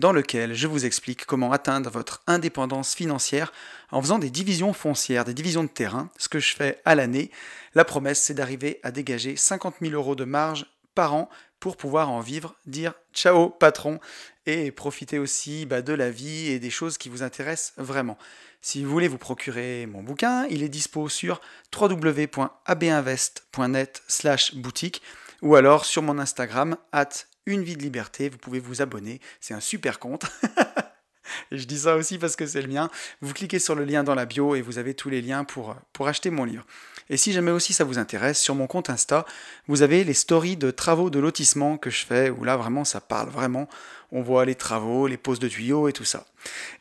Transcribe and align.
dans 0.00 0.12
lequel 0.12 0.54
je 0.54 0.66
vous 0.66 0.86
explique 0.86 1.26
comment 1.26 1.52
atteindre 1.52 1.90
votre 1.90 2.22
indépendance 2.26 2.94
financière 2.94 3.52
en 3.92 4.00
faisant 4.00 4.18
des 4.18 4.30
divisions 4.30 4.72
foncières, 4.72 5.26
des 5.26 5.34
divisions 5.34 5.62
de 5.62 5.68
terrain, 5.68 6.08
ce 6.16 6.28
que 6.28 6.40
je 6.40 6.56
fais 6.56 6.80
à 6.84 6.94
l'année. 6.94 7.30
La 7.74 7.84
promesse, 7.84 8.20
c'est 8.20 8.34
d'arriver 8.34 8.80
à 8.82 8.90
dégager 8.90 9.36
50 9.36 9.76
000 9.82 9.92
euros 9.92 10.16
de 10.16 10.24
marge 10.24 10.66
par 10.94 11.12
an 11.14 11.28
pour 11.60 11.76
pouvoir 11.76 12.10
en 12.10 12.20
vivre, 12.20 12.56
dire 12.66 12.94
ciao 13.12 13.50
patron 13.50 14.00
et 14.46 14.70
profiter 14.70 15.18
aussi 15.18 15.66
bah, 15.66 15.82
de 15.82 15.92
la 15.92 16.10
vie 16.10 16.48
et 16.48 16.58
des 16.58 16.70
choses 16.70 16.96
qui 16.96 17.10
vous 17.10 17.22
intéressent 17.22 17.74
vraiment. 17.76 18.16
Si 18.62 18.82
vous 18.82 18.90
voulez 18.90 19.08
vous 19.08 19.18
procurer 19.18 19.84
mon 19.86 20.02
bouquin, 20.02 20.46
il 20.48 20.62
est 20.62 20.70
dispo 20.70 21.10
sur 21.10 21.42
www.abinvest.net 21.78 24.02
slash 24.08 24.54
boutique 24.54 25.02
ou 25.42 25.56
alors 25.56 25.84
sur 25.84 26.00
mon 26.02 26.18
Instagram, 26.18 26.78
at 26.92 27.26
une 27.46 27.62
vie 27.62 27.76
de 27.76 27.82
liberté, 27.82 28.28
vous 28.28 28.38
pouvez 28.38 28.60
vous 28.60 28.82
abonner, 28.82 29.20
c'est 29.40 29.54
un 29.54 29.60
super 29.60 29.98
compte. 29.98 30.26
je 31.52 31.64
dis 31.64 31.78
ça 31.78 31.96
aussi 31.96 32.18
parce 32.18 32.36
que 32.36 32.46
c'est 32.46 32.62
le 32.62 32.68
mien. 32.68 32.90
Vous 33.20 33.32
cliquez 33.32 33.58
sur 33.58 33.74
le 33.74 33.84
lien 33.84 34.04
dans 34.04 34.14
la 34.14 34.26
bio 34.26 34.54
et 34.54 34.62
vous 34.62 34.78
avez 34.78 34.94
tous 34.94 35.10
les 35.10 35.22
liens 35.22 35.44
pour, 35.44 35.76
pour 35.92 36.08
acheter 36.08 36.30
mon 36.30 36.44
livre. 36.44 36.64
Et 37.08 37.16
si 37.16 37.32
jamais 37.32 37.50
aussi 37.50 37.72
ça 37.72 37.84
vous 37.84 37.98
intéresse, 37.98 38.40
sur 38.40 38.54
mon 38.54 38.66
compte 38.66 38.88
Insta, 38.88 39.26
vous 39.66 39.82
avez 39.82 40.04
les 40.04 40.14
stories 40.14 40.56
de 40.56 40.70
travaux 40.70 41.10
de 41.10 41.18
lotissement 41.18 41.76
que 41.76 41.90
je 41.90 42.06
fais, 42.06 42.30
où 42.30 42.44
là 42.44 42.56
vraiment 42.56 42.84
ça 42.84 43.00
parle 43.00 43.30
vraiment. 43.30 43.68
On 44.12 44.22
voit 44.22 44.44
les 44.44 44.54
travaux, 44.54 45.06
les 45.06 45.16
poses 45.16 45.40
de 45.40 45.48
tuyaux 45.48 45.88
et 45.88 45.92
tout 45.92 46.04
ça. 46.04 46.26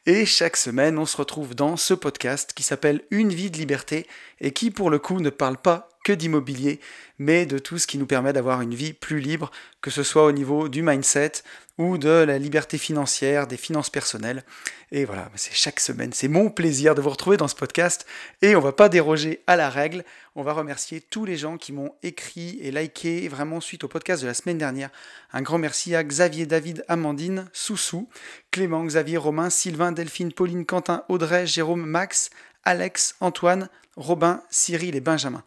Et 0.05 0.25
chaque 0.25 0.57
semaine, 0.57 0.97
on 0.97 1.05
se 1.05 1.17
retrouve 1.17 1.55
dans 1.55 1.77
ce 1.77 1.94
podcast 1.94 2.53
qui 2.53 2.63
s'appelle 2.63 3.01
Une 3.11 3.29
vie 3.29 3.51
de 3.51 3.57
liberté 3.57 4.07
et 4.39 4.51
qui 4.51 4.71
pour 4.71 4.89
le 4.89 4.99
coup 4.99 5.19
ne 5.19 5.29
parle 5.29 5.57
pas 5.57 5.89
que 6.03 6.14
d'immobilier, 6.14 6.80
mais 7.17 7.45
de 7.45 7.59
tout 7.59 7.78
ce 7.78 7.88
qui 7.88 7.97
nous 7.97 8.05
permet 8.05 8.33
d'avoir 8.33 8.61
une 8.61 8.73
vie 8.73 8.94
plus 8.94 9.19
libre, 9.19 9.52
que 9.81 9.92
ce 9.92 10.03
soit 10.03 10.25
au 10.25 10.31
niveau 10.31 10.69
du 10.69 10.81
mindset 10.81 11.31
ou 11.78 11.97
de 11.97 12.09
la 12.09 12.38
liberté 12.38 12.78
financière, 12.78 13.47
des 13.47 13.58
finances 13.58 13.89
personnelles. 13.89 14.44
Et 14.91 15.06
voilà, 15.06 15.30
c'est 15.36 15.53
chaque 15.53 15.80
semaine, 15.80 16.11
c'est 16.14 16.28
mon 16.28 16.50
plaisir 16.50 16.94
de 16.94 17.02
vous 17.02 17.09
retrouver 17.09 17.38
dans 17.38 17.47
ce 17.47 17.56
podcast 17.56 18.06
et 18.41 18.56
on 18.56 18.59
va 18.59 18.73
pas 18.73 18.89
déroger 18.89 19.41
à 19.47 19.56
la 19.56 19.69
règle. 19.69 20.03
On 20.36 20.44
va 20.44 20.53
remercier 20.53 21.00
tous 21.00 21.25
les 21.25 21.38
gens 21.38 21.58
qui 21.58 21.72
m'ont 21.72 21.94
écrit 22.03 22.58
et 22.61 22.72
liké 22.72 23.28
vraiment 23.30 23.61
suite 23.61 23.86
au 23.86 23.88
podcast 23.88 24.22
de 24.22 24.28
la 24.28 24.34
semaine 24.34 24.58
dernière. 24.58 24.89
Un 25.31 25.41
grand 25.41 25.58
merci 25.58 25.95
à 25.95 26.03
Xavier, 26.03 26.45
David, 26.45 26.84
Amandine, 26.89 27.50
Soussou, 27.53 28.09
Clément, 28.52 28.84
Xavier, 28.84 29.17
Romain, 29.17 29.50
Sylvain, 29.50 29.91
Delphine, 29.94 30.34
Pauline, 30.34 30.66
Quentin, 30.66 31.03
Audrey, 31.08 31.47
Jérôme, 31.47 31.86
Max, 31.86 32.30
Alex, 32.66 33.16
Antoine, 33.22 33.69
Robin, 33.95 34.41
Cyril 34.50 34.95
et 34.95 35.02
Benjamin. 35.02 35.44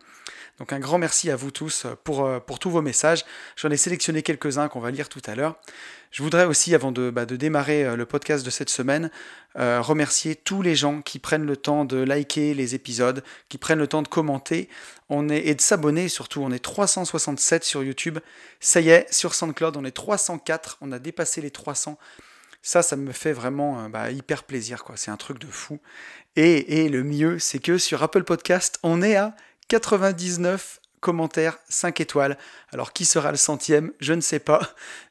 Donc 0.58 0.72
un 0.72 0.78
grand 0.78 0.98
merci 0.98 1.30
à 1.30 1.36
vous 1.36 1.50
tous 1.50 1.86
pour, 2.04 2.24
euh, 2.24 2.38
pour 2.38 2.58
tous 2.58 2.70
vos 2.70 2.82
messages. 2.82 3.24
J'en 3.56 3.70
ai 3.70 3.76
sélectionné 3.76 4.22
quelques-uns 4.22 4.68
qu'on 4.68 4.80
va 4.80 4.90
lire 4.90 5.08
tout 5.08 5.22
à 5.26 5.34
l'heure. 5.34 5.56
Je 6.10 6.22
voudrais 6.22 6.44
aussi, 6.44 6.74
avant 6.74 6.92
de, 6.92 7.10
bah, 7.10 7.24
démarrer 7.24 7.84
euh, 7.84 7.96
le 7.96 8.04
podcast 8.04 8.44
de 8.44 8.50
cette 8.50 8.68
semaine, 8.68 9.10
euh, 9.58 9.80
remercier 9.80 10.36
tous 10.36 10.60
les 10.60 10.76
gens 10.76 11.00
qui 11.00 11.18
prennent 11.18 11.46
le 11.46 11.56
temps 11.56 11.86
de 11.86 11.96
liker 11.96 12.52
les 12.52 12.74
épisodes, 12.74 13.24
qui 13.48 13.56
prennent 13.56 13.78
le 13.78 13.86
temps 13.86 14.02
de 14.02 14.08
commenter 14.08 14.68
on 15.08 15.30
est, 15.30 15.46
et 15.46 15.54
de 15.54 15.60
s'abonner 15.60 16.08
surtout. 16.08 16.42
On 16.42 16.52
est 16.52 16.58
367 16.58 17.64
sur 17.64 17.82
YouTube. 17.82 18.18
Ça 18.60 18.80
y 18.80 18.90
est, 18.90 19.12
sur 19.12 19.34
SoundCloud, 19.34 19.76
on 19.78 19.84
est 19.86 19.90
304. 19.90 20.78
On 20.82 20.92
a 20.92 20.98
dépassé 20.98 21.40
les 21.40 21.50
300. 21.50 21.98
Ça, 22.60 22.82
ça 22.82 22.94
me 22.96 23.10
fait 23.10 23.32
vraiment 23.32 23.88
bah, 23.88 24.10
hyper 24.10 24.44
plaisir. 24.44 24.84
quoi. 24.84 24.96
C'est 24.96 25.10
un 25.10 25.16
truc 25.16 25.38
de 25.38 25.48
fou. 25.48 25.80
Et, 26.36 26.84
et 26.84 26.88
le 26.88 27.02
mieux, 27.02 27.38
c'est 27.38 27.58
que 27.58 27.78
sur 27.78 28.02
Apple 28.02 28.22
Podcast, 28.22 28.78
on 28.82 29.02
est 29.02 29.16
à 29.16 29.34
99 29.72 30.80
commentaires 31.00 31.58
5 31.70 32.02
étoiles. 32.02 32.36
Alors 32.72 32.92
qui 32.92 33.06
sera 33.06 33.30
le 33.30 33.38
centième? 33.38 33.90
Je 34.00 34.12
ne 34.12 34.20
sais 34.20 34.38
pas. 34.38 34.60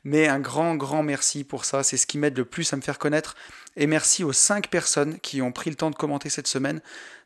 Mais 0.04 0.28
un 0.28 0.40
grand, 0.40 0.76
grand 0.76 1.02
merci 1.02 1.44
pour 1.44 1.66
ça. 1.66 1.82
C'est 1.82 1.98
ce 1.98 2.06
qui 2.06 2.20
m'aide 2.20 2.38
le 2.38 2.46
plus 2.46 2.72
à 2.72 2.76
me 2.76 2.84
faire 2.84 3.00
connaître. 3.00 3.36
Et 3.76 3.88
merci 3.88 4.24
aux 4.24 4.34
5 4.34 4.68
personnes 4.68 5.18
qui 5.20 5.42
ont 5.42 5.52
pris 5.52 5.72
le 5.72 5.76
temps 5.76 5.90
de 5.90 5.96
commenter 5.96 6.30
cette 6.30 6.46
semaine. 6.46 6.80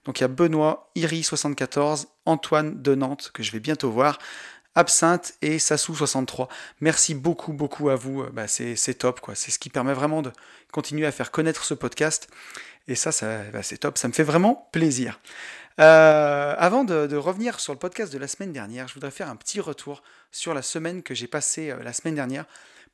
Donc 0.06 0.20
il 0.20 0.22
y 0.22 0.24
a 0.24 0.30
Benoît, 0.30 0.90
Iri74, 0.96 2.06
Antoine 2.26 2.82
de 2.82 2.96
Nantes, 2.96 3.32
que 3.34 3.44
je 3.44 3.52
vais 3.52 3.60
bientôt 3.60 3.92
voir, 3.92 4.18
Absinthe 4.76 5.34
et 5.42 5.58
Sassou63. 5.58 6.48
Merci 6.80 7.16
beaucoup, 7.16 7.52
beaucoup 7.52 7.90
à 7.90 7.98
vous. 7.98 8.24
Bah, 8.32 8.48
c'est 8.48 8.94
top, 8.98 9.20
quoi. 9.20 9.36
C'est 9.36 9.52
ce 9.52 9.60
qui 9.60 9.70
permet 9.70 9.94
vraiment 9.94 10.22
de 10.22 10.32
continuer 10.72 11.06
à 11.06 11.12
faire 11.12 11.32
connaître 11.32 11.66
ce 11.66 11.74
podcast. 11.74 12.30
Et 12.88 12.96
ça, 12.96 13.12
ça 13.12 13.40
bah, 13.52 13.62
c'est 13.62 13.80
top. 13.80 13.98
Ça 13.98 14.08
me 14.08 14.14
fait 14.14 14.24
vraiment 14.24 14.70
plaisir. 14.72 15.20
Euh, 15.80 16.56
avant 16.58 16.86
de, 16.86 17.16
revenir 17.16 17.60
sur 17.60 17.74
le 17.74 17.80
podcast 17.80 18.14
de 18.14 18.18
la 18.18 18.28
semaine 18.28 18.54
dernière, 18.54 18.88
je 18.88 18.94
voudrais 18.94 19.12
faire 19.12 19.30
un 19.30 19.36
petit 19.36 19.60
retour 19.60 20.04
sur 20.32 20.54
la 20.54 20.62
semaine 20.62 21.04
que 21.04 21.14
j'ai 21.14 21.28
passée 21.28 21.72
euh, 21.72 21.84
la 21.84 21.92
semaine 21.92 22.16
dernière. 22.16 22.46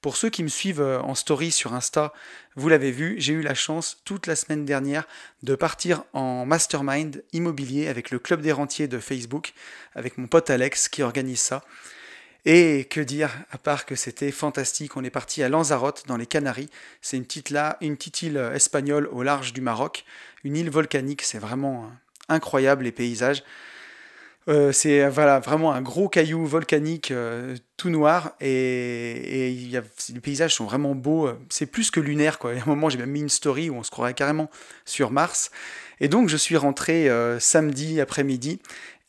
Pour 0.01 0.17
ceux 0.17 0.31
qui 0.31 0.41
me 0.41 0.47
suivent 0.47 0.81
euh, 0.81 0.99
en 0.99 1.13
story 1.13 1.51
sur 1.51 1.75
Insta, 1.75 2.11
vous 2.55 2.69
l'avez 2.69 2.91
vu, 2.91 3.15
j'ai 3.19 3.33
eu 3.33 3.43
la 3.43 3.53
chance 3.53 4.01
toute 4.03 4.25
la 4.25 4.35
semaine 4.35 4.65
dernière 4.65 5.07
de 5.43 5.53
partir 5.53 6.03
en 6.13 6.43
mastermind 6.47 7.23
immobilier 7.33 7.87
avec 7.87 8.09
le 8.09 8.17
club 8.17 8.41
des 8.41 8.51
rentiers 8.51 8.87
de 8.87 8.97
Facebook, 8.97 9.53
avec 9.93 10.17
mon 10.17 10.25
pote 10.25 10.49
Alex 10.49 10.89
qui 10.89 11.03
organise 11.03 11.41
ça. 11.41 11.63
Et 12.45 12.85
que 12.85 12.99
dire, 12.99 13.29
à 13.51 13.59
part 13.59 13.85
que 13.85 13.93
c'était 13.93 14.31
fantastique, 14.31 14.97
on 14.97 15.03
est 15.03 15.11
parti 15.11 15.43
à 15.43 15.49
Lanzarote, 15.49 16.05
dans 16.07 16.17
les 16.17 16.25
Canaries. 16.25 16.71
C'est 17.03 17.17
une 17.17 17.25
une 17.81 17.95
petite 17.97 18.23
île 18.23 18.37
espagnole 18.55 19.07
au 19.11 19.21
large 19.21 19.53
du 19.53 19.61
Maroc, 19.61 20.05
une 20.43 20.57
île 20.57 20.71
volcanique, 20.71 21.21
c'est 21.21 21.37
vraiment 21.37 21.91
incroyable 22.29 22.83
les 22.83 22.91
paysages. 22.91 23.43
Euh, 24.47 24.71
c'est 24.71 25.07
voilà, 25.07 25.39
vraiment 25.39 25.71
un 25.71 25.81
gros 25.81 26.09
caillou 26.09 26.45
volcanique 26.47 27.11
euh, 27.11 27.55
tout 27.77 27.91
noir 27.91 28.31
et, 28.41 29.69
les 30.09 30.19
paysages 30.19 30.55
sont 30.55 30.65
vraiment 30.65 30.95
beaux. 30.95 31.29
C'est 31.49 31.67
plus 31.67 31.91
que 31.91 31.99
lunaire. 31.99 32.39
Quoi. 32.39 32.51
À 32.51 32.55
un 32.55 32.65
moment, 32.65 32.89
j'ai 32.89 32.97
même 32.97 33.11
mis 33.11 33.21
une 33.21 33.29
story 33.29 33.69
où 33.69 33.75
on 33.75 33.83
se 33.83 33.91
croirait 33.91 34.13
carrément 34.13 34.49
sur 34.85 35.11
Mars. 35.11 35.51
Et 36.01 36.07
donc, 36.07 36.29
je 36.29 36.37
suis 36.37 36.57
rentré 36.57 37.09
euh, 37.09 37.39
samedi 37.39 38.01
après-midi 38.01 38.59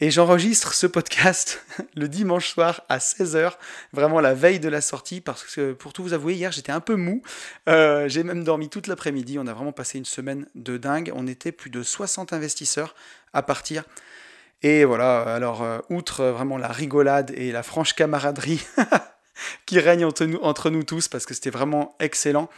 et 0.02 0.10
j'enregistre 0.10 0.74
ce 0.74 0.88
podcast 0.88 1.64
le 1.94 2.08
dimanche 2.08 2.48
soir 2.48 2.82
à 2.88 2.98
16h, 2.98 3.52
vraiment 3.92 4.18
la 4.18 4.34
veille 4.34 4.58
de 4.58 4.68
la 4.68 4.80
sortie, 4.80 5.20
parce 5.20 5.44
que 5.44 5.74
pour 5.74 5.92
tout 5.92 6.02
vous 6.02 6.12
avouer, 6.12 6.34
hier 6.34 6.50
j'étais 6.50 6.72
un 6.72 6.80
peu 6.80 6.96
mou. 6.96 7.22
Euh, 7.68 8.08
j'ai 8.08 8.24
même 8.24 8.42
dormi 8.42 8.68
toute 8.68 8.88
l'après-midi. 8.88 9.38
On 9.38 9.46
a 9.46 9.52
vraiment 9.52 9.70
passé 9.70 9.98
une 9.98 10.04
semaine 10.04 10.48
de 10.56 10.76
dingue. 10.76 11.12
On 11.14 11.28
était 11.28 11.52
plus 11.52 11.70
de 11.70 11.84
60 11.84 12.32
investisseurs 12.32 12.96
à 13.32 13.44
partir. 13.44 13.84
Et 14.64 14.84
voilà, 14.84 15.20
alors, 15.20 15.62
euh, 15.62 15.78
outre 15.88 16.24
vraiment 16.24 16.58
la 16.58 16.66
rigolade 16.66 17.30
et 17.36 17.52
la 17.52 17.62
franche 17.62 17.92
camaraderie 17.94 18.66
qui 19.66 19.78
règne 19.78 20.04
entre 20.04 20.70
nous 20.70 20.82
tous, 20.82 21.06
parce 21.06 21.26
que 21.26 21.34
c'était 21.34 21.50
vraiment 21.50 21.94
excellent, 22.00 22.50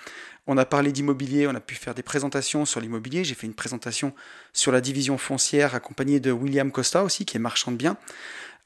on 0.46 0.58
a 0.58 0.64
parlé 0.64 0.92
d'immobilier, 0.92 1.46
on 1.46 1.54
a 1.54 1.60
pu 1.60 1.74
faire 1.74 1.94
des 1.94 2.02
présentations 2.02 2.64
sur 2.64 2.80
l'immobilier. 2.80 3.24
J'ai 3.24 3.34
fait 3.34 3.46
une 3.46 3.54
présentation 3.54 4.14
sur 4.52 4.72
la 4.72 4.80
division 4.80 5.16
foncière 5.16 5.74
accompagnée 5.74 6.20
de 6.20 6.30
William 6.30 6.70
Costa 6.70 7.02
aussi, 7.02 7.24
qui 7.24 7.36
est 7.36 7.40
marchand 7.40 7.72
de 7.72 7.76
biens. 7.76 7.96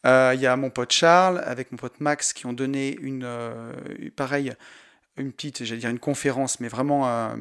Euh, 0.06 0.33
il 0.34 0.41
y 0.41 0.47
a 0.47 0.56
mon 0.56 0.71
pote 0.71 0.93
Charles 0.93 1.43
avec 1.44 1.72
mon 1.72 1.78
pote 1.78 2.00
Max 2.00 2.33
qui 2.33 2.47
ont 2.47 2.53
donné 2.53 2.97
une, 3.00 3.25
euh, 3.25 3.72
pareil, 4.17 4.53
une 5.17 5.33
petite, 5.33 5.65
j'allais 5.65 5.81
dire 5.81 5.91
une 5.91 5.99
conférence, 5.99 6.61
mais 6.61 6.69
vraiment 6.69 7.09
euh, 7.09 7.34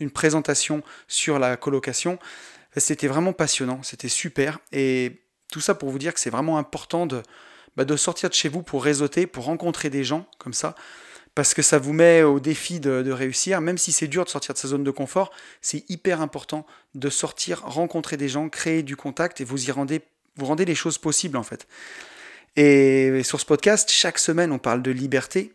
une 0.00 0.10
présentation 0.10 0.82
sur 1.08 1.38
la 1.38 1.56
colocation. 1.56 2.18
C'était 2.76 3.08
vraiment 3.08 3.34
passionnant, 3.34 3.82
c'était 3.82 4.08
super. 4.08 4.58
Et 4.72 5.20
tout 5.50 5.60
ça 5.60 5.74
pour 5.74 5.90
vous 5.90 5.98
dire 5.98 6.14
que 6.14 6.20
c'est 6.20 6.30
vraiment 6.30 6.56
important 6.56 7.04
de, 7.04 7.22
bah, 7.76 7.84
de 7.84 7.96
sortir 7.96 8.30
de 8.30 8.34
chez 8.34 8.48
vous 8.48 8.62
pour 8.62 8.84
réseauter, 8.84 9.26
pour 9.26 9.44
rencontrer 9.44 9.90
des 9.90 10.04
gens 10.04 10.26
comme 10.38 10.54
ça 10.54 10.74
parce 11.34 11.54
que 11.54 11.62
ça 11.62 11.78
vous 11.78 11.92
met 11.92 12.22
au 12.22 12.40
défi 12.40 12.78
de, 12.78 13.10
réussir, 13.10 13.60
même 13.60 13.78
si 13.78 13.92
c'est 13.92 14.06
dur 14.06 14.24
de 14.24 14.28
sortir 14.28 14.54
de 14.54 14.58
sa 14.58 14.68
zone 14.68 14.84
de 14.84 14.90
confort, 14.90 15.32
c'est 15.62 15.88
hyper 15.90 16.20
important 16.20 16.66
de 16.94 17.08
sortir, 17.08 17.62
rencontrer 17.64 18.16
des 18.16 18.28
gens, 18.28 18.48
créer 18.48 18.82
du 18.82 18.96
contact 18.96 19.40
et 19.40 19.44
vous 19.44 19.68
y 19.68 19.70
rendez, 19.70 20.02
vous 20.36 20.46
rendez 20.46 20.64
les 20.64 20.74
choses 20.74 20.98
possibles 20.98 21.38
en 21.38 21.42
fait. 21.42 21.66
Et 22.56 23.22
sur 23.22 23.40
ce 23.40 23.46
podcast, 23.46 23.90
chaque 23.90 24.18
semaine, 24.18 24.52
on 24.52 24.58
parle 24.58 24.82
de 24.82 24.90
liberté. 24.90 25.52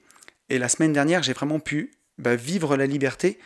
Et 0.50 0.58
la 0.58 0.68
semaine 0.68 0.94
dernière, 0.94 1.22
j'ai 1.22 1.34
vraiment 1.34 1.60
pu 1.60 1.92
bah, 2.18 2.36
vivre 2.36 2.76
la 2.76 2.88
liberté 2.88 3.38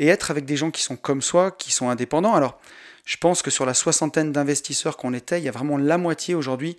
et 0.00 0.08
être 0.08 0.32
avec 0.32 0.44
des 0.44 0.56
gens 0.56 0.72
qui 0.72 0.82
sont 0.82 0.96
comme 0.96 1.22
soi, 1.22 1.52
qui 1.52 1.70
sont 1.70 1.88
indépendants. 1.88 2.34
Alors, 2.34 2.60
je 3.04 3.16
pense 3.16 3.42
que 3.42 3.50
sur 3.50 3.64
la 3.64 3.74
soixantaine 3.74 4.32
d'investisseurs 4.32 4.96
qu'on 4.96 5.14
était, 5.14 5.38
il 5.38 5.44
y 5.44 5.48
a 5.48 5.52
vraiment 5.52 5.76
la 5.76 5.98
moitié 5.98 6.34
aujourd'hui 6.34 6.76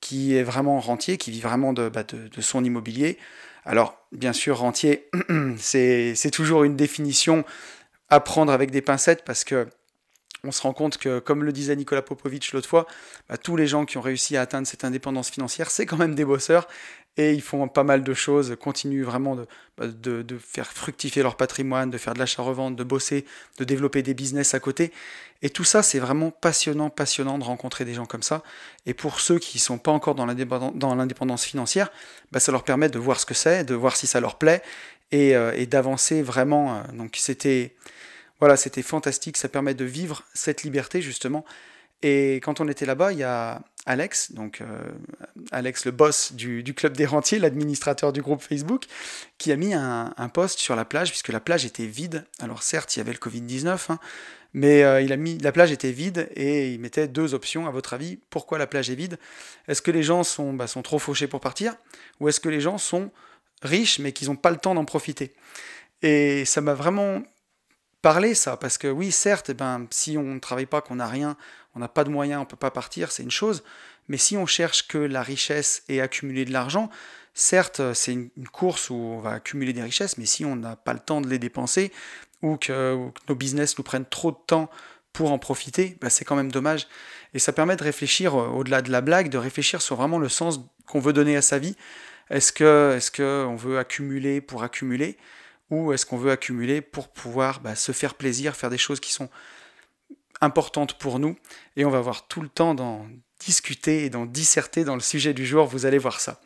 qui 0.00 0.34
est 0.34 0.42
vraiment 0.42 0.80
rentier, 0.80 1.16
qui 1.16 1.30
vit 1.30 1.40
vraiment 1.40 1.72
de, 1.72 1.88
bah, 1.88 2.02
de 2.02 2.40
son 2.40 2.64
immobilier. 2.64 3.18
Alors, 3.68 3.98
bien 4.12 4.32
sûr, 4.32 4.56
rentier, 4.56 5.10
c'est 5.58 6.30
toujours 6.32 6.64
une 6.64 6.74
définition 6.74 7.44
à 8.08 8.18
prendre 8.18 8.50
avec 8.50 8.70
des 8.70 8.80
pincettes 8.80 9.24
parce 9.26 9.44
que 9.44 9.68
on 10.42 10.52
se 10.52 10.62
rend 10.62 10.72
compte 10.72 10.96
que, 10.96 11.18
comme 11.18 11.44
le 11.44 11.52
disait 11.52 11.76
Nicolas 11.76 12.00
Popovic 12.00 12.52
l'autre 12.52 12.68
fois, 12.68 12.86
bah, 13.28 13.36
tous 13.36 13.56
les 13.56 13.66
gens 13.66 13.84
qui 13.84 13.98
ont 13.98 14.00
réussi 14.00 14.38
à 14.38 14.40
atteindre 14.40 14.66
cette 14.66 14.84
indépendance 14.84 15.28
financière, 15.28 15.70
c'est 15.70 15.84
quand 15.84 15.98
même 15.98 16.14
des 16.14 16.24
bosseurs 16.24 16.66
et 17.18 17.34
ils 17.34 17.42
font 17.42 17.66
pas 17.68 17.82
mal 17.82 18.04
de 18.04 18.14
choses, 18.14 18.56
continuent 18.60 19.04
vraiment 19.04 19.36
bah, 19.76 19.88
de, 19.88 20.22
de, 20.22 20.38
faire 20.38 20.68
fructifier 20.68 21.22
leur 21.22 21.36
patrimoine, 21.36 21.90
de 21.90 21.98
faire 21.98 22.14
de 22.14 22.20
l'achat-revente, 22.20 22.76
de 22.76 22.84
bosser, 22.84 23.26
de 23.58 23.64
développer 23.64 24.02
des 24.02 24.14
business 24.14 24.54
à 24.54 24.60
côté. 24.60 24.92
Et 25.42 25.50
tout 25.50 25.64
ça, 25.64 25.82
c'est 25.82 25.98
vraiment 25.98 26.30
passionnant, 26.30 26.90
passionnant 26.90 27.38
de 27.38 27.44
rencontrer 27.44 27.84
des 27.84 27.94
gens 27.94 28.06
comme 28.06 28.22
ça. 28.22 28.42
Et 28.86 28.94
pour 28.94 29.20
ceux 29.20 29.40
qui 29.40 29.58
ne 29.58 29.62
sont 29.62 29.78
pas 29.78 29.90
encore 29.90 30.14
dans 30.14 30.26
l'indépendance 30.26 31.44
financière, 31.44 31.90
bah, 32.32 32.38
ça 32.38 32.52
leur 32.52 32.62
permet 32.62 32.88
de 32.88 32.98
voir 33.00 33.18
ce 33.18 33.26
que 33.26 33.34
c'est, 33.34 33.64
de 33.64 33.74
voir 33.74 33.96
si 33.96 34.06
ça 34.06 34.20
leur 34.20 34.36
plaît 34.36 34.62
et, 35.10 35.36
euh, 35.36 35.52
et 35.56 35.66
d'avancer 35.66 36.22
vraiment. 36.22 36.76
Euh, 36.76 36.82
donc 36.92 37.16
c'était 37.16 37.74
voilà, 38.40 38.56
c'était 38.56 38.82
fantastique, 38.82 39.36
ça 39.36 39.48
permet 39.48 39.74
de 39.74 39.84
vivre 39.84 40.24
cette 40.34 40.62
liberté 40.62 41.02
justement. 41.02 41.44
Et 42.02 42.36
quand 42.36 42.60
on 42.60 42.68
était 42.68 42.86
là-bas, 42.86 43.12
il 43.12 43.18
y 43.18 43.24
a 43.24 43.62
Alex, 43.86 44.32
donc 44.32 44.60
euh, 44.60 44.82
Alex 45.50 45.86
le 45.86 45.90
boss 45.90 46.32
du, 46.32 46.62
club 46.74 46.96
des 46.96 47.06
rentiers, 47.06 47.38
l'administrateur 47.38 48.12
du 48.12 48.22
groupe 48.22 48.42
Facebook, 48.42 48.84
qui 49.38 49.50
a 49.50 49.56
mis 49.56 49.74
un, 49.74 50.12
post 50.32 50.58
sur 50.58 50.76
la 50.76 50.84
plage, 50.84 51.10
puisque 51.10 51.28
la 51.28 51.40
plage 51.40 51.64
était 51.64 51.86
vide. 51.86 52.24
Alors 52.38 52.62
certes, 52.62 52.94
il 52.96 53.00
y 53.00 53.02
avait 53.02 53.12
le 53.12 53.18
Covid-19, 53.18 53.90
hein, 53.90 53.98
mais 54.52 54.84
euh, 54.84 55.00
il 55.00 55.12
a 55.12 55.16
mis 55.16 55.38
la 55.38 55.52
plage 55.52 55.72
était 55.72 55.90
vide 55.90 56.28
et 56.36 56.72
il 56.72 56.80
mettait 56.80 57.08
deux 57.08 57.34
options. 57.34 57.66
À 57.66 57.70
votre 57.70 57.94
avis, 57.94 58.18
pourquoi 58.30 58.58
la 58.58 58.66
plage 58.66 58.90
est 58.90 58.94
vide? 58.94 59.18
Est-ce 59.66 59.82
que 59.82 59.90
les 59.90 60.02
gens 60.02 60.22
sont, 60.22 60.52
bah, 60.52 60.66
sont 60.66 60.82
trop 60.82 60.98
fauchés 60.98 61.26
pour 61.26 61.40
partir, 61.40 61.74
ou 62.20 62.28
est-ce 62.28 62.40
que 62.40 62.48
les 62.48 62.60
gens 62.60 62.78
sont 62.78 63.10
riches 63.62 63.98
mais 63.98 64.12
qu'ils 64.12 64.28
n'ont 64.28 64.36
pas 64.36 64.50
le 64.50 64.58
temps 64.58 64.74
d'en 64.74 64.84
profiter? 64.84 65.32
Et 66.02 66.44
ça 66.44 66.60
m'a 66.60 66.74
vraiment 66.74 67.22
parler 68.02 68.34
ça, 68.34 68.56
parce 68.56 68.78
que 68.78 68.88
oui, 68.88 69.10
certes, 69.10 69.50
eh 69.50 69.54
ben, 69.54 69.86
si 69.90 70.16
on 70.16 70.34
ne 70.34 70.38
travaille 70.38 70.66
pas, 70.66 70.80
qu'on 70.80 70.96
n'a 70.96 71.08
rien, 71.08 71.36
on 71.78 71.80
n'a 71.80 71.88
pas 71.88 72.02
de 72.02 72.10
moyens, 72.10 72.38
on 72.38 72.42
ne 72.42 72.48
peut 72.48 72.56
pas 72.56 72.72
partir, 72.72 73.12
c'est 73.12 73.22
une 73.22 73.30
chose, 73.30 73.62
mais 74.08 74.16
si 74.16 74.36
on 74.36 74.46
cherche 74.46 74.88
que 74.88 74.98
la 74.98 75.22
richesse 75.22 75.84
et 75.88 76.00
accumuler 76.00 76.44
de 76.44 76.52
l'argent, 76.52 76.90
certes, 77.34 77.80
c'est 77.94 78.12
une, 78.12 78.30
course 78.52 78.90
où 78.90 78.96
on 78.96 79.20
va 79.20 79.30
accumuler 79.30 79.72
des 79.72 79.82
richesses, 79.82 80.18
mais 80.18 80.26
si 80.26 80.44
on 80.44 80.56
n'a 80.56 80.74
pas 80.74 80.92
le 80.92 80.98
temps 80.98 81.20
de 81.20 81.28
les 81.28 81.38
dépenser, 81.38 81.92
ou 82.42 82.56
que, 82.56 82.96
nos 83.28 83.34
business 83.36 83.78
nous 83.78 83.84
prennent 83.84 84.06
trop 84.06 84.32
de 84.32 84.38
temps 84.46 84.68
pour 85.12 85.30
en 85.30 85.38
profiter, 85.38 85.96
ben, 86.00 86.10
c'est 86.10 86.24
quand 86.24 86.36
même 86.36 86.50
dommage. 86.50 86.88
Et 87.32 87.38
ça 87.38 87.52
permet 87.52 87.76
de 87.76 87.84
réfléchir, 87.84 88.34
euh, 88.34 88.48
au-delà 88.48 88.82
de 88.82 88.90
la 88.90 89.00
blague, 89.00 89.28
de 89.28 89.38
réfléchir 89.38 89.80
sur 89.80 89.94
vraiment 89.94 90.18
le 90.18 90.28
sens 90.28 90.60
qu'on 90.86 91.00
veut 91.00 91.12
donner 91.12 91.36
à 91.36 91.42
sa 91.42 91.58
vie. 91.58 91.76
Est-ce 92.30 92.52
que, 92.52 92.98
que 93.12 93.44
on 93.46 93.56
veut 93.56 93.78
accumuler 93.78 94.40
pour 94.40 94.64
accumuler 94.64 95.16
ou 95.70 95.92
est-ce 95.92 96.06
qu'on 96.06 96.16
veut 96.16 96.30
accumuler 96.30 96.80
pour 96.80 97.08
pouvoir 97.08 97.60
bah, 97.60 97.74
se 97.74 97.92
faire 97.92 98.14
plaisir, 98.14 98.56
faire 98.56 98.70
des 98.70 98.78
choses 98.78 99.00
qui 99.00 99.12
sont 99.12 99.28
importantes 100.40 100.94
pour 100.94 101.18
nous 101.18 101.36
Et 101.76 101.84
on 101.84 101.90
va 101.90 101.98
avoir 101.98 102.26
tout 102.26 102.40
le 102.40 102.48
temps 102.48 102.74
d'en 102.74 103.06
discuter 103.40 104.04
et 104.04 104.10
d'en 104.10 104.26
disserter 104.26 104.84
dans 104.84 104.94
le 104.94 105.00
sujet 105.00 105.32
du 105.32 105.46
jour, 105.46 105.66
vous 105.66 105.86
allez 105.86 105.98
voir 105.98 106.20
ça. 106.20 106.40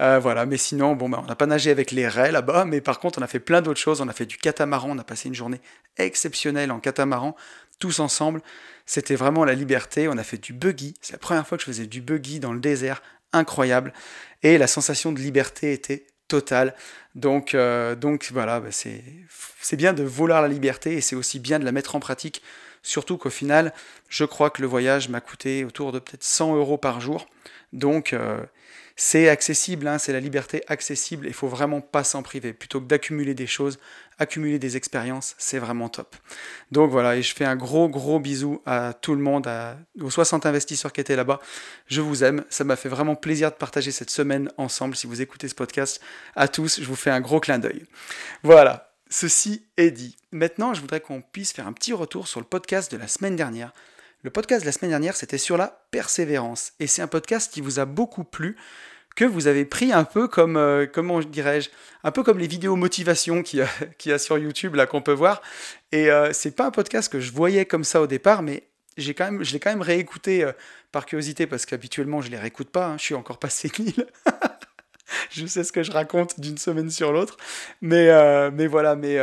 Euh, 0.00 0.18
voilà, 0.18 0.46
mais 0.46 0.56
sinon, 0.56 0.96
bon, 0.96 1.10
bah, 1.10 1.20
on 1.22 1.26
n'a 1.26 1.36
pas 1.36 1.46
nagé 1.46 1.70
avec 1.70 1.90
les 1.90 2.08
raies 2.08 2.32
là-bas, 2.32 2.64
mais 2.64 2.80
par 2.80 3.00
contre, 3.00 3.18
on 3.18 3.22
a 3.22 3.26
fait 3.26 3.40
plein 3.40 3.60
d'autres 3.60 3.80
choses. 3.80 4.00
On 4.00 4.08
a 4.08 4.12
fait 4.14 4.24
du 4.24 4.38
catamaran, 4.38 4.88
on 4.90 4.98
a 4.98 5.04
passé 5.04 5.28
une 5.28 5.34
journée 5.34 5.60
exceptionnelle 5.98 6.70
en 6.70 6.80
catamaran, 6.80 7.36
tous 7.78 8.00
ensemble. 8.00 8.40
C'était 8.86 9.14
vraiment 9.14 9.44
la 9.44 9.52
liberté. 9.52 10.08
On 10.08 10.16
a 10.16 10.22
fait 10.22 10.38
du 10.38 10.54
buggy. 10.54 10.94
C'est 11.02 11.12
la 11.12 11.18
première 11.18 11.46
fois 11.46 11.58
que 11.58 11.62
je 11.62 11.66
faisais 11.66 11.86
du 11.86 12.00
buggy 12.00 12.40
dans 12.40 12.54
le 12.54 12.60
désert, 12.60 13.02
incroyable. 13.34 13.92
Et 14.42 14.56
la 14.56 14.66
sensation 14.66 15.12
de 15.12 15.20
liberté 15.20 15.74
était 15.74 16.06
totale. 16.28 16.74
Donc, 17.14 17.54
euh, 17.54 17.94
donc 17.94 18.30
voilà, 18.32 18.60
bah, 18.60 18.70
c'est 18.70 19.76
bien 19.76 19.92
de 19.92 20.02
vouloir 20.02 20.40
la 20.40 20.48
liberté 20.48 20.94
et 20.94 21.02
c'est 21.02 21.16
aussi 21.16 21.40
bien 21.40 21.58
de 21.58 21.64
la 21.64 21.72
mettre 21.72 21.94
en 21.94 22.00
pratique. 22.00 22.42
Surtout 22.82 23.18
qu'au 23.18 23.30
final, 23.30 23.72
je 24.08 24.24
crois 24.24 24.50
que 24.50 24.62
le 24.62 24.68
voyage 24.68 25.08
m'a 25.08 25.20
coûté 25.20 25.64
autour 25.64 25.92
de 25.92 25.98
peut-être 25.98 26.24
100 26.24 26.56
euros 26.56 26.78
par 26.78 27.00
jour. 27.00 27.26
Donc, 27.72 28.12
euh, 28.12 28.40
c'est 29.02 29.30
accessible, 29.30 29.88
hein, 29.88 29.96
c'est 29.96 30.12
la 30.12 30.20
liberté 30.20 30.62
accessible, 30.68 31.26
il 31.26 31.32
faut 31.32 31.48
vraiment 31.48 31.80
pas 31.80 32.04
s'en 32.04 32.22
priver. 32.22 32.52
Plutôt 32.52 32.80
que 32.80 32.86
d'accumuler 32.86 33.32
des 33.32 33.46
choses, 33.46 33.78
accumuler 34.18 34.58
des 34.58 34.76
expériences, 34.76 35.34
c'est 35.38 35.58
vraiment 35.58 35.88
top. 35.88 36.16
Donc 36.70 36.90
voilà, 36.90 37.16
et 37.16 37.22
je 37.22 37.34
fais 37.34 37.46
un 37.46 37.56
gros 37.56 37.88
gros 37.88 38.20
bisou 38.20 38.60
à 38.66 38.92
tout 38.92 39.14
le 39.14 39.22
monde, 39.22 39.48
aux 40.00 40.10
60 40.10 40.44
investisseurs 40.44 40.92
qui 40.92 41.00
étaient 41.00 41.16
là-bas. 41.16 41.40
Je 41.86 42.02
vous 42.02 42.24
aime, 42.24 42.44
ça 42.50 42.64
m'a 42.64 42.76
fait 42.76 42.90
vraiment 42.90 43.14
plaisir 43.14 43.50
de 43.50 43.56
partager 43.56 43.90
cette 43.90 44.10
semaine 44.10 44.50
ensemble. 44.58 44.94
Si 44.94 45.06
vous 45.06 45.22
écoutez 45.22 45.48
ce 45.48 45.54
podcast, 45.54 46.02
à 46.36 46.46
tous, 46.46 46.80
je 46.80 46.86
vous 46.86 46.96
fais 46.96 47.10
un 47.10 47.22
gros 47.22 47.40
clin 47.40 47.58
d'œil. 47.58 47.86
Voilà, 48.42 48.89
ceci 49.10 49.66
est 49.76 49.90
dit. 49.90 50.16
Maintenant, 50.32 50.72
je 50.72 50.80
voudrais 50.80 51.00
qu'on 51.00 51.20
puisse 51.20 51.52
faire 51.52 51.66
un 51.66 51.72
petit 51.72 51.92
retour 51.92 52.28
sur 52.28 52.40
le 52.40 52.46
podcast 52.46 52.90
de 52.90 52.96
la 52.96 53.08
semaine 53.08 53.36
dernière. 53.36 53.72
Le 54.22 54.30
podcast 54.30 54.62
de 54.62 54.66
la 54.66 54.72
semaine 54.72 54.90
dernière, 54.90 55.16
c'était 55.16 55.38
sur 55.38 55.56
la 55.56 55.84
persévérance. 55.90 56.72
Et 56.78 56.86
c'est 56.86 57.02
un 57.02 57.06
podcast 57.06 57.52
qui 57.52 57.60
vous 57.60 57.80
a 57.80 57.84
beaucoup 57.84 58.24
plu 58.24 58.56
que 59.16 59.24
vous 59.24 59.48
avez 59.48 59.64
pris 59.64 59.92
un 59.92 60.04
peu 60.04 60.28
comme, 60.28 60.56
euh, 60.56 60.86
comment 60.86 61.20
dirais-je, 61.20 61.70
un 62.04 62.10
peu 62.10 62.22
comme 62.22 62.38
les 62.38 62.46
vidéos 62.46 62.76
motivation 62.76 63.42
qu'il 63.42 63.66
y, 64.06 64.12
a, 64.12 64.18
sur 64.18 64.38
YouTube, 64.38 64.76
là, 64.76 64.86
qu'on 64.86 65.02
peut 65.02 65.12
voir. 65.12 65.42
Et 65.90 66.10
euh, 66.10 66.32
c'est 66.32 66.54
pas 66.54 66.66
un 66.66 66.70
podcast 66.70 67.10
que 67.12 67.20
je 67.20 67.32
voyais 67.32 67.66
comme 67.66 67.84
ça 67.84 68.00
au 68.00 68.06
départ, 68.06 68.42
mais 68.42 68.68
j'ai 68.96 69.14
quand 69.14 69.24
même, 69.24 69.42
je 69.42 69.52
l'ai 69.52 69.60
quand 69.60 69.70
même 69.70 69.82
réécouté 69.82 70.44
euh, 70.44 70.52
par 70.92 71.06
curiosité, 71.06 71.46
parce 71.46 71.66
qu'habituellement, 71.66 72.20
je 72.20 72.30
les 72.30 72.38
réécoute 72.38 72.70
pas, 72.70 72.86
hein. 72.86 72.98
je 72.98 73.04
suis 73.04 73.14
encore 73.14 73.38
passé 73.38 73.70
mille. 73.78 74.06
je 75.30 75.46
sais 75.46 75.64
ce 75.64 75.72
que 75.72 75.82
je 75.82 75.90
raconte 75.90 76.40
d'une 76.40 76.58
semaine 76.58 76.90
sur 76.90 77.12
l'autre. 77.12 77.36
Mais, 77.80 78.10
mais 78.50 78.66
voilà, 78.66 78.96
mais 78.96 79.16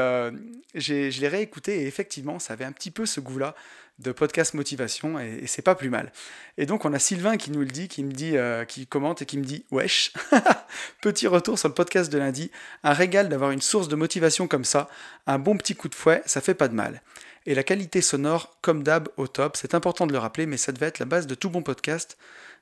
je 0.76 1.22
l'ai 1.22 1.28
réécouté 1.28 1.82
et 1.82 1.88
effectivement, 1.88 2.40
ça 2.40 2.54
avait 2.54 2.66
un 2.66 2.72
petit 2.72 2.92
peu 2.92 3.06
ce 3.06 3.20
goût-là 3.20 3.56
de 4.00 4.12
podcast 4.12 4.54
motivation 4.54 5.20
et, 5.20 5.48
c'est 5.48 5.62
pas 5.62 5.76
plus 5.76 5.90
mal. 5.90 6.12
Et 6.58 6.66
donc 6.66 6.86
on 6.86 6.94
a 6.94 7.00
Sylvain 7.00 7.38
qui 7.38 7.52
nous 7.52 7.62
le 7.62 7.68
dit, 7.68 7.88
qui 7.88 8.04
me 8.04 8.12
dit, 8.12 8.38
euh, 8.38 8.64
qui 8.66 8.86
commente 8.86 9.22
et 9.22 9.26
qui 9.26 9.38
me 9.38 9.44
dit 9.44 9.66
wesh, 9.72 10.14
petit 11.02 11.28
retour 11.28 11.58
sur 11.58 11.68
le 11.68 11.74
podcast 11.74 12.12
de 12.12 12.18
lundi, 12.18 12.52
un 12.84 12.94
régal 12.94 13.30
d'avoir 13.30 13.52
une 13.52 13.62
source 13.62 13.88
de 13.88 13.96
motivation 13.96 14.48
comme 14.48 14.66
ça, 14.66 14.88
un 15.26 15.40
bon 15.40 15.58
petit 15.58 15.76
coup 15.76 15.90
de 15.90 15.96
fouet, 15.96 16.22
ça 16.26 16.42
fait 16.42 16.54
pas 16.54 16.68
de 16.68 16.76
mal. 16.76 17.02
Et 17.46 17.56
la 17.56 17.64
qualité 17.64 18.02
sonore, 18.02 18.58
comme 18.62 18.84
d'hab, 18.84 19.08
au 19.16 19.28
top, 19.28 19.56
c'est 19.56 19.74
important 19.74 20.06
de 20.06 20.12
le 20.12 20.20
rappeler, 20.20 20.46
mais 20.46 20.58
ça 20.58 20.74
devait 20.74 20.88
être 20.88 21.00
la 21.00 21.06
base 21.06 21.28
de 21.28 21.36
tout 21.36 21.50
bon 21.50 21.62
podcast. 21.62 22.18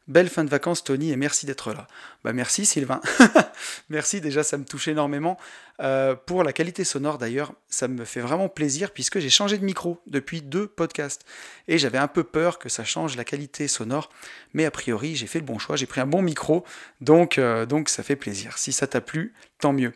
Belle 0.07 0.29
fin 0.29 0.43
de 0.43 0.49
vacances 0.51 0.83
Tony 0.83 1.11
et 1.11 1.15
merci 1.15 1.47
d'être 1.47 1.73
là. 1.73 1.87
Bah 2.23 2.31
merci 2.31 2.63
Sylvain. 2.67 3.01
merci 3.89 4.21
déjà 4.21 4.43
ça 4.43 4.55
me 4.57 4.63
touche 4.63 4.87
énormément. 4.87 5.35
Euh, 5.81 6.13
pour 6.13 6.43
la 6.43 6.53
qualité 6.53 6.83
sonore 6.83 7.17
d'ailleurs, 7.17 7.53
ça 7.69 7.87
me 7.87 8.05
fait 8.05 8.19
vraiment 8.19 8.47
plaisir 8.47 8.91
puisque 8.91 9.17
j'ai 9.17 9.31
changé 9.31 9.57
de 9.57 9.65
micro 9.65 9.99
depuis 10.05 10.43
deux 10.43 10.67
podcasts. 10.67 11.25
Et 11.67 11.79
j'avais 11.79 11.97
un 11.97 12.07
peu 12.07 12.23
peur 12.23 12.59
que 12.59 12.69
ça 12.69 12.83
change 12.83 13.17
la 13.17 13.23
qualité 13.23 13.67
sonore. 13.67 14.11
Mais 14.53 14.65
a 14.65 14.71
priori 14.71 15.15
j'ai 15.15 15.25
fait 15.25 15.39
le 15.39 15.45
bon 15.45 15.57
choix, 15.57 15.75
j'ai 15.75 15.87
pris 15.87 16.01
un 16.01 16.07
bon 16.07 16.21
micro. 16.21 16.63
Donc, 17.01 17.39
euh, 17.39 17.65
donc 17.65 17.89
ça 17.89 18.03
fait 18.03 18.15
plaisir. 18.15 18.59
Si 18.59 18.73
ça 18.73 18.85
t'a 18.85 19.01
plu, 19.01 19.33
tant 19.57 19.73
mieux. 19.73 19.93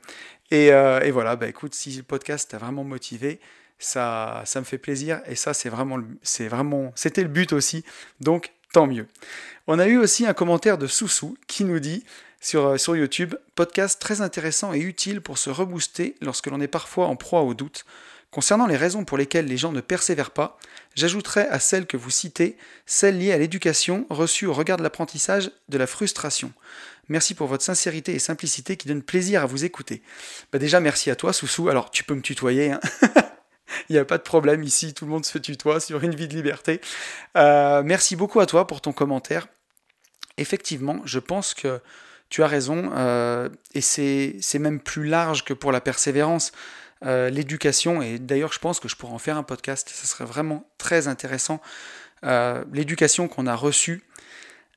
Et, 0.49 0.73
euh, 0.73 1.01
et, 1.01 1.11
voilà, 1.11 1.35
bah 1.35 1.47
écoute, 1.47 1.75
si 1.75 1.95
le 1.95 2.01
podcast 2.01 2.49
t'a 2.49 2.57
vraiment 2.57 2.83
motivé, 2.83 3.39
ça, 3.77 4.41
ça 4.45 4.59
me 4.59 4.65
fait 4.65 4.79
plaisir. 4.79 5.21
Et 5.27 5.35
ça 5.35 5.53
c'est 5.53 5.69
vraiment, 5.69 5.99
c'est 6.23 6.47
vraiment, 6.47 6.91
c'était 6.95 7.21
le 7.21 7.29
but 7.29 7.53
aussi. 7.53 7.85
Donc 8.19 8.51
tant 8.73 8.87
mieux. 8.87 9.07
On 9.67 9.79
a 9.79 9.87
eu 9.87 9.97
aussi 9.97 10.25
un 10.25 10.33
commentaire 10.33 10.77
de 10.77 10.87
Soussou 10.87 11.37
qui 11.47 11.63
nous 11.63 11.79
dit 11.79 12.03
sur, 12.41 12.67
euh, 12.67 12.97
YouTube 12.97 13.35
podcast 13.55 14.01
très 14.01 14.21
intéressant 14.21 14.73
et 14.73 14.79
utile 14.79 15.21
pour 15.21 15.37
se 15.37 15.49
rebooster 15.49 16.15
lorsque 16.21 16.47
l'on 16.47 16.61
est 16.61 16.67
parfois 16.67 17.07
en 17.07 17.15
proie 17.15 17.41
au 17.41 17.53
doute. 17.53 17.85
Concernant 18.31 18.67
les 18.67 18.77
raisons 18.77 19.05
pour 19.05 19.17
lesquelles 19.17 19.47
les 19.47 19.57
gens 19.57 19.71
ne 19.71 19.81
persévèrent 19.81 20.31
pas, 20.31 20.59
j'ajouterai 20.95 21.41
à 21.47 21.59
celles 21.59 21.87
que 21.87 21.97
vous 21.97 22.11
citez 22.11 22.57
celles 22.85 23.17
liées 23.17 23.31
à 23.31 23.39
l'éducation 23.39 24.05
reçue 24.09 24.45
au 24.45 24.53
regard 24.53 24.77
de 24.77 24.83
l'apprentissage 24.83 25.51
de 25.67 25.77
la 25.77 25.87
frustration. 25.87 26.53
Merci 27.09 27.33
pour 27.33 27.47
votre 27.47 27.63
sincérité 27.63 28.13
et 28.13 28.19
simplicité 28.19 28.77
qui 28.77 28.87
donne 28.87 29.01
plaisir 29.01 29.41
à 29.41 29.47
vous 29.47 29.65
écouter. 29.65 30.03
Bah 30.53 30.59
déjà, 30.59 30.79
merci 30.79 31.09
à 31.09 31.15
toi, 31.15 31.33
Soussou. 31.33 31.69
Alors, 31.69 31.89
tu 31.89 32.03
peux 32.03 32.13
me 32.13 32.21
tutoyer. 32.21 32.71
Hein 32.71 32.79
Il 33.89 33.93
n'y 33.93 33.99
a 33.99 34.05
pas 34.05 34.17
de 34.17 34.23
problème 34.23 34.63
ici, 34.63 34.93
tout 34.93 35.05
le 35.05 35.11
monde 35.11 35.25
se 35.25 35.37
tutoie 35.37 35.79
sur 35.79 36.03
une 36.03 36.15
vie 36.15 36.27
de 36.27 36.33
liberté. 36.33 36.81
Euh, 37.37 37.81
merci 37.83 38.15
beaucoup 38.15 38.39
à 38.39 38.45
toi 38.45 38.67
pour 38.67 38.81
ton 38.81 38.91
commentaire 38.91 39.47
effectivement, 40.39 41.01
je 41.03 41.19
pense 41.19 41.53
que 41.53 41.81
tu 42.29 42.43
as 42.43 42.47
raison, 42.47 42.91
euh, 42.95 43.49
et 43.73 43.81
c'est 43.81 44.59
même 44.59 44.79
plus 44.79 45.05
large 45.05 45.43
que 45.43 45.53
pour 45.53 45.71
la 45.71 45.81
persévérance. 45.81 46.51
Euh, 47.05 47.29
l'éducation, 47.29 48.01
et 48.01 48.19
d'ailleurs 48.19 48.53
je 48.53 48.59
pense 48.59 48.79
que 48.79 48.87
je 48.87 48.95
pourrais 48.95 49.13
en 49.13 49.19
faire 49.19 49.37
un 49.37 49.43
podcast, 49.43 49.89
ce 49.93 50.07
serait 50.07 50.25
vraiment 50.25 50.69
très 50.77 51.07
intéressant. 51.07 51.61
L'éducation 52.23 53.27
qu'on 53.27 53.47
a 53.47 53.55
reçue, 53.55 54.03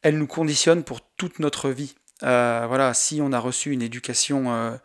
elle 0.02 0.18
nous 0.18 0.26
conditionne 0.26 0.84
pour 0.84 1.00
toute 1.16 1.38
notre 1.38 1.70
vie. 1.70 1.94
voilà, 2.20 2.92
si 2.94 3.20
on 3.20 3.32
a 3.32 3.38
reçu 3.38 3.72
une 3.72 3.82
éducation, 3.82 4.78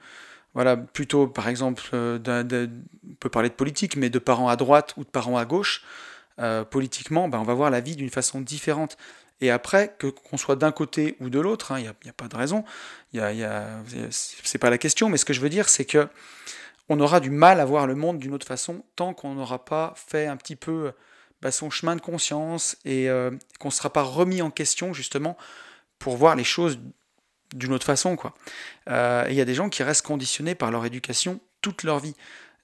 voilà, 0.57 0.75
plutôt 0.75 1.27
par 1.27 1.47
exemple, 1.49 1.83
on 1.93 3.15
peut 3.19 3.29
parler 3.29 3.49
de 3.49 3.53
politique, 3.53 3.95
mais 3.95 4.09
de 4.09 4.17
parents 4.17 4.49
à 4.49 4.55
droite 4.55 4.95
ou 4.97 5.03
de 5.03 5.09
parents 5.09 5.37
à 5.37 5.45
gauche, 5.45 5.83
politiquement, 6.71 7.27
ben, 7.27 7.37
on 7.37 7.43
va 7.43 7.53
voir 7.53 7.69
la 7.69 7.79
vie 7.79 7.95
d'une 7.95 8.09
façon 8.09 8.41
différente. 8.41 8.97
Et 9.39 9.51
après, 9.51 9.95
que 9.99 10.07
qu'on 10.07 10.37
soit 10.37 10.55
d'un 10.55 10.71
côté 10.71 11.15
ou 11.19 11.29
de 11.29 11.39
l'autre, 11.39 11.71
il 11.77 11.85
hein, 11.85 11.93
n'y 12.03 12.09
a, 12.09 12.13
pas 12.13 12.27
de 12.27 12.35
raison, 12.35 12.65
y 13.13 13.19
a, 13.19 13.31
y 13.33 13.43
a, 13.43 13.79
c'est 14.09 14.57
pas 14.57 14.71
la 14.71 14.79
question, 14.79 15.09
mais 15.09 15.17
ce 15.17 15.25
que 15.25 15.33
je 15.33 15.41
veux 15.41 15.49
dire, 15.49 15.69
c'est 15.69 15.85
que 15.85 16.07
on 16.89 16.99
aura 16.99 17.19
du 17.19 17.29
mal 17.29 17.59
à 17.59 17.65
voir 17.65 17.85
le 17.85 17.93
monde 17.93 18.17
d'une 18.17 18.33
autre 18.33 18.47
façon 18.47 18.83
tant 18.95 19.13
qu'on 19.13 19.35
n'aura 19.35 19.63
pas 19.63 19.93
fait 19.95 20.25
un 20.25 20.37
petit 20.37 20.55
peu, 20.55 20.91
bah, 21.43 21.51
son 21.51 21.69
chemin 21.69 21.95
de 21.95 22.01
conscience 22.01 22.77
et 22.83 23.09
euh, 23.09 23.29
qu'on 23.59 23.67
ne 23.67 23.73
sera 23.73 23.91
pas 23.91 24.01
remis 24.01 24.41
en 24.41 24.49
question 24.49 24.91
justement 24.91 25.37
pour 25.99 26.17
voir 26.17 26.35
les 26.35 26.43
choses 26.43 26.79
d'une 27.57 27.73
autre 27.73 27.85
façon. 27.85 28.15
quoi. 28.15 28.33
Euh, 28.89 29.25
il 29.29 29.35
y 29.35 29.41
a 29.41 29.45
des 29.45 29.55
gens 29.55 29.69
qui 29.69 29.83
restent 29.83 30.05
conditionnés 30.05 30.55
par 30.55 30.71
leur 30.71 30.85
éducation 30.85 31.39
toute 31.61 31.83
leur 31.83 31.99
vie. 31.99 32.15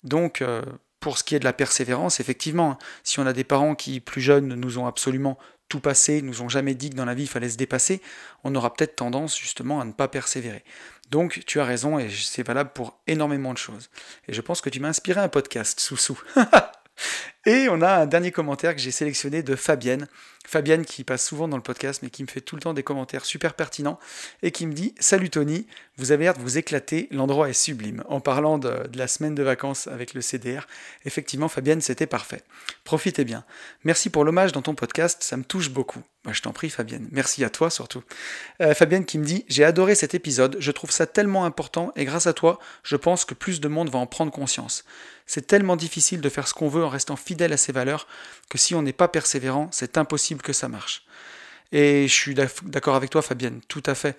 Donc, 0.03 0.41
euh, 0.41 0.61
pour 0.99 1.17
ce 1.17 1.23
qui 1.23 1.35
est 1.35 1.39
de 1.39 1.45
la 1.45 1.53
persévérance, 1.53 2.19
effectivement, 2.19 2.71
hein, 2.71 2.77
si 3.03 3.19
on 3.19 3.25
a 3.25 3.33
des 3.33 3.43
parents 3.43 3.75
qui, 3.75 3.99
plus 3.99 4.21
jeunes, 4.21 4.53
nous 4.55 4.77
ont 4.77 4.85
absolument 4.85 5.37
tout 5.67 5.79
passé, 5.79 6.21
nous 6.21 6.41
ont 6.41 6.49
jamais 6.49 6.75
dit 6.75 6.89
que 6.89 6.95
dans 6.95 7.05
la 7.05 7.13
vie 7.13 7.23
il 7.23 7.29
fallait 7.29 7.49
se 7.49 7.57
dépasser, 7.57 8.01
on 8.43 8.53
aura 8.53 8.73
peut-être 8.73 8.95
tendance 8.95 9.37
justement 9.37 9.81
à 9.81 9.85
ne 9.85 9.91
pas 9.91 10.07
persévérer. 10.07 10.63
Donc 11.09 11.41
tu 11.45 11.59
as 11.59 11.65
raison 11.65 11.99
et 11.99 12.09
c'est 12.09 12.45
valable 12.45 12.71
pour 12.73 12.99
énormément 13.07 13.53
de 13.53 13.57
choses. 13.57 13.89
Et 14.27 14.33
je 14.33 14.41
pense 14.41 14.61
que 14.61 14.69
tu 14.69 14.79
m'as 14.79 14.89
inspiré 14.89 15.19
un 15.19 15.29
podcast, 15.29 15.79
Soussou. 15.79 16.21
Et 17.45 17.67
on 17.69 17.81
a 17.81 18.01
un 18.01 18.05
dernier 18.05 18.31
commentaire 18.31 18.75
que 18.75 18.81
j'ai 18.81 18.91
sélectionné 18.91 19.41
de 19.43 19.55
Fabienne. 19.55 20.07
Fabienne 20.45 20.85
qui 20.85 21.03
passe 21.03 21.25
souvent 21.25 21.47
dans 21.47 21.57
le 21.57 21.63
podcast 21.63 22.01
mais 22.03 22.09
qui 22.09 22.23
me 22.23 22.27
fait 22.27 22.41
tout 22.41 22.55
le 22.55 22.61
temps 22.61 22.73
des 22.73 22.83
commentaires 22.83 23.25
super 23.25 23.53
pertinents 23.53 23.99
et 24.41 24.51
qui 24.51 24.67
me 24.67 24.73
dit 24.73 24.93
Salut 24.99 25.29
Tony, 25.29 25.65
vous 25.97 26.11
avez 26.11 26.25
l'air 26.25 26.33
de 26.33 26.41
vous 26.41 26.57
éclater, 26.57 27.07
l'endroit 27.11 27.49
est 27.49 27.53
sublime. 27.53 28.03
En 28.07 28.19
parlant 28.19 28.57
de, 28.57 28.83
la 28.93 29.07
semaine 29.07 29.35
de 29.35 29.43
vacances 29.43 29.87
avec 29.87 30.13
le 30.13 30.21
CDR, 30.21 30.67
effectivement 31.05 31.47
Fabienne 31.47 31.81
c'était 31.81 32.07
parfait. 32.07 32.43
Profitez 32.83 33.23
bien. 33.23 33.43
Merci 33.83 34.09
pour 34.09 34.23
l'hommage 34.23 34.51
dans 34.51 34.61
ton 34.61 34.75
podcast, 34.75 35.23
ça 35.23 35.37
me 35.37 35.43
touche 35.43 35.69
beaucoup. 35.69 36.03
Bah, 36.25 36.31
je 36.33 36.41
t'en 36.41 36.51
prie 36.51 36.69
Fabienne, 36.69 37.07
merci 37.11 37.43
à 37.43 37.49
toi 37.49 37.69
surtout. 37.69 38.03
Euh, 38.61 38.73
Fabienne 38.73 39.05
qui 39.05 39.17
me 39.17 39.25
dit 39.25 39.45
J'ai 39.47 39.63
adoré 39.63 39.95
cet 39.95 40.13
épisode, 40.13 40.57
je 40.59 40.71
trouve 40.71 40.91
ça 40.91 41.07
tellement 41.07 41.45
important 41.45 41.91
et 41.95 42.05
grâce 42.05 42.27
à 42.27 42.33
toi, 42.33 42.59
je 42.83 42.95
pense 42.95 43.25
que 43.25 43.33
plus 43.33 43.61
de 43.61 43.67
monde 43.67 43.89
va 43.89 43.99
en 43.99 44.07
prendre 44.07 44.31
conscience. 44.31 44.83
C'est 45.25 45.47
tellement 45.47 45.75
difficile 45.75 46.21
de 46.21 46.29
faire 46.29 46.47
ce 46.47 46.53
qu'on 46.53 46.67
veut 46.67 46.83
en 46.83 46.89
restant 46.89 47.15
fidèle 47.15 47.53
à 47.53 47.57
ses 47.57 47.71
valeurs 47.71 48.07
que 48.49 48.57
si 48.57 48.75
on 48.75 48.81
n'est 48.81 48.93
pas 48.93 49.07
persévérant, 49.07 49.69
c'est 49.71 49.97
impossible 49.97 50.32
que 50.41 50.53
ça 50.53 50.67
marche. 50.67 51.05
Et 51.71 52.07
je 52.07 52.13
suis 52.13 52.35
d'accord 52.35 52.95
avec 52.95 53.09
toi, 53.09 53.21
Fabienne, 53.21 53.61
tout 53.67 53.83
à 53.85 53.95
fait. 53.95 54.17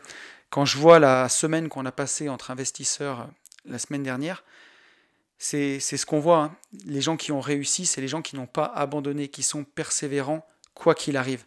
Quand 0.51 0.65
je 0.65 0.79
vois 0.79 0.99
la 0.99 1.29
semaine 1.29 1.69
qu'on 1.69 1.87
a 1.87 1.93
passée 1.93 2.29
entre 2.29 2.51
investisseurs 2.51 3.21
euh, 3.21 3.25
la 3.67 3.79
semaine 3.79 4.03
dernière, 4.03 4.45
c'est 5.39 5.81
ce 5.81 6.07
qu'on 6.07 6.21
voit. 6.21 6.39
Hein. 6.39 6.57
Les 6.87 7.01
gens 7.01 7.17
qui 7.17 7.33
ont 7.33 7.41
réussi, 7.41 7.87
c'est 7.87 8.01
les 8.01 8.09
gens 8.09 8.23
qui 8.23 8.37
n'ont 8.37 8.47
pas 8.47 8.65
abandonné, 8.65 9.29
qui 9.29 9.43
sont 9.43 9.65
persévérants 9.65 10.47
quoi 10.75 10.95
qu'il 10.95 11.17
arrive. 11.17 11.45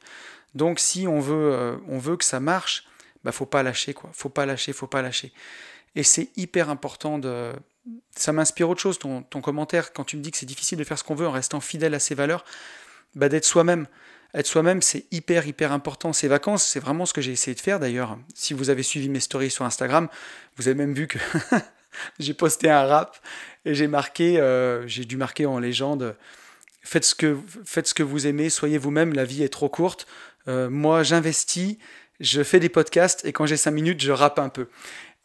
Donc 0.55 0.79
si 0.79 1.07
on 1.07 1.19
veut, 1.19 1.53
euh, 1.53 1.77
on 1.87 1.97
veut 1.97 2.17
que 2.17 2.23
ça 2.23 2.39
marche, 2.39 2.85
bah 3.23 3.31
faut 3.31 3.45
pas 3.45 3.63
lâcher 3.63 3.93
quoi. 3.93 4.09
Faut 4.13 4.29
pas 4.29 4.45
lâcher, 4.45 4.73
faut 4.73 4.87
pas 4.87 5.01
lâcher. 5.01 5.31
Et 5.95 6.03
c'est 6.03 6.29
hyper 6.37 6.69
important 6.69 7.17
de, 7.17 7.53
ça 8.15 8.31
m'inspire 8.31 8.69
autre 8.69 8.81
chose, 8.81 8.99
ton, 8.99 9.23
commentaire, 9.23 9.93
quand 9.93 10.03
tu 10.03 10.17
me 10.17 10.21
dis 10.21 10.31
que 10.31 10.37
c'est 10.37 10.45
difficile 10.45 10.77
de 10.77 10.83
faire 10.83 10.97
ce 10.97 11.03
qu'on 11.03 11.15
veut 11.15 11.27
en 11.27 11.31
restant 11.31 11.59
fidèle 11.59 11.93
à 11.93 11.99
ses 11.99 12.15
valeurs, 12.15 12.45
bah 13.15 13.29
d'être 13.29 13.45
soi-même. 13.45 13.87
Être 14.33 14.45
soi-même, 14.45 14.81
c'est 14.81 15.05
hyper, 15.11 15.47
hyper 15.47 15.71
important. 15.71 16.13
Ces 16.13 16.27
vacances, 16.27 16.63
c'est 16.63 16.79
vraiment 16.79 17.05
ce 17.05 17.13
que 17.13 17.21
j'ai 17.21 17.31
essayé 17.31 17.55
de 17.55 17.61
faire 17.61 17.79
d'ailleurs. 17.79 18.17
Si 18.35 18.53
vous 18.53 18.69
avez 18.69 18.83
suivi 18.83 19.09
mes 19.09 19.19
stories 19.19 19.49
sur 19.49 19.65
Instagram, 19.65 20.07
vous 20.57 20.67
avez 20.67 20.75
même 20.75 20.93
vu 20.93 21.07
que 21.07 21.17
j'ai 22.19 22.33
posté 22.33 22.69
un 22.69 22.85
rap 22.85 23.17
et 23.65 23.73
j'ai 23.73 23.87
marqué, 23.87 24.39
euh, 24.39 24.87
j'ai 24.87 25.05
dû 25.05 25.17
marquer 25.17 25.45
en 25.45 25.59
légende 25.59 26.15
faites 26.87 27.03
ce 27.03 27.15
que, 27.15 27.37
faites 27.65 27.87
ce 27.87 27.93
que 27.93 28.03
vous 28.03 28.27
aimez, 28.27 28.49
soyez 28.49 28.77
vous-même, 28.77 29.13
la 29.13 29.25
vie 29.25 29.43
est 29.43 29.49
trop 29.49 29.69
courte. 29.69 30.07
Euh, 30.47 30.69
moi, 30.69 31.03
j'investis, 31.03 31.77
je 32.19 32.41
fais 32.43 32.59
des 32.59 32.69
podcasts 32.69 33.25
et 33.25 33.33
quand 33.33 33.45
j'ai 33.45 33.57
5 33.57 33.71
minutes, 33.71 34.01
je 34.01 34.11
rappe 34.11 34.39
un 34.39 34.49
peu. 34.49 34.67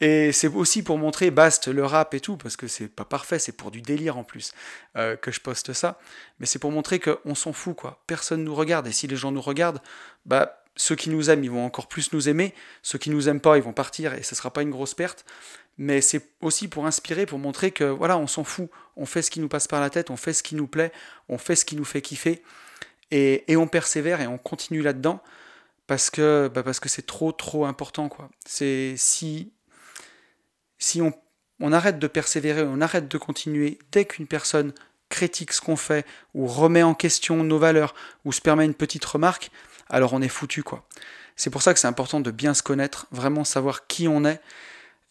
Et 0.02 0.32
c'est 0.32 0.49
aussi 0.49 0.82
pour 0.82 0.99
montrer 0.99 1.30
Bast 1.30 1.68
le 1.68 1.87
rap 1.87 2.12
et 2.12 2.18
tout, 2.18 2.37
parce 2.37 2.56
que 2.56 2.66
c'est 2.66 2.88
pas 2.88 3.04
parfait, 3.04 3.38
c'est 3.38 3.52
pour 3.52 3.71
du 3.71 3.82
délire 3.82 4.18
en 4.18 4.25
plus 4.25 4.52
euh, 4.97 5.14
que 5.14 5.30
je 5.30 5.40
poste 5.40 5.73
ça. 5.73 6.00
Mais 6.40 6.47
c'est 6.47 6.59
pour 6.59 6.73
montrer 6.73 6.99
qu'on 6.99 7.37
s'en 7.37 7.52
fout, 7.52 7.76
quoi. 7.76 8.02
Personne 8.09 8.42
nous 8.42 8.54
regarde. 8.54 8.88
Et 8.88 8.92
si 8.92 9.06
les 9.06 9.14
gens 9.14 9.30
nous 9.30 9.40
regardent, 9.40 9.80
bah, 10.26 10.64
ceux 10.75 10.97
qui 10.97 11.09
nous 11.09 11.30
aiment, 11.30 11.44
ils 11.44 11.52
vont 11.52 11.64
encore 11.64 11.87
plus 11.87 12.12
nous 12.12 12.28
aimer. 12.28 12.52
Ceux 12.82 12.99
qui 12.99 13.11
nous 13.11 13.28
aiment 13.28 13.40
pas, 13.40 13.56
ils 13.56 13.62
vont 13.62 13.73
partir 13.73 14.12
et 14.14 14.25
ce 14.25 14.35
sera 14.35 14.52
pas 14.52 14.62
une 14.62 14.71
grosse 14.71 14.94
perte. 14.94 15.25
Mais 15.78 16.00
c'est 16.00 16.30
aussi 16.40 16.66
pour 16.66 16.85
inspirer, 16.85 17.25
pour 17.25 17.38
montrer 17.38 17.71
que 17.71 17.85
voilà, 17.85 18.18
on 18.18 18.26
s'en 18.26 18.42
fout. 18.42 18.71
On 18.97 19.06
fait 19.06 19.23
ce 19.23 19.30
qui 19.30 19.38
nous 19.38 19.49
passe 19.49 19.68
par 19.68 19.80
la 19.80 19.88
tête, 19.88 20.11
on 20.11 20.16
fait 20.16 20.32
ce 20.32 20.42
qui 20.42 20.56
nous 20.56 20.66
plaît, 20.66 20.90
on 21.28 21.38
fait 21.38 21.54
ce 21.54 21.64
qui 21.64 21.76
nous 21.76 21.85
fait 21.85 22.02
kiffer. 22.02 22.42
Et, 23.12 23.44
et 23.52 23.56
on 23.56 23.68
persévère 23.68 24.21
et 24.21 24.26
on 24.26 24.37
continue 24.37 24.82
là-dedans 24.82 25.23
parce 25.87 26.11
que 26.11 26.50
bah 26.52 26.62
parce 26.62 26.80
que 26.80 26.88
c'est 26.88 27.06
trop 27.06 27.30
trop 27.30 27.66
important 27.66 28.09
quoi. 28.09 28.30
C'est 28.47 28.94
si 28.97 29.52
si 30.83 31.01
on, 31.01 31.73
arrête 31.73 32.01
de 32.01 32.07
persévérer, 32.09 32.62
on 32.62 32.81
arrête 32.81 33.07
de 33.07 33.19
continuer, 33.19 33.79
dès 33.93 34.05
qu'une 34.05 34.27
personne 34.27 34.73
critique 35.09 35.53
ce 35.53 35.61
qu'on 35.61 35.77
fait, 35.77 36.05
ou 36.35 36.47
remet 36.47 36.83
en 36.83 36.95
question 36.95 37.45
nos 37.45 37.59
valeurs, 37.59 37.95
ou 38.25 38.33
se 38.33 38.41
permet 38.41 38.65
une 38.65 38.75
petite 38.75 39.05
remarque, 39.05 39.51
alors 39.89 40.12
on 40.12 40.21
est 40.21 40.29
foutu 40.29 40.62
quoi. 40.65 40.89
C'est 41.37 41.51
pour 41.51 41.62
ça 41.62 41.73
que 41.73 41.79
c'est 41.79 41.87
important 41.87 42.21
de 42.21 42.31
bien 42.31 42.53
se 42.53 42.62
connaître, 42.62 43.07
vraiment 43.12 43.45
savoir 43.45 43.87
qui 43.87 44.09
on 44.09 44.25
est, 44.25 44.41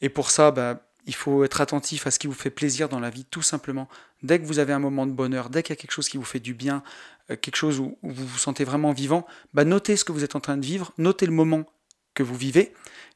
et 0.01 0.10
pour 0.10 0.30
ça, 0.30 0.51
bah, 0.51 0.82
il 1.06 1.16
faut 1.16 1.44
être 1.46 1.62
attentif 1.62 2.06
à 2.06 2.12
ce 2.12 2.20
qui 2.20 2.28
vous 2.28 2.34
fait 2.34 2.50
plaisir 2.50 2.90
dans 2.90 3.00
la 3.00 3.10
vie, 3.10 3.24
tout 3.24 3.42
simplement. 3.42 3.88
Dès 4.22 4.40
que 4.40 4.46
vous 4.46 4.60
avez 4.60 4.74
un 4.74 4.80
moment 4.80 5.06
de 5.06 5.13
bonheur, 5.13 5.50
dès 5.50 5.63
qu'il 5.63 5.74
y 5.74 5.78
a 5.78 5.82
quelque 5.82 5.92
chose 5.92 6.10
qui 6.10 6.18
vous 6.18 6.25
fait 6.25 6.42
du 6.42 6.54
bien, 6.54 6.84
euh, 7.30 7.38
quelque 7.38 7.56
chose 7.56 7.80
où, 7.80 7.98
vous 8.04 8.28
vous 8.28 8.38
sentez 8.38 8.66
vraiment 8.66 8.92
vivant, 8.92 9.25
bah 9.54 9.63
notez 9.63 9.96
ce 9.96 10.04
que 10.04 10.12
vous 10.12 10.25
êtes 10.25 10.36
en 10.36 10.42
train 10.42 10.58
de 10.58 10.66
vivre, 10.66 10.92
notez 10.98 11.25
le 11.25 11.32
moment 11.32 11.66
que 12.13 12.24
vous 12.24 12.36
vivez, 12.36 12.74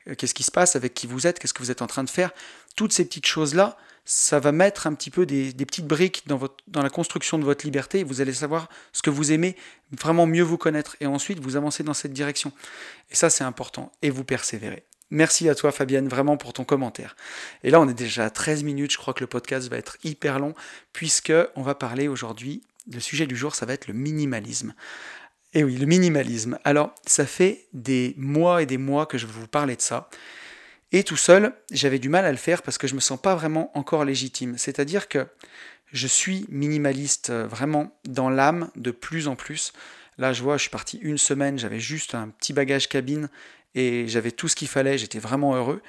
euh, 0.07 0.15
qu'est-ce 0.15 0.33
qui 0.33 0.43
se 0.43 0.51
passe, 0.51 0.75
avec 0.75 0.93
qui 0.93 1.07
vous 1.07 1.27
êtes, 1.27 1.39
qu'est-ce 1.39 1.53
que 1.53 1.63
vous 1.63 1.71
êtes 1.71 1.81
en 1.81 1.87
train 1.87 2.03
de 2.03 2.09
faire. 2.09 2.31
Toutes 2.75 2.93
ces 2.93 3.05
petites 3.05 3.25
choses-là, 3.25 3.77
ça 4.05 4.39
va 4.39 4.51
mettre 4.51 4.85
un 4.85 4.93
petit 4.93 5.09
peu 5.09 5.25
des, 5.25 5.51
petites 5.53 5.87
briques 5.87 6.23
dans, 6.27 6.39
dans 6.67 6.83
la 6.83 6.91
construction 6.91 7.39
de 7.39 7.43
votre 7.43 7.65
liberté 7.65 8.03
vous 8.03 8.21
allez 8.21 8.33
savoir 8.33 8.69
ce 8.93 9.01
que 9.01 9.09
vous 9.09 9.31
aimez, 9.31 9.55
vraiment 9.91 10.27
mieux 10.27 10.43
vous 10.43 10.57
connaître 10.57 10.95
et 10.99 11.07
ensuite 11.07 11.39
vous 11.39 11.55
avancez 11.55 11.83
dans 11.83 11.95
cette 11.95 12.13
direction. 12.13 12.51
Et 13.09 13.15
ça, 13.15 13.31
c'est 13.31 13.43
important 13.43 13.91
et 14.03 14.11
vous 14.11 14.23
persévérez. 14.23 14.83
Merci 15.11 15.49
à 15.49 15.55
toi 15.55 15.71
Fabienne 15.71 16.07
vraiment 16.07 16.35
pour 16.35 16.53
ton 16.53 16.63
commentaire. 16.63 17.15
Et 17.63 17.69
là 17.69 17.79
on 17.79 17.87
est 17.87 17.93
déjà 17.93 18.25
à 18.25 18.29
13 18.31 18.63
minutes, 18.63 18.91
je 18.91 18.97
crois 18.97 19.13
que 19.13 19.21
le 19.21 19.27
podcast 19.27 19.69
va 19.69 19.77
être 19.77 19.97
hyper 20.03 20.39
long 20.39 20.55
puisque 20.93 21.33
on 21.55 21.61
va 21.61 21.75
parler 21.75 22.07
aujourd'hui, 22.07 22.63
le 22.91 22.99
sujet 22.99 23.27
du 23.27 23.35
jour 23.35 23.53
ça 23.53 23.67
va 23.67 23.73
être 23.73 23.87
le 23.87 23.93
minimalisme. 23.93 24.73
Et 25.55 25.59
eh 25.59 25.63
oui, 25.63 25.77
le 25.77 25.85
minimalisme. 25.85 26.59
Alors, 26.65 26.93
ça 27.05 27.25
fait 27.25 27.67
des 27.71 28.13
mois 28.17 28.61
et 28.61 28.65
des 28.65 28.77
mois 28.77 29.05
que 29.05 29.17
je 29.17 29.25
vous 29.25 29.47
parler 29.47 29.77
de 29.77 29.81
ça. 29.81 30.09
Et 30.91 31.01
tout 31.01 31.15
seul, 31.15 31.53
j'avais 31.71 31.97
du 31.97 32.09
mal 32.09 32.25
à 32.25 32.31
le 32.31 32.37
faire 32.37 32.61
parce 32.61 32.77
que 32.77 32.87
je 32.87 32.91
ne 32.91 32.97
me 32.97 33.01
sens 33.01 33.21
pas 33.21 33.35
vraiment 33.35 33.71
encore 33.73 34.03
légitime. 34.03 34.57
C'est-à-dire 34.57 35.07
que 35.07 35.25
je 35.93 36.07
suis 36.07 36.45
minimaliste 36.49 37.29
euh, 37.29 37.47
vraiment 37.47 37.97
dans 38.03 38.29
l'âme 38.29 38.69
de 38.75 38.91
plus 38.91 39.29
en 39.29 39.37
plus. 39.37 39.71
Là, 40.17 40.33
je 40.33 40.43
vois, 40.43 40.57
je 40.57 40.63
suis 40.63 40.69
parti 40.69 40.97
une 41.01 41.17
semaine, 41.17 41.57
j'avais 41.57 41.79
juste 41.79 42.15
un 42.15 42.27
petit 42.27 42.51
bagage 42.51 42.89
cabine 42.89 43.29
et 43.75 44.07
j'avais 44.07 44.31
tout 44.31 44.47
ce 44.47 44.55
qu'il 44.55 44.67
fallait, 44.67 44.97
j'étais 44.97 45.19
vraiment 45.19 45.55
heureux. 45.55 45.81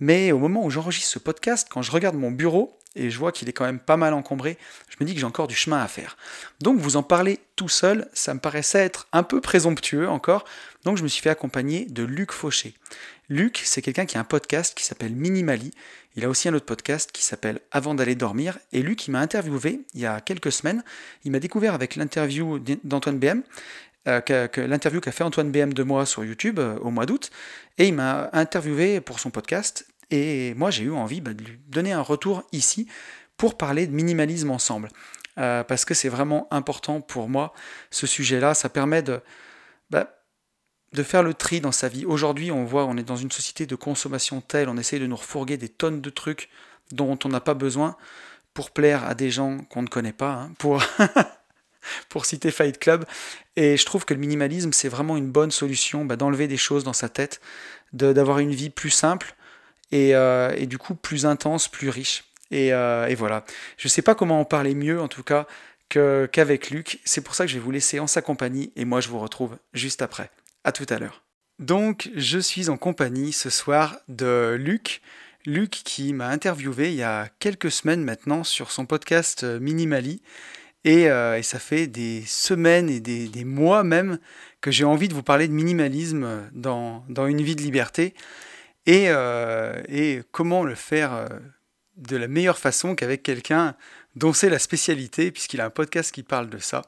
Mais 0.00 0.32
au 0.32 0.38
moment 0.38 0.64
où 0.64 0.70
j'enregistre 0.70 1.10
ce 1.10 1.18
podcast, 1.18 1.68
quand 1.70 1.82
je 1.82 1.92
regarde 1.92 2.16
mon 2.16 2.30
bureau, 2.30 2.76
et 2.96 3.10
je 3.10 3.18
vois 3.18 3.30
qu'il 3.30 3.48
est 3.48 3.52
quand 3.52 3.64
même 3.64 3.78
pas 3.78 3.98
mal 3.98 4.14
encombré, 4.14 4.58
je 4.88 4.96
me 4.98 5.06
dis 5.06 5.14
que 5.14 5.20
j'ai 5.20 5.26
encore 5.26 5.46
du 5.46 5.54
chemin 5.54 5.80
à 5.80 5.86
faire. 5.86 6.16
Donc 6.60 6.80
vous 6.80 6.96
en 6.96 7.02
parler 7.02 7.38
tout 7.54 7.68
seul, 7.68 8.08
ça 8.14 8.34
me 8.34 8.40
paraissait 8.40 8.80
être 8.80 9.06
un 9.12 9.22
peu 9.22 9.40
présomptueux 9.40 10.08
encore, 10.08 10.44
donc 10.84 10.96
je 10.96 11.02
me 11.02 11.08
suis 11.08 11.22
fait 11.22 11.30
accompagner 11.30 11.84
de 11.84 12.02
Luc 12.02 12.32
Fauché. 12.32 12.74
Luc, 13.28 13.60
c'est 13.64 13.82
quelqu'un 13.82 14.06
qui 14.06 14.16
a 14.16 14.20
un 14.20 14.24
podcast 14.24 14.74
qui 14.76 14.84
s'appelle 14.84 15.14
Minimali, 15.14 15.72
il 16.16 16.24
a 16.24 16.30
aussi 16.30 16.48
un 16.48 16.54
autre 16.54 16.64
podcast 16.64 17.12
qui 17.12 17.22
s'appelle 17.22 17.60
Avant 17.70 17.94
d'aller 17.94 18.14
dormir, 18.14 18.58
et 18.72 18.80
Luc, 18.82 19.06
il 19.06 19.10
m'a 19.10 19.20
interviewé 19.20 19.80
il 19.92 20.00
y 20.00 20.06
a 20.06 20.20
quelques 20.22 20.52
semaines, 20.52 20.82
il 21.24 21.30
m'a 21.30 21.40
découvert 21.40 21.74
avec 21.74 21.96
l'interview 21.96 22.58
d'Antoine 22.84 23.18
BM, 23.18 23.42
euh, 24.06 24.48
l'interview 24.56 25.00
qu'a 25.00 25.12
fait 25.12 25.24
Antoine 25.24 25.50
BM 25.50 25.72
de 25.72 25.82
moi 25.82 26.06
sur 26.06 26.24
YouTube 26.24 26.58
euh, 26.58 26.78
au 26.78 26.90
mois 26.90 27.06
d'août, 27.06 27.30
et 27.78 27.88
il 27.88 27.94
m'a 27.94 28.30
interviewé 28.32 29.00
pour 29.00 29.20
son 29.20 29.30
podcast, 29.30 29.86
et 30.10 30.54
moi, 30.54 30.70
j'ai 30.70 30.84
eu 30.84 30.92
envie 30.92 31.20
bah, 31.20 31.34
de 31.34 31.42
lui 31.42 31.58
donner 31.68 31.92
un 31.92 32.00
retour 32.00 32.44
ici 32.52 32.86
pour 33.36 33.56
parler 33.56 33.86
de 33.86 33.92
minimalisme 33.92 34.50
ensemble. 34.50 34.88
Euh, 35.38 35.64
parce 35.64 35.84
que 35.84 35.92
c'est 35.92 36.08
vraiment 36.08 36.48
important 36.50 37.00
pour 37.00 37.28
moi, 37.28 37.52
ce 37.90 38.06
sujet-là. 38.06 38.54
Ça 38.54 38.68
permet 38.68 39.02
de, 39.02 39.20
bah, 39.90 40.22
de 40.92 41.02
faire 41.02 41.22
le 41.22 41.34
tri 41.34 41.60
dans 41.60 41.72
sa 41.72 41.88
vie. 41.88 42.06
Aujourd'hui, 42.06 42.50
on 42.50 42.64
voit, 42.64 42.86
on 42.86 42.96
est 42.96 43.02
dans 43.02 43.16
une 43.16 43.30
société 43.30 43.66
de 43.66 43.74
consommation 43.74 44.40
telle, 44.40 44.68
on 44.68 44.78
essaye 44.78 45.00
de 45.00 45.06
nous 45.06 45.16
refourguer 45.16 45.58
des 45.58 45.68
tonnes 45.68 46.00
de 46.00 46.10
trucs 46.10 46.48
dont 46.92 47.18
on 47.24 47.28
n'a 47.28 47.40
pas 47.40 47.54
besoin 47.54 47.96
pour 48.54 48.70
plaire 48.70 49.04
à 49.04 49.14
des 49.14 49.30
gens 49.30 49.58
qu'on 49.58 49.82
ne 49.82 49.88
connaît 49.88 50.14
pas, 50.14 50.32
hein, 50.32 50.52
pour, 50.58 50.82
pour 52.08 52.24
citer 52.24 52.50
Fight 52.50 52.78
Club. 52.78 53.04
Et 53.56 53.76
je 53.76 53.84
trouve 53.86 54.04
que 54.04 54.14
le 54.14 54.20
minimalisme, 54.20 54.72
c'est 54.72 54.88
vraiment 54.88 55.16
une 55.16 55.30
bonne 55.30 55.50
solution 55.50 56.04
bah, 56.04 56.16
d'enlever 56.16 56.48
des 56.48 56.56
choses 56.56 56.84
dans 56.84 56.92
sa 56.92 57.08
tête, 57.08 57.40
d'avoir 57.92 58.38
une 58.38 58.54
vie 58.54 58.70
plus 58.70 58.90
simple, 58.90 59.34
euh, 59.94 60.54
et, 60.56 60.66
du 60.66 60.78
coup 60.78 60.94
plus 60.94 61.26
intense, 61.26 61.68
plus 61.68 61.88
riche. 61.88 62.24
Euh, 62.52 63.06
et, 63.06 63.14
voilà. 63.14 63.44
Je 63.76 63.86
ne 63.86 63.90
sais 63.90 64.02
pas 64.02 64.14
comment 64.14 64.40
en 64.40 64.44
parler 64.44 64.74
mieux 64.74 65.00
en 65.00 65.08
tout 65.08 65.22
cas 65.22 65.46
qu'avec 65.88 66.70
Luc. 66.70 67.00
C'est 67.04 67.20
pour 67.20 67.34
ça 67.34 67.44
que 67.44 67.50
je 67.50 67.54
vais 67.54 67.64
vous 67.64 67.70
laisser 67.70 68.00
en 68.00 68.06
sa 68.06 68.22
compagnie 68.22 68.72
et 68.76 68.84
moi 68.84 69.00
je 69.00 69.08
vous 69.08 69.20
retrouve 69.20 69.56
juste 69.72 70.02
après. 70.02 70.30
À 70.64 70.72
tout 70.72 70.86
à 70.88 70.98
l'heure. 70.98 71.22
Donc 71.58 72.10
je 72.16 72.38
suis 72.38 72.68
en 72.68 72.76
compagnie 72.76 73.32
ce 73.32 73.50
soir 73.50 73.96
de 74.08 74.56
Luc. 74.58 75.00
Luc 75.46 75.70
qui 75.70 76.12
m'a 76.12 76.26
interviewé 76.26 76.90
il 76.90 76.96
y 76.96 77.04
a 77.04 77.28
quelques 77.38 77.70
semaines 77.70 78.02
maintenant 78.02 78.42
sur 78.42 78.72
son 78.72 78.84
podcast 78.84 79.44
euh, 79.44 79.60
Minimali 79.60 80.20
Et, 80.86 81.10
euh, 81.10 81.36
et 81.36 81.42
ça 81.42 81.58
fait 81.58 81.86
des 81.88 82.22
semaines 82.26 82.88
et 82.88 83.00
des, 83.00 83.28
des 83.28 83.44
mois 83.44 83.84
même 83.84 84.18
que 84.62 84.70
j'ai 84.70 84.84
envie 84.84 85.08
de 85.08 85.14
vous 85.14 85.22
parler 85.22 85.48
de 85.48 85.52
minimalisme 85.52 86.48
dans, 86.54 87.04
dans 87.08 87.26
une 87.26 87.42
vie 87.42 87.56
de 87.56 87.60
liberté 87.60 88.14
et, 88.86 89.06
euh, 89.08 89.82
et 89.88 90.22
comment 90.30 90.62
le 90.62 90.74
faire 90.76 91.12
euh, 91.12 91.26
de 91.96 92.16
la 92.16 92.28
meilleure 92.28 92.58
façon 92.58 92.94
qu'avec 92.94 93.22
quelqu'un 93.22 93.74
dont 94.14 94.32
c'est 94.32 94.48
la 94.48 94.58
spécialité, 94.58 95.30
puisqu'il 95.30 95.60
a 95.60 95.66
un 95.66 95.70
podcast 95.70 96.12
qui 96.12 96.22
parle 96.22 96.48
de 96.48 96.58
ça. 96.58 96.82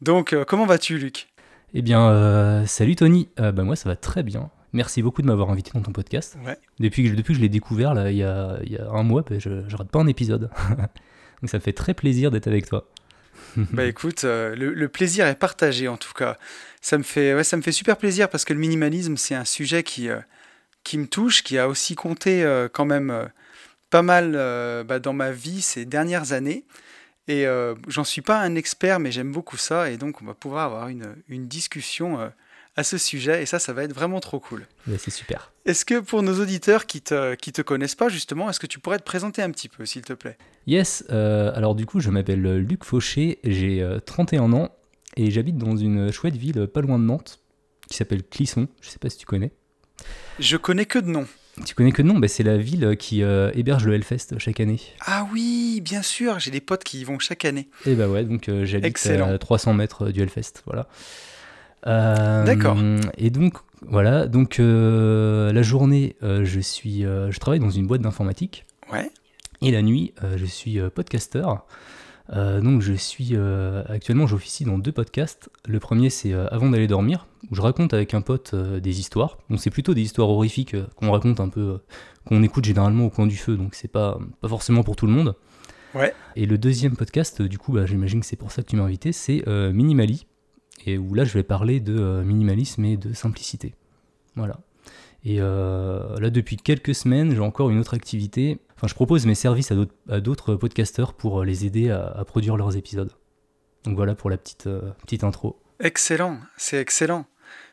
Donc, 0.00 0.32
euh, 0.32 0.44
comment 0.44 0.66
vas-tu, 0.66 0.98
Luc? 0.98 1.28
Eh 1.74 1.82
bien, 1.82 2.08
euh, 2.08 2.66
salut 2.66 2.96
Tony. 2.96 3.28
Euh, 3.38 3.52
bah, 3.52 3.62
moi, 3.62 3.76
ça 3.76 3.88
va 3.88 3.96
très 3.96 4.22
bien. 4.22 4.50
Merci 4.72 5.02
beaucoup 5.02 5.22
de 5.22 5.26
m'avoir 5.26 5.50
invité 5.50 5.70
dans 5.74 5.82
ton 5.82 5.92
podcast. 5.92 6.36
Ouais. 6.44 6.58
Depuis 6.80 7.04
que, 7.04 7.14
depuis 7.14 7.32
que 7.34 7.38
je 7.38 7.42
l'ai 7.42 7.48
découvert, 7.48 7.94
là, 7.94 8.10
il, 8.10 8.16
y 8.16 8.22
a, 8.22 8.58
il 8.64 8.72
y 8.72 8.78
a 8.78 8.88
un 8.90 9.02
mois, 9.02 9.22
bah, 9.22 9.38
je 9.38 9.48
ne 9.48 9.76
rate 9.76 9.90
pas 9.90 10.00
un 10.00 10.06
épisode. 10.06 10.50
Donc, 11.42 11.50
ça 11.50 11.58
me 11.58 11.62
fait 11.62 11.72
très 11.72 11.94
plaisir 11.94 12.30
d'être 12.30 12.46
avec 12.46 12.66
toi. 12.66 12.88
Bah 13.72 13.84
écoute, 13.84 14.24
euh, 14.24 14.54
le, 14.54 14.72
le 14.72 14.88
plaisir 14.88 15.26
est 15.26 15.34
partagé 15.34 15.88
en 15.88 15.96
tout 15.96 16.12
cas. 16.12 16.36
Ça 16.80 16.98
me 16.98 17.02
fait, 17.02 17.34
ouais, 17.34 17.44
ça 17.44 17.56
me 17.56 17.62
fait 17.62 17.72
super 17.72 17.96
plaisir 17.96 18.28
parce 18.28 18.44
que 18.44 18.52
le 18.52 18.60
minimalisme, 18.60 19.16
c'est 19.16 19.34
un 19.34 19.44
sujet 19.44 19.82
qui, 19.82 20.08
euh, 20.08 20.20
qui 20.84 20.98
me 20.98 21.06
touche, 21.06 21.42
qui 21.42 21.58
a 21.58 21.68
aussi 21.68 21.94
compté 21.94 22.44
euh, 22.44 22.68
quand 22.72 22.84
même 22.84 23.28
pas 23.90 24.02
mal 24.02 24.32
bah, 24.86 24.98
dans 24.98 25.12
ma 25.12 25.30
vie 25.30 25.62
ces 25.62 25.84
dernières 25.84 26.32
années. 26.32 26.64
Et 27.28 27.46
j'en 27.88 28.04
suis 28.04 28.22
pas 28.22 28.40
un 28.40 28.54
expert, 28.54 29.00
mais 29.00 29.10
j'aime 29.10 29.32
beaucoup 29.32 29.56
ça. 29.56 29.90
Et 29.90 29.96
donc, 29.96 30.22
on 30.22 30.24
va 30.24 30.34
pouvoir 30.34 30.66
avoir 30.66 30.88
une, 30.88 31.16
une 31.28 31.48
discussion 31.48 32.30
à 32.76 32.84
ce 32.84 32.98
sujet. 32.98 33.42
Et 33.42 33.46
ça, 33.46 33.58
ça 33.58 33.72
va 33.72 33.82
être 33.82 33.92
vraiment 33.92 34.20
trop 34.20 34.38
cool. 34.38 34.66
C'est 34.98 35.10
super. 35.10 35.50
Est-ce 35.66 35.84
que 35.84 36.00
pour 36.00 36.22
nos 36.22 36.40
auditeurs 36.40 36.86
qui 36.86 37.02
te, 37.02 37.34
qui 37.34 37.52
te 37.52 37.60
connaissent 37.60 37.94
pas, 37.94 38.08
justement, 38.08 38.48
est-ce 38.48 38.60
que 38.60 38.66
tu 38.66 38.78
pourrais 38.78 38.98
te 38.98 39.04
présenter 39.04 39.42
un 39.42 39.50
petit 39.50 39.68
peu, 39.68 39.84
s'il 39.84 40.02
te 40.02 40.12
plaît? 40.12 40.38
Yes, 40.66 41.04
euh, 41.10 41.52
alors 41.54 41.74
du 41.74 41.86
coup, 41.86 42.00
je 42.00 42.10
m'appelle 42.10 42.58
Luc 42.58 42.84
Fauché, 42.84 43.38
j'ai 43.44 43.82
euh, 43.82 43.98
31 43.98 44.52
ans 44.52 44.70
et 45.16 45.30
j'habite 45.30 45.58
dans 45.58 45.76
une 45.76 46.10
chouette 46.12 46.36
ville 46.36 46.60
euh, 46.60 46.66
pas 46.66 46.80
loin 46.80 46.98
de 46.98 47.04
Nantes 47.04 47.40
qui 47.88 47.96
s'appelle 47.96 48.22
Clisson. 48.22 48.68
Je 48.80 48.88
sais 48.88 48.98
pas 48.98 49.10
si 49.10 49.18
tu 49.18 49.26
connais. 49.26 49.52
Je 50.38 50.56
connais 50.56 50.86
que 50.86 50.98
de 50.98 51.08
nom. 51.08 51.26
Tu 51.64 51.74
connais 51.74 51.92
que 51.92 52.02
non 52.02 52.18
bah, 52.18 52.28
C'est 52.28 52.42
la 52.42 52.58
ville 52.58 52.96
qui 52.98 53.22
euh, 53.22 53.50
héberge 53.54 53.86
le 53.86 53.94
Hellfest 53.94 54.38
chaque 54.38 54.60
année. 54.60 54.80
Ah 55.00 55.26
oui, 55.32 55.80
bien 55.82 56.02
sûr, 56.02 56.38
j'ai 56.38 56.50
des 56.50 56.60
potes 56.60 56.84
qui 56.84 57.00
y 57.00 57.04
vont 57.04 57.18
chaque 57.18 57.44
année. 57.44 57.68
Et 57.86 57.94
bah 57.94 58.08
ouais, 58.08 58.24
donc 58.24 58.48
euh, 58.48 58.66
j'habite 58.66 59.06
à 59.06 59.38
300 59.38 59.72
mètres 59.72 60.10
du 60.10 60.20
Hellfest, 60.20 60.62
voilà. 60.66 60.86
Euh, 61.86 62.44
D'accord. 62.44 62.76
Et 63.16 63.30
donc 63.30 63.54
voilà, 63.88 64.26
donc 64.26 64.58
euh, 64.60 65.52
la 65.52 65.62
journée, 65.62 66.16
euh, 66.22 66.44
je 66.44 66.60
suis, 66.60 67.04
euh, 67.04 67.30
je 67.30 67.38
travaille 67.38 67.60
dans 67.60 67.70
une 67.70 67.86
boîte 67.86 68.02
d'informatique 68.02 68.66
Ouais, 68.92 69.10
et 69.62 69.70
la 69.70 69.82
nuit, 69.82 70.12
je 70.36 70.44
suis 70.44 70.78
podcasteur. 70.94 71.66
Euh, 72.32 72.60
donc 72.60 72.82
je 72.82 72.92
suis 72.92 73.30
euh, 73.32 73.84
actuellement, 73.88 74.26
j'officie 74.26 74.64
dans 74.64 74.78
deux 74.78 74.92
podcasts. 74.92 75.48
Le 75.66 75.78
premier 75.78 76.10
c'est 76.10 76.32
euh, 76.32 76.46
Avant 76.48 76.70
d'aller 76.70 76.86
dormir, 76.86 77.26
où 77.50 77.54
je 77.54 77.60
raconte 77.60 77.94
avec 77.94 78.14
un 78.14 78.20
pote 78.20 78.54
des 78.54 79.00
histoires. 79.00 79.38
Donc 79.50 79.60
c'est 79.60 79.70
plutôt 79.70 79.94
des 79.94 80.02
histoires 80.02 80.28
horrifiques 80.28 80.76
qu'on 80.96 81.12
raconte 81.12 81.40
un 81.40 81.48
peu, 81.48 81.78
qu'on 82.24 82.42
écoute 82.42 82.64
généralement 82.64 83.06
au 83.06 83.10
coin 83.10 83.26
du 83.26 83.36
feu. 83.36 83.56
Donc 83.56 83.74
c'est 83.74 83.90
pas 83.90 84.18
pas 84.40 84.48
forcément 84.48 84.82
pour 84.82 84.96
tout 84.96 85.06
le 85.06 85.12
monde. 85.12 85.34
ouais, 85.94 86.12
Et 86.34 86.46
le 86.46 86.58
deuxième 86.58 86.96
podcast, 86.96 87.42
du 87.42 87.58
coup, 87.58 87.72
bah, 87.72 87.86
j'imagine 87.86 88.20
que 88.20 88.26
c'est 88.26 88.36
pour 88.36 88.50
ça 88.50 88.62
que 88.62 88.68
tu 88.68 88.76
m'as 88.76 88.84
invité, 88.84 89.12
c'est 89.12 89.44
Minimali. 89.46 90.26
Et 90.84 90.98
où 90.98 91.14
là, 91.14 91.24
je 91.24 91.32
vais 91.32 91.42
parler 91.42 91.80
de 91.80 91.96
euh, 91.98 92.22
minimalisme 92.22 92.84
et 92.84 92.96
de 92.96 93.12
simplicité. 93.12 93.74
Voilà. 94.36 94.58
Et 95.24 95.38
euh, 95.40 96.18
là, 96.20 96.30
depuis 96.30 96.56
quelques 96.56 96.94
semaines, 96.94 97.34
j'ai 97.34 97.40
encore 97.40 97.70
une 97.70 97.78
autre 97.78 97.94
activité. 97.94 98.58
Enfin, 98.76 98.86
je 98.86 98.94
propose 98.94 99.26
mes 99.26 99.34
services 99.34 99.72
à 100.08 100.20
d'autres- 100.20 100.54
podcasteurs 100.54 101.14
pour 101.14 101.40
euh, 101.40 101.44
les 101.44 101.64
aider 101.66 101.90
à, 101.90 102.06
à 102.06 102.24
produire 102.24 102.56
leurs 102.56 102.76
épisodes. 102.76 103.10
Donc 103.84 103.96
voilà 103.96 104.14
pour 104.14 104.30
la 104.30 104.36
petite, 104.36 104.66
euh, 104.66 104.90
petite 105.02 105.24
intro. 105.24 105.58
excellent, 105.80 106.38
c'est 106.56 106.78
excellent. 106.80 107.24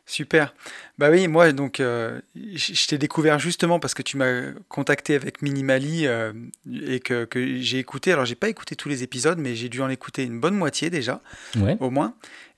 Super. 0.06 0.54
Bah 0.98 1.10
oui, 1.10 1.28
moi, 1.30 1.54
donc, 1.54 1.80
euh, 1.80 2.20
je 2.36 2.88
t'ai 2.88 2.98
découvert 2.98 3.40
justement 3.40 3.80
parce 3.80 3.94
que 3.94 4.02
tu 4.02 4.18
m'as 4.18 4.52
contacté 4.68 5.16
avec 5.16 5.42
Minimali 5.42 6.08
euh, 6.08 6.34
et 6.70 7.00
que, 7.00 7.24
que 7.24 7.58
j'ai 7.60 7.80
écouté. 7.80 8.12
Alors, 8.12 8.26
j'ai 8.26 8.36
pas 8.36 8.50
écouté 8.50 8.76
tous 8.76 8.90
les 8.90 9.02
épisodes, 9.04 9.38
mais 9.40 9.56
j'ai 9.56 9.70
dû 9.70 9.82
en 9.82 9.88
écouter 9.90 10.24
une 10.26 10.40
bonne 10.42 10.56
moitié 10.56 10.90
déjà, 10.90 11.22
Ouais. 11.58 11.78
au 11.80 11.90
moins. 11.90 12.16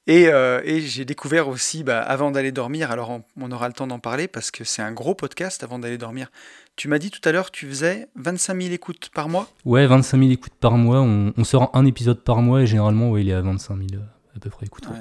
Et, 0.08 0.28
euh, 0.28 0.62
et 0.64 0.82
j'ai 0.82 1.04
découvert 1.04 1.48
aussi, 1.48 1.84
bah, 1.84 2.00
avant 2.00 2.30
d'aller 2.30 2.52
dormir, 2.52 2.92
alors 2.92 3.10
on, 3.10 3.24
on 3.42 3.52
aura 3.52 3.68
le 3.68 3.74
temps 3.74 3.88
d'en 3.88 4.00
parler 4.00 4.28
parce 4.28 4.52
que 4.52 4.64
c'est 4.64 4.84
un 4.84 4.92
gros 4.92 5.16
podcast 5.16 5.64
avant 5.64 5.80
d'aller 5.80 5.98
dormir. 5.98 6.30
Tu 6.76 6.88
m'as 6.88 7.00
dit 7.00 7.10
tout 7.10 7.28
à 7.28 7.32
l'heure, 7.32 7.50
tu 7.50 7.68
faisais 7.68 8.08
25 8.16 8.62
000 8.62 8.74
écoutes 8.74 9.10
par 9.14 9.30
mois? 9.30 9.50
Ouais, 9.64 9.88
25 9.88 10.20
000 10.20 10.32
écoutes 10.32 10.54
par 10.60 10.74
mois. 10.74 11.02
On, 11.02 11.34
on 11.36 11.44
sort 11.44 11.72
un 11.74 11.86
épisode 11.86 12.22
par 12.24 12.42
mois 12.42 12.62
et 12.62 12.68
généralement, 12.68 13.10
ouais, 13.10 13.22
il 13.22 13.30
est 13.30 13.34
à 13.34 13.42
25 13.42 13.78
000 13.78 13.88
euh, 13.94 14.06
à 14.36 14.40
peu 14.40 14.50
près 14.52 14.68
écoutes. 14.68 14.88
Ouais. 14.88 14.96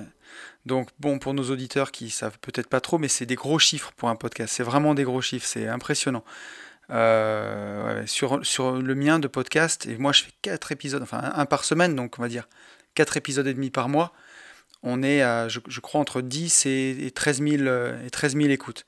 Donc 0.64 0.88
bon, 0.98 1.18
pour 1.18 1.34
nos 1.34 1.50
auditeurs 1.50 1.90
qui 1.90 2.08
savent 2.08 2.38
peut-être 2.40 2.68
pas 2.68 2.80
trop, 2.80 2.96
mais 2.96 3.08
c'est 3.08 3.26
des 3.26 3.34
gros 3.34 3.58
chiffres 3.58 3.92
pour 3.96 4.08
un 4.08 4.16
podcast. 4.16 4.54
C'est 4.56 4.62
vraiment 4.62 4.94
des 4.94 5.04
gros 5.04 5.20
chiffres, 5.20 5.46
c'est 5.46 5.68
impressionnant. 5.68 6.24
Euh, 6.90 8.00
ouais, 8.00 8.06
sur, 8.06 8.44
sur 8.44 8.72
le 8.72 8.94
mien 8.94 9.18
de 9.18 9.26
podcast, 9.26 9.86
et 9.86 9.96
moi 9.96 10.12
je 10.12 10.22
fais 10.24 10.32
4 10.42 10.72
épisodes, 10.72 11.02
enfin 11.02 11.18
un, 11.18 11.40
un 11.40 11.46
par 11.46 11.64
semaine, 11.64 11.96
donc 11.96 12.18
on 12.18 12.22
va 12.22 12.28
dire 12.28 12.46
4 12.94 13.16
épisodes 13.16 13.46
et 13.46 13.54
demi 13.54 13.70
par 13.70 13.88
mois, 13.88 14.12
on 14.84 15.02
est 15.02 15.22
à, 15.22 15.48
je, 15.48 15.58
je 15.66 15.80
crois, 15.80 16.00
entre 16.00 16.20
10 16.20 16.66
et, 16.66 17.06
et 17.06 17.10
13 17.10 17.42
000, 17.42 17.62
euh, 17.64 18.06
et 18.06 18.10
13 18.10 18.36
000 18.36 18.48
écoutes. 18.50 18.86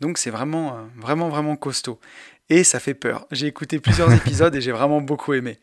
Donc 0.00 0.18
c'est 0.18 0.30
vraiment, 0.30 0.70
euh, 0.76 0.80
vraiment, 1.00 1.28
vraiment 1.28 1.54
costaud. 1.56 2.00
Et 2.48 2.64
ça 2.64 2.80
fait 2.80 2.94
peur. 2.94 3.26
J'ai 3.30 3.46
écouté 3.46 3.78
plusieurs 3.78 4.12
épisodes 4.20 4.54
et 4.54 4.60
j'ai 4.60 4.72
vraiment 4.72 5.00
beaucoup 5.00 5.32
aimé. 5.34 5.58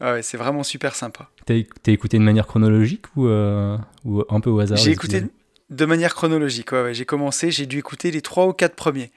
Ouais, 0.00 0.12
ouais, 0.12 0.22
c'est 0.22 0.36
vraiment 0.38 0.62
super 0.62 0.94
sympa. 0.94 1.28
T'as 1.44 1.54
éc- 1.54 1.68
t'as 1.82 1.92
écouté 1.92 2.18
de 2.18 2.22
manière 2.22 2.46
chronologique 2.46 3.04
ou, 3.16 3.26
euh, 3.26 3.76
ou 4.04 4.22
un 4.30 4.40
peu 4.40 4.48
au 4.50 4.58
hasard 4.60 4.78
J'ai 4.78 4.92
écouté 4.92 5.24
de 5.68 5.84
manière 5.84 6.14
chronologique. 6.14 6.72
Ouais, 6.72 6.82
ouais, 6.82 6.94
j'ai 6.94 7.04
commencé, 7.04 7.50
j'ai 7.50 7.66
dû 7.66 7.78
écouter 7.78 8.10
les 8.10 8.22
trois 8.22 8.46
ou 8.46 8.52
quatre 8.52 8.74
premiers. 8.76 9.12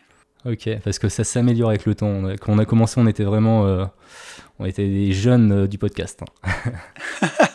Ok, 0.46 0.68
parce 0.84 1.00
que 1.00 1.08
ça 1.08 1.24
s'améliore 1.24 1.70
avec 1.70 1.86
le 1.86 1.96
temps. 1.96 2.24
Quand 2.42 2.52
on 2.52 2.60
a 2.60 2.66
commencé, 2.66 3.00
on 3.00 3.08
était 3.08 3.24
vraiment. 3.24 3.66
euh, 3.66 3.86
on 4.60 4.66
était 4.66 4.86
des 4.88 5.14
jeunes 5.14 5.52
euh, 5.54 5.68
du 5.68 5.78
podcast. 5.78 6.20
hein. 6.44 6.72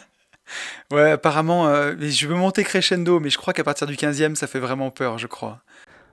Ouais, 0.93 1.11
apparemment, 1.13 1.67
euh, 1.69 1.95
je 2.01 2.27
veux 2.27 2.35
monter 2.35 2.65
crescendo, 2.65 3.21
mais 3.21 3.29
je 3.31 3.37
crois 3.39 3.53
qu'à 3.53 3.65
partir 3.65 3.87
du 3.87 3.95
15e, 3.95 4.35
ça 4.35 4.47
fait 4.47 4.59
vraiment 4.61 4.91
peur, 4.91 5.19
je 5.19 5.27
crois. 5.27 5.61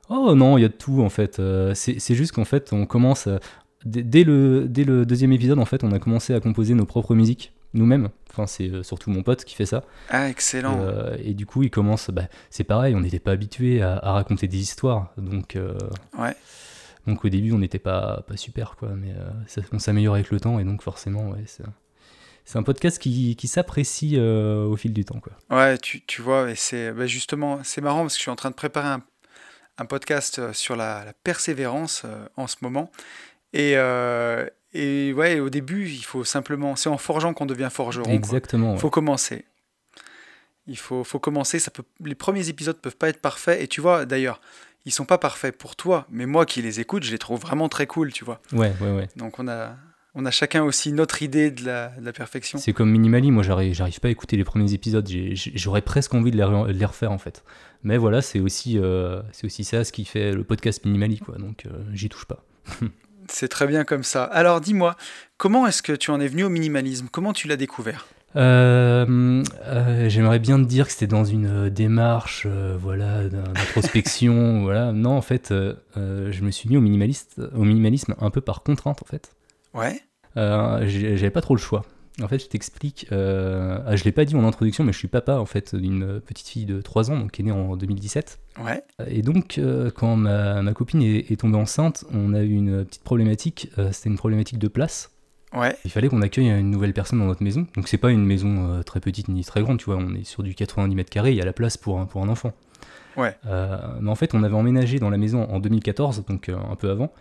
Oh 0.10 0.36
non, 0.36 0.58
il 0.58 0.62
y 0.62 0.66
a 0.66 0.68
de 0.68 0.74
tout 0.74 1.02
en 1.02 1.10
fait. 1.10 1.40
Euh, 1.40 1.74
c'est 1.74 2.16
juste 2.16 2.34
qu'en 2.34 2.46
fait, 2.46 2.74
on 2.74 2.86
commence. 2.86 3.28
euh, 3.28 3.38
dès, 3.86 4.24
le, 4.24 4.68
dès 4.68 4.84
le 4.84 5.06
deuxième 5.06 5.32
épisode, 5.32 5.60
en 5.60 5.66
fait, 5.66 5.84
on 5.84 5.92
a 5.92 6.00
commencé 6.00 6.34
à 6.34 6.40
composer 6.40 6.74
nos 6.74 6.86
propres 6.86 7.16
musiques 7.16 7.54
nous-mêmes. 7.74 8.10
Enfin, 8.32 8.48
c'est 8.48 8.84
surtout 8.84 9.10
mon 9.10 9.24
pote 9.24 9.46
qui 9.46 9.56
fait 9.56 9.66
ça. 9.66 9.84
Ah, 10.10 10.30
excellent. 10.30 10.78
Euh, 10.82 11.16
et 11.24 11.34
du 11.34 11.46
coup, 11.46 11.64
il 11.64 11.70
commence. 11.72 12.10
Bah, 12.10 12.24
c'est 12.50 12.64
pareil, 12.66 12.96
on 12.96 13.00
n'était 13.00 13.20
pas 13.20 13.32
habitué 13.32 13.82
à, 13.82 13.98
à 13.98 14.12
raconter 14.14 14.48
des 14.48 14.58
histoires. 14.60 15.12
Donc. 15.18 15.58
Ouais. 16.20 16.36
Donc 17.08 17.24
au 17.24 17.30
début, 17.30 17.52
on 17.52 17.60
n'était 17.60 17.78
pas, 17.80 18.24
pas 18.28 18.36
super, 18.36 18.76
quoi, 18.78 18.90
mais 18.96 19.12
euh, 19.12 19.30
ça- 19.48 19.62
on 19.72 19.78
s'améliore 19.80 20.16
avec 20.16 20.32
le 20.32 20.40
temps, 20.40 20.58
et 20.60 20.64
donc 20.64 20.82
forcément, 20.82 21.30
ouais, 21.30 21.44
c'est 21.46 21.64
c'est 22.46 22.58
un 22.58 22.64
podcast 22.64 23.00
qui, 23.00 23.36
qui 23.36 23.48
s'apprécie 23.48 24.16
euh, 24.18 24.66
au 24.66 24.76
fil 24.76 24.94
du 24.94 25.04
temps, 25.04 25.20
quoi. 25.20 25.34
Ouais, 25.50 25.78
tu, 25.78 26.02
tu 26.06 26.22
vois, 26.22 26.52
et 26.52 26.56
c'est 26.56 26.92
bah, 26.92 27.08
justement, 27.08 27.60
c'est 27.64 27.82
marrant 27.82 28.02
parce 28.02 28.14
que 28.14 28.20
je 28.20 28.24
suis 28.24 28.32
en 28.32 28.36
train 28.36 28.52
de 28.52 28.56
préparer 28.56 28.88
un, 28.88 29.04
un 29.78 29.86
podcast 29.86 30.40
euh, 30.40 30.54
sur 30.54 30.76
la, 30.76 31.04
la 31.04 31.14
persévérance 31.14 32.04
euh, 32.06 32.28
en 32.38 32.48
ce 32.48 32.58
moment. 32.62 32.92
Et, 33.54 33.74
euh, 33.76 34.48
et 34.74 35.14
ouais, 35.14 35.40
au 35.40 35.50
début, 35.50 35.90
il 35.90 36.04
faut 36.04 36.24
simplement, 36.24 36.76
c'est 36.76 36.90
en 36.90 36.98
forgeant 36.98 37.34
qu'on 37.34 37.46
devient 37.46 37.70
forgeron. 37.72 38.12
Exactement. 38.12 38.72
Il 38.72 38.74
ouais. 38.74 38.80
faut 38.80 38.90
commencer. 38.90 39.46
Il 40.68 40.78
faut, 40.78 41.04
faut 41.04 41.20
commencer. 41.20 41.60
Ça 41.60 41.72
peut, 41.72 41.84
les 42.04 42.16
premiers 42.16 42.50
épisodes 42.50 42.78
peuvent 42.78 42.98
pas 42.98 43.10
être 43.10 43.22
parfaits. 43.22 43.62
Et 43.62 43.68
tu 43.68 43.82
vois, 43.82 44.06
d'ailleurs, 44.06 44.42
ils 44.86 44.92
sont 44.92 45.06
pas 45.06 45.18
parfaits 45.18 45.58
pour 45.58 45.76
toi, 45.76 46.06
mais 46.10 46.26
moi 46.26 46.46
qui 46.46 46.62
les 46.62 46.80
écoute, 46.80 47.04
je 47.04 47.12
les 47.12 47.18
trouve 47.18 47.40
vraiment 47.40 47.70
très 47.70 47.88
cool, 47.88 48.12
tu 48.14 48.24
vois. 48.26 48.40
Ouais, 48.52 48.74
ouais, 48.82 48.92
ouais. 48.92 49.08
Donc 49.16 49.40
on 49.40 49.48
a, 49.48 49.76
on 50.16 50.26
a 50.26 50.32
chacun 50.32 50.64
aussi 50.64 50.92
notre 50.94 51.22
idée 51.22 51.52
de 51.52 51.66
la, 51.66 51.90
de 52.00 52.06
la 52.06 52.14
perfection. 52.14 52.58
C'est 52.58 52.74
comme 52.74 52.90
Minimali, 52.90 53.32
moi 53.32 53.44
j'arrive, 53.44 53.74
j'arrive 53.74 54.00
pas 54.00 54.08
à 54.08 54.12
écouter 54.12 54.38
les 54.38 54.44
premiers 54.44 54.74
épisodes, 54.74 55.08
j'aurais 55.56 55.82
presque 55.82 56.14
envie 56.14 56.32
de 56.32 56.38
les, 56.38 56.44
re- 56.44 56.68
de 56.68 56.72
les 56.74 56.86
refaire 56.86 57.12
en 57.12 57.18
fait. 57.18 57.44
Mais 57.84 57.98
voilà, 57.98 58.22
c'est 58.22 58.40
aussi, 58.40 58.80
euh, 58.80 59.22
c'est 59.32 59.46
aussi 59.46 59.64
ça 59.64 59.84
ce 59.84 59.92
qui 59.92 60.06
fait 60.06 60.32
le 60.32 60.44
podcast 60.44 60.86
Minimali, 60.86 61.20
quoi, 61.20 61.38
donc 61.38 61.66
euh, 61.66 61.70
j'y 61.94 62.10
touche 62.10 62.26
pas. 62.26 62.44
C'est 63.28 63.48
très 63.48 63.66
bien 63.66 63.86
comme 63.86 64.04
ça. 64.04 64.24
Alors 64.24 64.62
dis-moi, 64.62 64.96
comment 65.38 65.66
est-ce 65.66 65.82
que 65.82 65.94
tu 65.94 66.12
en 66.12 66.20
es 66.20 66.28
venu 66.28 66.44
au 66.44 66.50
minimalisme? 66.50 67.08
Comment 67.12 67.34
tu 67.34 67.48
l'as 67.48 67.58
découvert? 67.58 68.06
Euh, 68.36 69.44
euh, 69.64 70.10
J'aimerais 70.10 70.38
bien 70.38 70.60
te 70.62 70.68
dire 70.68 70.86
que 70.86 70.92
c'était 70.92 71.08
dans 71.08 71.26
une 71.26 71.70
démarche 71.70 72.44
euh, 72.46 72.78
voilà, 72.80 73.28
d'in- 73.28 73.42
d'introspection. 73.54 74.62
voilà. 74.64 74.92
Non, 74.92 75.12
en 75.18 75.22
fait, 75.24 75.52
je 75.96 76.42
me 76.44 76.52
suis 76.52 76.70
mis 76.70 76.78
au, 76.78 76.82
minimaliste, 76.82 77.42
au 77.56 77.64
minimalisme 77.64 78.14
un 78.20 78.30
peu 78.30 78.42
par 78.42 78.62
contrainte, 78.62 79.02
en 79.02 79.06
fait. 79.06 79.32
Ouais, 79.76 80.00
Euh, 80.38 80.84
J'avais 80.88 81.30
pas 81.30 81.42
trop 81.42 81.56
le 81.56 81.60
choix. 81.62 81.84
En 82.24 82.28
fait, 82.30 82.40
je 82.40 82.48
t'explique. 82.48 83.08
Euh, 83.12 83.78
ah, 83.86 83.96
je 83.98 84.04
l'ai 84.06 84.14
pas 84.14 84.24
dit 84.24 84.36
en 84.36 84.46
introduction, 84.46 84.86
mais 84.86 84.94
je 84.94 84.98
suis 84.98 85.10
papa 85.10 85.36
en 85.38 85.46
fait 85.46 85.76
d'une 85.76 86.22
petite 86.22 86.48
fille 86.48 86.66
de 86.66 86.80
3 86.82 87.12
ans, 87.12 87.20
donc 87.20 87.32
qui 87.32 87.42
est 87.42 87.46
née 87.46 87.52
en 87.52 87.76
2017. 87.76 88.40
ouais, 88.64 88.84
Et 89.08 89.22
donc, 89.22 89.58
euh, 89.58 89.92
quand 89.94 90.16
ma, 90.16 90.62
ma 90.62 90.74
copine 90.74 91.02
est, 91.02 91.30
est 91.32 91.40
tombée 91.42 91.58
enceinte, 91.58 92.06
on 92.14 92.34
a 92.34 92.42
eu 92.42 92.54
une 92.54 92.86
petite 92.86 93.04
problématique. 93.04 93.70
euh, 93.78 93.92
C'était 93.92 94.10
une 94.10 94.18
problématique 94.18 94.60
de 94.60 94.70
place. 94.70 95.12
Ouais. 95.54 95.76
Il 95.84 95.92
fallait 95.92 96.08
qu'on 96.08 96.22
accueille 96.22 96.48
une 96.48 96.72
nouvelle 96.72 96.94
personne 96.94 97.20
dans 97.20 97.26
notre 97.26 97.44
maison. 97.44 97.68
Donc 97.76 97.88
c'est 97.90 97.98
pas 97.98 98.12
une 98.12 98.26
maison 98.26 98.82
très 98.86 99.00
petite 99.02 99.28
ni 99.28 99.44
très 99.44 99.62
grande, 99.62 99.80
tu 99.80 99.86
vois. 99.86 99.98
On 99.98 100.14
est 100.16 100.24
sur 100.26 100.42
du 100.44 100.56
90 100.56 100.96
mètres 100.96 101.10
carrés, 101.10 101.32
il 101.32 101.38
y 101.38 101.42
a 101.42 101.46
la 101.46 101.54
place 101.54 101.76
pour 101.78 102.00
un, 102.00 102.06
pour 102.06 102.22
un 102.24 102.30
enfant. 102.30 102.54
Ouais. 103.18 103.36
Mais 104.02 104.10
en 104.10 104.16
fait, 104.16 104.34
on 104.34 104.44
avait 104.44 104.56
emménagé 104.56 105.00
dans 105.00 105.10
la 105.10 105.18
maison 105.18 105.44
en 105.50 105.60
2014, 105.60 106.26
donc 106.26 106.50
un 106.50 106.76
peu 106.76 106.90
avant. 106.90 107.14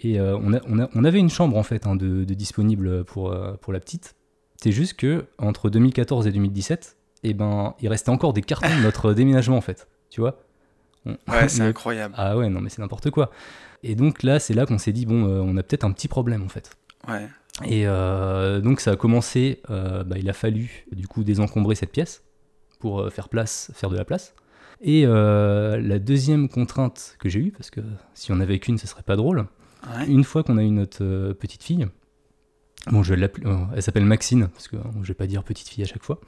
Et 0.00 0.20
euh, 0.20 0.36
on, 0.42 0.52
a- 0.52 0.60
on, 0.68 0.78
a- 0.78 0.88
on 0.94 1.04
avait 1.04 1.18
une 1.18 1.30
chambre 1.30 1.56
en 1.56 1.62
fait 1.62 1.86
hein, 1.86 1.96
de, 1.96 2.24
de 2.24 2.34
disponible 2.34 3.04
pour, 3.04 3.32
euh, 3.32 3.54
pour 3.54 3.72
la 3.72 3.80
petite. 3.80 4.14
C'est 4.56 4.72
juste 4.72 4.94
que 4.94 5.26
entre 5.38 5.70
2014 5.70 6.26
et 6.26 6.32
2017, 6.32 6.96
eh 7.24 7.34
ben, 7.34 7.74
il 7.80 7.88
restait 7.88 8.10
encore 8.10 8.32
des 8.32 8.42
cartons 8.42 8.68
de 8.76 8.82
notre 8.82 9.12
déménagement 9.14 9.56
en 9.56 9.60
fait. 9.62 9.88
Tu 10.10 10.20
vois? 10.20 10.40
On- 11.06 11.16
Ouais, 11.28 11.48
c'est 11.48 11.62
incroyable. 11.62 12.14
Ah 12.16 12.36
ouais, 12.36 12.48
non 12.50 12.60
mais 12.60 12.68
c'est 12.68 12.80
n'importe 12.82 13.10
quoi. 13.10 13.30
Et 13.82 13.94
donc 13.94 14.22
là, 14.22 14.38
c'est 14.38 14.54
là 14.54 14.66
qu'on 14.66 14.78
s'est 14.78 14.92
dit, 14.92 15.06
bon, 15.06 15.26
euh, 15.26 15.40
on 15.40 15.56
a 15.56 15.62
peut-être 15.62 15.84
un 15.84 15.92
petit 15.92 16.08
problème 16.08 16.42
en 16.42 16.48
fait. 16.48 16.70
Ouais. 17.08 17.28
Et 17.64 17.84
donc 18.60 18.80
ça 18.80 18.90
a 18.90 18.96
commencé, 18.96 19.62
bah, 19.68 20.04
il 20.18 20.28
a 20.28 20.34
fallu 20.34 20.84
du 20.92 21.06
coup 21.08 21.24
désencombrer 21.24 21.74
cette 21.74 21.90
pièce 21.90 22.22
pour 22.80 23.10
faire 23.10 23.30
place, 23.30 23.70
faire 23.72 23.88
de 23.88 23.96
la 23.96 24.04
place. 24.04 24.34
Et 24.82 25.06
la 25.06 25.98
deuxième 25.98 26.50
contrainte 26.50 27.16
que 27.18 27.30
j'ai 27.30 27.40
eue, 27.40 27.52
parce 27.52 27.70
que 27.70 27.80
si 28.12 28.30
on 28.30 28.40
avait 28.40 28.58
qu'une, 28.58 28.76
ce 28.76 28.86
serait 28.86 29.02
pas 29.02 29.16
drôle, 29.16 29.46
Ouais. 29.86 30.06
une 30.06 30.24
fois 30.24 30.42
qu'on 30.42 30.58
a 30.58 30.62
eu 30.62 30.70
notre 30.70 31.02
euh, 31.04 31.32
petite 31.34 31.62
fille, 31.62 31.86
bon 32.90 33.02
je 33.02 33.14
l'appeler, 33.14 33.46
euh, 33.46 33.56
elle 33.74 33.82
s'appelle 33.82 34.04
Maxine, 34.04 34.48
parce 34.48 34.68
que 34.68 34.76
je 35.02 35.08
vais 35.08 35.14
pas 35.14 35.26
dire 35.26 35.42
petite 35.44 35.68
fille 35.68 35.84
à 35.84 35.86
chaque 35.86 36.02
fois. 36.04 36.20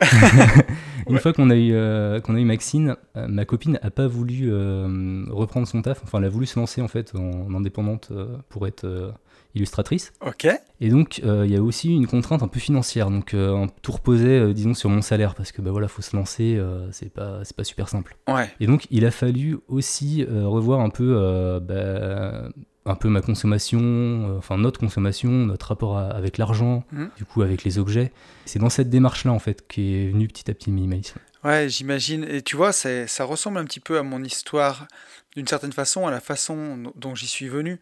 une 1.08 1.14
Ouais. 1.14 1.20
fois 1.20 1.32
qu'on 1.32 1.50
a 1.50 1.56
eu 1.56 1.72
euh, 1.72 2.20
qu'on 2.20 2.34
a 2.34 2.38
eu 2.40 2.44
Maxine, 2.44 2.96
euh, 3.16 3.26
ma 3.28 3.44
copine 3.44 3.78
a 3.82 3.90
pas 3.90 4.06
voulu 4.06 4.50
euh, 4.52 5.24
reprendre 5.30 5.66
son 5.66 5.82
taf, 5.82 6.00
enfin 6.02 6.18
elle 6.18 6.24
a 6.24 6.28
voulu 6.28 6.46
se 6.46 6.58
lancer 6.58 6.80
en 6.82 6.88
fait 6.88 7.14
en, 7.14 7.20
en 7.46 7.54
indépendante 7.54 8.12
pour 8.48 8.66
être 8.66 9.12
illustratrice. 9.54 10.12
Ok. 10.20 10.46
Et 10.80 10.90
donc, 10.90 11.18
il 11.18 11.50
y 11.50 11.56
a 11.56 11.62
aussi 11.62 11.94
une 11.94 12.06
contrainte 12.06 12.42
un 12.42 12.48
peu 12.48 12.60
financière. 12.60 13.10
Donc, 13.10 13.34
tout 13.80 13.92
reposait, 13.92 14.52
disons, 14.52 14.74
sur 14.74 14.90
mon 14.90 15.00
salaire, 15.00 15.34
parce 15.34 15.50
que 15.50 15.62
bah 15.62 15.70
voilà, 15.70 15.88
faut 15.88 16.02
se 16.02 16.14
lancer, 16.14 16.60
c'est 16.90 17.10
pas, 17.10 17.40
c'est 17.42 17.56
pas 17.56 17.64
super 17.64 17.88
simple. 17.88 18.18
Ouais. 18.28 18.50
Et 18.60 18.66
donc, 18.66 18.86
il 18.90 19.06
a 19.06 19.10
fallu 19.10 19.56
aussi 19.68 20.24
revoir 20.28 20.80
un 20.80 20.90
peu, 20.90 21.58
bah, 21.62 22.50
un 22.86 22.94
peu 22.94 23.08
ma 23.08 23.20
consommation, 23.20 23.80
euh, 23.82 24.38
enfin 24.38 24.58
notre 24.58 24.80
consommation, 24.80 25.30
notre 25.30 25.66
rapport 25.68 25.98
à- 25.98 26.08
avec 26.10 26.38
l'argent, 26.38 26.84
Mhm. 26.92 27.10
du 27.16 27.24
coup 27.24 27.42
avec 27.42 27.64
les 27.64 27.78
objets. 27.78 28.12
C'est 28.44 28.58
dans 28.58 28.70
cette 28.70 28.90
démarche-là 28.90 29.32
en 29.32 29.38
fait 29.38 29.66
qu'est 29.66 30.08
venu 30.10 30.28
petit 30.28 30.50
à 30.50 30.54
petit 30.54 30.70
le 30.70 30.76
minimalisme. 30.76 31.18
Ouais, 31.44 31.68
j'imagine. 31.68 32.24
Et 32.24 32.42
tu 32.42 32.56
vois, 32.56 32.72
ça 32.72 33.24
ressemble 33.24 33.58
un 33.58 33.64
petit 33.64 33.80
peu 33.80 33.98
à 33.98 34.02
mon 34.02 34.22
histoire, 34.24 34.88
d'une 35.36 35.46
certaine 35.46 35.72
façon, 35.72 36.06
à 36.06 36.10
la 36.10 36.20
façon 36.20 36.92
dont- 36.96 37.14
j'y 37.14 37.26
suis 37.26 37.48
venu. 37.48 37.78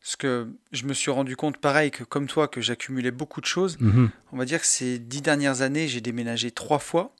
Parce 0.00 0.16
que 0.16 0.48
je 0.72 0.84
me 0.84 0.92
suis 0.92 1.10
rendu 1.10 1.34
compte, 1.34 1.56
pareil 1.56 1.90
que 1.90 2.04
comme 2.04 2.26
toi, 2.26 2.46
que 2.48 2.60
j'accumulais 2.60 3.10
beaucoup 3.10 3.40
de 3.40 3.46
choses. 3.46 3.78
Mhm. 3.80 4.10
On 4.32 4.36
va 4.36 4.44
dire 4.44 4.60
que 4.60 4.66
ces 4.66 4.98
dix 4.98 5.22
dernières 5.22 5.62
années, 5.62 5.88
j'ai 5.88 6.00
déménagé 6.02 6.50
trois 6.50 6.78
fois. 6.78 7.14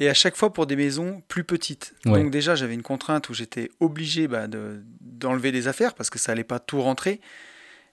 Et 0.00 0.08
à 0.08 0.14
chaque 0.14 0.36
fois 0.36 0.52
pour 0.52 0.66
des 0.66 0.76
maisons 0.76 1.22
plus 1.28 1.44
petites. 1.44 1.94
Ouais. 2.04 2.20
Donc 2.20 2.30
déjà, 2.32 2.54
j'avais 2.56 2.74
une 2.74 2.82
contrainte 2.82 3.28
où 3.28 3.34
j'étais 3.34 3.70
obligé 3.80 4.26
bah, 4.26 4.48
de- 4.48 4.82
d'enlever 5.00 5.52
des 5.52 5.68
affaires 5.68 5.94
parce 5.94 6.10
que 6.10 6.18
ça 6.18 6.32
allait 6.32 6.42
pas 6.44 6.58
tout 6.58 6.82
rentrer. 6.82 7.20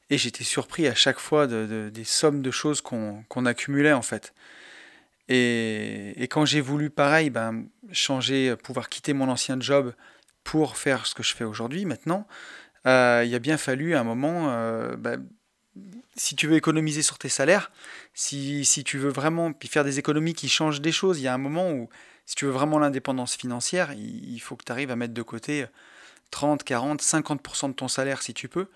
Et 0.10 0.18
j'étais 0.18 0.44
surpris 0.44 0.88
à 0.88 0.96
chaque 0.96 1.20
fois 1.20 1.46
de, 1.48 1.66
de- 1.68 1.90
des 1.90 2.04
sommes 2.04 2.42
de 2.42 2.52
choses 2.52 2.82
qu'on 2.82 3.24
qu'on 3.30 3.46
accumulait 3.46 3.94
en 3.94 4.02
fait. 4.02 4.34
Et, 5.30 6.14
et 6.22 6.28
quand 6.28 6.46
j'ai 6.46 6.60
voulu, 6.62 6.90
pareil, 6.90 7.30
ben, 7.30 7.66
changer, 7.92 8.56
pouvoir 8.64 8.90
quitter 8.90 9.14
mon 9.14 9.30
ancien 9.30 9.58
job 9.60 9.94
pour 10.44 10.78
faire 10.78 11.06
ce 11.06 11.16
que 11.16 11.24
je 11.24 11.34
fais 11.36 11.44
aujourd'hui, 11.46 11.86
maintenant, 11.86 12.28
euh, 12.88 13.24
il 13.26 13.34
a 13.36 13.40
bien 13.40 13.58
fallu 13.58 13.96
un 13.96 14.04
moment, 14.04 14.50
euh, 14.50 14.96
ben, 14.98 15.24
si 16.16 16.36
tu 16.36 16.48
veux 16.48 16.56
économiser 16.56 17.02
sur 17.02 17.18
tes 17.18 17.30
salaires, 17.30 17.72
si, 18.14 18.66
si 18.66 18.84
tu 18.84 18.98
veux 18.98 19.10
vraiment 19.10 19.54
puis 19.54 19.70
faire 19.70 19.84
des 19.84 20.00
économies 20.00 20.34
qui 20.34 20.50
changent 20.50 20.82
des 20.82 20.92
choses, 20.92 21.20
il 21.20 21.24
y 21.24 21.28
a 21.28 21.34
un 21.34 21.38
moment 21.40 21.72
où, 21.72 21.90
si 22.26 22.36
tu 22.36 22.46
veux 22.46 22.52
vraiment 22.52 22.80
l'indépendance 22.80 23.36
financière, 23.36 23.94
il, 23.94 24.34
il 24.34 24.40
faut 24.40 24.56
que 24.56 24.64
tu 24.66 24.72
arrives 24.72 24.92
à 24.92 24.96
mettre 24.96 25.14
de 25.14 25.22
côté 25.22 25.66
30, 26.32 26.64
40, 26.64 27.02
50% 27.02 27.70
de 27.70 27.74
ton 27.74 27.88
salaire 27.88 28.22
si 28.22 28.34
tu 28.34 28.48
peux. 28.48 28.68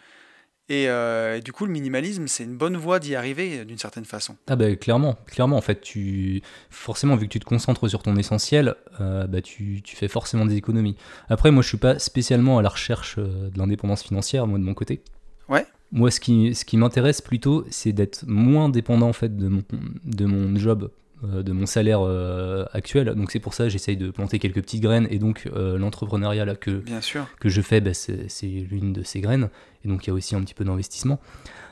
Et, 0.68 0.90
euh, 0.90 1.38
et 1.38 1.42
du 1.42 1.52
coup, 1.52 1.66
le 1.66 1.72
minimalisme, 1.72 2.28
c'est 2.28 2.44
une 2.44 2.58
bonne 2.58 2.76
voie 2.76 3.00
d'y 3.00 3.16
arriver 3.16 3.60
euh, 3.60 3.66
d'une 3.66 3.78
certaine 3.78 4.06
façon. 4.06 4.36
Ah 4.48 4.56
bah 4.56 4.76
clairement, 4.76 5.16
clairement 5.28 5.58
en 5.58 5.62
fait, 5.62 5.80
tu 5.80 6.42
forcément 6.72 7.16
vu 7.16 7.28
que 7.28 7.34
tu 7.34 7.40
te 7.40 7.46
concentres 7.46 7.88
sur 7.88 8.02
ton 8.02 8.16
essentiel, 8.16 8.76
euh, 9.00 9.28
bah 9.28 9.42
tu, 9.42 9.82
tu 9.84 9.96
fais 9.96 10.08
forcément 10.08 10.46
des 10.46 10.56
économies. 10.56 10.96
Après 11.30 11.52
moi 11.52 11.62
je 11.62 11.68
suis 11.68 11.78
pas 11.78 12.00
spécialement 12.00 12.58
à 12.58 12.64
la 12.64 12.70
recherche 12.70 13.18
de 13.18 13.52
l'indépendance 13.56 14.02
financière 14.02 14.48
moi 14.48 14.58
de 14.58 14.64
mon 14.64 14.74
côté. 14.74 15.04
Ouais. 15.50 15.68
Moi 15.92 16.12
ce 16.12 16.20
qui, 16.20 16.56
ce 16.56 16.66
qui 16.66 16.78
m'intéresse 16.78 17.22
plutôt 17.22 17.66
c'est 17.70 17.94
d'être 17.94 18.26
moins 18.28 18.70
dépendant 18.70 19.08
en 19.08 19.14
fait 19.14 19.36
de 19.36 19.48
mon, 19.48 19.64
de 20.06 20.26
mon 20.26 20.56
job, 20.58 20.90
euh, 21.24 21.44
de 21.44 21.54
mon 21.54 21.66
salaire 21.66 22.02
euh, 22.02 22.66
actuel. 22.74 23.14
Donc 23.16 23.32
c'est 23.32 23.40
pour 23.40 23.54
ça 23.54 23.66
que 23.66 23.70
j'essaye 23.70 23.96
de 23.96 24.12
planter 24.12 24.38
quelques 24.38 24.62
petites 24.62 24.82
graines 24.82 25.08
et 25.10 25.18
donc 25.18 25.50
euh, 25.56 25.78
l'entrepreneuriat 25.78 26.44
là 26.44 26.56
que, 26.56 26.72
Bien 26.72 27.02
sûr. 27.02 27.26
que 27.40 27.48
je 27.48 27.62
fais, 27.62 27.80
bah, 27.80 27.94
c'est 27.94 28.48
l'une 28.70 28.92
de 28.92 29.02
ces 29.04 29.22
graines. 29.22 29.50
Et 29.84 29.88
donc 29.88 30.06
il 30.06 30.10
y 30.10 30.12
a 30.12 30.14
aussi 30.14 30.36
un 30.36 30.42
petit 30.42 30.54
peu 30.54 30.66
d'investissement. 30.66 31.20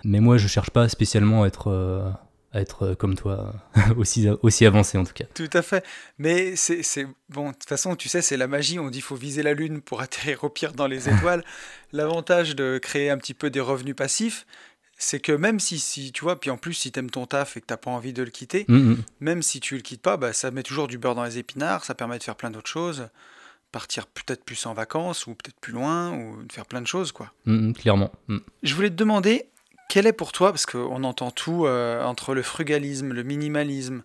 Mais 0.06 0.19
moi, 0.19 0.38
je 0.38 0.47
cherche 0.47 0.69
pas 0.69 0.88
spécialement 0.88 1.43
à 1.43 1.47
être, 1.47 1.71
à 2.53 2.61
être 2.61 2.83
euh, 2.83 2.95
comme 2.95 3.15
toi, 3.15 3.53
aussi, 3.97 4.27
aussi 4.43 4.65
avancé 4.65 4.97
en 4.97 5.03
tout 5.03 5.13
cas. 5.13 5.25
Tout 5.33 5.49
à 5.53 5.61
fait. 5.61 5.83
Mais 6.17 6.55
c'est 6.55 6.83
c'est- 6.83 7.07
bon, 7.29 7.47
de 7.49 7.53
toute 7.53 7.67
façon, 7.67 7.95
tu 7.95 8.07
sais, 8.09 8.21
c'est 8.21 8.37
la 8.37 8.47
magie. 8.47 8.79
On 8.79 8.89
dit 8.89 9.01
faut 9.01 9.15
viser 9.15 9.43
la 9.43 9.53
lune 9.53 9.81
pour 9.81 10.01
atterrir 10.05 10.43
au 10.43 10.49
pire 10.49 10.73
dans 10.73 10.87
les 10.87 11.09
étoiles. 11.13 11.43
L'avantage 11.91 12.55
de 12.55 12.77
créer 12.77 13.09
un 13.09 13.17
petit 13.17 13.33
peu 13.33 13.49
des 13.49 13.59
revenus 13.59 13.95
passifs, 13.95 14.45
c'est 14.97 15.19
que 15.19 15.31
même 15.31 15.59
si, 15.59 15.79
si 15.79 16.11
tu 16.11 16.21
vois, 16.23 16.39
puis 16.39 16.49
en 16.51 16.57
plus, 16.57 16.73
si 16.73 16.91
t'aimes 16.91 17.09
ton 17.09 17.25
taf 17.25 17.57
et 17.57 17.61
que 17.61 17.65
t'as 17.65 17.77
pas 17.77 17.91
envie 17.91 18.13
de 18.13 18.23
le 18.23 18.29
quitter, 18.29 18.65
Mm, 18.67 18.75
mm. 18.91 18.97
même 19.19 19.41
si 19.41 19.59
tu 19.59 19.75
le 19.75 19.81
quittes 19.81 20.01
pas, 20.01 20.17
bah, 20.17 20.31
ça 20.33 20.51
met 20.51 20.63
toujours 20.63 20.87
du 20.87 20.97
beurre 20.97 21.15
dans 21.15 21.23
les 21.25 21.39
épinards. 21.39 21.83
Ça 21.83 21.95
permet 21.95 22.17
de 22.19 22.23
faire 22.23 22.35
plein 22.35 22.51
d'autres 22.51 22.69
choses, 22.69 23.07
partir 23.71 24.05
peut-être 24.05 24.43
plus 24.45 24.65
en 24.67 24.73
vacances 24.75 25.25
ou 25.25 25.31
peut-être 25.33 25.59
plus 25.59 25.73
loin 25.73 26.11
ou 26.15 26.43
de 26.43 26.51
faire 26.53 26.65
plein 26.67 26.79
de 26.81 26.87
choses, 26.87 27.11
quoi. 27.11 27.33
Mm, 27.45 27.73
clairement. 27.73 28.11
Je 28.61 28.75
voulais 28.75 28.91
te 28.91 28.95
demander, 28.95 29.49
quel 29.89 30.08
est 30.08 30.13
pour 30.13 30.32
toi, 30.32 30.52
parce 30.52 30.65
qu'on 30.65 31.04
entend 31.04 31.32
tout 31.32 31.65
euh, 31.65 32.04
entre 32.04 32.34
le 32.34 32.41
frugalisme, 32.41 33.13
le 33.13 33.24
minimalisme, 33.24 34.04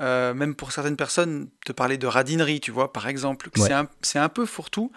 euh, 0.00 0.34
même 0.34 0.54
pour 0.54 0.72
certaines 0.72 0.96
personnes, 0.96 1.48
te 1.64 1.72
parler 1.72 1.98
de 1.98 2.06
radinerie, 2.06 2.60
tu 2.60 2.70
vois, 2.70 2.92
par 2.92 3.08
exemple, 3.08 3.48
Ouais. 3.56 3.66
c'est 3.66 3.72
un, 3.72 3.88
c'est 4.02 4.18
un 4.18 4.28
peu 4.28 4.46
fourre-tout. 4.46 4.92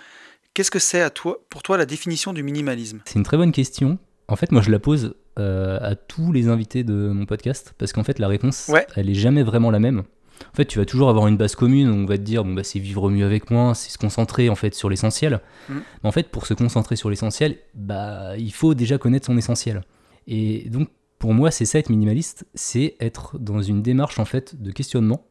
Qu'est-ce 0.54 0.72
que 0.72 0.80
c'est 0.80 1.02
à 1.02 1.10
toi, 1.10 1.38
pour 1.50 1.64
toi 1.64 1.78
la 1.78 1.86
définition 1.86 2.32
du 2.34 2.44
minimalisme? 2.44 3.00
C'est 3.06 3.16
une 3.16 3.24
très 3.24 3.38
bonne 3.38 3.52
question. 3.52 3.98
En 4.28 4.36
fait, 4.36 4.52
moi, 4.52 4.62
je 4.62 4.70
la 4.72 4.80
pose 4.80 5.16
euh, 5.40 5.80
à 5.82 5.96
tous 5.96 6.32
les 6.32 6.48
invités 6.48 6.84
de 6.84 6.94
mon 6.94 7.26
podcast 7.26 7.74
parce 7.78 7.92
qu'en 7.92 8.04
fait, 8.04 8.20
la 8.20 8.28
réponse, 8.28 8.68
Ouais. 8.70 8.86
elle 8.96 9.10
est 9.10 9.16
jamais 9.16 9.44
vraiment 9.44 9.72
la 9.72 9.80
même. 9.80 10.04
En 10.52 10.56
fait, 10.56 10.66
tu 10.66 10.78
vas 10.78 10.86
toujours 10.86 11.10
avoir 11.10 11.28
une 11.28 11.38
base 11.38 11.56
commune. 11.56 11.90
où 11.90 11.94
On 11.94 12.06
va 12.06 12.18
te 12.18 12.24
dire, 12.24 12.44
bon, 12.44 12.54
bah, 12.54 12.64
c'est 12.64 12.80
vivre 12.80 13.10
mieux 13.10 13.26
avec 13.26 13.50
moins, 13.50 13.74
c'est 13.74 13.90
se 13.92 13.98
concentrer 13.98 14.50
en 14.50 14.56
fait 14.56 14.74
sur 14.76 14.90
l'essentiel. 14.90 15.40
Mhm. 15.70 15.82
Mais 16.04 16.10
en 16.10 16.12
fait, 16.12 16.30
pour 16.30 16.46
se 16.48 16.54
concentrer 16.54 16.96
sur 16.96 17.10
l'essentiel, 17.10 17.58
bah, 17.74 18.38
il 18.38 18.54
faut 18.54 18.74
déjà 18.76 18.98
connaître 18.98 19.26
son 19.26 19.38
essentiel. 19.38 19.84
Et 20.28 20.70
donc, 20.70 20.90
pour 21.20 21.34
moi, 21.34 21.52
c'est 21.52 21.66
ça 21.66 21.80
être 21.80 21.90
minimaliste, 21.90 22.46
c'est 22.54 22.96
être 23.00 23.38
dans 23.40 23.62
une 23.62 23.82
démarche 23.82 24.20
en 24.20 24.26
fait 24.26 24.62
de 24.62 24.72
questionnement 24.72 25.26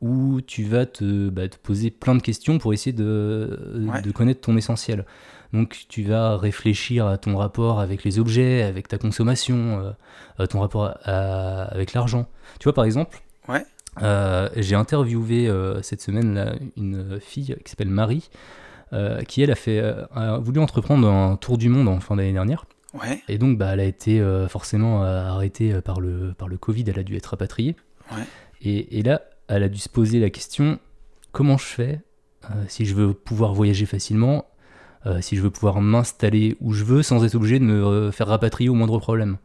où 0.00 0.40
tu 0.40 0.62
vas 0.62 0.86
te, 0.86 1.28
bah, 1.28 1.48
te 1.48 1.56
poser 1.56 1.90
plein 1.90 2.14
de 2.14 2.22
questions 2.22 2.58
pour 2.58 2.72
essayer 2.72 2.92
de, 2.92 3.84
Ouais. 3.92 4.00
de 4.02 4.10
connaître 4.12 4.40
ton 4.42 4.56
essentiel. 4.56 5.04
Donc 5.52 5.86
tu 5.88 6.02
vas 6.04 6.36
réfléchir 6.36 7.06
à 7.06 7.18
ton 7.18 7.36
rapport 7.36 7.80
avec 7.80 8.04
les 8.04 8.18
objets, 8.20 8.62
avec 8.62 8.86
ta 8.86 8.98
consommation, 8.98 9.80
euh, 9.80 9.90
à 10.38 10.46
ton 10.46 10.60
rapport 10.60 10.94
à- 11.02 11.62
avec 11.64 11.94
l'argent. 11.94 12.28
Tu 12.60 12.64
vois 12.64 12.74
par 12.74 12.84
exemple, 12.84 13.20
Ouais. 13.48 13.64
euh, 14.02 14.48
j'ai 14.56 14.76
interviewé 14.76 15.48
euh, 15.48 15.82
cette 15.82 16.00
semaine 16.02 16.34
là, 16.34 16.54
une 16.76 17.18
fille 17.18 17.56
qui 17.64 17.70
s'appelle 17.70 17.88
Marie, 17.90 18.28
euh, 18.92 19.22
qui 19.22 19.42
elle 19.42 19.50
a, 19.50 19.54
fait, 19.56 19.80
euh, 19.80 20.04
a 20.14 20.38
voulu 20.38 20.60
entreprendre 20.60 21.08
un 21.08 21.36
tour 21.36 21.58
du 21.58 21.68
monde 21.70 21.88
en 21.88 21.98
fin 21.98 22.14
d'année 22.14 22.32
dernière. 22.32 22.66
Ouais, 22.94 23.22
Et 23.28 23.36
donc, 23.36 23.58
bah, 23.58 23.70
elle 23.74 23.80
a 23.80 23.84
été 23.84 24.18
euh, 24.20 24.48
forcément 24.48 25.04
euh, 25.04 25.26
arrêtée 25.26 25.72
euh, 25.74 25.80
par 25.82 26.00
le, 26.00 26.32
par 26.32 26.48
le 26.48 26.56
Covid, 26.56 26.84
elle 26.88 26.98
a 26.98 27.02
dû 27.02 27.16
être 27.16 27.26
rapatriée. 27.26 27.76
Ouais. 28.12 28.24
Et, 28.62 28.98
et 28.98 29.02
là, 29.02 29.22
elle 29.48 29.62
a 29.62 29.68
dû 29.68 29.78
se 29.78 29.88
poser 29.90 30.20
la 30.20 30.30
question 30.30 30.78
comment 31.32 31.58
je 31.58 31.66
fais 31.66 32.00
euh, 32.50 32.64
si 32.68 32.86
je 32.86 32.94
veux 32.94 33.12
pouvoir 33.12 33.52
voyager 33.52 33.84
facilement, 33.84 34.46
euh, 35.06 35.20
si 35.20 35.36
je 35.36 35.42
veux 35.42 35.50
pouvoir 35.50 35.80
m'installer 35.80 36.56
où 36.60 36.72
je 36.72 36.84
veux 36.84 37.02
sans 37.02 37.24
être 37.24 37.34
obligé 37.34 37.58
de 37.58 37.64
me 37.64 38.10
faire 38.10 38.28
rapatrier 38.28 38.70
au 38.70 38.74
moindre 38.74 38.98
problème 38.98 39.36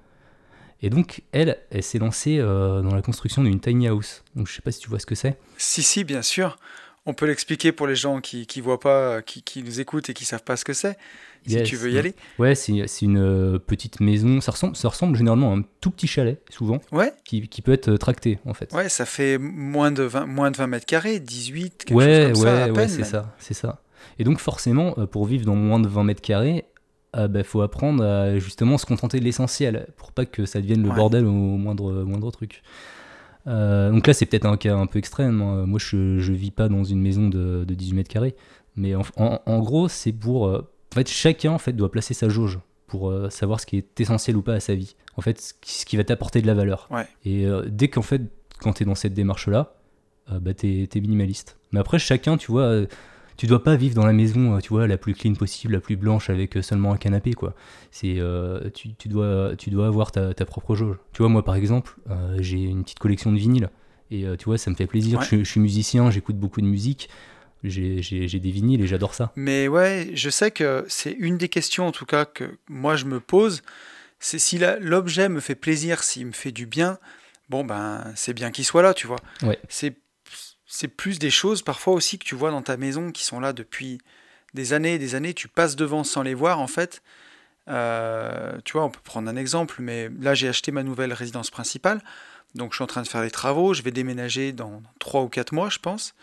Et 0.82 0.90
donc, 0.90 1.24
elle, 1.32 1.58
elle 1.70 1.84
s'est 1.84 2.00
lancée 2.00 2.38
euh, 2.40 2.82
dans 2.82 2.96
la 2.96 3.02
construction 3.02 3.44
d'une 3.44 3.60
tiny 3.60 3.88
house. 3.88 4.24
Donc, 4.36 4.48
je 4.48 4.54
sais 4.54 4.62
pas 4.62 4.72
si 4.72 4.80
tu 4.80 4.90
vois 4.90 5.00
ce 5.00 5.06
que 5.06 5.16
c'est. 5.16 5.38
si, 5.58 5.84
si, 5.84 6.04
bien 6.04 6.22
sûr. 6.22 6.56
On 7.06 7.14
peut 7.14 7.26
l'expliquer 7.26 7.72
pour 7.74 7.86
les 7.88 7.96
gens 7.96 8.22
qui 8.22 8.46
qui 8.48 8.62
voient 8.62 8.80
pas, 8.80 9.22
qui, 9.22 9.42
qui 9.44 9.62
nous 9.64 9.80
écoutent 9.82 10.10
et 10.10 10.14
qui 10.14 10.24
savent 10.26 10.44
pas 10.44 10.56
ce 10.56 10.64
que 10.66 10.74
c'est. 10.74 10.98
Si 11.46 11.56
Yes. 11.56 11.68
tu 11.68 11.76
veux 11.76 11.92
y 11.92 11.98
aller. 11.98 12.14
Ouais, 12.40 12.56
c'est 12.56 12.88
c'est 12.88 13.06
une 13.06 13.18
euh, 13.18 13.60
petite 13.60 14.00
maison. 14.00 14.40
Ça 14.40 14.54
ressemble, 14.54 14.78
ça 14.78 14.88
ressemble 14.88 15.18
généralement 15.18 15.52
à 15.52 15.58
un 15.58 15.64
tout 15.82 15.92
petit 15.92 16.08
chalet, 16.08 16.42
souvent, 16.50 16.80
Ouais, 16.94 17.12
qui, 17.26 17.50
qui 17.50 17.62
peut 17.62 17.74
être 17.74 17.90
euh, 17.90 17.98
tracté, 17.98 18.40
en 18.46 18.54
fait. 18.54 18.72
ouais, 18.74 18.88
ça 18.88 19.06
fait 19.06 19.38
moins 19.38 19.92
de 19.92 20.04
20, 20.04 20.26
moins 20.26 20.52
de 20.52 20.56
20 20.56 20.68
mètres 20.68 20.86
carrés, 20.86 21.20
18, 21.20 21.84
quelque 21.84 21.98
ouais, 21.98 22.30
chose 22.34 22.44
comme 22.44 22.44
ouais, 22.54 22.58
ça, 22.60 22.64
à 22.64 22.72
ouais, 22.72 22.88
c'est 22.88 23.04
ça, 23.04 23.36
c'est 23.40 23.54
ça. 23.54 23.82
Et 24.20 24.24
donc 24.24 24.40
forcément, 24.40 24.94
euh, 24.98 25.06
pour 25.06 25.26
vivre 25.26 25.46
dans 25.46 25.56
moins 25.56 25.82
de 25.82 25.88
20 25.90 26.06
mètres 26.06 26.22
carrés, 26.22 26.64
il 27.18 27.28
bah, 27.28 27.44
faut 27.44 27.62
apprendre 27.62 28.02
à 28.06 28.40
justement 28.40 28.78
se 28.78 28.86
contenter 28.86 29.20
de 29.20 29.26
l'essentiel 29.26 29.88
pour 29.98 30.14
pas 30.14 30.26
que 30.26 30.46
ça 30.46 30.62
devienne 30.62 30.82
le 30.82 30.90
Ouais. 30.90 30.96
bordel 30.96 31.26
au 31.26 31.32
moindre, 31.32 31.92
moindre 32.06 32.32
truc. 32.32 32.64
Euh, 33.48 33.92
donc 33.92 34.08
là, 34.08 34.14
c'est 34.14 34.26
peut-être 34.26 34.46
un 34.46 34.58
cas 34.58 34.76
un 34.76 34.86
peu 34.88 35.00
extrême. 35.00 35.42
hein. 35.42 35.66
Moi, 35.66 35.80
je, 35.80 36.20
je 36.20 36.34
vis 36.34 36.52
pas 36.52 36.70
dans 36.70 36.84
une 36.84 37.02
maison 37.02 37.28
de, 37.30 37.64
de 37.66 37.74
18 37.74 37.96
mètres 37.96 38.10
carrés. 38.10 38.36
Mais 38.76 38.96
en, 38.96 39.02
en- 39.18 39.40
en 39.46 39.60
gros, 39.60 39.88
c'est 39.88 40.12
pour. 40.14 40.48
euh, 40.48 40.62
en 40.94 40.96
fait, 40.96 41.08
chacun 41.10 41.52
en 41.52 41.58
fait, 41.58 41.74
doit 41.74 41.92
placer 41.92 42.14
sa 42.14 42.30
jauge 42.30 42.60
pour 42.88 43.10
euh, 43.10 43.30
savoir 43.30 43.60
ce 43.60 43.66
qui 43.66 43.78
est 43.78 44.00
essentiel 44.00 44.38
ou 44.38 44.42
pas 44.42 44.54
à 44.54 44.60
sa 44.60 44.76
vie. 44.76 44.96
En 45.18 45.22
fait, 45.22 45.40
ce 45.42 45.54
qui, 45.60 45.74
ce 45.74 45.86
qui 45.86 45.98
va 45.98 46.04
t'apporter 46.04 46.42
de 46.42 46.48
la 46.48 46.54
valeur. 46.54 46.88
Ouais. 46.92 47.08
Et 47.26 47.46
dès 47.68 47.88
qu'en 47.88 48.02
fait, 48.02 48.22
quand 48.60 48.74
tu 48.74 48.84
es 48.84 48.86
dans 48.86 48.96
cette 48.96 49.14
démarche-là, 49.14 49.74
bah, 50.32 50.54
tu 50.54 50.84
es, 50.84 51.00
minimaliste. 51.02 51.58
Mais 51.72 51.80
après, 51.80 52.00
chacun, 52.00 52.38
tu 52.38 52.52
vois, 52.52 52.84
tu 53.38 53.48
dois 53.48 53.64
pas 53.64 53.76
vivre 53.76 53.96
dans 53.96 54.06
la 54.06 54.14
maison, 54.14 54.56
euh, 54.56 54.60
tu 54.60 54.70
vois, 54.70 54.88
la 54.88 54.98
plus 54.98 55.14
clean 55.14 55.34
possible, 55.34 55.74
la 55.74 55.80
plus 55.80 55.96
blanche, 55.96 56.30
avec 56.30 56.58
euh, 56.58 56.62
seulement 56.62 56.94
un 56.94 56.98
canapé, 56.98 57.34
quoi. 57.34 57.54
C'est, 57.92 58.16
euh, 58.20 58.70
tu, 58.74 58.94
tu 58.96 59.08
dois, 59.08 59.54
tu 59.58 59.70
dois 59.70 59.88
avoir 59.88 60.12
ta, 60.12 60.34
ta 60.34 60.46
propre 60.46 60.76
jauge. 60.76 60.98
Tu 61.14 61.20
vois, 61.22 61.30
moi, 61.30 61.44
par 61.44 61.56
exemple, 61.56 61.96
euh, 62.10 62.38
j'ai 62.40 62.62
une 62.64 62.84
petite 62.84 63.00
collection 63.00 63.32
de 63.32 63.38
vinyles. 63.38 63.70
Et 64.12 64.26
euh, 64.26 64.36
tu 64.36 64.46
vois, 64.46 64.58
ça 64.58 64.70
me 64.70 64.76
fait 64.76 64.88
plaisir. 64.88 65.20
Ouais. 65.20 65.26
Je, 65.30 65.38
je 65.38 65.44
suis 65.50 65.60
musicien, 65.60 66.12
j'écoute 66.12 66.38
beaucoup 66.38 66.62
de 66.62 66.68
musique. 66.68 67.10
J'ai, 67.64 68.02
j'ai- 68.02 68.28
j'ai 68.28 68.40
des 68.42 68.52
vinyles 68.52 68.82
et 68.82 68.88
j'adore 68.88 69.14
ça. 69.16 69.32
Mais 69.38 69.68
ouais, 69.70 70.12
je 70.14 70.30
sais 70.30 70.52
que 70.52 70.84
c'est 70.90 71.14
une 71.14 71.38
des 71.38 71.48
questions 71.48 71.88
en 71.88 71.92
tout 71.94 72.06
cas 72.06 72.26
que 72.26 72.58
moi 72.68 72.98
je 72.98 73.06
me 73.06 73.22
pose. 73.22 73.62
C'est 74.20 74.38
si 74.38 74.58
la- 74.58 74.78
l'objet 74.80 75.30
me 75.30 75.40
fait 75.40 75.56
plaisir, 75.56 76.04
s'il 76.04 76.28
me 76.28 76.32
fait 76.34 76.52
du 76.52 76.66
bien, 76.66 76.98
bon 77.50 77.64
ben 77.64 78.04
c'est 78.16 78.34
bien 78.34 78.52
qu'il 78.52 78.66
soit 78.66 78.82
là, 78.82 78.94
tu 78.94 79.08
vois. 79.08 79.16
Ouais. 79.44 79.58
C'est 79.70 79.96
c'est 80.74 80.88
plus 80.88 81.20
des 81.20 81.30
choses 81.30 81.62
parfois 81.62 81.94
aussi 81.94 82.18
que 82.18 82.26
tu 82.26 82.34
vois 82.34 82.50
dans 82.50 82.64
ta 82.64 82.78
maison 82.78 83.12
qui 83.12 83.24
sont 83.24 83.40
là 83.40 83.54
depuis 83.54 84.00
des 84.56 84.74
années 84.74 84.96
et 84.96 84.98
des 84.98 85.14
années. 85.14 85.36
Tu 85.36 85.48
passes 85.48 85.76
devant 85.76 86.04
sans 86.04 86.24
les 86.24 86.34
voir 86.34 86.60
en 86.60 86.66
fait. 86.66 87.04
Euh, 87.68 88.58
tu 88.66 88.74
vois, 88.74 88.84
on 88.84 88.90
peut 88.90 89.00
prendre 89.04 89.30
un 89.30 89.36
exemple, 89.36 89.76
mais 89.78 90.10
là 90.20 90.34
j'ai 90.34 90.48
acheté 90.48 90.72
ma 90.72 90.82
nouvelle 90.82 91.14
résidence 91.14 91.52
principale. 91.52 92.02
Donc 92.56 92.72
je 92.72 92.78
suis 92.78 92.84
en 92.84 92.88
train 92.88 93.04
de 93.04 93.08
faire 93.08 93.22
les 93.22 93.30
travaux, 93.30 93.76
je 93.76 93.84
vais 93.84 93.92
déménager 93.92 94.52
dans 94.52 94.82
3 94.98 95.22
ou 95.22 95.30
4 95.30 95.52
mois, 95.52 95.70
je 95.70 95.78
pense. 95.78 96.16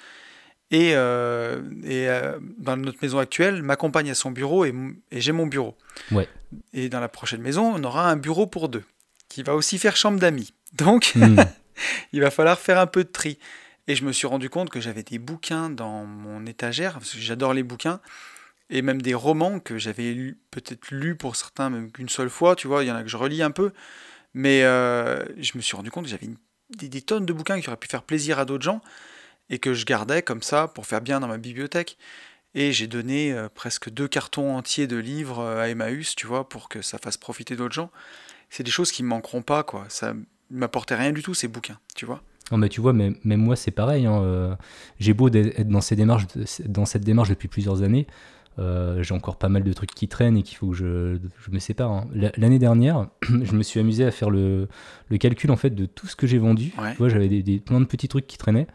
Et, 0.73 0.97
euh, 0.97 1.63
et 1.85 2.09
euh, 2.09 2.37
dans 2.59 2.77
notre 2.77 2.99
maison 3.03 3.21
actuelle, 3.21 3.63
ma 3.63 3.77
compagne 3.77 4.11
a 4.11 4.17
son 4.17 4.33
bureau 4.33 4.65
et 4.65 4.75
j'ai 5.13 5.33
mon 5.33 5.47
bureau. 5.47 5.77
Ouais. 6.11 6.29
Et 6.73 6.89
dans 6.89 7.01
la 7.01 7.09
prochaine 7.09 7.41
maison, 7.41 7.73
on 7.73 7.85
aura 7.85 8.11
un 8.11 8.17
bureau 8.17 8.49
pour 8.49 8.69
deux, 8.69 8.85
qui 9.29 9.45
va 9.45 9.55
aussi 9.55 9.79
faire 9.79 9.97
chambre 9.97 10.19
d'amis. 10.19 10.55
Donc, 10.73 11.13
Hmm. 11.15 11.37
il 12.13 12.21
va 12.21 12.33
falloir 12.33 12.59
faire 12.59 12.81
un 12.81 12.89
peu 12.89 13.05
de 13.05 13.09
tri. 13.11 13.39
Et 13.87 13.97
je 13.97 14.05
me 14.05 14.13
suis 14.13 14.27
rendu 14.27 14.51
compte 14.51 14.71
que 14.71 14.81
j'avais 14.81 15.03
des 15.03 15.19
bouquins 15.19 15.71
dans 15.71 16.05
mon 16.05 16.47
étagère, 16.47 16.95
parce 16.95 17.13
que 17.13 17.19
j'adore 17.19 17.55
les 17.55 17.63
bouquins, 17.63 18.01
et 18.71 18.83
même 18.83 19.03
des 19.03 19.15
romans 19.15 19.59
que 19.59 19.79
j'avais 19.79 20.35
peut-être 20.51 20.91
lus 20.91 21.17
pour 21.17 21.37
certains 21.37 21.71
même 21.71 21.91
qu'une 21.91 22.09
seule 22.09 22.31
fois, 22.31 22.55
tu 22.57 22.69
vois, 22.69 22.85
il 22.85 22.87
y 22.87 22.93
en 22.93 22.97
a 22.97 23.03
que 23.03 23.09
je 23.09 23.17
relis 23.17 23.43
un 23.43 23.51
peu. 23.51 23.73
Mais 24.33 24.63
euh, 24.63 25.25
je 25.39 25.53
me 25.57 25.61
suis 25.63 25.77
rendu 25.77 25.91
compte 25.91 26.05
que 26.05 26.11
j'avais 26.11 26.29
des, 26.71 27.03
tonnes 27.03 27.27
de 27.27 27.33
bouquins 27.33 27.61
qui 27.61 27.69
auraient 27.69 27.77
pu 27.77 27.89
faire 27.89 28.05
plaisir 28.05 28.39
à 28.39 28.45
d'autres 28.45 28.63
gens, 28.63 28.81
et 29.49 29.59
que 29.59 29.75
je 29.75 29.85
gardais 29.85 30.23
comme 30.23 30.43
ça 30.43 30.69
pour 30.69 30.87
faire 30.87 31.01
bien 31.01 31.21
dans 31.21 31.29
ma 31.29 31.39
bibliothèque. 31.39 31.99
Et 32.55 32.73
j'ai 32.73 32.87
donné 32.87 33.33
euh, 33.33 33.49
presque 33.49 33.91
deux 33.91 34.09
cartons 34.09 34.57
entiers 34.57 34.87
de 34.87 34.97
livres 34.97 35.41
euh, 35.41 35.63
à 35.63 35.69
Emmaüs, 35.69 36.15
tu 36.17 36.27
vois, 36.27 36.49
pour 36.49 36.69
que 36.69 36.83
ça 36.83 36.99
fasse 36.99 37.17
profiter 37.17 37.57
d'autres 37.57 37.75
gens. 37.75 37.91
C'est 38.51 38.65
des 38.65 38.71
choses 38.71 38.91
qui 38.93 39.03
me 39.03 39.09
manqueront 39.09 39.43
pas, 39.43 39.63
quoi. 39.63 39.87
Ça 39.89 40.15
m'apportait 40.51 40.97
rien 40.97 41.13
du 41.13 41.23
tout, 41.23 41.35
ces 41.35 41.49
bouquins, 41.49 41.79
tu 41.95 42.07
vois. 42.07 42.23
Non, 42.51 42.59
mais 42.59 42.69
tu 42.69 42.81
vois, 42.81 42.93
même, 42.93 43.15
même 43.25 43.41
moi, 43.41 43.57
c'est 43.57 43.71
pareil. 43.71 44.07
hein, 44.07 44.21
euh, 44.23 44.55
J'ai 44.99 45.15
beau 45.15 45.29
être 45.29 45.69
dans, 45.69 45.81
ces 45.81 45.97
démarches, 45.97 46.27
dans 46.67 46.85
cette 46.85 47.05
démarche 47.05 47.29
depuis 47.29 47.49
plusieurs 47.49 47.83
années. 47.83 48.07
euh, 48.59 49.03
J'ai 49.03 49.15
encore 49.15 49.37
pas 49.37 49.49
mal 49.49 49.63
de 49.63 49.73
trucs 49.73 49.95
qui 49.95 50.09
traînent 50.09 50.37
et 50.37 50.43
qu'il 50.43 50.57
faut 50.59 50.69
que 50.71 50.77
je, 50.77 51.19
je 51.47 51.51
me 51.53 51.59
sépare. 51.61 51.91
hein. 51.93 52.09
La- 52.13 52.33
L'année 52.37 52.59
dernière, 52.59 53.07
je 53.23 53.53
me 53.55 53.63
suis 53.63 53.79
amusé 53.81 54.05
à 54.05 54.11
faire 54.11 54.31
le, 54.31 54.69
le 55.09 55.19
calcul 55.19 55.51
en 55.51 55.57
fait 55.57 55.71
de 55.71 55.87
tout 55.87 56.07
ce 56.09 56.17
que 56.17 56.27
j'ai 56.27 56.39
vendu. 56.39 56.73
Ouais. 56.79 56.93
Tu 56.93 56.99
vois, 56.99 57.09
j'avais 57.09 57.29
des, 57.29 57.43
des- 57.43 57.61
plein 57.61 57.81
de 57.81 57.87
petits 57.87 58.09
trucs 58.09 58.27
qui 58.27 58.37
traînaient. 58.39 58.67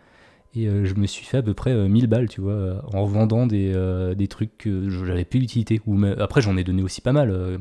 Et 0.57 0.69
euh, 0.69 0.85
je 0.85 0.95
me 0.95 1.05
suis 1.05 1.25
fait 1.25 1.37
à 1.37 1.41
peu 1.43 1.53
près 1.53 1.71
euh, 1.71 1.89
1000 1.89 2.07
balles, 2.07 2.29
tu 2.29 2.39
vois, 2.39 2.81
en 2.93 3.03
vendant 3.05 3.45
des, 3.45 3.73
des 4.15 4.27
trucs 4.29 4.57
que 4.57 4.89
j'avais 4.89 5.25
plus 5.25 5.39
d'utilité. 5.39 5.81
Ou 5.85 6.01
Après, 6.17 6.41
j'en 6.41 6.55
ai 6.55 6.63
donné 6.63 6.81
aussi 6.81 7.01
pas 7.01 7.11
mal 7.11 7.59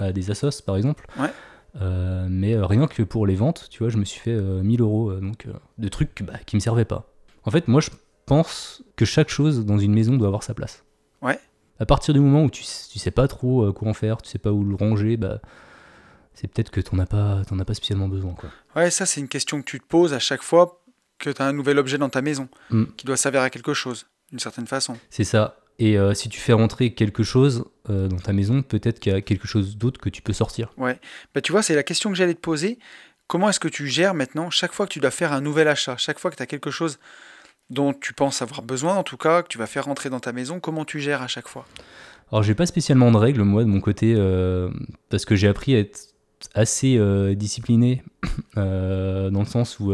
à 0.00 0.12
des 0.12 0.30
assos, 0.32 0.60
par 0.66 0.76
exemple. 0.76 1.06
Ouais. 1.20 1.30
Euh, 1.82 2.26
mais 2.30 2.54
euh, 2.54 2.66
rien 2.66 2.86
que 2.86 3.02
pour 3.02 3.26
les 3.26 3.34
ventes, 3.34 3.68
tu 3.70 3.80
vois, 3.82 3.88
je 3.90 3.98
me 3.98 4.04
suis 4.04 4.20
fait 4.20 4.32
euh, 4.32 4.62
1000 4.62 4.80
euros 4.80 5.10
euh, 5.10 5.20
donc, 5.20 5.46
de 5.78 5.88
trucs 5.88 6.22
bah, 6.22 6.34
qui 6.46 6.56
me 6.56 6.60
servaient 6.60 6.84
pas. 6.84 7.06
En 7.44 7.50
fait, 7.50 7.68
moi, 7.68 7.80
je 7.80 7.90
pense 8.24 8.82
que 8.96 9.04
chaque 9.04 9.28
chose 9.28 9.64
dans 9.66 9.78
une 9.78 9.92
maison 9.94 10.16
doit 10.16 10.26
avoir 10.28 10.42
sa 10.42 10.54
place. 10.54 10.84
Ouais. 11.22 11.38
À 11.78 11.86
partir 11.86 12.14
du 12.14 12.20
moment 12.20 12.42
où 12.44 12.50
tu, 12.50 12.62
tu 12.62 12.98
sais 12.98 13.10
pas 13.10 13.28
trop 13.28 13.72
quoi 13.72 13.88
en 13.88 13.94
faire, 13.94 14.22
tu 14.22 14.30
sais 14.30 14.38
pas 14.38 14.50
où 14.52 14.64
le 14.64 14.74
ranger, 14.74 15.16
bah, 15.16 15.40
c'est 16.34 16.48
peut-être 16.48 16.70
que 16.70 16.80
t'en 16.80 16.98
as 16.98 17.06
pas, 17.06 17.42
t'en 17.46 17.58
as 17.58 17.64
pas 17.64 17.74
spécialement 17.74 18.08
besoin, 18.08 18.32
quoi. 18.32 18.48
Ouais, 18.74 18.90
ça, 18.90 19.04
c'est 19.06 19.20
une 19.20 19.28
question 19.28 19.60
que 19.60 19.66
tu 19.66 19.78
te 19.80 19.86
poses 19.86 20.12
à 20.14 20.18
chaque 20.18 20.42
fois 20.42 20.82
que 21.18 21.30
tu 21.30 21.40
as 21.40 21.46
un 21.46 21.52
nouvel 21.52 21.78
objet 21.78 21.98
dans 21.98 22.08
ta 22.08 22.22
maison, 22.22 22.48
Mm. 22.70 22.84
qui 22.96 23.06
doit 23.06 23.16
servir 23.16 23.42
à 23.42 23.50
quelque 23.50 23.74
chose, 23.74 24.06
d'une 24.30 24.38
certaine 24.38 24.66
façon. 24.66 24.96
C'est 25.10 25.24
ça. 25.24 25.56
Et 25.78 25.98
euh, 25.98 26.14
si 26.14 26.28
tu 26.28 26.40
fais 26.40 26.52
rentrer 26.54 26.94
quelque 26.94 27.22
chose 27.22 27.64
euh, 27.90 28.08
dans 28.08 28.16
ta 28.16 28.32
maison, 28.32 28.62
peut-être 28.62 28.98
qu'il 28.98 29.12
y 29.12 29.14
a 29.14 29.20
quelque 29.20 29.46
chose 29.46 29.76
d'autre 29.76 30.00
que 30.00 30.08
tu 30.08 30.22
peux 30.22 30.32
sortir. 30.32 30.72
Bah, 30.78 31.40
tu 31.42 31.52
vois, 31.52 31.62
c'est 31.62 31.74
la 31.74 31.82
question 31.82 32.10
que 32.10 32.16
j'allais 32.16 32.34
te 32.34 32.40
poser. 32.40 32.78
Comment 33.26 33.48
est-ce 33.50 33.60
que 33.60 33.68
tu 33.68 33.86
gères 33.88 34.14
maintenant 34.14 34.50
chaque 34.50 34.72
fois 34.72 34.86
que 34.86 34.92
tu 34.92 35.00
dois 35.00 35.10
faire 35.10 35.32
un 35.32 35.40
nouvel 35.40 35.68
achat, 35.68 35.96
chaque 35.98 36.18
fois 36.18 36.30
que 36.30 36.36
tu 36.36 36.42
as 36.42 36.46
quelque 36.46 36.70
chose 36.70 36.98
dont 37.68 37.92
tu 37.92 38.14
penses 38.14 38.40
avoir 38.42 38.62
besoin, 38.62 38.94
en 38.94 39.02
tout 39.02 39.16
cas, 39.16 39.42
que 39.42 39.48
tu 39.48 39.58
vas 39.58 39.66
faire 39.66 39.84
rentrer 39.86 40.08
dans 40.08 40.20
ta 40.20 40.32
maison, 40.32 40.60
comment 40.60 40.84
tu 40.84 41.00
gères 41.00 41.20
à 41.22 41.26
chaque 41.26 41.48
fois? 41.48 41.66
Alors 42.32 42.42
j'ai 42.42 42.54
pas 42.54 42.66
spécialement 42.66 43.10
de 43.12 43.16
règles 43.18 43.42
moi 43.42 43.62
de 43.62 43.68
mon 43.68 43.80
côté 43.80 44.14
euh, 44.16 44.70
parce 45.10 45.24
que 45.24 45.36
j'ai 45.36 45.46
appris 45.48 45.74
à 45.76 45.78
être 45.80 46.08
assez 46.54 46.98
discipliné 47.36 48.02
dans 48.56 49.30
le 49.40 49.44
sens 49.46 49.78
où 49.80 49.92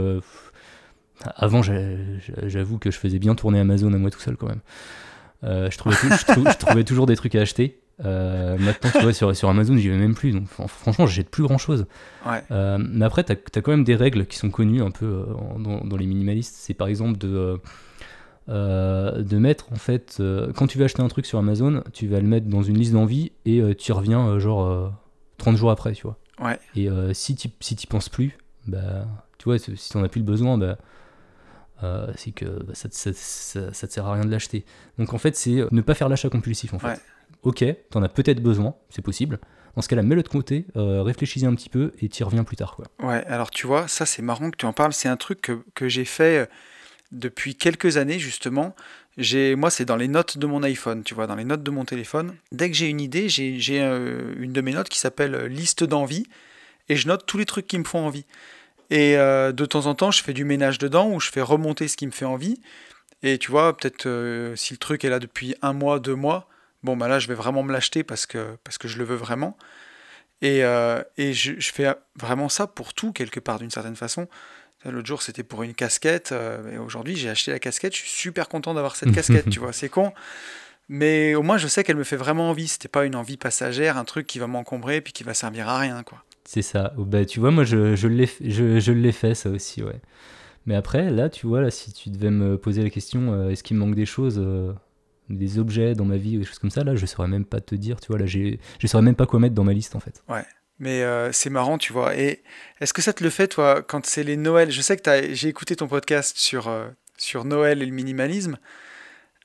avant 1.37 1.63
j'a- 1.63 1.97
j'a- 2.19 2.49
j'avoue 2.49 2.79
que 2.79 2.91
je 2.91 2.99
faisais 2.99 3.19
bien 3.19 3.35
tourner 3.35 3.61
Amazon 3.61 3.93
à 3.93 3.99
moi 3.99 4.11
tout 4.11 4.21
seul 4.21 4.37
quand 4.37 4.49
même. 4.49 4.61
Euh, 5.45 5.71
je, 5.71 5.79
trouvais 5.79 5.97
tout- 5.97 6.09
je, 6.17 6.25
trou- 6.33 6.45
je 6.51 6.57
trouvais 6.59 6.85
toujours 6.85 7.07
des 7.07 7.17
trucs 7.17 7.35
à 7.35 7.41
acheter. 7.41 7.79
Euh, 8.05 8.57
maintenant 8.59 8.91
tu 8.91 9.03
vois 9.03 9.13
sur, 9.13 9.37
sur 9.37 9.49
Amazon 9.51 9.77
j'y 9.77 9.89
vais 9.89 9.97
même 9.99 10.15
plus 10.15 10.33
donc 10.33 10.49
fran- 10.49 10.67
franchement 10.67 11.07
j'achète 11.07 11.29
plus 11.31 11.43
grand 11.45 11.59
chose. 11.59 11.87
Ouais, 12.27 12.43
Euh, 12.51 12.79
mais 12.81 13.05
après, 13.05 13.23
tu 13.23 13.33
as, 13.33 13.37
quand 13.63 13.71
même 13.71 13.85
des 13.85 13.95
règles 13.97 14.27
qui 14.27 14.39
sont 14.39 14.51
connues 14.51 14.83
un 14.83 14.91
peu 14.91 15.27
dans, 15.59 15.85
dans 15.85 15.97
les 15.97 16.07
minimalistes. 16.07 16.55
C'est 16.59 16.75
par 16.75 16.89
exemple 16.89 17.19
de, 17.19 17.61
de 18.49 19.39
mettre, 19.39 19.73
en 19.73 19.77
fait, 19.77 20.21
quand 20.57 20.67
tu 20.67 20.79
vas 20.79 20.87
acheter 20.87 21.03
un 21.03 21.09
truc 21.09 21.27
sur 21.27 21.39
Amazon, 21.39 21.83
tu 21.93 22.07
vas 22.09 22.21
le 22.21 22.27
mettre 22.27 22.47
dans 22.47 22.63
une 22.63 22.79
liste 22.79 22.93
d'envie 22.93 23.33
et 23.45 23.63
tu 23.77 23.91
y 23.91 23.93
reviens 23.93 24.39
genre 24.39 24.67
euh, 24.67 24.89
30 25.39 25.57
jours 25.57 25.71
après, 25.71 25.93
tu 25.93 26.03
vois. 26.03 26.17
ouais, 26.41 26.59
Et 26.77 26.89
si 27.15 27.35
tu 27.37 27.49
si 27.61 27.87
penses 27.87 28.09
plus, 28.09 28.39
bah, 28.67 29.07
tu 29.39 29.45
vois, 29.45 29.59
si 29.59 29.73
tu 29.75 29.99
n'en 29.99 30.05
as 30.05 30.09
plus 30.09 30.21
le 30.21 30.27
besoin, 30.27 30.59
bah, 30.59 30.79
euh, 31.83 32.13
c'est 32.17 32.33
que 32.33 32.45
bah, 32.63 32.75
ça, 32.75 32.89
ça, 32.91 33.11
ça- 33.15 33.73
ça 33.73 33.87
te 33.89 33.93
sert 33.93 34.07
à 34.07 34.15
rien 34.15 34.25
de 34.25 34.31
l'acheter. 34.31 34.65
Donc 34.99 35.13
en 35.15 35.19
fait, 35.19 35.37
c'est 35.37 35.59
euh, 35.61 35.69
ne 35.71 35.81
pas 35.81 35.95
faire 35.95 36.09
l'achat 36.09 36.29
compulsif 36.29 36.75
en 36.75 36.79
fait. 36.79 36.87
Ouais. 36.89 36.99
Ok, 37.43 37.65
t'en 37.91 38.03
as 38.03 38.09
peut-être 38.09 38.41
besoin, 38.43 38.75
c'est 38.89 39.03
possible. 39.03 39.41
Dans 39.75 39.83
ce 39.83 39.89
cas-là, 39.89 40.03
mets-le 40.03 40.23
de 40.23 40.29
côté, 40.29 40.67
euh, 40.77 41.03
réfléchis 41.03 41.45
un 41.47 41.55
petit 41.55 41.71
peu 41.71 41.93
et 42.01 42.09
t'y 42.09 42.23
reviens 42.25 42.45
plus 42.45 42.57
tard. 42.57 42.77
Quoi. 42.77 42.87
ouais. 43.09 43.25
Alors 43.27 43.51
tu 43.51 43.67
vois, 43.67 43.89
ça 43.89 44.05
c'est 44.07 44.23
marrant 44.23 44.51
que 44.51 44.57
tu 44.57 44.67
en 44.67 44.73
parles. 44.73 44.93
C'est 44.93 45.09
un 45.09 45.17
truc 45.17 45.41
que, 45.41 45.65
que 45.75 45.89
j'ai 45.89 46.05
fait 46.05 46.39
euh, 46.41 46.47
depuis 47.11 47.55
quelques 47.55 47.97
années 47.97 48.19
justement. 48.19 48.75
J'ai, 49.19 49.57
moi, 49.57 49.69
c'est 49.71 49.85
dans 49.85 49.97
les 49.97 50.09
notes 50.09 50.39
de 50.39 50.47
mon 50.47 50.63
iPhone, 50.63 51.03
tu 51.03 51.13
vois, 51.15 51.27
dans 51.27 51.35
les 51.35 51.45
notes 51.45 51.63
de 51.63 51.71
mon 51.71 51.85
téléphone. 51.85 52.35
Dès 52.51 52.71
que 52.71 52.77
j'ai 52.77 52.89
une 52.89 53.01
idée, 53.01 53.29
j'ai, 53.29 53.61
j'ai 53.61 53.83
euh, 53.83 54.33
une 54.39 54.53
de 54.55 54.61
mes 54.63 54.73
notes 54.73 54.89
qui 54.89 54.99
s'appelle 54.99 55.37
liste 55.47 55.85
d'envie 55.85 56.25
et 56.89 56.97
je 56.97 57.07
note 57.09 57.27
tous 57.27 57.37
les 57.37 57.45
trucs 57.45 57.67
qui 57.67 57.79
me 57.79 57.85
font 57.85 58.07
envie. 58.07 58.25
Et 58.93 59.17
euh, 59.17 59.53
de 59.53 59.65
temps 59.65 59.87
en 59.87 59.95
temps, 59.95 60.11
je 60.11 60.23
fais 60.23 60.35
du 60.35 60.45
ménage 60.45 60.77
dedans 60.77 61.09
ou 61.09 61.19
je 61.19 61.31
fais 61.31 61.41
remonter 61.41 61.89
ce 61.89 61.97
qui 61.97 62.07
me 62.07 62.13
fait 62.13 62.27
envie. 62.27 62.61
Et 63.23 63.39
tu 63.39 63.51
vois, 63.51 63.75
peut-être 63.75 64.05
euh, 64.05 64.55
si 64.55 64.75
le 64.75 64.79
truc 64.79 65.03
est 65.07 65.09
là 65.09 65.19
depuis 65.19 65.55
un 65.63 65.73
mois, 65.73 65.99
deux 65.99 66.15
mois, 66.15 66.47
bon, 66.83 66.95
bah 66.95 67.09
là, 67.09 67.19
je 67.19 67.27
vais 67.27 67.35
vraiment 67.35 67.63
me 67.63 67.73
l'acheter 67.73 68.05
parce 68.05 68.27
que, 68.27 68.59
parce 68.65 68.77
que 68.77 68.89
je 68.89 68.99
le 68.99 69.05
veux 69.05 69.17
vraiment. 69.17 69.57
Et, 70.43 70.63
euh, 70.63 71.03
et 71.17 71.33
je, 71.33 71.55
je 71.59 71.73
fais 71.73 71.95
vraiment 72.17 72.51
ça 72.51 72.67
pour 72.67 72.93
tout, 72.93 73.13
quelque 73.13 73.41
part, 73.41 73.59
d'une 73.59 73.71
certaine 73.71 73.97
façon. 73.97 74.29
L'autre 74.85 75.07
jour, 75.07 75.23
c'était 75.23 75.45
pour 75.45 75.63
une 75.63 75.73
casquette. 75.73 76.35
et 76.71 76.77
aujourd'hui, 76.77 77.17
j'ai 77.17 77.31
acheté 77.31 77.51
la 77.51 77.61
casquette. 77.61 77.95
Je 77.95 78.01
suis 78.01 78.11
super 78.11 78.47
content 78.47 78.75
d'avoir 78.75 78.97
cette 78.97 79.15
casquette, 79.15 79.49
tu 79.49 79.59
vois. 79.61 79.73
C'est 79.73 79.89
con. 79.89 80.13
Mais 80.91 81.35
au 81.35 81.43
moins, 81.43 81.57
je 81.57 81.67
sais 81.67 81.83
qu'elle 81.83 81.97
me 81.97 82.05
fait 82.05 82.17
vraiment 82.17 82.51
envie. 82.51 82.69
C'était 82.69 82.89
pas 82.89 83.07
une 83.07 83.17
envie 83.17 83.39
passagère, 83.39 83.97
un 83.97 84.05
truc 84.05 84.27
qui 84.27 84.39
va 84.39 84.49
m'encombrer 84.49 85.01
puis 85.01 85.15
qui 85.15 85.23
va 85.25 85.33
servir 85.33 85.71
à 85.71 85.79
rien, 85.79 86.03
quoi. 86.03 86.23
C'est 86.45 86.63
ça. 86.63 86.93
Bah, 86.97 87.25
tu 87.25 87.41
vois, 87.41 87.51
moi, 87.51 87.65
je, 87.65 87.95
je 87.95 88.09
l'ai 88.09 88.29
je, 88.41 88.81
je 88.81 88.93
l'ai 88.93 89.13
fait, 89.13 89.35
ça 89.35 89.51
aussi, 89.51 89.83
ouais. 89.83 90.01
Mais 90.67 90.75
après, 90.75 91.11
là, 91.11 91.29
tu 91.29 91.47
vois, 91.47 91.61
là, 91.61 91.71
si 91.71 91.93
tu 91.93 92.11
devais 92.11 92.31
me 92.31 92.57
poser 92.57 92.83
la 92.83 92.91
question, 92.91 93.33
euh, 93.33 93.51
est-ce 93.51 93.63
qu'il 93.63 93.77
me 93.77 93.85
manque 93.85 93.95
des 93.95 94.07
choses, 94.07 94.39
euh, 94.39 94.73
des 95.29 95.59
objets 95.59 95.95
dans 95.95 96.05
ma 96.05 96.17
vie 96.17 96.37
ou 96.37 96.41
des 96.41 96.47
choses 96.47 96.59
comme 96.59 96.71
ça, 96.71 96.85
là, 96.85 96.95
je 96.95 97.07
saurais 97.07 97.29
même 97.29 97.45
pas 97.45 97.61
te 97.61 97.75
dire, 97.75 98.01
tu 98.01 98.09
vois, 98.09 98.19
là, 98.19 98.27
je 98.27 98.57
saurais 98.87 99.03
même 99.03 99.17
pas 99.17 99.27
quoi 99.27 99.41
mettre 99.41 99.55
dans 99.55 99.65
ma 99.65 99.73
liste, 99.73 99.97
en 99.97 100.01
fait. 100.01 100.23
Mais 100.79 101.03
euh, 101.03 101.31
c'est 101.33 101.51
marrant, 101.51 101.79
tu 101.79 101.93
vois. 101.93 102.17
Et 102.17 102.43
est-ce 102.81 102.93
que 102.93 103.03
ça 103.03 103.13
te 103.13 103.23
le 103.23 103.31
fait, 103.31 103.49
toi, 103.49 103.83
quand 103.83 104.05
c'est 104.07 104.25
les 104.25 104.37
Noëls? 104.37 104.71
Je 104.71 104.81
sais 104.83 104.97
que 104.97 105.35
j'ai 105.35 105.49
écouté 105.49 105.77
ton 105.77 105.87
podcast 105.87 106.37
sur, 106.37 106.71
sur 107.17 107.45
Noël 107.45 107.83
et 107.83 107.87
le 107.87 107.93
minimalisme. 107.93 108.57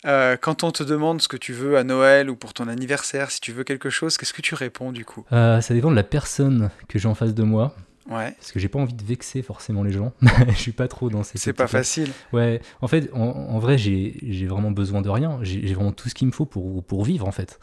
Euh, 0.07 0.37
quand 0.39 0.63
on 0.63 0.71
te 0.71 0.83
demande 0.83 1.21
ce 1.21 1.27
que 1.27 1.37
tu 1.37 1.53
veux 1.53 1.77
à 1.77 1.83
Noël 1.83 2.29
ou 2.29 2.35
pour 2.35 2.53
ton 2.53 2.67
anniversaire, 2.67 3.29
si 3.29 3.41
tu 3.41 3.51
veux 3.51 3.63
quelque 3.63 3.89
chose, 3.89 4.17
qu'est-ce 4.17 4.33
que 4.33 4.41
tu 4.41 4.55
réponds 4.55 4.91
du 4.91 5.03
coup? 5.05 5.25
Euh, 5.33 5.59
ça 5.61 5.73
dépend 5.73 5.91
de 5.91 5.95
la 5.95 6.03
personne 6.03 6.69
que 6.87 6.97
j'ai 6.97 7.07
en 7.07 7.15
face 7.15 7.33
de 7.33 7.43
moi. 7.43 7.75
Ouais, 8.09 8.31
Parce 8.39 8.53
que 8.53 8.59
j'ai 8.59 8.69
pas 8.69 8.79
envie 8.79 8.93
de 8.93 9.03
vexer 9.03 9.41
forcément 9.41 9.83
les 9.83 9.91
gens. 9.91 10.13
je 10.47 10.53
suis 10.53 10.71
pas 10.71 10.87
trop 10.87 11.09
dans 11.09 11.23
ces. 11.23 11.37
c'est 11.37 11.51
pas 11.51 11.67
facile. 11.67 12.09
Ouais, 12.31 12.61
en 12.79 12.87
fait, 12.87 13.09
en, 13.13 13.19
en 13.19 13.59
vrai, 13.59 13.77
j'ai 13.77 14.47
vraiment 14.47 14.71
besoin 14.71 15.01
de 15.01 15.09
rien. 15.09 15.39
J'ai 15.41 15.73
vraiment 15.73 15.91
tout 15.91 16.07
ce 16.07 16.15
qu'il 16.15 16.27
me 16.27 16.31
faut 16.31 16.45
pour, 16.45 16.83
pour 16.85 17.03
vivre, 17.03 17.27
en 17.27 17.33
fait. 17.33 17.59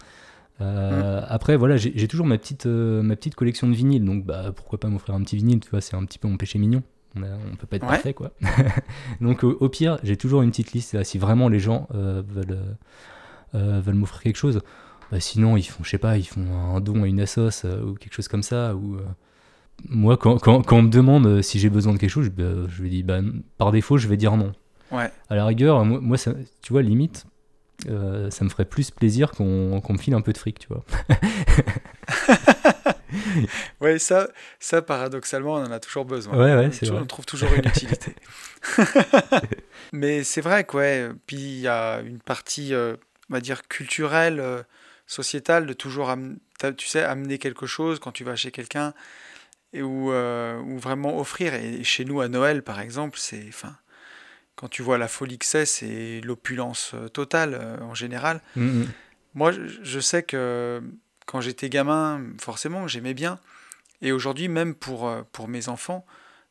Euh, 0.61 1.23
Après, 1.29 1.57
voilà, 1.57 1.79
j'ai 1.79 2.07
toujours 2.09 2.27
ma 2.27 2.37
petite, 2.37 2.67
ma 2.67 3.17
petite 3.17 3.35
collection 3.37 3.69
de 3.69 3.75
vinyles, 3.75 4.05
donc 4.05 4.27
bah, 4.27 4.53
pourquoi 4.55 4.79
pas 4.79 4.89
m'offrir 4.89 5.15
un 5.15 5.23
petit 5.23 5.37
vinyle, 5.37 5.61
tu 5.61 5.71
vois, 5.71 5.81
c'est 5.81 5.97
un 5.97 6.05
petit 6.05 6.19
peu 6.19 6.29
mon 6.29 6.37
péché 6.37 6.59
mignon. 6.59 6.83
On, 7.17 7.23
on 7.23 7.57
peut 7.57 7.67
pas 7.67 7.77
être 7.77 7.83
Ouais. 7.85 7.89
parfait, 7.91 8.15
quoi. 8.15 8.33
donc, 9.21 9.45
au, 9.45 9.57
au 9.61 9.69
pire, 9.69 9.99
j'ai 10.03 10.17
toujours 10.17 10.43
une 10.43 10.51
petite 10.51 10.73
liste, 10.73 10.95
là, 10.95 11.05
si 11.05 11.19
vraiment 11.19 11.49
les 11.49 11.61
gens 11.61 11.87
euh, 11.95 12.23
veulent, 12.27 12.59
euh, 12.59 12.75
euh, 13.55 13.81
veulent 13.81 13.95
m'offrir 13.95 14.21
quelque 14.23 14.37
chose. 14.37 14.61
Bah, 15.13 15.21
sinon, 15.21 15.57
ils 15.57 15.63
font, 15.63 15.85
je 15.85 15.91
sais 15.91 15.99
pas, 15.99 16.17
ils 16.19 16.25
font 16.25 16.45
un 16.75 16.81
don 16.81 17.03
à 17.05 17.07
une 17.07 17.21
assos 17.21 17.65
euh, 17.65 17.85
ou 17.85 17.95
quelque 17.95 18.15
chose 18.15 18.29
comme 18.29 18.43
ça, 18.43 18.75
ou... 18.75 18.97
moi, 19.89 20.17
quand, 20.17 20.39
quand, 20.39 20.63
quand 20.63 20.79
on 20.79 20.83
me 20.83 20.89
demande 20.91 21.43
si 21.43 21.59
j'ai 21.59 21.71
besoin 21.71 21.93
de 21.93 21.99
quelque 21.99 22.11
chose, 22.11 22.25
je, 22.27 22.31
bah, 22.31 22.67
je 22.69 22.83
vais 22.83 22.89
dire, 22.89 23.05
bah, 23.05 23.21
par 23.59 23.71
défaut, 23.71 23.97
je 23.99 24.09
vais 24.09 24.17
dire 24.17 24.37
non. 24.37 24.53
Ouais, 24.91 25.11
À 25.31 25.35
la 25.37 25.47
rigueur, 25.47 25.85
moi, 25.85 26.01
moi, 26.01 26.17
ça, 26.17 26.33
tu 26.63 26.73
vois, 26.73 26.83
limite, 26.83 27.27
ça 27.87 28.45
me 28.45 28.49
ferait 28.49 28.65
plus 28.65 28.91
plaisir 28.91 29.31
qu'on 29.33 29.81
qu'on 29.81 29.93
me 29.93 29.99
file 29.99 30.15
un 30.15 30.21
peu 30.21 30.33
de 30.33 30.39
fric, 30.39 30.59
tu 30.59 30.69
vois. 30.69 30.85
ouais, 33.81 33.99
ça, 33.99 34.29
ça 34.61 34.83
paradoxalement, 34.83 35.55
on 35.55 35.65
en 35.65 35.71
a 35.71 35.81
toujours 35.81 36.05
besoin. 36.05 36.35
Ouais, 36.37 36.55
ouais, 36.57 36.71
on, 36.91 36.95
vrai. 36.95 37.07
trouve 37.07 37.27
toujours 37.27 37.53
une 37.53 37.67
utilité. 37.67 38.15
Mais 39.93 40.25
c'est 40.25 40.41
vrai 40.41 40.65
que, 40.65 40.77
ouais, 40.77 41.09
puis 41.27 41.37
il 41.37 41.61
y 41.61 41.69
a 41.69 42.01
une 42.01 42.19
partie, 42.21 42.75
euh, 42.75 42.97
on 43.31 43.35
va 43.35 43.41
dire, 43.41 43.67
culturelle, 43.69 44.41
euh, 44.41 44.63
sociétale, 45.07 45.67
de 45.67 45.73
toujours, 45.73 46.15
tu 46.77 46.87
sais, 46.87 47.03
amener 47.03 47.39
quelque 47.39 47.67
chose 47.67 47.99
quand 47.99 48.13
tu 48.13 48.25
vas 48.25 48.37
chez 48.37 48.51
quelqu'un, 48.51 48.95
et 49.73 49.83
ou, 49.83 50.13
euh, 50.13 50.59
ou 50.61 50.79
vraiment 50.79 51.19
offrir. 51.19 51.55
Et 51.55 51.85
chez 51.85 52.05
nous, 52.05 52.21
à 52.21 52.29
Noël, 52.29 52.63
par 52.63 52.81
exemple, 52.81 53.19
c'est, 53.19 53.51
quand 54.57 54.69
tu 54.69 54.83
vois 54.83 54.99
la 54.99 55.09
folie 55.09 55.39
que 55.39 55.47
c'est, 55.47 55.67
c'est 55.67 56.21
l'opulence 56.23 56.95
totale 57.13 57.79
en 57.83 57.95
général. 57.95 58.41
Mm, 58.57 58.85
Moi, 59.35 59.51
je, 59.53 59.61
je 59.83 60.01
sais 60.01 60.23
que 60.23 60.81
quand 61.27 61.41
j'étais 61.41 61.69
gamin, 61.69 62.23
forcément, 62.41 62.87
j'aimais 62.89 63.15
bien. 63.15 63.39
Et 64.03 64.13
aujourd'hui, 64.13 64.49
même 64.49 64.75
pour, 64.75 65.07
euh, 65.09 65.23
pour 65.33 65.49
mes 65.49 65.69
enfants, 65.69 66.05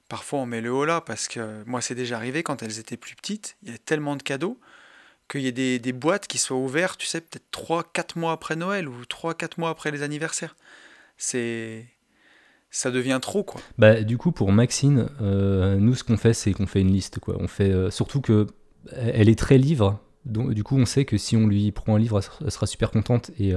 parfois 0.10 0.40
on 0.40 0.46
met 0.46 0.62
le 0.62 0.72
haut 0.72 0.86
là, 0.86 1.02
parce 1.02 1.28
que 1.28 1.64
moi, 1.66 1.82
c'est 1.82 1.96
déjà 1.96 2.18
arrivé 2.18 2.44
quand 2.44 2.64
elles 2.64 2.80
étaient 2.80 2.98
plus 2.98 3.16
petites, 3.16 3.56
il 3.64 3.72
y 3.72 3.76
a 3.76 3.78
tellement 3.78 4.16
de 4.16 4.24
cadeaux 4.24 4.60
qu'il 5.30 5.42
y 5.42 5.48
ait 5.48 5.52
des, 5.54 5.80
des 5.80 5.94
boîtes 5.94 6.28
qui 6.28 6.38
soient 6.38 6.58
ouvertes, 6.58 7.00
tu 7.00 7.08
sais, 7.08 7.22
peut-être 7.22 7.46
3-4 7.52 8.18
mois 8.20 8.34
après 8.34 8.56
Noël 8.56 8.90
ou 8.90 9.04
3-4 9.06 9.52
mois 9.58 9.70
après 9.70 9.92
les 9.92 10.04
anniversaires. 10.04 10.56
C'est. 11.18 11.86
Ça 12.70 12.90
devient 12.90 13.20
trop, 13.22 13.44
quoi. 13.44 13.62
Bah, 13.78 14.02
du 14.02 14.18
coup, 14.18 14.32
pour 14.32 14.52
Maxine, 14.52 15.08
euh, 15.22 15.76
nous, 15.76 15.94
ce 15.94 16.04
qu'on 16.04 16.18
fait, 16.18 16.34
c'est 16.34 16.54
qu'on 16.54 16.66
fait 16.66 16.82
une 16.82 16.92
liste, 16.92 17.20
quoi. 17.20 17.36
On 17.40 17.48
fait, 17.48 17.72
euh, 17.72 17.92
surtout 17.92 18.20
que 18.20 18.48
elle 18.92 19.30
est 19.30 19.38
très 19.38 19.58
livre, 19.58 20.00
donc 20.26 20.54
du 20.54 20.64
coup, 20.64 20.76
on 20.78 20.86
sait 20.86 21.06
que 21.06 21.18
si 21.18 21.38
on 21.38 21.48
lui 21.48 21.72
prend 21.72 21.96
un 21.96 22.00
livre, 22.00 22.20
elle 22.44 22.52
sera- 22.52 22.68
super 22.68 22.92
contente 22.92 23.32
et 23.40 23.54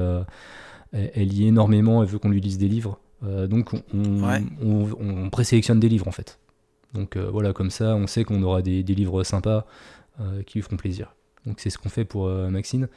elle 0.93 1.11
elle 1.15 1.29
lit 1.29 1.47
énormément, 1.49 2.03
elle 2.03 2.09
veut 2.09 2.19
qu'on 2.19 2.31
lui 2.31 2.41
lise 2.41 2.59
des 2.59 2.69
livres. 2.69 2.99
Euh, 3.25 3.47
donc, 3.47 3.73
on, 3.75 3.83
on, 3.95 4.25
Ouais. 4.29 4.43
on- 4.63 4.89
on 5.01 5.31
présélectionne 5.31 5.81
des 5.81 5.89
livres, 5.89 6.07
en 6.09 6.13
fait. 6.13 6.39
Donc, 6.95 7.17
euh, 7.17 7.29
voilà, 7.31 7.53
comme 7.53 7.71
ça, 7.71 7.95
on 7.97 8.07
sait 8.07 8.25
qu'on 8.25 8.43
aura 8.43 8.63
des, 8.63 8.83
des 8.83 8.95
livres 8.95 9.23
sympas 9.25 9.67
euh, 10.21 10.43
qui 10.43 10.59
lui 10.59 10.63
feront 10.63 10.77
plaisir. 10.77 11.15
Donc, 11.47 11.61
c'est 11.61 11.71
ce 11.71 11.79
qu'on 11.79 11.89
fait 11.89 12.05
pour 12.05 12.29
Maxine. 12.29 12.89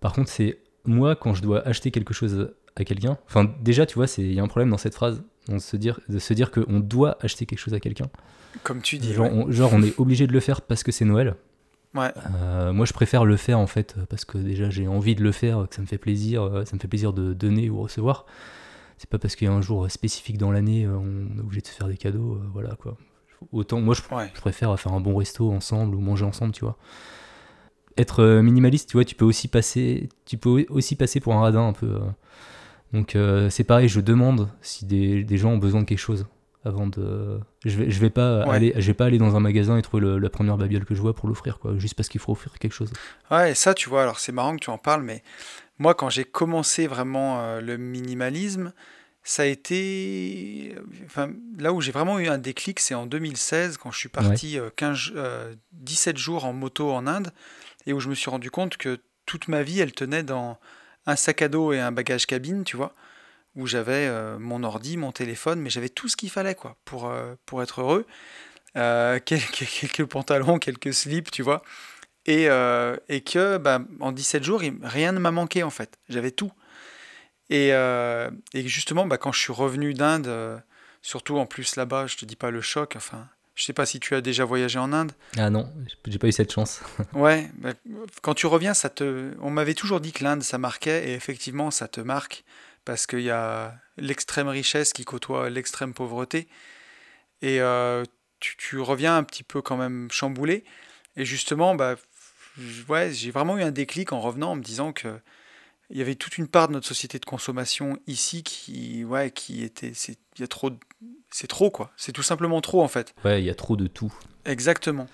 Par 0.00 0.12
contre, 0.12 0.30
c'est 0.30 0.58
moi, 0.84 1.16
quand 1.16 1.34
je 1.34 1.42
dois 1.42 1.66
acheter 1.66 1.90
quelque 1.90 2.14
chose 2.14 2.50
à 2.76 2.84
quelqu'un, 2.84 3.16
enfin, 3.26 3.50
déjà, 3.62 3.86
tu 3.86 3.94
vois, 3.94 4.06
c'est- 4.06 4.22
il 4.22 4.32
y 4.34 4.40
a 4.40 4.42
un 4.42 4.48
problème 4.48 4.70
dans 4.70 4.78
cette 4.78 4.94
phrase, 4.94 5.22
on 5.48 5.58
se 5.58 5.76
dire, 5.76 6.00
de 6.08 6.18
se 6.18 6.32
dire 6.34 6.50
qu'on 6.50 6.80
doit 6.80 7.18
acheter 7.20 7.46
quelque 7.46 7.58
chose 7.58 7.74
à 7.74 7.80
quelqu'un. 7.80 8.08
Comme 8.62 8.80
tu 8.82 8.98
dis. 8.98 9.12
Genre, 9.12 9.26
ouais. 9.32 9.44
on, 9.46 9.50
genre, 9.50 9.70
on 9.74 9.82
est 9.82 9.98
obligé 9.98 10.26
de 10.26 10.32
le 10.32 10.40
faire 10.40 10.60
parce 10.62 10.82
que 10.82 10.92
c'est 10.92 11.04
Noël. 11.04 11.34
Ouais. 11.94 12.10
Euh, 12.42 12.72
moi, 12.72 12.86
je 12.86 12.92
préfère 12.92 13.24
le 13.24 13.36
faire 13.36 13.58
en 13.58 13.66
fait 13.66 13.96
parce 14.08 14.24
que 14.24 14.38
déjà 14.38 14.70
j'ai 14.70 14.88
envie 14.88 15.14
de 15.14 15.22
le 15.22 15.32
faire, 15.32 15.66
que 15.68 15.74
ça 15.74 15.82
me 15.82 15.86
fait 15.86 15.98
plaisir, 15.98 16.42
euh, 16.42 16.64
ça 16.64 16.74
me 16.74 16.80
fait 16.80 16.88
plaisir 16.88 17.12
de 17.12 17.34
donner 17.34 17.68
ou 17.68 17.82
recevoir. 17.82 18.24
C'est 18.96 19.10
pas 19.10 19.18
parce 19.18 19.36
qu'il 19.36 19.46
y 19.46 19.50
a 19.50 19.52
un 19.54 19.60
jour 19.60 19.90
spécifique 19.90 20.38
dans 20.38 20.52
l'année, 20.52 20.84
euh, 20.86 20.96
on 20.96 21.36
est 21.36 21.40
obligé 21.40 21.60
de 21.60 21.66
se 21.66 21.72
faire 21.72 21.88
des 21.88 21.96
cadeaux, 21.98 22.34
euh, 22.36 22.46
voilà 22.52 22.76
quoi. 22.76 22.96
Autant, 23.50 23.80
moi, 23.80 23.94
je, 23.94 24.14
Ouais. 24.14 24.30
je 24.34 24.40
préfère 24.40 24.78
faire 24.78 24.92
un 24.92 25.00
bon 25.00 25.16
resto 25.16 25.50
ensemble 25.50 25.96
ou 25.96 26.00
manger 26.00 26.24
ensemble, 26.24 26.52
tu 26.52 26.64
vois. 26.64 26.76
Être 27.98 28.40
minimaliste, 28.40 28.88
tu 28.88 28.96
vois, 28.96 29.04
tu 29.04 29.14
peux 29.14 29.24
aussi 29.26 29.48
passer, 29.48 30.08
tu 30.24 30.38
peux 30.38 30.64
aussi 30.70 30.96
passer 30.96 31.20
pour 31.20 31.34
un 31.34 31.40
radin 31.40 31.68
un 31.68 31.72
peu. 31.74 31.86
euh. 31.86 32.00
Donc 32.94 33.16
c'est 33.50 33.64
pareil, 33.64 33.88
je 33.88 34.00
demande 34.00 34.48
si 34.60 34.84
des, 34.86 35.24
des 35.24 35.36
gens 35.38 35.52
ont 35.52 35.58
besoin 35.58 35.80
de 35.80 35.86
quelque 35.86 35.98
chose 35.98 36.26
avant 36.64 36.86
de. 36.86 37.40
Je 37.64 37.76
vais, 37.76 37.90
je 37.90 38.00
vais 38.00 38.10
pas 38.10 38.46
Ouais. 38.46 38.54
aller, 38.56 38.72
je 38.76 38.86
vais 38.86 38.94
pas 38.94 39.06
aller 39.06 39.18
dans 39.18 39.36
un 39.36 39.40
magasin 39.40 39.76
et 39.78 39.82
trouver 39.82 40.00
le- 40.02 40.18
la 40.18 40.30
première 40.30 40.56
babiole 40.56 40.84
que 40.84 40.94
je 40.94 41.00
vois 41.00 41.14
pour 41.14 41.28
l'offrir, 41.28 41.58
quoi, 41.58 41.76
juste 41.78 41.94
parce 41.94 42.08
qu'il 42.08 42.20
faut 42.20 42.32
offrir 42.32 42.58
quelque 42.58 42.72
chose. 42.74 42.92
Ouais, 43.30 43.52
et 43.52 43.54
ça, 43.54 43.74
tu 43.74 43.88
vois, 43.88 44.02
alors 44.02 44.18
c'est 44.20 44.32
marrant 44.32 44.54
que 44.56 44.64
tu 44.64 44.70
en 44.70 44.78
parles, 44.78 45.02
mais 45.02 45.22
moi, 45.78 45.94
quand 45.94 46.08
j'ai 46.10 46.24
commencé 46.24 46.86
vraiment 46.86 47.40
euh, 47.42 47.60
le 47.60 47.76
minimalisme, 47.78 48.72
ça 49.24 49.42
a 49.42 49.46
été. 49.46 50.74
Enfin, 51.04 51.30
là 51.58 51.72
où 51.72 51.80
j'ai 51.80 51.92
vraiment 51.92 52.18
eu 52.18 52.28
un 52.28 52.38
déclic, 52.38 52.80
c'est 52.80 52.94
en 52.94 53.06
2016, 53.06 53.76
quand 53.76 53.90
je 53.90 53.98
suis 53.98 54.08
parti 54.08 54.58
euh, 54.58 54.70
15, 54.76 55.12
euh, 55.16 55.54
17 55.72 56.16
jours 56.16 56.44
en 56.44 56.52
moto 56.52 56.90
en 56.90 57.06
Inde, 57.06 57.32
et 57.86 57.92
où 57.92 58.00
je 58.00 58.08
me 58.08 58.14
suis 58.14 58.30
rendu 58.30 58.50
compte 58.50 58.76
que 58.76 58.98
toute 59.26 59.48
ma 59.48 59.62
vie, 59.62 59.80
elle 59.80 59.92
tenait 59.92 60.22
dans 60.24 60.58
un 61.06 61.16
sac 61.16 61.42
à 61.42 61.48
dos 61.48 61.72
et 61.72 61.80
un 61.80 61.92
bagage 61.92 62.26
cabine, 62.26 62.64
tu 62.64 62.76
vois, 62.76 62.92
où 63.54 63.66
j'avais 63.66 64.06
euh, 64.06 64.38
mon 64.38 64.62
ordi, 64.64 64.96
mon 64.96 65.12
téléphone, 65.12 65.60
mais 65.60 65.70
j'avais 65.70 65.88
tout 65.88 66.08
ce 66.08 66.16
qu'il 66.16 66.30
fallait, 66.30 66.54
quoi, 66.54 66.76
pour, 66.84 67.08
euh, 67.08 67.34
pour 67.46 67.62
être 67.62 67.80
heureux. 67.80 68.06
Euh, 68.76 69.18
quelques, 69.24 69.66
quelques 69.66 70.04
pantalons, 70.04 70.58
quelques 70.58 70.94
slips, 70.94 71.30
tu 71.30 71.42
vois. 71.42 71.62
Et, 72.24 72.44
et 73.08 73.20
que 73.22 73.58
bah, 73.58 73.80
en 73.98 74.12
17 74.12 74.44
jours, 74.44 74.62
rien 74.82 75.10
ne 75.10 75.18
m'a 75.18 75.32
manqué 75.32 75.64
en 75.64 75.70
fait. 75.70 75.98
J'avais 76.08 76.30
tout. 76.30 76.52
Et, 77.50 77.70
et 77.70 78.68
justement, 78.68 79.06
bah, 79.06 79.18
quand 79.18 79.32
je 79.32 79.40
suis 79.40 79.52
revenu 79.52 79.92
d'Inde, 79.92 80.62
surtout 81.02 81.38
en 81.38 81.46
plus 81.46 81.74
là-bas, 81.74 82.06
je 82.06 82.16
te 82.16 82.24
dis 82.24 82.36
pas 82.36 82.52
le 82.52 82.60
choc, 82.60 82.94
enfin, 82.94 83.26
je 83.54 83.64
sais 83.64 83.72
pas 83.72 83.86
si 83.86 84.00
tu 84.00 84.14
as 84.14 84.20
déjà 84.20 84.44
voyagé 84.44 84.78
en 84.78 84.92
Inde. 84.92 85.12
Ah 85.36 85.50
non, 85.50 85.70
j'ai 86.06 86.18
pas 86.18 86.28
eu 86.28 86.32
cette 86.32 86.52
chance. 86.52 86.80
Ouais, 87.12 87.50
bah, 87.58 87.72
quand 88.22 88.34
tu 88.34 88.46
reviens, 88.46 88.74
ça 88.74 88.88
te... 88.88 89.32
on 89.40 89.50
m'avait 89.50 89.74
toujours 89.74 90.00
dit 90.00 90.12
que 90.12 90.24
l'Inde, 90.24 90.42
ça 90.42 90.58
marquait, 90.58 91.10
et 91.10 91.14
effectivement, 91.14 91.70
ça 91.70 91.88
te 91.88 92.00
marque, 92.00 92.44
parce 92.84 93.06
qu'il 93.06 93.20
y 93.22 93.30
a 93.30 93.74
l'extrême 93.96 94.48
richesse 94.48 94.92
qui 94.92 95.04
côtoie 95.04 95.50
l'extrême 95.50 95.94
pauvreté. 95.94 96.48
Et 97.42 97.60
euh, 97.60 98.04
tu, 98.40 98.56
tu 98.56 98.78
reviens 98.80 99.16
un 99.16 99.24
petit 99.24 99.42
peu 99.42 99.62
quand 99.62 99.76
même 99.76 100.08
chamboulé. 100.10 100.64
Et 101.16 101.24
justement, 101.24 101.74
bah, 101.74 101.96
ouais, 102.88 103.12
j'ai 103.12 103.30
vraiment 103.30 103.58
eu 103.58 103.62
un 103.62 103.70
déclic 103.72 104.12
en 104.12 104.20
revenant 104.20 104.52
en 104.52 104.56
me 104.56 104.62
disant 104.62 104.92
que 104.92 105.18
il 105.90 105.98
y 105.98 106.00
avait 106.00 106.14
toute 106.14 106.38
une 106.38 106.48
part 106.48 106.68
de 106.68 106.72
notre 106.72 106.86
société 106.86 107.18
de 107.18 107.24
consommation 107.26 107.98
ici 108.06 108.42
qui, 108.42 109.04
ouais, 109.04 109.30
qui 109.30 109.62
était, 109.62 109.92
c'est, 109.94 110.16
il 110.36 110.40
y 110.40 110.44
a 110.44 110.46
trop, 110.48 110.70
c'est 111.30 111.48
trop 111.48 111.70
quoi. 111.70 111.92
C'est 111.98 112.12
tout 112.12 112.22
simplement 112.22 112.62
trop 112.62 112.82
en 112.82 112.88
fait. 112.88 113.14
Ouais, 113.26 113.42
il 113.42 113.44
y 113.44 113.50
a 113.50 113.54
trop 113.54 113.76
de 113.76 113.86
tout. 113.86 114.10
Exactement. 114.46 115.06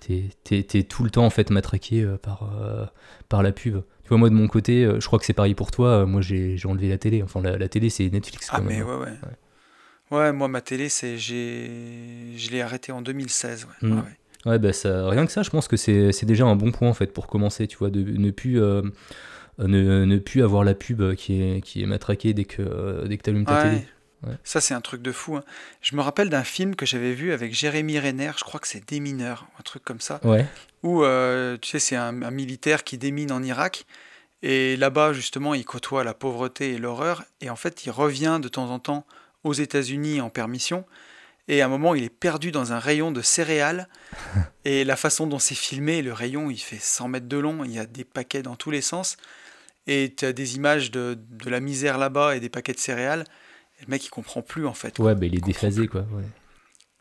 T'es 0.00 0.28
t'es- 0.44 0.62
t'es 0.62 0.82
tout 0.82 1.04
le 1.04 1.10
temps 1.10 1.24
en 1.24 1.30
fait 1.30 1.48
matraqué 1.50 2.02
euh, 2.02 2.18
par, 2.18 2.42
euh, 2.54 2.84
par 3.30 3.42
la 3.42 3.52
pub. 3.52 3.82
Tu 4.10 4.14
vois, 4.14 4.18
moi 4.18 4.28
de 4.28 4.34
mon 4.34 4.48
côté, 4.48 4.84
euh, 4.84 4.98
je 4.98 5.06
crois 5.06 5.20
que 5.20 5.24
c'est 5.24 5.32
pareil 5.34 5.54
pour 5.54 5.70
toi. 5.70 6.00
euh, 6.00 6.06
moi 6.06 6.20
j'ai 6.20 6.56
enlevé 6.64 6.88
la 6.88 6.98
télé. 6.98 7.22
Enfin, 7.22 7.40
la, 7.42 7.56
la 7.56 7.68
télé 7.68 7.90
c'est 7.90 8.10
Netflix 8.10 8.50
quand 8.50 8.56
Ah 8.56 8.60
même. 8.60 8.68
mais 8.68 8.78
hein. 8.80 8.98
ouais, 8.98 9.06
ouais. 9.06 10.18
Ouais, 10.18 10.32
moi 10.32 10.48
ma 10.48 10.60
télé, 10.60 10.88
c'est, 10.88 11.16
j'ai, 11.16 11.70
je 12.36 12.50
l'ai 12.50 12.60
arrêté 12.60 12.90
en 12.90 13.02
2016. 13.02 13.68
Ouais. 13.82 13.88
Mm. 13.88 13.92
Ouais, 13.92 13.98
ouais. 13.98 14.50
Ouais, 14.50 14.58
bah 14.58 14.72
ça, 14.72 15.08
rien 15.10 15.26
que 15.26 15.30
ça, 15.30 15.44
je 15.44 15.50
pense 15.50 15.68
que 15.68 15.76
c'est 15.76 16.24
déjà 16.24 16.44
un 16.44 16.56
bon 16.56 16.72
point 16.72 16.88
en 16.88 16.92
fait 16.94 17.12
pour 17.12 17.28
commencer, 17.28 17.68
tu 17.68 17.76
vois, 17.76 17.90
de 17.90 18.00
ne 18.02 18.32
plus, 18.32 18.60
euh, 18.60 18.82
ne, 19.58 20.04
ne 20.04 20.18
plus 20.18 20.42
avoir 20.42 20.64
la 20.64 20.74
pub 20.74 21.14
qui 21.14 21.40
est, 21.40 21.60
qui 21.60 21.80
est 21.80 21.86
matraquée 21.86 22.34
dès 22.34 22.46
que, 22.46 23.06
dès 23.06 23.16
que 23.16 23.22
tu 23.22 23.30
allumes 23.30 23.44
ta 23.44 23.54
Ouais. 23.54 23.62
télé. 23.62 23.82
Ouais. 24.26 24.34
Ça, 24.44 24.60
c'est 24.60 24.74
un 24.74 24.80
truc 24.82 25.00
de 25.00 25.12
fou. 25.12 25.36
hein. 25.36 25.44
Je 25.80 25.96
me 25.96 26.02
rappelle 26.02 26.28
d'un 26.28 26.44
film 26.44 26.76
que 26.76 26.84
j'avais 26.84 27.14
vu 27.14 27.32
avec 27.32 27.54
Jérémy 27.54 27.98
Renner, 27.98 28.32
je 28.36 28.44
crois 28.44 28.60
que 28.60 28.68
c'est 28.68 28.86
Des 28.86 29.00
mineurs, 29.00 29.46
un 29.58 29.62
truc 29.62 29.82
comme 29.82 30.00
ça, 30.00 30.20
Ouais, 30.24 30.46
où, 30.82 31.02
euh, 31.04 31.56
tu 31.58 31.70
sais, 31.70 31.78
c'est 31.78 31.96
un, 31.96 32.22
un 32.22 32.30
militaire 32.30 32.84
qui 32.84 32.98
démine 32.98 33.32
en 33.32 33.42
Irak, 33.42 33.86
et 34.42 34.76
là-bas, 34.76 35.12
justement, 35.14 35.54
il 35.54 35.64
côtoie 35.64 36.04
la 36.04 36.14
pauvreté 36.14 36.72
et 36.74 36.78
l'horreur, 36.78 37.24
et 37.40 37.48
en 37.50 37.56
fait, 37.56 37.84
il 37.86 37.90
revient 37.90 38.40
de 38.42 38.48
temps 38.48 38.70
en 38.70 38.78
temps 38.78 39.06
aux 39.44 39.54
États-Unis 39.54 40.20
en 40.20 40.28
permission, 40.28 40.84
et 41.48 41.62
à 41.62 41.64
un 41.64 41.68
moment, 41.68 41.94
il 41.94 42.04
est 42.04 42.08
perdu 42.14 42.52
dans 42.52 42.72
un 42.74 42.78
rayon 42.78 43.12
de 43.12 43.22
céréales, 43.22 43.88
et 44.66 44.84
la 44.84 44.96
façon 44.96 45.26
dont 45.26 45.38
c'est 45.38 45.54
filmé, 45.54 46.02
le 46.02 46.12
rayon, 46.12 46.50
il 46.50 46.58
fait 46.58 46.78
100 46.80 47.08
mètres 47.08 47.28
de 47.28 47.38
long, 47.38 47.64
il 47.64 47.72
y 47.72 47.78
a 47.78 47.86
des 47.86 48.04
paquets 48.04 48.42
dans 48.42 48.56
tous 48.56 48.70
les 48.70 48.82
sens, 48.82 49.16
et 49.86 50.12
tu 50.14 50.26
as 50.26 50.32
des 50.34 50.56
images 50.56 50.90
de, 50.90 51.18
de 51.30 51.48
la 51.48 51.60
misère 51.60 51.96
là-bas 51.96 52.36
et 52.36 52.40
des 52.40 52.50
paquets 52.50 52.74
de 52.74 52.78
céréales, 52.78 53.24
et 53.80 53.84
le 53.86 53.90
mec, 53.90 54.04
il 54.04 54.10
comprend 54.10 54.42
plus, 54.42 54.66
en 54.66 54.74
fait. 54.74 54.98
ouais 54.98 55.14
bah, 55.14 55.26
il 55.26 55.34
est 55.34 55.44
déphasé 55.44 55.88
quoi. 55.88 56.02
Ouais. 56.12 56.24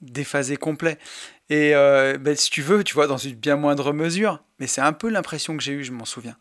déphasé 0.01 0.57
complet. 0.57 0.97
Et 1.49 1.75
euh, 1.75 2.17
ben, 2.17 2.35
si 2.35 2.49
tu 2.49 2.61
veux, 2.61 2.83
tu 2.83 2.93
vois, 2.93 3.07
dans 3.07 3.17
une 3.17 3.35
bien 3.35 3.55
moindre 3.55 3.93
mesure, 3.93 4.43
mais 4.59 4.67
c'est 4.67 4.81
un 4.81 4.93
peu 4.93 5.09
l'impression 5.09 5.57
que 5.57 5.63
j'ai 5.63 5.73
eue, 5.73 5.83
je 5.83 5.91
m'en 5.91 6.05
souviens. 6.05 6.37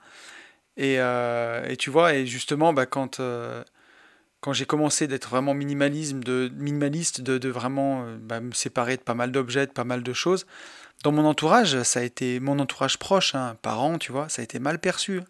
Et, 0.77 0.97
euh, 1.01 1.67
et, 1.69 1.77
tu 1.77 1.91
vois, 1.91 2.15
et 2.15 2.27
justement, 2.27 2.73
bah, 2.73 2.87
quand, 2.87 3.21
euh, 3.21 3.65
quand 4.41 4.53
j'ai 4.53 4.67
commencé 4.67 5.09
d'être 5.09 5.29
vraiment 5.29 5.55
minimalisme, 5.55 6.23
de, 6.23 6.53
minimaliste, 6.55 7.21
de, 7.21 7.39
de 7.39 7.49
vraiment 7.49 8.07
bah, 8.21 8.41
me 8.41 8.53
séparer 8.53 8.97
de 8.97 9.03
pas 9.03 9.15
mal 9.15 9.33
d'objets, 9.33 9.67
de 9.67 9.73
pas 9.73 9.85
mal 9.85 10.03
de 10.03 10.13
choses, 10.13 10.47
dans 11.05 11.13
mon 11.13 11.25
entourage, 11.25 11.83
ça 11.83 12.01
a 12.01 12.03
été 12.03 12.41
mon 12.41 12.59
entourage 12.59 12.99
proche, 12.99 13.35
hein, 13.35 13.57
parents, 13.63 13.99
tu 13.99 14.13
vois, 14.13 14.29
ça 14.29 14.43
a 14.43 14.45
été 14.45 14.59
mal 14.59 14.79
perçu. 14.79 15.23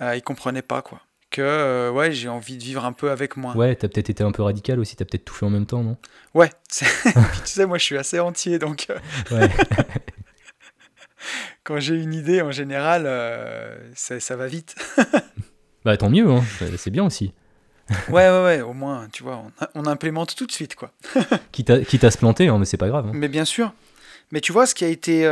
Euh, 0.00 0.16
ils 0.16 0.22
comprenaient 0.22 0.62
pas, 0.62 0.82
quoi 0.82 1.02
que 1.30 1.40
euh, 1.42 1.90
ouais, 1.90 2.12
j'ai 2.12 2.28
envie 2.28 2.56
de 2.56 2.62
vivre 2.62 2.84
un 2.84 2.92
peu 2.92 3.10
avec 3.10 3.36
moi. 3.36 3.56
Ouais, 3.56 3.74
t'as 3.76 3.88
peut-être 3.88 4.10
été 4.10 4.22
un 4.22 4.32
peu 4.32 4.42
radical 4.42 4.80
aussi, 4.80 4.96
t'as 4.96 5.04
peut-être 5.04 5.24
tout 5.24 5.34
fait 5.34 5.46
en 5.46 5.50
même 5.50 5.66
temps, 5.66 5.82
non? 5.82 5.96
Ouais, 6.34 6.50
tu 6.68 6.84
sais, 7.44 7.66
moi 7.66 7.78
je 7.78 7.84
suis 7.84 7.96
assez 7.96 8.20
entier, 8.20 8.58
donc 8.58 8.88
euh, 8.90 8.98
ouais. 9.36 9.48
quand 11.64 11.78
j'ai 11.78 11.94
une 11.94 12.14
idée, 12.14 12.42
en 12.42 12.50
général, 12.50 13.04
euh, 13.06 13.78
ça, 13.94 14.18
ça, 14.18 14.36
va 14.36 14.48
vite. 14.48 14.74
bah 15.84 15.96
tant 15.96 16.10
mieux, 16.10 16.28
hein. 16.28 16.42
c'est 16.76 16.90
bien 16.90 17.04
aussi. 17.04 17.32
ouais, 18.08 18.28
ouais, 18.28 18.44
ouais, 18.44 18.60
au 18.60 18.72
moins, 18.72 19.08
tu 19.12 19.22
vois, 19.22 19.36
on, 19.36 19.82
on 19.82 19.86
implémente 19.86 20.34
tout 20.34 20.46
de 20.46 20.52
suite, 20.52 20.74
quoi. 20.74 20.92
quitte, 21.52 21.70
à, 21.70 21.80
quitte 21.80 22.04
à 22.04 22.10
se 22.10 22.18
planter, 22.18 22.48
hein, 22.48 22.58
mais 22.58 22.64
c'est 22.64 22.76
pas 22.76 22.88
grave. 22.88 23.06
Hein. 23.06 23.12
Mais 23.14 23.28
bien 23.28 23.44
sûr. 23.44 23.72
Mais 24.32 24.40
tu 24.40 24.52
vois, 24.52 24.66
ce 24.66 24.74
qui 24.74 24.84
a 24.84 24.88
été... 24.88 25.24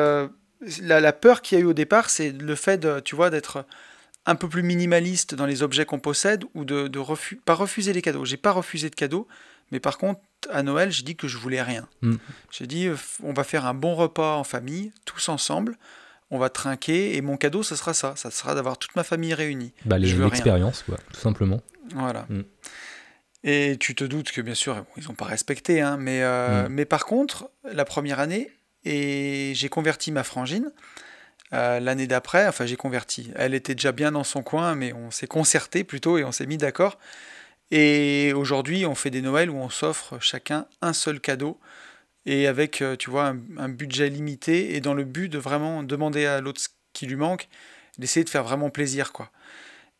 La, 0.83 0.99
la, 0.99 1.13
peur 1.13 1.41
qu'il 1.41 1.57
y 1.57 1.61
a 1.61 1.63
eu 1.63 1.69
au 1.69 1.73
départ, 1.73 2.11
c'est 2.11 2.33
le 2.33 2.55
fait, 2.57 2.79
de, 2.79 2.99
tu 2.99 3.15
vois, 3.15 3.31
d'être 3.31 3.65
un 4.29 4.35
peu 4.35 4.47
plus 4.47 4.63
minimaliste 4.63 5.35
dans 5.35 5.47
les 5.47 5.63
objets 5.63 5.87
qu'on 5.87 6.01
possède 6.01 6.45
ou 6.53 6.67
de, 6.67 6.87
de 6.87 7.01
pas 7.47 7.55
refuser 7.55 7.95
les 7.95 8.03
cadeaux. 8.03 8.27
J'ai 8.27 8.37
pas 8.37 8.53
refusé 8.53 8.91
de 8.91 8.95
cadeaux, 8.95 9.27
mais 9.73 9.81
par 9.81 9.97
contre, 9.97 10.21
à 10.51 10.63
Noël, 10.63 10.93
j'ai 10.93 11.03
dit 11.03 11.17
que 11.17 11.27
je 11.27 11.39
voulais 11.39 11.63
rien. 11.63 11.89
Mm. 12.03 12.17
J'ai 12.51 12.67
dit, 12.67 12.87
euh, 12.89 12.97
on 13.23 13.33
va 13.33 13.43
faire 13.43 13.65
un 13.65 13.73
bon 13.73 13.95
repas 13.95 14.37
en 14.37 14.45
famille, 14.45 14.93
tous 15.07 15.31
ensemble, 15.31 15.79
on 16.31 16.39
va 16.39 16.51
trinquer, 16.51 17.17
et 17.17 17.23
mon 17.23 17.39
cadeau, 17.39 17.63
ce 17.63 17.75
sera 17.75 17.95
ça. 17.95 18.17
Ça 18.17 18.31
sera 18.31 18.55
d'avoir 18.55 18.77
toute 18.77 18.95
ma 18.97 19.03
famille 19.03 19.33
réunie. 19.33 19.73
Bah, 19.87 19.97
L'expérience, 19.97 20.83
quoi, 20.83 20.99
tout 21.11 21.21
simplement. 21.21 21.63
Voilà. 21.95 22.27
Mm. 22.29 22.43
Et 23.45 23.77
tu 23.81 23.95
te 23.95 24.05
doutes 24.05 24.31
que, 24.31 24.43
bien 24.43 24.55
sûr, 24.55 24.85
ils 24.99 25.05
n'ont 25.05 25.15
pas 25.15 25.25
respecté, 25.25 25.81
hein, 25.81 25.97
mais, 25.97 26.23
euh, 26.23 26.69
mm. 26.69 26.73
mais 26.73 26.85
par 26.85 27.07
contre, 27.07 27.51
la 27.65 27.87
première 27.87 28.21
année, 28.21 28.51
et 28.85 29.53
j'ai 29.55 29.71
converti 29.71 30.13
ma 30.13 30.23
frangine. 30.23 30.71
Euh, 31.55 31.81
l'année 31.81 32.07
d'après, 32.07 32.47
enfin 32.47 32.67
j'ai 32.67 32.77
converti. 32.77 33.31
Elle 33.35 33.55
était 33.55 33.75
déjà 33.75 33.93
bien 33.93 34.13
dans 34.13 34.25
son 34.25 34.43
coin, 34.43 34.75
mais 34.75 34.93
on 34.93 35.11
s'est 35.11 35.27
concerté 35.27 35.85
plutôt 35.85 36.19
et 36.19 36.25
on 36.25 36.33
s'est 36.33 36.47
mis 36.47 36.59
d'accord. 36.59 36.99
Et 37.71 38.33
aujourd'hui, 38.35 38.87
on 38.87 38.95
fait 38.95 39.11
des 39.11 39.23
Noëls 39.23 39.51
où 39.51 39.57
on 39.57 39.71
s'offre 39.71 40.19
chacun 40.21 40.67
un 40.81 40.93
seul 40.93 41.21
cadeau 41.21 41.59
et 42.27 42.47
avec, 42.47 42.83
euh, 42.83 42.97
tu 42.97 43.11
vois, 43.11 43.35
un, 43.59 43.69
budget 43.69 44.09
limité 44.11 44.77
et 44.77 44.81
dans 44.81 44.95
le 44.95 45.05
but 45.05 45.29
de 45.29 45.39
vraiment 45.39 45.83
demander 45.83 46.27
à 46.27 46.41
l'autre 46.41 46.61
ce 46.61 46.69
qui 46.93 47.07
lui 47.07 47.17
manque, 47.17 47.49
d'essayer 47.99 48.25
de 48.25 48.31
faire 48.31 48.45
vraiment 48.45 48.71
plaisir, 48.71 49.13
quoi. 49.13 49.31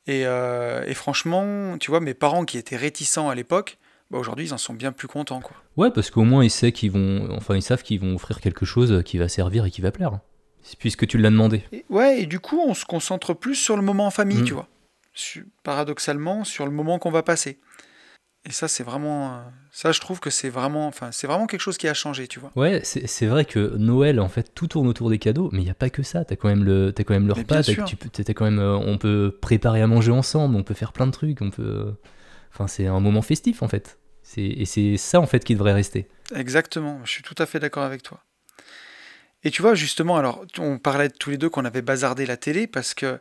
Et, 0.07 0.23
euh, 0.27 0.85
et, 0.87 0.95
franchement, 0.95 1.77
tu 1.79 1.91
vois, 1.91 2.01
mes 2.01 2.15
parents 2.15 2.45
qui 2.45 2.59
étaient 2.59 2.77
réticents 2.77 3.29
à 3.29 3.35
l'époque, 3.35 3.79
bah 4.11 4.19
aujourd'hui, 4.19 4.47
ils 4.47 4.55
en 4.55 4.59
sont 4.59 4.73
bien 4.73 4.93
plus 4.93 5.09
contents, 5.09 5.41
quoi. 5.41 5.57
Ouais, 5.77 5.91
parce 5.91 6.11
qu'au 6.11 6.25
moins 6.25 6.43
ils 6.43 6.51
savent 6.51 6.73
qu'ils 6.73 6.91
vont, 6.91 7.29
enfin 7.37 7.55
ils 7.57 7.63
savent 7.63 7.83
qu'ils 7.83 8.01
vont 8.01 8.15
offrir 8.15 8.41
quelque 8.41 8.65
chose 8.65 9.03
qui 9.05 9.19
va 9.19 9.29
servir 9.29 9.67
et 9.67 9.71
qui 9.71 9.83
va 9.83 9.91
plaire 9.91 10.21
puisque 10.79 11.07
tu 11.07 11.19
l'as 11.19 11.31
demandé. 11.31 11.65
ouais, 11.91 12.23
et 12.23 12.27
du 12.27 12.41
coup, 12.41 12.61
on 12.67 12.75
se 12.75 12.85
concentre 12.85 13.35
plus 13.35 13.55
sur 13.55 13.77
le 13.77 13.83
moment 13.83 14.07
en 14.07 14.11
famille, 14.11 14.43
mm. 14.43 14.45
tu 14.45 14.55
vois. 14.55 14.69
paradoxalement, 15.63 16.45
sur 16.45 16.67
le 16.67 16.73
moment 16.73 16.99
qu'on 16.99 17.11
va 17.11 17.23
passer. 17.23 17.59
Et 18.45 18.53
ça, 18.53 18.69
c'est 18.69 18.85
vraiment. 18.85 19.35
Euh, 19.35 19.41
ça, 19.73 19.93
je 19.93 20.01
trouve 20.01 20.21
que 20.21 20.31
c'est 20.31 20.49
vraiment. 20.49 20.87
Enfin, 20.87 21.11
c'est 21.13 21.27
vraiment 21.27 21.47
quelque 21.47 21.61
chose 21.61 21.77
qui 21.77 21.89
a 21.89 21.95
changé, 21.95 22.29
tu 22.29 22.39
vois. 22.39 22.51
Ouais, 22.57 22.81
c'est 22.85 23.27
vrai 23.27 23.45
que 23.45 23.77
Noël, 23.77 24.21
en 24.21 24.29
fait, 24.29 24.55
tout 24.55 24.69
tourne 24.69 24.87
autour 24.87 25.11
des 25.11 25.19
cadeaux, 25.19 25.51
mais 25.53 25.61
il 25.61 25.65
n'y 25.65 25.71
a 25.71 25.75
pas 25.75 25.91
que 25.91 26.03
ça. 26.03 26.25
T'as 26.25 26.37
quand 26.37 26.49
même 26.49 26.65
le, 26.65 26.95
as 26.97 27.05
quand 27.05 27.15
même 27.15 27.27
le 27.27 27.33
repas. 27.33 27.63
tu 27.63 27.73
as 27.75 28.35
quand 28.35 28.45
même, 28.45 28.61
euh, 28.61 28.77
on 28.77 28.97
peut 28.97 29.37
préparer 29.41 29.83
à 29.83 29.87
manger 29.87 30.13
ensemble, 30.13 30.57
on 30.57 30.63
peut 30.63 30.75
faire 30.75 30.93
plein 30.93 31.07
de 31.07 31.13
trucs, 31.13 31.43
on 31.43 31.51
peut. 31.51 31.95
Enfin, 32.53 32.69
c'est 32.69 32.87
un 32.87 33.01
moment 33.01 33.23
festif, 33.23 33.63
en 33.63 33.69
fait. 33.69 33.99
Et 34.37 34.65
c'est 34.67 34.97
ça, 34.97 35.21
en 35.21 35.27
fait, 35.27 35.45
qui 35.45 35.55
devrait 35.55 35.73
rester. 35.73 36.09
Exactement. 36.35 37.01
Je 37.05 37.11
suis 37.11 37.23
tout 37.23 37.35
à 37.39 37.47
fait 37.47 37.61
d'accord 37.61 37.83
avec 37.83 38.03
toi. 38.03 38.21
Et 39.45 39.51
tu 39.51 39.63
vois, 39.63 39.75
justement, 39.75 40.17
alors, 40.17 40.45
on 40.59 40.79
parlait 40.79 41.11
tous 41.11 41.31
les 41.31 41.39
deux 41.39 41.49
qu'on 41.49 41.65
avait 41.65 41.83
bazardé 41.83 42.27
la 42.27 42.37
télé 42.37 42.67
parce 42.67 42.95
que 42.95 43.19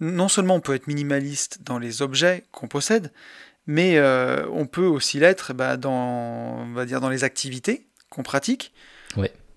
non 0.00 0.28
seulement 0.28 0.56
on 0.56 0.60
peut 0.60 0.74
être 0.74 0.86
minimaliste 0.86 1.60
dans 1.62 1.78
les 1.78 2.02
objets 2.02 2.44
qu'on 2.50 2.68
possède, 2.68 3.12
mais 3.66 3.96
euh, 3.96 4.46
on 4.50 4.66
peut 4.66 4.86
aussi 4.86 5.18
l'être 5.18 5.54
bah, 5.54 5.76
dans, 5.76 6.58
on 6.60 6.72
va 6.72 6.84
dire, 6.84 7.00
dans 7.00 7.08
les 7.08 7.24
activités 7.24 7.86
qu'on 8.10 8.22
pratique 8.22 8.72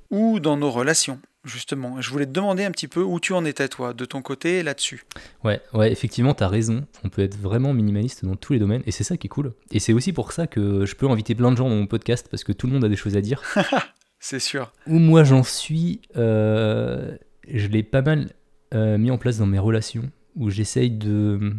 ou 0.09 0.39
dans 0.39 0.55
nos 0.55 0.71
relations. 0.71 1.19
Justement, 1.43 2.01
je 2.01 2.09
voulais 2.09 2.25
te 2.25 2.31
demander 2.31 2.65
un 2.65 2.71
petit 2.71 2.87
peu 2.87 3.01
où 3.01 3.19
tu 3.19 3.33
en 3.33 3.45
étais, 3.45 3.67
toi, 3.69 3.93
de 3.93 4.05
ton 4.05 4.21
côté, 4.21 4.63
là-dessus. 4.63 5.03
Ouais, 5.43 5.61
ouais, 5.73 5.91
effectivement, 5.91 6.33
tu 6.33 6.43
as 6.43 6.47
raison. 6.47 6.85
On 7.03 7.09
peut 7.09 7.21
être 7.21 7.37
vraiment 7.37 7.73
minimaliste 7.73 8.25
dans 8.25 8.35
tous 8.35 8.53
les 8.53 8.59
domaines, 8.59 8.83
et 8.85 8.91
c'est 8.91 9.03
ça 9.03 9.15
qui 9.17 9.27
est 9.27 9.29
cool. 9.29 9.53
Et 9.71 9.79
c'est 9.79 9.93
aussi 9.93 10.11
pour 10.11 10.33
ça 10.33 10.47
que 10.47 10.85
je 10.85 10.95
peux 10.95 11.09
inviter 11.09 11.35
plein 11.35 11.51
de 11.51 11.57
gens 11.57 11.69
dans 11.69 11.75
mon 11.75 11.87
podcast, 11.87 12.27
parce 12.29 12.43
que 12.43 12.51
tout 12.51 12.67
le 12.67 12.73
monde 12.73 12.83
a 12.83 12.89
des 12.89 12.97
choses 12.97 13.15
à 13.15 13.21
dire. 13.21 13.41
C'est 14.19 14.39
sûr. 14.39 14.71
Où 14.87 14.99
moi 14.99 15.23
j'en 15.23 15.43
suis, 15.43 16.01
euh, 16.15 17.17
je 17.47 17.67
l'ai 17.67 17.83
pas 17.83 18.01
mal 18.01 18.31
euh, 18.73 18.97
mis 18.97 19.11
en 19.11 19.17
place 19.17 19.37
dans 19.37 19.45
mes 19.45 19.59
relations, 19.59 20.09
où 20.35 20.49
j'essaye 20.49 20.91
de 20.91 21.53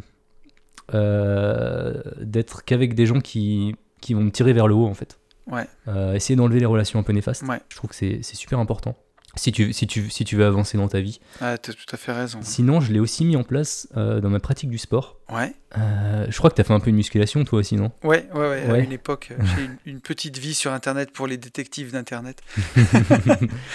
euh, 0.95 2.03
d'être 2.21 2.65
qu'avec 2.65 2.95
des 2.95 3.07
gens 3.07 3.21
qui, 3.21 3.77
qui 4.01 4.15
vont 4.15 4.23
me 4.23 4.31
tirer 4.31 4.53
vers 4.53 4.69
le 4.69 4.75
haut 4.75 4.87
en 4.87 4.95
fait. 4.95 5.19
Ouais. 5.47 5.67
essayer 6.15 6.37
d'enlever 6.37 6.61
les 6.61 6.67
relations 6.67 6.99
un 6.99 7.03
peu 7.03 7.15
néfastes. 7.15 7.43
Je 7.71 7.77
trouve 7.77 7.89
que 7.89 7.97
c'est 7.97 8.23
super 8.23 8.59
important 8.59 8.95
si 9.39 9.53
tu, 9.53 9.73
si 9.73 9.87
tu, 9.87 10.11
si 10.11 10.25
tu 10.25 10.37
veux 10.37 10.45
avancer 10.45 10.77
dans 10.77 10.89
ta 10.89 11.01
vie. 11.01 11.21
Ah, 11.41 11.57
t'as 11.59 11.73
tout 11.73 11.87
à 11.93 11.97
fait 11.97 12.13
raison. 12.13 12.41
Sinon, 12.43 12.81
je 12.81 12.93
l'ai 12.93 13.01
aussi 13.01 13.25
mis 13.25 13.37
en 13.37 13.45
place 13.45 13.89
euh, 13.97 14.21
dans 14.21 14.31
ma 14.31 14.41
pratique 14.41 14.69
du 14.69 14.79
sport. 14.79 15.19
Ouais. 15.33 15.55
Euh, 15.77 16.27
je 16.29 16.37
crois 16.37 16.51
que 16.51 16.57
t'as 16.57 16.65
fait 16.65 16.73
un 16.73 16.81
peu 16.81 16.91
de 16.91 16.97
musculation, 16.97 17.45
toi 17.45 17.61
aussi, 17.61 17.77
non? 17.77 17.93
Ouais, 18.03 18.29
ouais, 18.35 18.41
ouais, 18.41 18.71
À 18.71 18.79
une 18.79 18.93
époque, 18.93 19.31
euh, 19.33 19.43
j'ai 19.57 19.65
une, 19.65 19.77
une, 19.87 20.01
petite 20.01 20.39
vie 20.39 20.55
sur 20.55 20.73
Internet 20.73 21.13
pour 21.13 21.27
les 21.27 21.37
détectives 21.37 21.93
d'Internet. 21.93 22.43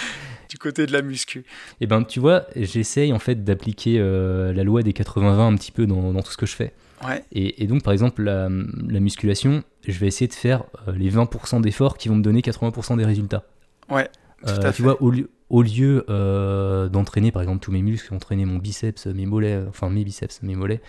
du 0.48 0.58
côté 0.58 0.86
de 0.86 0.92
la 0.92 1.02
muscu. 1.02 1.44
Eh 1.80 1.86
ben, 1.86 2.02
tu 2.04 2.20
vois, 2.20 2.46
j'essaye 2.54 3.12
en 3.12 3.18
fait 3.18 3.42
d'appliquer 3.44 3.98
la 3.98 4.64
loi 4.64 4.82
des 4.82 4.92
80-20 4.92 5.40
un 5.40 5.56
petit 5.56 5.72
peu 5.72 5.86
dans, 5.86 6.12
dans, 6.12 6.22
tout 6.22 6.30
ce 6.30 6.36
que 6.36 6.46
je 6.46 6.54
fais. 6.54 6.72
Ouais. 7.04 7.24
Et, 7.32 7.62
et 7.62 7.66
donc, 7.66 7.82
par 7.82 7.92
exemple, 7.92 8.22
la, 8.22 8.48
la, 8.88 9.00
musculation, 9.00 9.62
je 9.86 9.98
vais 9.98 10.06
essayer 10.06 10.28
de 10.28 10.34
faire 10.34 10.64
les 10.94 11.10
20% 11.10 11.60
d'efforts 11.60 11.98
qui 11.98 12.08
vont 12.08 12.16
me 12.16 12.22
donner 12.22 12.40
80% 12.40 12.96
des 12.96 13.04
résultats. 13.04 13.44
Ouais. 13.90 14.08
Tout 14.46 14.66
à 14.66 14.72
tu 14.72 14.82
vois, 14.82 15.00
au 15.02 15.10
lieu, 15.10 15.30
au 15.50 15.62
lieu 15.62 16.04
euh, 16.08 16.88
d'entraîner 16.88 17.30
par 17.30 17.42
exemple 17.42 17.60
tous 17.60 17.72
mes 17.72 17.82
muscles, 17.82 18.14
entraîner 18.14 18.44
mon 18.44 18.58
biceps, 18.58 19.06
mes 19.06 19.26
mollets, 19.26 19.62
enfin 19.68 19.90
mes 19.90 20.04
biceps, 20.04 20.42
mes 20.42 20.54
mollets, 20.54 20.80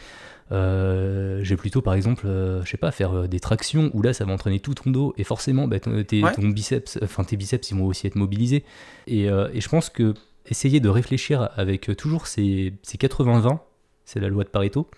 euh, 0.52 1.44
j'ai 1.44 1.58
plutôt 1.58 1.82
par 1.82 1.94
exemple, 1.94 2.26
euh, 2.26 2.64
je 2.64 2.70
sais 2.70 2.78
pas, 2.78 2.92
faire 2.92 3.28
des 3.28 3.40
tractions 3.40 3.92
où 3.94 4.02
là 4.02 4.14
ça 4.14 4.26
va 4.26 4.34
entraîner 4.34 4.60
tout 4.60 4.74
ton 4.74 4.92
dos 4.92 5.14
et 5.18 5.24
forcément 5.24 5.68
bah, 5.68 5.80
tes, 5.80 6.22
ton 6.22 6.48
biceps, 6.50 7.00
enfin 7.04 7.24
tes 7.24 7.36
biceps 7.36 7.70
ils 7.72 7.78
vont 7.78 7.86
aussi 7.86 8.08
être 8.08 8.16
mobilisés. 8.16 8.64
Et, 9.08 9.26
et, 9.26 9.62
je 9.62 9.70
pense 9.70 9.90
que 9.90 10.14
essayer 10.46 10.80
de 10.80 10.90
réfléchir 10.90 11.50
avec 11.56 11.96
toujours 11.98 12.28
ces, 12.28 12.74
ces 12.84 12.98
80-20, 12.98 13.60
c'est 14.06 14.20
la 14.20 14.30
loi 14.30 14.44
de 14.44 14.50
Pareto, 14.50 14.90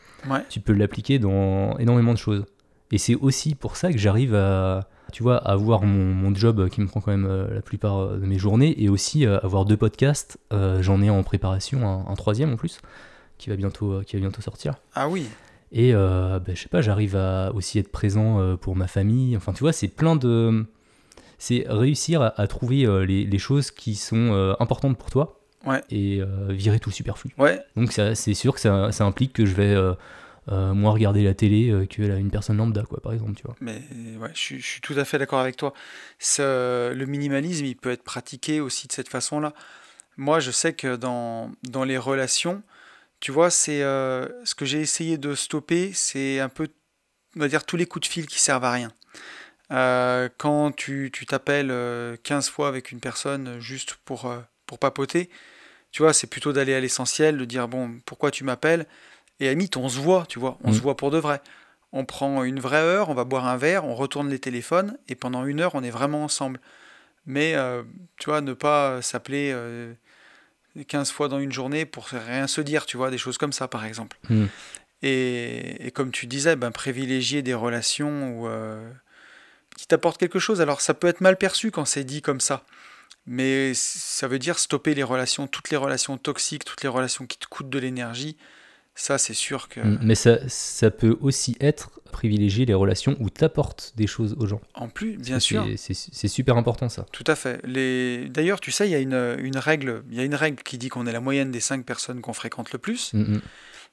tu 0.50 0.60
peux 0.60 0.74
l'appliquer 0.74 1.18
dans 1.18 1.78
énormément 1.78 2.14
de 2.14 2.20
choses. 2.20 2.46
Et 2.92 2.98
c'est 2.98 3.16
aussi 3.16 3.56
pour 3.56 3.76
ça 3.76 3.92
que 3.92 3.98
j'arrive 3.98 4.36
à 4.36 4.88
tu 5.12 5.24
vois, 5.24 5.38
avoir 5.38 5.84
mon, 5.84 6.34
job 6.36 6.70
qui 6.70 6.82
me 6.82 6.88
prend 6.88 7.02
quand 7.02 7.12
même 7.12 7.26
euh, 7.26 7.54
la 7.54 7.62
plupart 7.62 7.98
euh, 7.98 8.18
de 8.18 8.26
mes 8.26 8.38
journées 8.38 8.82
et 8.82 8.90
aussi 8.90 9.26
euh, 9.26 9.40
avoir 9.40 9.66
deux 9.66 9.78
podcasts. 9.78 10.38
J'en 10.52 11.02
ai 11.02 11.10
en 11.10 11.24
préparation 11.24 12.08
un, 12.08 12.16
troisième 12.16 12.54
en 12.54 12.58
plus 12.58 12.82
qui 13.38 13.50
va 13.50 13.56
bientôt, 13.56 14.02
qui 14.02 14.16
va 14.16 14.22
bientôt 14.22 14.42
sortir. 14.42 14.76
Ah 14.96 15.08
oui. 15.08 15.28
Et 15.72 15.92
ben, 15.92 16.42
je 16.48 16.62
sais 16.62 16.70
pas, 16.70 16.82
j'arrive 16.82 17.16
à 17.16 17.52
aussi 17.54 17.78
être 17.80 17.92
présent 17.92 18.56
pour 18.58 18.76
ma 18.76 18.88
famille. 18.88 19.36
Enfin, 19.36 19.54
tu 19.54 19.60
vois, 19.60 19.74
c'est 19.74 19.88
plein 19.88 20.16
de. 20.16 20.66
C'est 21.38 21.66
réussir 21.68 22.22
à, 22.22 22.48
trouver 22.48 22.88
les, 23.06 23.38
choses 23.38 23.70
qui 23.70 23.96
sont 23.96 24.56
importantes 24.60 24.98
pour 24.98 25.12
toi 25.12 25.40
ouais. 25.66 25.82
et 25.92 26.22
virer 26.50 26.80
tout 26.80 26.90
le 26.90 26.96
superflu. 26.96 27.32
Ouais. 27.38 27.60
Donc, 27.76 27.92
c'est 27.92 28.34
sûr 28.34 28.56
que 28.56 28.60
ça, 28.60 28.92
ça, 28.92 29.06
implique 29.06 29.34
que 29.34 29.46
je 29.46 29.54
vais 29.54 29.76
euh, 30.50 30.74
moins 30.74 30.92
regarder 30.92 31.24
la 31.24 31.34
télé 31.34 31.70
euh, 31.70 31.86
que 31.86 32.02
une 32.02 32.32
personne 32.32 32.58
lambda, 32.58 32.84
quoi, 32.84 33.02
par 33.02 33.14
exemple, 33.14 33.34
tu 33.34 33.44
vois. 33.44 33.56
Mais 33.60 33.82
ouais, 34.20 34.32
je, 34.34 34.60
suis 34.60 34.82
tout 34.82 34.94
à 34.98 35.06
fait 35.06 35.18
d'accord 35.18 35.40
avec 35.40 35.58
toi. 35.58 35.74
le 36.40 37.06
minimalisme, 37.06 37.66
il 37.66 37.76
peut 37.76 37.92
être 37.92 38.04
pratiqué 38.04 38.62
aussi 38.62 38.88
de 38.88 38.94
cette 38.94 39.10
façon-là. 39.10 39.54
Moi, 40.16 40.40
je 40.40 40.52
sais 40.52 40.74
que 40.74 40.96
dans, 40.96 41.52
dans 41.64 41.84
les 41.84 41.98
relations, 41.98 42.64
tu 43.20 43.32
vois, 43.32 43.50
c'est 43.50 43.84
euh, 43.84 44.28
ce 44.46 44.56
que 44.56 44.66
j'ai 44.66 44.80
essayé 44.80 45.18
de 45.18 45.36
stopper, 45.36 45.92
c'est 45.94 46.40
un 46.40 46.50
peu, 46.50 46.68
on 47.36 47.42
va 47.42 47.48
dire, 47.48 47.66
tous 47.66 47.78
les 47.78 47.86
coups 47.86 48.08
de 48.08 48.12
fil 48.12 48.26
qui 48.26 48.40
servent 48.40 48.66
à 48.66 48.72
rien. 48.72 48.92
quand 50.38 50.72
tu 50.76 51.12
t'appelles 51.28 51.74
15 52.24 52.50
fois 52.50 52.70
avec 52.70 52.92
une 52.92 53.00
personne 53.00 53.60
juste 53.60 53.96
pour, 54.06 54.34
pour 54.66 54.80
papoter, 54.80 55.30
tu 55.92 56.04
vois, 56.04 56.14
c'est 56.14 56.28
plutôt 56.28 56.54
d'aller 56.54 56.74
à 56.74 56.80
l'essentiel, 56.80 57.38
de 57.38 57.46
dire, 57.46 57.68
bon, 57.68 58.00
pourquoi 58.06 58.32
tu 58.32 58.44
m'appelles? 58.44 58.86
Et 59.40 59.48
à 59.48 59.52
limite, 59.52 59.78
on 59.78 59.90
se 59.90 60.00
voit, 60.00 60.26
tu 60.28 60.40
vois, 60.40 60.58
on 60.64 60.72
se 60.72 60.80
mm. 60.80 60.82
voit 60.82 60.98
pour 60.98 61.12
de 61.12 61.18
vrai. 61.18 61.42
On 61.92 62.06
prend 62.06 62.44
une 62.44 62.60
vraie 62.60 62.82
heure, 62.82 63.10
on 63.10 63.14
va 63.14 63.24
boire 63.24 63.48
un 63.48 63.58
verre, 63.58 63.86
on 63.86 63.96
retourne 63.96 64.30
les 64.30 64.40
téléphones, 64.40 64.98
et 65.08 65.16
pendant 65.16 65.46
une 65.46 65.62
heure, 65.62 65.76
on 65.76 65.84
est 65.84 65.90
vraiment 65.90 66.24
ensemble. 66.24 66.60
mais 67.26 67.56
euh, 67.56 67.84
tu 68.18 68.30
vois, 68.30 68.42
ne 68.42 68.54
pas 68.54 69.02
s'appeler 69.02 69.56
15 70.88 71.12
fois 71.12 71.28
dans 71.28 71.40
une 71.40 71.52
journée 71.52 71.86
pour 71.86 72.06
rien 72.06 72.48
se 72.48 72.62
dire, 72.62 72.86
tu 72.86 72.98
vois, 72.98 73.10
des 73.10 73.18
choses 73.18 73.38
comme 73.38 73.54
ça 73.54 73.68
par 73.68 73.86
exemple. 73.86 74.18
Hmm. 74.30 74.48
Et, 75.04 75.88
et, 75.88 75.92
comme 75.92 76.12
tu 76.12 76.26
disais, 76.26 76.56
ben, 76.56 76.72
privilégier 76.72 77.44
des 77.44 77.54
relations 77.54 78.32
où, 78.32 78.50
qui 79.78 79.88
t'apportent 79.88 80.18
quelque 80.18 80.40
chose. 80.40 80.60
Alors 80.60 80.82
ça 80.82 80.94
peut 80.94 81.08
être 81.08 81.22
mal 81.22 81.38
perçu 81.38 81.72
quand 81.72 81.86
c'est 81.86 82.04
dit 82.04 82.22
comme 82.22 82.42
ça, 82.42 82.64
mais 83.26 83.74
ça 83.74 84.28
veut 84.28 84.40
dire 84.40 84.60
stopper 84.60 84.94
les 84.94 85.04
relations, 85.04 85.48
toutes 85.48 85.70
les 85.70 85.78
relations 85.78 86.18
toxiques, 86.18 86.66
toutes 86.66 86.84
les 86.84 86.90
relations 86.90 87.26
qui 87.26 87.38
te 87.38 87.48
coûtent 87.48 87.70
de 87.70 87.80
l'énergie. 87.80 88.36
Ça, 89.00 89.20
c'est 89.20 89.36
sûr 89.36 89.70
que. 89.70 89.80
Hmm. 89.80 90.00
Mais 90.02 90.16
ça, 90.16 90.40
ça 90.50 90.90
peut 90.90 91.18
aussi 91.22 91.56
être 91.60 92.02
privilégier 92.12 92.66
les 92.66 92.74
relations 92.74 93.16
où 93.20 93.30
tu 93.30 93.44
apportes 93.44 93.94
des 93.96 94.08
choses 94.08 94.36
aux 94.40 94.48
gens. 94.48 94.60
En 94.74 94.90
plus, 94.90 95.18
bien 95.18 95.40
sûr. 95.40 95.68
C'est 95.78 96.28
super 96.28 96.58
important 96.58 96.90
ça. 96.90 97.06
Tout 97.12 97.24
à 97.28 97.36
fait. 97.36 97.62
Les... 97.64 98.28
D'ailleurs, 98.30 98.60
tu 98.60 98.72
sais, 98.72 98.88
il 98.88 98.92
y 98.92 98.96
a 98.96 99.00
une, 99.00 99.38
une, 99.40 99.58
règle, 99.58 100.04
y 100.10 100.20
a 100.20 100.24
une 100.24 100.34
règle 100.34 100.64
qui 100.64 100.80
dit 100.80 100.90
qu'on 100.90 101.06
est 101.06 101.12
la 101.12 101.20
moyenne 101.20 101.52
des 101.52 101.60
cinq 101.60 101.86
personnes 101.86 102.22
qu'on 102.22 102.34
fréquente 102.34 102.74
le 102.74 102.80
plus. 102.80 103.14
Hmm, 103.14 103.36
hmm. 103.36 103.42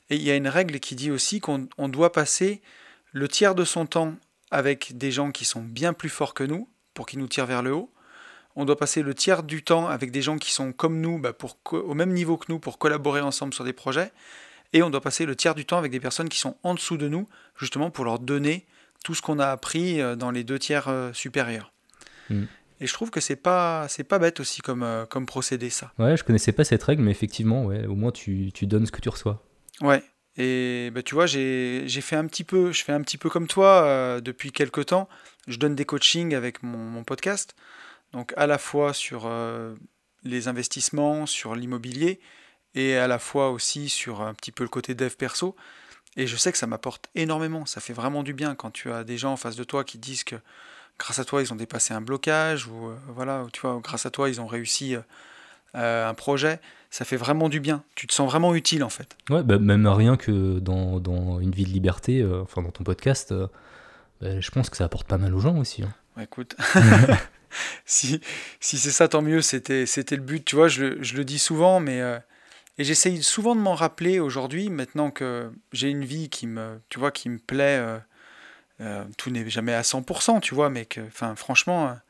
Et 0.09 0.17
il 0.17 0.23
y 0.23 0.31
a 0.31 0.37
une 0.37 0.49
règle 0.49 0.81
qui 0.81 0.95
dit 0.95 1.11
aussi 1.11 1.39
qu'on 1.41 1.69
doit 1.89 2.13
passer 2.13 2.63
le 3.13 3.29
tiers 3.29 3.55
de 3.55 3.65
son 3.65 3.85
temps 3.85 4.15
avec 4.51 4.97
des 4.97 5.11
gens 5.11 5.33
qui 5.33 5.45
sont 5.45 5.63
bien 5.63 5.93
plus 5.93 6.09
forts 6.09 6.33
que 6.33 6.45
nous 6.45 6.67
pour 6.95 7.05
qu'ils 7.05 7.19
nous 7.19 7.29
tirent 7.29 7.47
vers 7.47 7.63
le 7.63 7.75
haut. 7.75 7.93
On 8.57 8.65
doit 8.65 8.79
passer 8.79 9.03
le 9.03 9.13
tiers 9.13 9.43
du 9.43 9.63
temps 9.63 9.87
avec 9.87 10.11
des 10.11 10.23
gens 10.23 10.39
qui 10.39 10.51
sont 10.51 10.73
comme 10.73 11.01
nous, 11.01 11.19
bah, 11.19 11.35
pour, 11.35 11.59
au 11.73 11.93
même 11.93 12.13
niveau 12.13 12.39
que 12.39 12.47
nous, 12.49 12.59
pour 12.59 12.79
collaborer 12.79 13.21
ensemble 13.21 13.53
sur 13.53 13.65
des 13.65 13.73
projets. 13.75 14.13
Et 14.75 14.83
on 14.83 14.91
doit 14.91 15.01
passer 15.01 15.25
le 15.25 15.37
tiers 15.37 15.55
du 15.55 15.65
temps 15.65 15.79
avec 15.79 15.93
des 15.93 16.01
personnes 16.01 16.29
qui 16.29 16.39
sont 16.39 16.57
en 16.65 16.75
dessous 16.75 16.99
de 16.99 17.09
nous, 17.09 17.27
justement 17.57 17.91
pour 17.91 18.05
leur 18.05 18.19
donner 18.19 18.67
tout 19.05 19.15
ce 19.15 19.23
qu'on 19.23 19.39
a 19.39 19.47
appris 19.47 20.01
euh, 20.01 20.17
dans 20.17 20.33
les 20.33 20.43
deux 20.43 20.59
tiers 20.59 20.89
euh, 20.89 21.13
supérieurs. 21.13 21.73
Mm. 22.29 22.43
Et 22.81 22.87
je 22.89 22.93
trouve 22.93 23.11
que 23.11 23.21
c'est 23.21 23.37
pas 23.37 23.87
c'est 23.89 24.03
pas 24.03 24.19
bête 24.19 24.41
aussi 24.41 24.61
comme, 24.61 24.83
euh, 24.83 25.07
comme 25.07 25.27
procédé 25.27 25.71
ça. 25.71 25.93
Ouais, 25.99 26.17
je 26.17 26.25
connaissais 26.25 26.51
pas 26.51 26.65
cette 26.65 26.83
règle, 26.83 27.03
mais 27.03 27.13
effectivement, 27.13 27.67
ouais, 27.67 27.87
au 27.87 27.95
moins 27.95 28.11
tu, 28.11 28.51
tu 28.53 28.67
donnes 28.67 28.85
ce 28.85 28.91
que 28.91 29.01
tu 29.01 29.09
reçois. 29.09 29.47
Ouais. 29.81 30.03
Et 30.37 30.91
bah, 30.93 31.05
tu 31.05 31.15
vois, 31.15 31.27
j'ai 31.27 31.87
fait 31.87 32.17
un 32.17 32.27
petit 32.27 32.43
peu, 32.43 32.73
je 32.73 32.83
fais 32.83 32.91
un 32.91 33.01
petit 33.03 33.19
peu 33.19 33.31
comme 33.31 33.47
toi 33.47 34.21
depuis 34.21 34.51
quelques 34.51 34.87
temps. 34.87 35.09
Je 35.47 35.59
donne 35.59 35.77
des 35.77 35.85
coachings 35.85 36.35
avec 36.35 36.65
mon, 36.65 36.77
mon 36.77 37.05
podcast, 37.05 37.55
donc 38.13 38.35
à 38.37 38.49
la 38.49 38.59
fois 38.59 38.93
sur 38.93 39.31
les 40.25 40.49
investissements, 40.49 41.27
sur 41.27 41.55
l'immobilier, 41.55 42.19
et 42.75 42.97
à 42.97 43.07
la 43.07 43.19
fois 43.19 43.51
aussi 43.51 43.89
sur 43.89 44.23
un 44.23 44.35
petit 44.35 44.53
peu 44.53 44.65
le 44.65 44.69
côté 44.69 44.95
dev 44.95 45.15
perso. 45.15 45.55
Et 46.17 46.27
je 46.27 46.37
sais 46.37 46.53
que 46.53 46.59
ça 46.59 46.67
m'apporte 46.67 47.09
énormément, 47.15 47.67
ça 47.67 47.81
fait 47.81 47.93
vraiment 47.93 48.23
du 48.23 48.35
bien 48.35 48.55
quand 48.55 48.71
tu 48.71 48.93
as 48.93 49.03
des 49.03 49.19
gens 49.19 49.33
en 49.33 49.37
face 49.37 49.57
de 49.57 49.65
toi 49.65 49.83
qui 49.83 49.99
disent 49.99 50.23
que 50.23 50.37
grâce 50.99 51.19
à 51.19 51.25
toi 51.25 51.43
ils 51.43 51.53
ont 51.53 51.57
dépassé 51.57 51.93
un 51.93 52.01
blocage 52.01 52.69
ou 52.69 52.89
euh, 52.89 52.97
voilà, 53.09 53.47
tu 53.53 53.61
vois, 53.61 53.81
grâce 53.83 54.07
à 54.07 54.11
toi 54.11 54.29
ils 54.29 54.41
ont 54.41 54.47
réussi 54.47 54.97
euh, 55.75 56.09
un 56.09 56.15
projet, 56.15 56.61
ça 56.91 57.05
fait 57.05 57.17
vraiment 57.17 57.49
du 57.49 57.59
bien. 57.59 57.83
Tu 57.97 58.07
te 58.07 58.13
sens 58.13 58.31
vraiment 58.31 58.55
utile 58.55 58.85
en 58.85 58.89
fait. 58.89 59.17
Ouais, 59.29 59.43
bah, 59.43 59.59
même 59.59 59.89
rien 59.89 60.17
que 60.17 60.61
dans, 60.61 61.01
dans, 61.01 61.41
une 61.41 61.51
vie 61.51 61.65
de 61.65 61.71
liberté, 61.71 62.21
euh, 62.21 62.43
enfin 62.43 62.63
dans 62.63 62.71
ton 62.71 62.85
podcast, 62.85 63.35
bah, 64.21 64.41
je 64.41 64.51
pense 64.53 64.71
que 64.71 64.77
ça 64.77 64.85
apporte 64.85 65.09
pas 65.09 65.19
mal 65.19 65.35
aux 65.35 65.41
gens 65.41 65.59
aussi. 65.59 65.83
Hein. 65.83 66.23
écoute. 66.23 66.55
si, 67.85 68.21
si 68.61 68.79
c'est 68.79 68.93
ça, 68.93 69.09
tant 69.09 69.21
mieux, 69.21 69.43
c'était, 69.43 69.85
c'était 69.85 70.15
le 70.15 70.23
but. 70.23 70.45
Tu 70.45 70.55
vois, 70.55 70.69
je, 70.69 71.03
je 71.03 71.17
le 71.17 71.25
dis 71.25 71.41
souvent, 71.41 71.81
mais 71.81 72.01
et 72.79 72.85
j'essaye 72.85 73.23
souvent 73.23 73.55
de 73.55 73.61
m'en 73.61 73.75
rappeler 73.75 74.19
aujourd'hui, 74.19 74.69
maintenant 74.69 75.11
que 75.11 75.53
j'ai 75.73 75.89
une 75.89 76.05
vie 76.05 76.29
qui 76.29 76.47
me, 76.47 76.81
tu 76.89 76.99
vois, 76.99 77.13
qui 77.13 77.29
me 77.29 77.39
plaît. 77.39 77.79
Euh, 77.79 77.99
euh, 78.81 79.05
tout 79.17 79.31
n'est 79.31 79.49
jamais 79.49 79.73
à 79.73 79.83
100%, 79.83 80.41
tu 80.41 80.55
vois, 80.55 80.71
mais 80.71 80.85
que, 80.85 81.01
enfin, 81.01 81.37
franchement, 81.37 81.87
à 81.87 82.01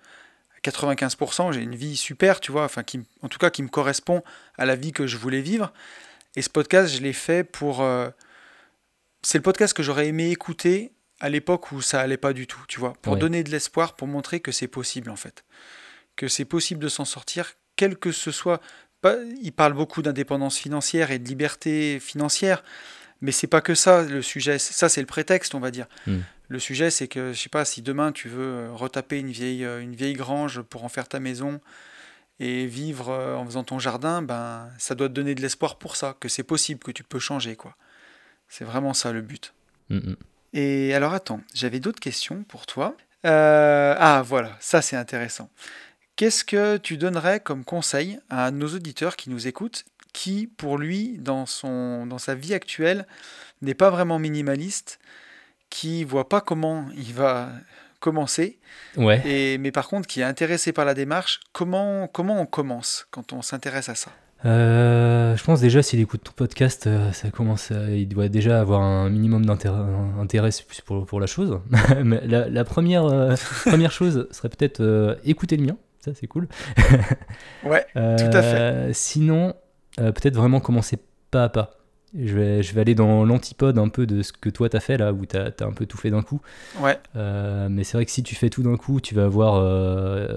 95%, 0.63 1.53
j'ai 1.53 1.61
une 1.61 1.75
vie 1.75 1.97
super, 1.97 2.41
tu 2.41 2.53
vois, 2.53 2.65
enfin, 2.65 2.83
qui, 2.83 3.01
en 3.21 3.29
tout 3.29 3.39
cas, 3.39 3.51
qui 3.51 3.63
me 3.63 3.69
correspond 3.69 4.23
à 4.57 4.65
la 4.65 4.75
vie 4.75 4.93
que 4.93 5.07
je 5.07 5.19
voulais 5.19 5.43
vivre. 5.43 5.73
Et 6.37 6.43
ce 6.43 6.49
podcast, 6.49 6.95
je 6.95 7.03
l'ai 7.03 7.13
fait 7.13 7.45
pour. 7.45 7.83
Euh, 7.83 8.09
c'est 9.23 9.39
le 9.39 9.43
podcast 9.43 9.75
que 9.75 9.83
j'aurais 9.83 10.09
aimé 10.09 10.31
écouter 10.31 10.93
à 11.21 11.29
l'époque 11.29 11.73
où 11.73 11.81
ça 11.81 12.01
allait 12.01 12.17
pas 12.17 12.33
du 12.33 12.47
tout, 12.47 12.63
tu 12.69 12.81
vois, 12.81 12.95
pour 13.03 13.17
donner 13.17 13.45
de 13.45 13.51
l'espoir, 13.51 13.95
pour 13.95 14.09
montrer 14.09 14.41
que 14.41 14.53
c'est 14.53 14.69
possible, 14.69 15.11
en 15.11 15.17
fait. 15.17 15.45
Que 16.17 16.29
c'est 16.29 16.45
possible 16.45 16.81
de 16.81 16.89
s'en 16.89 17.05
sortir, 17.05 17.55
quel 17.77 17.97
que 17.97 18.13
ce 18.13 18.31
soit 18.31 18.61
il 19.43 19.53
parle 19.53 19.73
beaucoup 19.73 20.03
d'indépendance 20.03 20.59
financière 20.59 21.11
et 21.11 21.19
de 21.19 21.27
liberté 21.27 22.01
financière, 22.01 22.63
mais 23.21 23.33
c'est 23.33 23.47
pas 23.47 23.61
que 23.61 23.75
ça 23.75 24.03
le 24.03 24.23
sujet. 24.23 24.59
Ça, 24.59 24.89
c'est 24.89 25.01
le 25.01 25.07
prétexte, 25.07 25.55
on 25.55 25.61
va 25.61 25.71
dire. 25.71 25.87
Hmm. 26.07 26.21
Le 26.49 26.59
sujet, 26.59 26.91
c'est 26.91 27.09
que, 27.09 27.33
je 27.33 27.41
sais 27.41 27.49
pas, 27.49 27.65
si 27.65 27.83
demain 27.83 28.13
tu 28.13 28.29
veux 28.29 28.45
euh, 28.45 28.73
retaper 28.73 29.19
une 29.19 29.31
vieille, 29.31 29.65
euh, 29.65 29.81
une 29.81 29.95
vieille 29.95 30.15
grange 30.15 30.61
pour 30.61 30.85
en 30.85 30.89
faire 30.89 31.09
ta 31.09 31.21
maison 31.21 31.61
et 32.39 32.67
vivre 32.67 33.09
euh, 33.11 33.35
en 33.37 33.47
faisant 33.47 33.65
ton 33.65 33.79
jardin, 33.79 34.21
ben, 34.21 34.69
ça 34.79 34.95
doit 34.95 35.09
te 35.09 35.15
donner 35.15 35.35
de 35.35 35.41
l'espoir 35.41 35.77
pour 35.79 35.97
ça, 35.97 36.17
que 36.21 36.29
c'est 36.29 36.43
possible, 36.43 36.81
que 36.81 36.91
tu 36.91 37.03
peux 37.03 37.19
changer, 37.19 37.57
quoi. 37.57 37.77
C'est 38.49 38.65
vraiment 38.65 38.93
ça 38.93 39.11
le 39.13 39.23
but. 39.23 39.55
Hmm, 39.89 39.99
hmm. 39.99 40.17
Et 40.53 40.95
alors, 40.95 41.15
attends, 41.15 41.41
j'avais 41.55 41.81
d'autres 41.81 42.01
questions 42.01 42.45
pour 42.45 42.67
toi. 42.67 42.95
ah, 43.25 44.23
voilà, 44.27 44.57
ça 44.61 44.83
c'est 44.83 44.97
intéressant. 44.97 45.49
Qu'est-ce 46.17 46.45
que 46.45 46.77
tu 46.77 46.97
donnerais 46.97 47.41
comme 47.41 47.65
conseil 47.65 48.19
à 48.31 48.51
nos 48.51 48.69
auditeurs 48.69 49.17
qui 49.17 49.31
nous 49.31 49.49
écoutent, 49.49 49.85
qui, 50.13 50.47
pour 50.47 50.79
lui, 50.79 51.19
dans, 51.19 51.45
son, 51.45 52.07
dans 52.07 52.19
sa 52.19 52.35
vie 52.37 52.55
actuelle, 52.55 53.07
n'est 53.63 53.75
pas 53.75 53.91
vraiment 53.91 54.19
minimaliste, 54.19 55.01
qui 55.71 56.05
voit 56.05 56.29
pas 56.29 56.41
comment 56.41 56.87
il 56.97 57.13
va 57.13 57.51
commencer, 57.99 58.59
ouais. 58.97 59.23
et, 59.27 59.57
mais 59.57 59.73
par 59.73 59.89
contre 59.89 60.07
qui 60.07 60.21
est 60.21 60.25
intéressé 60.25 60.73
par 60.73 60.85
la 60.85 60.93
démarche, 60.93 61.41
comment, 61.53 62.07
comment 62.07 62.39
on 62.39 62.45
commence 62.45 63.07
quand 63.11 63.33
on 63.33 63.41
s'intéresse 63.41 63.89
à 63.89 63.95
ça? 63.95 64.11
Euh, 64.45 65.35
je 65.37 65.43
pense 65.43 65.63
déjà 65.63 65.83
s'il 65.83 66.01
écoute 66.01 66.23
ton 66.23 66.33
podcast, 66.33 66.87
euh, 66.87 67.11
ça 67.13 67.31
commence, 67.31 67.73
il 67.89 68.07
doit 68.07 68.29
déjà 68.29 68.61
avoir 68.61 68.83
un 68.83 69.09
minimum 69.09 69.47
d'intérêt 69.47 70.51
pour, 70.85 71.07
pour 71.07 71.19
la 71.19 71.27
chose. 71.27 71.59
la, 72.05 72.49
la, 72.51 72.65
première, 72.65 73.07
euh, 73.07 73.35
première 73.65 73.91
chose 73.91 74.29
serait 74.33 74.51
peut-être 74.51 75.19
écouter 75.25 75.57
le 75.57 75.65
mien 75.65 75.77
ça 76.05 76.13
c'est 76.15 76.27
cool. 76.27 76.49
ouais, 77.65 77.87
tout 77.95 77.99
à 77.99 78.43
fait. 78.43 78.61
Euh, 78.61 78.93
sinon, 78.93 79.55
euh, 79.99 80.13
peut-être 80.13 80.37
vraiment 80.37 80.61
commencer 80.61 80.99
pas 81.31 81.45
à 81.45 81.49
pas. 81.49 81.71
Je 82.17 82.37
vais, 82.37 82.63
je 82.63 82.75
vais 82.75 82.83
aller 82.83 82.95
dans 82.95 83.25
l'antipode 83.25 83.79
un 83.79 83.89
peu 83.89 84.07
de 84.07 84.23
ce 84.23 84.33
que 84.33 84.49
toi 84.49 84.69
t'as 84.69 84.81
fait 84.81 84.99
là, 84.99 85.13
où 85.13 85.27
t'as 85.27 85.51
as 85.59 85.65
un 85.65 85.73
peu 85.73 85.87
tout 85.87 85.97
fait 85.97 86.11
d'un 86.11 86.23
coup. 86.23 86.41
Ouais. 86.79 86.99
Euh, 87.17 87.69
mais 87.69 87.83
c'est 87.83 87.97
vrai 87.97 88.05
que 88.05 88.11
si 88.11 88.23
tu 88.23 88.35
fais 88.35 88.51
tout 88.51 88.63
d'un 88.63 88.77
coup, 88.77 89.01
tu 89.01 89.15
vas 89.15 89.25
avoir 89.25 89.61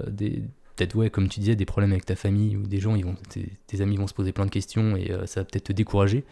des, 0.08 0.42
peut-être, 0.74 0.96
ouais, 0.96 1.10
comme 1.10 1.28
tu 1.28 1.38
disais, 1.38 1.54
des 1.54 1.66
problèmes 1.66 1.92
avec 1.92 2.04
ta 2.04 2.16
famille 2.16 2.56
ou 2.56 2.66
des 2.66 2.80
gens, 2.80 2.96
ils 2.96 3.04
vont, 3.04 3.14
tes, 3.28 3.80
amis 3.80 3.96
vont 3.96 4.08
se 4.08 4.14
poser 4.14 4.32
plein 4.32 4.46
de 4.46 4.50
questions 4.50 4.96
et 4.96 5.12
ça 5.26 5.40
va 5.40 5.44
peut-être 5.44 5.64
te 5.64 5.72
décourager. 5.72 6.24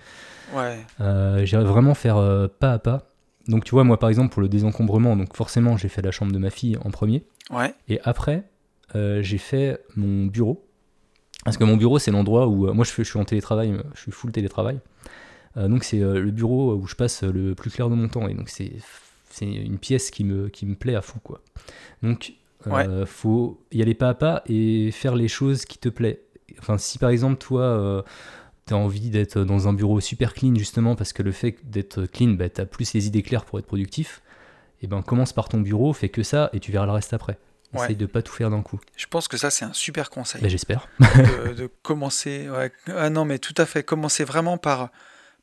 Ouais. 0.52 0.78
J'irai 1.44 1.64
vraiment 1.64 1.94
faire 1.94 2.16
pas 2.58 2.72
à 2.72 2.78
pas. 2.80 3.12
Donc 3.46 3.62
tu 3.62 3.70
vois, 3.70 3.84
moi 3.84 4.00
par 4.00 4.08
exemple, 4.08 4.32
pour 4.32 4.42
le 4.42 4.48
désencombrement, 4.48 5.16
donc 5.16 5.36
forcément 5.36 5.76
j'ai 5.76 5.88
fait 5.88 6.02
la 6.02 6.10
chambre 6.10 6.32
de 6.32 6.38
ma 6.38 6.50
fille 6.50 6.76
en 6.84 6.90
premier. 6.90 7.24
Ouais. 7.50 7.72
Et 7.88 8.00
après, 8.02 8.42
euh, 8.94 9.22
j'ai 9.22 9.38
fait 9.38 9.80
mon 9.96 10.26
bureau. 10.26 10.64
Parce 11.44 11.56
que 11.56 11.64
mon 11.64 11.76
bureau, 11.76 11.98
c'est 11.98 12.10
l'endroit 12.10 12.46
où. 12.46 12.66
Euh, 12.66 12.72
moi, 12.72 12.84
je, 12.84 13.02
suis 13.02 13.18
en 13.18 13.24
télétravail, 13.24 13.76
je 13.94 14.00
suis 14.00 14.12
full 14.12 14.32
télétravail. 14.32 14.80
Euh, 15.56 15.68
donc, 15.68 15.84
c'est 15.84 16.00
le 16.00 16.30
bureau 16.30 16.74
où 16.74 16.86
je 16.86 16.94
passe 16.94 17.22
le 17.22 17.54
plus 17.54 17.70
clair 17.70 17.88
de 17.88 17.94
mon 17.94 18.08
temps. 18.08 18.28
Et 18.28 18.34
donc, 18.34 18.48
c'est 18.48 18.72
une 19.40 19.78
pièce 19.78 20.10
qui 20.10 20.24
me, 20.24 20.48
qui 20.48 20.66
me 20.66 20.74
plaît 20.74 20.94
à 20.94 21.02
fond, 21.02 21.18
quoi. 21.22 21.40
Donc, 22.02 22.34
il 22.66 23.04
faut 23.06 23.60
y 23.72 23.80
aller 23.82 23.94
pas 23.94 24.08
à 24.08 24.14
pas 24.14 24.42
et 24.46 24.90
faire 24.90 25.14
les 25.14 25.28
choses 25.28 25.64
qui 25.64 25.78
te 25.78 25.88
plaisent. 25.88 26.18
Enfin, 26.58 26.78
si 26.78 26.98
par 26.98 27.10
exemple, 27.10 27.36
toi, 27.36 28.04
tu 28.66 28.74
as 28.74 28.76
envie 28.76 29.10
d'être 29.10 29.44
dans 29.44 29.68
un 29.68 29.72
bureau 29.72 30.00
super 30.00 30.34
clean, 30.34 30.54
justement, 30.56 30.96
parce 30.96 31.12
que 31.12 31.22
le 31.22 31.32
fait 31.32 31.56
d'être 31.64 32.06
clean, 32.06 32.30
bah, 32.30 32.48
tu 32.48 32.60
as 32.60 32.66
plus 32.66 32.92
les 32.92 33.06
idées 33.06 33.22
claires 33.22 33.44
pour 33.44 33.58
être 33.58 33.66
productif, 33.66 34.22
et 34.82 34.86
ben 34.86 35.02
commence 35.02 35.32
par 35.32 35.48
ton 35.48 35.60
bureau, 35.60 35.92
fais 35.92 36.08
que 36.08 36.22
ça, 36.22 36.50
et 36.52 36.60
tu 36.60 36.72
verras 36.72 36.86
le 36.86 36.92
reste 36.92 37.14
après. 37.14 37.38
Essaye 37.74 37.96
de 37.96 38.06
pas 38.06 38.22
tout 38.22 38.32
faire 38.32 38.50
d'un 38.50 38.62
coup. 38.62 38.80
Je 38.96 39.06
pense 39.06 39.28
que 39.28 39.36
ça, 39.36 39.50
c'est 39.50 39.64
un 39.64 39.72
super 39.72 40.10
conseil. 40.10 40.40
Bah, 40.42 40.48
j'espère. 40.48 40.88
de, 41.00 41.68
commencer. 41.82 42.48
Ah 42.88 43.10
non, 43.10 43.24
mais 43.24 43.38
tout 43.38 43.54
à 43.56 43.66
fait. 43.66 43.82
Commencer 43.82 44.24
vraiment 44.24 44.58
par, 44.58 44.90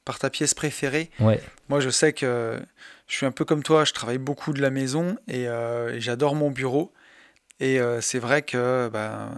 par 0.05 0.19
ta 0.19 0.29
pièce 0.29 0.53
préférée. 0.53 1.09
Ouais. 1.19 1.41
Moi, 1.69 1.79
je 1.79 1.89
sais 1.89 2.13
que 2.13 2.59
je 3.07 3.15
suis 3.15 3.25
un 3.25 3.31
peu 3.31 3.45
comme 3.45 3.63
toi. 3.63 3.85
Je 3.85 3.93
travaille 3.93 4.17
beaucoup 4.17 4.53
de 4.53 4.61
la 4.61 4.69
maison 4.69 5.17
et, 5.27 5.47
euh, 5.47 5.99
j'adore 5.99 6.35
mon 6.35 6.51
bureau. 6.51 6.91
Et 7.59 7.79
euh, 7.79 8.01
c'est 8.01 8.19
vrai 8.19 8.41
que 8.41 8.89
bah, 8.91 9.29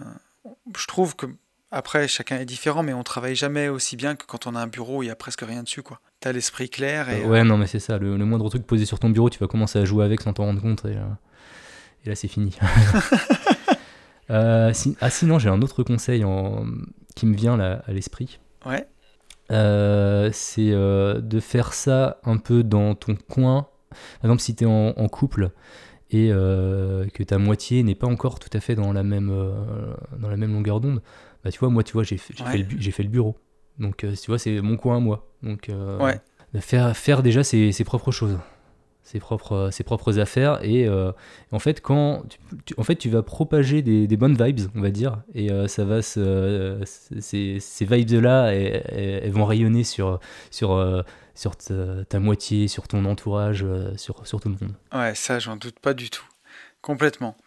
je 0.78 0.88
trouve 0.88 1.16
que 1.16 1.28
après, 1.72 2.08
chacun 2.08 2.38
est 2.40 2.46
différent, 2.46 2.84
mais 2.84 2.94
on 2.94 3.04
travaille 3.04 3.36
jamais 3.36 3.68
aussi 3.68 3.98
bien 3.98 4.16
que 4.16 4.26
quand 4.26 4.48
on 4.48 4.56
a 4.56 4.60
un 4.60 4.68
bureau 4.68 5.00
où 5.00 5.04
il 5.04 5.08
y 5.08 5.12
a 5.12 5.16
presque 5.16 5.42
rien 5.42 5.62
dessus. 5.62 5.84
quoi. 5.84 6.00
Tu 6.22 6.28
as 6.28 6.32
l'esprit 6.32 6.70
clair. 6.70 7.10
Et, 7.10 7.26
ouais, 7.26 7.44
non, 7.44 7.58
mais 7.58 7.68
c'est 7.68 7.80
ça. 7.80 7.98
Le, 7.98 8.18
moindre 8.18 8.48
truc 8.50 8.66
posé 8.66 8.86
sur 8.86 8.98
ton 8.98 9.10
bureau, 9.10 9.30
tu 9.30 9.40
vas 9.40 9.48
commencer 9.48 9.80
à 9.80 9.84
jouer 9.84 10.06
avec 10.06 10.22
sans 10.22 10.32
t'en 10.32 10.46
rendre 10.46 10.62
compte. 10.62 10.86
Et, 10.86 10.96
et 12.06 12.10
là, 12.10 12.16
c'est 12.16 12.28
fini. 12.28 12.56
euh, 14.30 14.72
ah, 15.02 15.10
sinon, 15.10 15.40
j'ai 15.40 15.50
un 15.50 15.62
autre 15.62 15.84
conseil 15.84 16.24
en... 16.24 16.66
qui 17.16 17.26
me 17.26 17.36
vient 17.36 17.58
là, 17.58 17.84
à 17.88 17.92
l'esprit. 17.92 18.40
Ouais. 18.66 18.88
Euh, 19.52 20.30
c'est 20.34 20.72
euh, 20.72 21.20
de 21.22 21.40
faire 21.40 21.74
ça 21.74 22.20
un 22.24 22.38
peu 22.38 22.64
dans 22.64 22.96
ton 22.96 23.16
coin. 23.16 23.68
Par 23.90 24.26
exemple, 24.26 24.42
si 24.42 24.56
tu 24.56 24.66
es 24.66 24.68
en, 24.68 25.08
couple 25.08 25.52
et 26.12 26.30
que 26.30 27.24
ta 27.24 27.38
moitié 27.38 27.82
n'est 27.84 27.96
pas 27.96 28.08
encore 28.08 28.40
tout 28.40 28.50
à 28.54 28.60
fait 28.60 28.76
dans 28.76 28.94
la 28.94 29.04
même, 29.04 29.30
dans 30.20 30.30
la 30.30 30.38
même 30.38 30.54
longueur 30.54 30.82
d'onde, 30.82 31.02
bah, 31.44 31.52
tu 31.52 31.60
vois, 31.60 31.70
moi, 31.70 31.84
tu 31.84 31.94
vois, 31.94 32.04
j'ai 32.04 32.18
fait, 32.18 32.34
fait, 32.34 32.58
le, 32.58 32.92
fait 32.92 33.04
le 33.04 33.10
bureau. 33.10 33.38
Donc, 33.80 33.98
tu 33.98 34.28
vois, 34.28 34.38
c'est 34.38 34.62
mon 34.62 34.76
coin 34.78 34.98
à 34.98 35.00
moi. 35.00 35.32
Donc, 35.44 35.72
faire, 36.60 36.96
faire 36.98 37.24
déjà 37.24 37.44
ses, 37.44 37.72
ses 37.72 37.84
propres 37.84 38.12
choses 38.12 38.38
ses 39.06 39.20
propres, 39.20 39.70
ses 39.72 39.84
propres 39.84 40.20
affaires. 40.20 40.60
Et 40.64 40.88
euh, 40.88 41.12
en 41.52 41.60
fait, 41.60 41.80
quand 41.80 42.24
tu, 42.66 42.74
en 42.78 42.84
fait, 42.84 42.96
tu 42.96 43.10
vas 43.10 43.22
propager 43.22 43.82
des, 43.82 44.18
bonnes 44.18 44.36
vibes, 44.36 44.68
on 44.76 44.82
va 44.82 44.90
dire, 44.90 45.22
et 45.34 45.52
euh, 45.52 45.68
ça 45.68 45.86
va 45.86 46.02
ces, 46.02 47.60
ces 47.60 47.86
vibes-là, 47.86 48.48
elles, 48.52 49.32
vont 49.32 49.46
rayonner 49.46 49.84
sur, 49.84 50.20
sur, 50.50 50.74
euh, 50.74 51.04
sur 51.36 51.56
ta, 51.56 52.20
moitié, 52.20 52.68
sur 52.68 52.88
ton 52.88 53.06
entourage, 53.06 53.66
sur, 53.96 54.28
sur 54.28 54.42
tout 54.42 54.50
le 54.50 54.56
monde. 54.60 54.76
Ouais, 54.94 55.14
ça, 55.14 55.40
j'en 55.40 55.56
doute 55.56 55.80
pas 55.80 55.94
du 55.94 56.10
tout. 56.10 56.26
Complètement. 56.82 57.38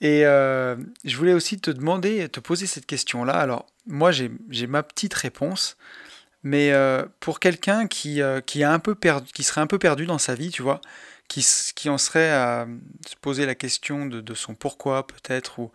Et 0.00 0.22
je 0.22 1.16
voulais 1.16 1.32
aussi 1.32 1.60
te 1.60 1.72
demander, 1.72 2.28
te 2.28 2.38
poser 2.38 2.66
cette 2.66 2.86
question-là. 2.86 3.32
Alors, 3.32 3.66
moi, 3.86 4.12
j'ai 4.12 4.66
ma 4.68 4.84
petite 4.84 5.14
réponse. 5.14 5.76
Mais 6.42 6.72
euh, 6.72 7.04
pour 7.20 7.40
quelqu'un 7.40 7.86
qui, 7.86 8.22
euh, 8.22 8.40
qui, 8.40 8.62
a 8.62 8.72
un 8.72 8.78
peu 8.78 8.94
perdu, 8.94 9.30
qui 9.32 9.42
serait 9.42 9.60
un 9.60 9.66
peu 9.66 9.78
perdu 9.78 10.06
dans 10.06 10.18
sa 10.18 10.34
vie, 10.34 10.50
tu 10.50 10.62
vois, 10.62 10.80
qui, 11.26 11.44
qui 11.74 11.88
en 11.88 11.98
serait 11.98 12.30
à 12.30 12.66
se 13.06 13.16
poser 13.16 13.44
la 13.44 13.54
question 13.54 14.06
de, 14.06 14.20
de 14.20 14.34
son 14.34 14.54
pourquoi 14.54 15.06
peut-être, 15.06 15.58
ou 15.58 15.72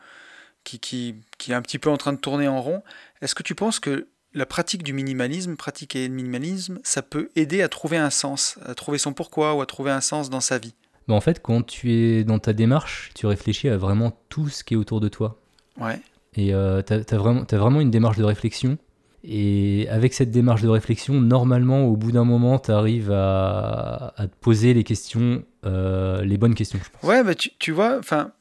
qui, 0.63 0.79
qui, 0.79 1.15
qui, 1.37 1.51
est 1.51 1.55
un 1.55 1.61
petit 1.61 1.79
peu 1.79 1.89
en 1.89 1.97
train 1.97 2.13
de 2.13 2.17
tourner 2.17 2.47
en 2.47 2.61
rond, 2.61 2.81
est-ce 3.21 3.35
que 3.35 3.43
tu 3.43 3.55
penses 3.55 3.79
que 3.79 4.07
la 4.33 4.45
pratique 4.45 4.83
du 4.83 4.93
minimalisme, 4.93 5.55
pratiquer 5.55 6.07
le 6.07 6.13
minimalisme, 6.13 6.79
ça 6.83 7.01
peut 7.01 7.29
aider 7.35 7.61
à 7.61 7.67
trouver 7.67 7.97
un 7.97 8.09
sens, 8.09 8.57
à 8.65 8.73
trouver 8.73 8.97
son 8.97 9.13
pourquoi 9.13 9.53
ou 9.53 9.61
à 9.61 9.65
trouver 9.65 9.91
un 9.91 10.01
sens 10.01 10.29
dans 10.29 10.41
sa 10.41 10.57
vie? 10.57 10.73
Bah 11.07 11.13
En 11.13 11.21
fait, 11.21 11.41
quand 11.41 11.61
tu 11.63 11.91
es 11.91 12.23
dans 12.23 12.39
ta 12.39 12.53
démarche, 12.53 13.11
tu 13.13 13.27
réfléchis 13.27 13.69
à 13.69 13.77
vraiment 13.77 14.17
tout 14.29 14.49
ce 14.49 14.63
qui 14.63 14.73
est 14.73 14.77
autour 14.77 15.01
de 15.01 15.09
toi. 15.09 15.39
Ouais. 15.77 15.99
Et 16.35 16.53
euh, 16.53 16.81
tu 16.81 16.93
as, 16.93 16.97
as 16.97 17.57
vraiment 17.57 17.81
une 17.81 17.91
démarche 17.91 18.17
de 18.17 18.23
réflexion 18.23 18.77
et 19.23 19.87
avec 19.89 20.13
cette 20.13 20.31
démarche 20.31 20.61
de 20.61 20.67
réflexion, 20.67 21.13
normalement, 21.21 21.85
au 21.85 21.95
bout 21.95 22.11
d'un 22.11 22.25
moment, 22.25 22.59
tu 22.59 22.71
arrives 22.71 23.11
à, 23.11 24.13
te 24.17 24.35
poser 24.41 24.73
les 24.73 24.83
questions, 24.83 25.43
euh, 25.65 26.23
les 26.23 26.37
bonnes 26.37 26.55
questions, 26.55 26.79
je 26.83 26.89
pense. 26.89 27.09
Ouais, 27.09 27.23
bah 27.23 27.33
tu, 27.33 27.51
tu 27.57 27.71
vois, 27.71 27.97
enfin, 27.97 28.31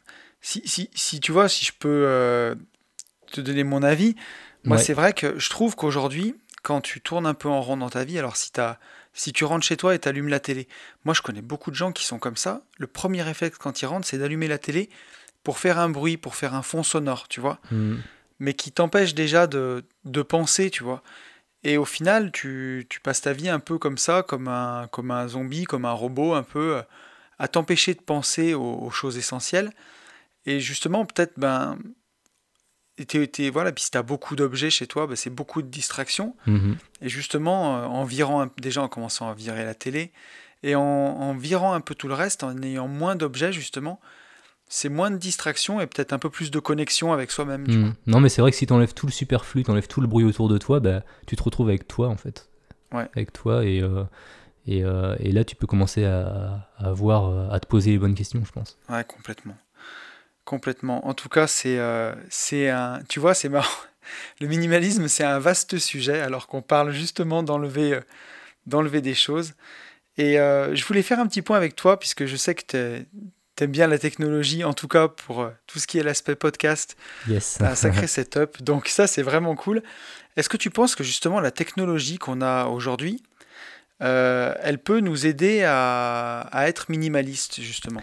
si, 0.41 0.61
si, 0.64 0.91
si, 0.93 1.20
tu 1.20 1.30
vois, 1.30 1.49
si 1.49 1.64
je 1.64 1.72
peux 1.78 2.05
euh, 2.07 2.57
te 3.30 3.41
donner 3.41 3.62
mon 3.62 3.85
avis, 3.85 4.16
moi, 4.64 4.78
c'est 4.78 4.95
vrai 4.95 5.12
que 5.12 5.39
je 5.39 5.51
trouve 5.51 5.76
qu'aujourd'hui, 5.76 6.35
quand 6.62 6.80
tu 6.80 7.01
tournes 7.01 7.26
un 7.26 7.35
peu 7.35 7.49
en 7.49 7.61
rond 7.61 7.76
dans 7.76 7.91
ta 7.91 8.05
vie, 8.05 8.18
alors 8.18 8.37
si, 8.37 8.51
as, 8.59 8.78
si 9.12 9.33
tu 9.33 9.45
rentres 9.45 9.64
chez 9.64 9.76
toi 9.76 9.95
et 9.95 10.01
tu 10.01 10.09
allumes 10.09 10.28
la 10.28 10.41
télé, 10.41 10.66
moi, 11.05 11.14
je 11.14 11.22
connais 11.22 11.43
beaucoup 11.43 11.70
de 11.70 11.76
gens 11.76 11.93
qui 11.93 12.05
sont 12.05 12.18
comme 12.18 12.37
ça. 12.37 12.62
Le 12.78 12.89
premier 12.89 13.22
réflexe 13.22 13.57
quand 13.59 13.83
ils 13.83 13.87
rentrent, 13.87 14.07
c'est 14.07 14.18
d'allumer 14.18 14.49
la 14.49 14.59
télé 14.59 14.89
pour 15.45 15.59
faire 15.59 15.78
un 15.78 15.91
bruit, 15.91 16.16
pour 16.16 16.35
faire 16.35 16.55
un 16.55 16.62
fond 16.62 16.83
sonore, 16.83 17.28
tu 17.28 17.41
vois. 17.41 17.61
Hmm 17.70 17.97
mais 18.43 18.55
qui 18.55 18.72
t'empêche 18.72 19.14
déjà 19.14 19.47
de, 19.47 19.84
de, 20.05 20.20
penser, 20.20 20.68
tu 20.68 20.82
vois. 20.82 21.05
Et 21.62 21.76
au 21.76 21.84
final, 21.84 22.32
tu, 22.32 22.86
tu, 22.88 22.99
passes 22.99 23.20
ta 23.20 23.32
vie 23.32 23.49
un 23.49 23.61
peu 23.61 23.78
comme 23.78 23.99
ça, 23.99 24.24
comme 24.24 24.49
un, 24.49 24.88
comme 24.90 25.12
un 25.12 25.28
zombie, 25.28 25.62
comme 25.62 25.84
un 25.84 25.93
robot, 25.93 26.34
un 26.34 26.43
peu 26.43 26.78
euh, 26.78 26.82
à 27.38 27.47
t'empêcher 27.47 27.95
de 27.95 28.01
penser 28.01 28.53
aux, 28.55 28.90
choses 28.90 29.16
essentielles. 29.16 29.70
Et 30.45 30.59
justement, 30.59 31.07
peut-être, 31.07 31.38
ben, 31.38 31.78
t'es, 33.07 33.49
voilà, 33.49 33.70
puis 33.70 33.84
si 33.84 33.93
tu 33.93 33.99
as 33.99 34.03
beaucoup 34.03 34.34
d'objets 34.34 34.70
chez 34.70 34.88
toi, 34.88 35.07
ben, 35.07 35.14
c'est 35.14 35.30
beaucoup 35.30 35.62
de 35.62 35.68
distractions. 35.68 36.34
Mhm. 36.49 36.78
Et 37.01 37.09
justement, 37.09 37.76
euh, 37.76 37.84
en 37.84 38.03
virant, 38.03 38.49
déjà 38.61 38.82
en 38.82 38.88
commençant 38.88 39.30
à 39.30 39.34
virer 39.34 39.64
la 39.64 39.76
télé, 39.76 40.11
et 40.64 40.74
en, 40.74 40.82
en 40.82 41.34
virant 41.34 41.74
un 41.74 41.80
peu 41.80 41.95
tout 41.95 42.09
le 42.09 42.14
reste, 42.14 42.43
en 42.43 42.61
ayant 42.61 42.88
moins 42.88 43.14
d'objets, 43.14 43.53
justement, 43.53 44.01
c'est 44.75 44.89
moins 44.89 45.11
de 45.11 45.18
distraction 45.18 45.83
et 45.83 45.87
peut-être 45.87 46.14
un 46.14 46.18
peu 46.18 46.31
plus 46.31 46.51
de 46.51 46.59
connexion 46.59 47.12
avec 47.12 47.31
soi-même. 47.31 47.66
Hmm. 47.66 47.93
Non, 48.07 48.20
mais 48.20 48.31
c'est 48.31 48.41
vrai 48.41 48.51
que 48.51 48.57
si 48.57 48.66
tu 48.66 48.73
enlèves 48.73 48.95
tout 48.95 49.05
le 49.05 49.12
superflu, 49.12 49.64
tu 49.64 49.70
enlèves 49.70 49.87
tout 49.87 50.01
le 50.01 50.07
bruit 50.07 50.25
autour 50.25 50.49
de 50.49 50.57
toi, 50.57 50.81
bah, 50.81 51.03
tu 51.27 51.37
te 51.37 51.43
retrouves 51.43 51.68
avec 51.68 51.87
toi 51.87 52.09
en 52.09 52.16
fait. 52.16 52.49
Ouais. 52.91 53.07
Avec 53.14 53.35
toi 53.35 53.66
et, 53.66 53.83
euh, 53.83 54.05
et, 54.66 54.83
euh, 54.83 55.14
et, 55.20 55.31
là 55.31 55.45
tu 55.45 55.57
peux 55.57 55.66
commencer 55.66 56.07
à, 56.07 56.70
à, 56.79 56.91
voir, 56.91 57.27
euh, 57.27 57.51
à 57.51 57.61
te 57.61 57.66
poser 57.66 57.91
les 57.91 57.99
bonnes 57.99 58.14
questions, 58.14 58.43
je 58.47 58.51
pense. 58.51 58.79
Ouais, 58.89 59.05
complètement. 59.05 59.59
Complètement. 60.47 61.07
En 61.07 61.12
tout 61.12 61.29
cas, 61.29 61.47
c'est 61.47 61.79
c'est 62.31 62.70
un. 62.70 63.03
Tu 63.11 63.20
vois, 63.20 63.35
c'est 63.35 63.51
marrant. 63.51 63.68
Le 64.41 64.47
minimalisme, 64.47 65.07
c'est 65.07 65.23
un 65.23 65.39
vaste 65.39 65.79
sujet 65.79 66.20
alors 66.20 66.47
qu'on 66.47 66.62
parle 66.62 66.93
justement 66.93 67.43
d'enlever 67.43 68.01
d'enlever 68.66 69.03
des 69.03 69.14
choses. 69.14 69.53
Et 70.16 70.37
je 70.37 70.85
voulais 70.87 71.03
faire 71.03 71.20
un 71.20 71.27
petit 71.27 71.43
point 71.43 71.59
avec 71.59 71.77
toi 71.77 71.99
puisque 71.99 72.25
je 72.25 72.37
sais 72.37 72.55
que 72.55 72.64
tu 72.66 72.77
es 72.79 73.07
t'aimes 73.63 73.71
bien 73.71 73.87
la 73.87 73.99
technologie, 73.99 74.65
en 74.65 74.73
tout 74.73 74.89
cas 74.89 75.07
pour 75.07 75.43
euh, 75.43 75.51
tout 75.69 75.79
ce 75.79 75.87
qui 75.87 75.97
est 75.99 76.03
l'aspect 76.03 76.35
podcast. 76.35 76.97
Yes. 77.29 77.61
un 77.61 77.77
sacré 77.77 78.09
setup. 78.09 78.61
Donc 78.63 78.89
ça, 78.89 79.07
c'est 79.07 79.23
vraiment 79.23 79.55
cool. 79.55 79.85
Est-ce 80.37 80.49
que 80.49 80.57
tu 80.57 80.71
penses 80.71 80.97
que 80.97 81.05
justement 81.05 81.39
la 81.39 81.53
technologie 81.53 82.19
qu'on 82.19 82.41
a 82.41 82.67
aujourd'hui, 82.67 83.23
euh, 84.03 84.53
elle 84.63 84.79
peut 84.79 84.99
nous 84.99 85.27
aider 85.27 85.63
à, 85.65 86.41
à 86.51 86.67
être 86.67 86.91
minimaliste, 86.91 87.61
justement? 87.61 88.01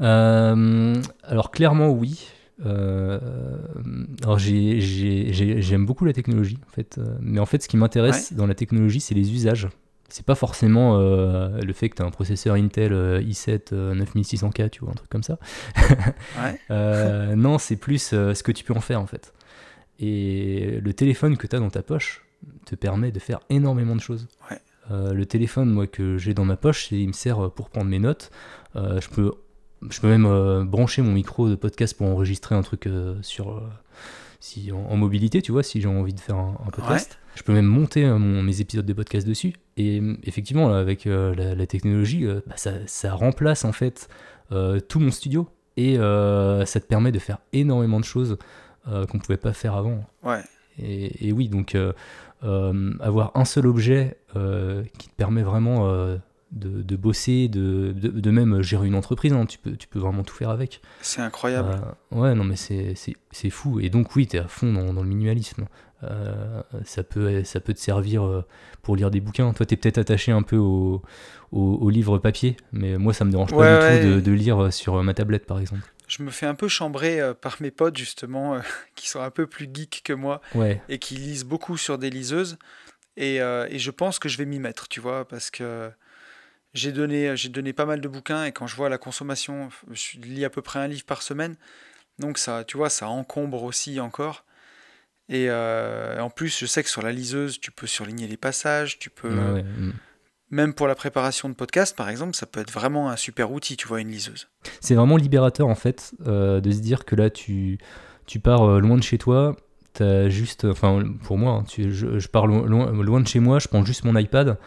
Euh, 0.00 1.02
Alors 1.22 1.50
clairement, 1.50 1.90
oui. 1.90 2.30
alors 2.64 4.38
j'aime 4.38 5.84
beaucoup 5.84 6.06
la 6.06 6.14
technologie, 6.14 6.58
en 6.66 6.70
fait. 6.70 6.98
mais 7.20 7.40
en 7.40 7.46
fait, 7.46 7.62
ce 7.62 7.68
qui 7.68 7.76
m'intéresse 7.76 8.32
dans 8.32 8.46
la 8.46 8.54
technologie, 8.54 9.00
c'est 9.00 9.14
les 9.14 9.34
usages 9.34 9.68
c'est 10.08 10.24
pas 10.24 10.34
forcément 10.34 10.98
euh, 10.98 11.60
le 11.60 11.72
fait 11.72 11.88
que 11.88 11.96
tu 11.96 12.02
as 12.02 12.04
un 12.04 12.10
processeur 12.10 12.54
Intel 12.54 12.92
euh, 12.92 13.20
i7 13.20 13.72
9600K, 13.72 14.70
tu 14.70 14.80
vois, 14.80 14.90
un 14.90 14.94
truc 14.94 15.10
comme 15.10 15.22
ça. 15.22 15.38
ouais. 16.42 17.34
non, 17.36 17.58
c'est 17.58 17.76
plus 17.76 18.02
ce 18.02 18.42
que 18.42 18.52
tu 18.52 18.64
peux 18.64 18.74
en 18.74 18.80
faire 18.80 19.00
en 19.00 19.06
fait. 19.06 19.32
Et 19.98 20.78
le 20.82 20.92
téléphone 20.92 21.36
que 21.36 21.46
tu 21.46 21.56
as 21.56 21.58
dans 21.58 21.70
ta 21.70 21.82
poche 21.82 22.24
te 22.66 22.74
permet 22.74 23.10
de 23.10 23.18
faire 23.18 23.40
énormément 23.48 23.96
de 23.96 24.00
choses. 24.00 24.28
Ouais. 24.50 24.60
le 24.90 25.24
téléphone, 25.24 25.70
moi, 25.70 25.86
que 25.86 26.18
j'ai 26.18 26.34
dans 26.34 26.44
ma 26.44 26.56
poche, 26.56 26.92
il 26.92 27.08
me 27.08 27.12
sert 27.12 27.50
pour 27.52 27.70
prendre 27.70 27.88
mes 27.88 27.98
notes. 27.98 28.30
je, 28.74 29.08
peux, 29.08 29.32
je 29.88 30.00
peux 30.00 30.08
même 30.08 30.64
brancher 30.64 31.02
mon 31.02 31.12
micro 31.12 31.48
de 31.48 31.54
podcast 31.54 31.96
pour 31.96 32.06
enregistrer 32.08 32.54
un 32.54 32.62
truc 32.62 32.88
sur 33.22 33.62
si 34.40 34.72
en, 34.72 34.96
mobilité, 34.96 35.42
tu 35.42 35.52
vois, 35.52 35.62
si 35.62 35.80
j'ai 35.80 35.88
envie 35.88 36.14
de 36.14 36.20
faire 36.20 36.36
un, 36.36 36.54
podcast. 36.72 37.18
Je 37.34 37.42
peux 37.42 37.52
même 37.52 37.66
monter 37.66 38.04
euh, 38.04 38.18
mes 38.18 38.60
épisodes 38.60 38.86
de 38.86 38.92
podcast 38.92 39.26
dessus. 39.26 39.54
Et 39.76 40.00
euh, 40.00 40.16
effectivement, 40.24 40.72
avec 40.72 41.06
euh, 41.06 41.34
la, 41.34 41.66
technologie, 41.66 42.26
bah, 42.46 42.54
ça, 42.56 43.14
remplace 43.14 43.64
en 43.64 43.72
fait 43.72 44.08
tout 44.88 45.00
mon 45.00 45.10
studio. 45.10 45.48
Et 45.76 45.96
ça 45.96 46.80
te 46.80 46.86
permet 46.86 47.12
de 47.12 47.18
faire 47.18 47.38
énormément 47.52 48.00
de 48.00 48.04
choses 48.04 48.38
qu'on 48.84 49.18
ne 49.18 49.22
pouvait 49.22 49.36
pas 49.36 49.52
faire 49.52 49.74
avant. 49.74 50.04
Ouais. 50.22 50.42
Et, 50.78 51.32
oui, 51.32 51.48
donc 51.48 51.76
avoir 52.42 53.32
un 53.34 53.44
seul 53.44 53.66
objet 53.66 54.16
qui 54.98 55.08
te 55.08 55.14
permet 55.16 55.42
vraiment 55.42 56.18
de, 56.56 56.96
bosser, 56.96 57.48
de, 57.48 57.92
de, 57.92 58.30
même 58.30 58.62
gérer 58.62 58.86
une 58.86 58.94
entreprise. 58.94 59.32
Hein. 59.32 59.46
Tu, 59.46 59.58
peux, 59.58 59.76
tu 59.76 59.86
peux 59.88 59.98
vraiment 59.98 60.22
tout 60.22 60.34
faire 60.34 60.50
avec. 60.50 60.80
C'est 61.00 61.20
incroyable. 61.20 61.80
Euh, 62.12 62.16
ouais, 62.16 62.34
non, 62.34 62.44
mais 62.44 62.56
c'est 62.56 63.50
fou. 63.50 63.80
Et 63.80 63.90
donc, 63.90 64.16
oui, 64.16 64.26
tu 64.26 64.36
es 64.36 64.40
à 64.40 64.48
fond 64.48 64.72
dans, 64.72 65.02
le 65.02 65.08
minimalisme. 65.08 65.66
Euh, 66.02 66.62
ça, 66.84 67.02
peut, 67.02 67.42
ça 67.44 67.60
peut 67.60 67.72
te 67.72 67.80
servir 67.80 68.24
euh, 68.24 68.44
pour 68.82 68.96
lire 68.96 69.10
des 69.10 69.20
bouquins. 69.20 69.52
Toi, 69.52 69.66
tu 69.66 69.74
es 69.74 69.76
peut-être 69.76 69.98
attaché 69.98 70.32
un 70.32 70.42
peu 70.42 70.56
au, 70.56 71.02
au, 71.52 71.90
livre 71.90 72.18
papier, 72.18 72.56
mais 72.72 72.98
moi, 72.98 73.12
ça 73.12 73.24
me 73.24 73.30
dérange 73.30 73.54
pas 73.54 73.98
du 73.98 74.14
tout 74.14 74.20
de, 74.20 74.32
lire 74.32 74.72
sur 74.72 75.02
ma 75.02 75.14
tablette, 75.14 75.46
par 75.46 75.60
exemple. 75.60 75.82
Je 76.08 76.22
me 76.22 76.30
fais 76.30 76.46
un 76.46 76.54
peu 76.54 76.68
chambrer 76.68 77.20
par 77.40 77.56
mes 77.60 77.70
potes, 77.70 77.96
justement, 77.96 78.58
qui 78.94 79.08
sont 79.08 79.20
un 79.20 79.30
peu 79.30 79.46
plus 79.46 79.68
geeks 79.72 80.02
que 80.04 80.12
moi 80.12 80.40
et 80.88 80.98
qui 80.98 81.16
lisent 81.16 81.44
beaucoup 81.44 81.76
sur 81.76 81.98
des 81.98 82.10
liseuses. 82.10 82.58
Et, 83.18 83.36
et 83.36 83.78
je 83.78 83.90
pense 83.90 84.18
que 84.18 84.28
je 84.28 84.38
vais 84.38 84.46
m'y 84.46 84.58
mettre, 84.58 84.88
tu 84.88 85.00
vois, 85.00 85.26
parce 85.26 85.50
que 85.50 85.90
j'ai 86.76 86.92
donné, 86.92 87.36
j'ai 87.36 87.48
donné 87.48 87.72
pas 87.72 87.86
mal 87.86 88.00
de 88.00 88.08
bouquins 88.08 88.44
et 88.44 88.52
quand 88.52 88.66
je 88.66 88.76
vois 88.76 88.88
la 88.88 88.98
consommation, 88.98 89.68
je 89.90 90.18
lis 90.18 90.44
à 90.44 90.50
peu 90.50 90.62
près 90.62 90.78
un 90.78 90.86
livre 90.86 91.04
par 91.04 91.22
semaine. 91.22 91.56
Donc 92.18 92.38
ça, 92.38 92.64
tu 92.64 92.76
vois, 92.76 92.90
ça 92.90 93.08
encombre 93.08 93.62
aussi 93.62 94.00
encore. 94.00 94.44
Et 95.28 95.46
euh, 95.48 96.20
en 96.20 96.30
plus, 96.30 96.56
je 96.58 96.66
sais 96.66 96.82
que 96.82 96.88
sur 96.88 97.02
la 97.02 97.12
liseuse, 97.12 97.60
tu 97.60 97.70
peux 97.72 97.86
surligner 97.86 98.26
les 98.26 98.36
passages, 98.36 98.98
tu 98.98 99.10
peux... 99.10 99.30
Mm. 99.30 99.92
Même 100.50 100.74
pour 100.74 100.86
la 100.86 100.94
préparation 100.94 101.48
de 101.48 101.54
podcast, 101.54 101.96
par 101.96 102.08
exemple, 102.08 102.36
ça 102.36 102.46
peut 102.46 102.60
être 102.60 102.70
vraiment 102.70 103.10
un 103.10 103.16
super 103.16 103.50
outil, 103.50 103.76
tu 103.76 103.88
vois, 103.88 104.00
une 104.00 104.12
liseuse. 104.12 104.48
C'est 104.80 104.94
vraiment 104.94 105.16
libérateur, 105.16 105.66
en 105.66 105.74
fait, 105.74 106.14
euh, 106.24 106.60
de 106.60 106.70
se 106.70 106.78
dire 106.78 107.04
que 107.04 107.16
là, 107.16 107.30
tu, 107.30 107.78
tu 108.26 108.38
pars 108.38 108.62
euh, 108.62 108.78
loin 108.78 108.96
de 108.96 109.02
chez 109.02 109.18
toi, 109.18 109.56
juste... 110.28 110.64
Enfin, 110.64 111.02
pour 111.24 111.38
moi, 111.38 111.52
hein, 111.52 111.64
tu, 111.64 111.92
je, 111.92 112.28
pars 112.28 112.46
loin, 112.46 112.66
loin 112.92 113.20
de 113.20 113.28
chez 113.28 113.40
moi, 113.40 113.58
je 113.58 113.68
prends 113.68 113.84
juste 113.84 114.04
mon 114.04 114.16
iPad, 114.16 114.58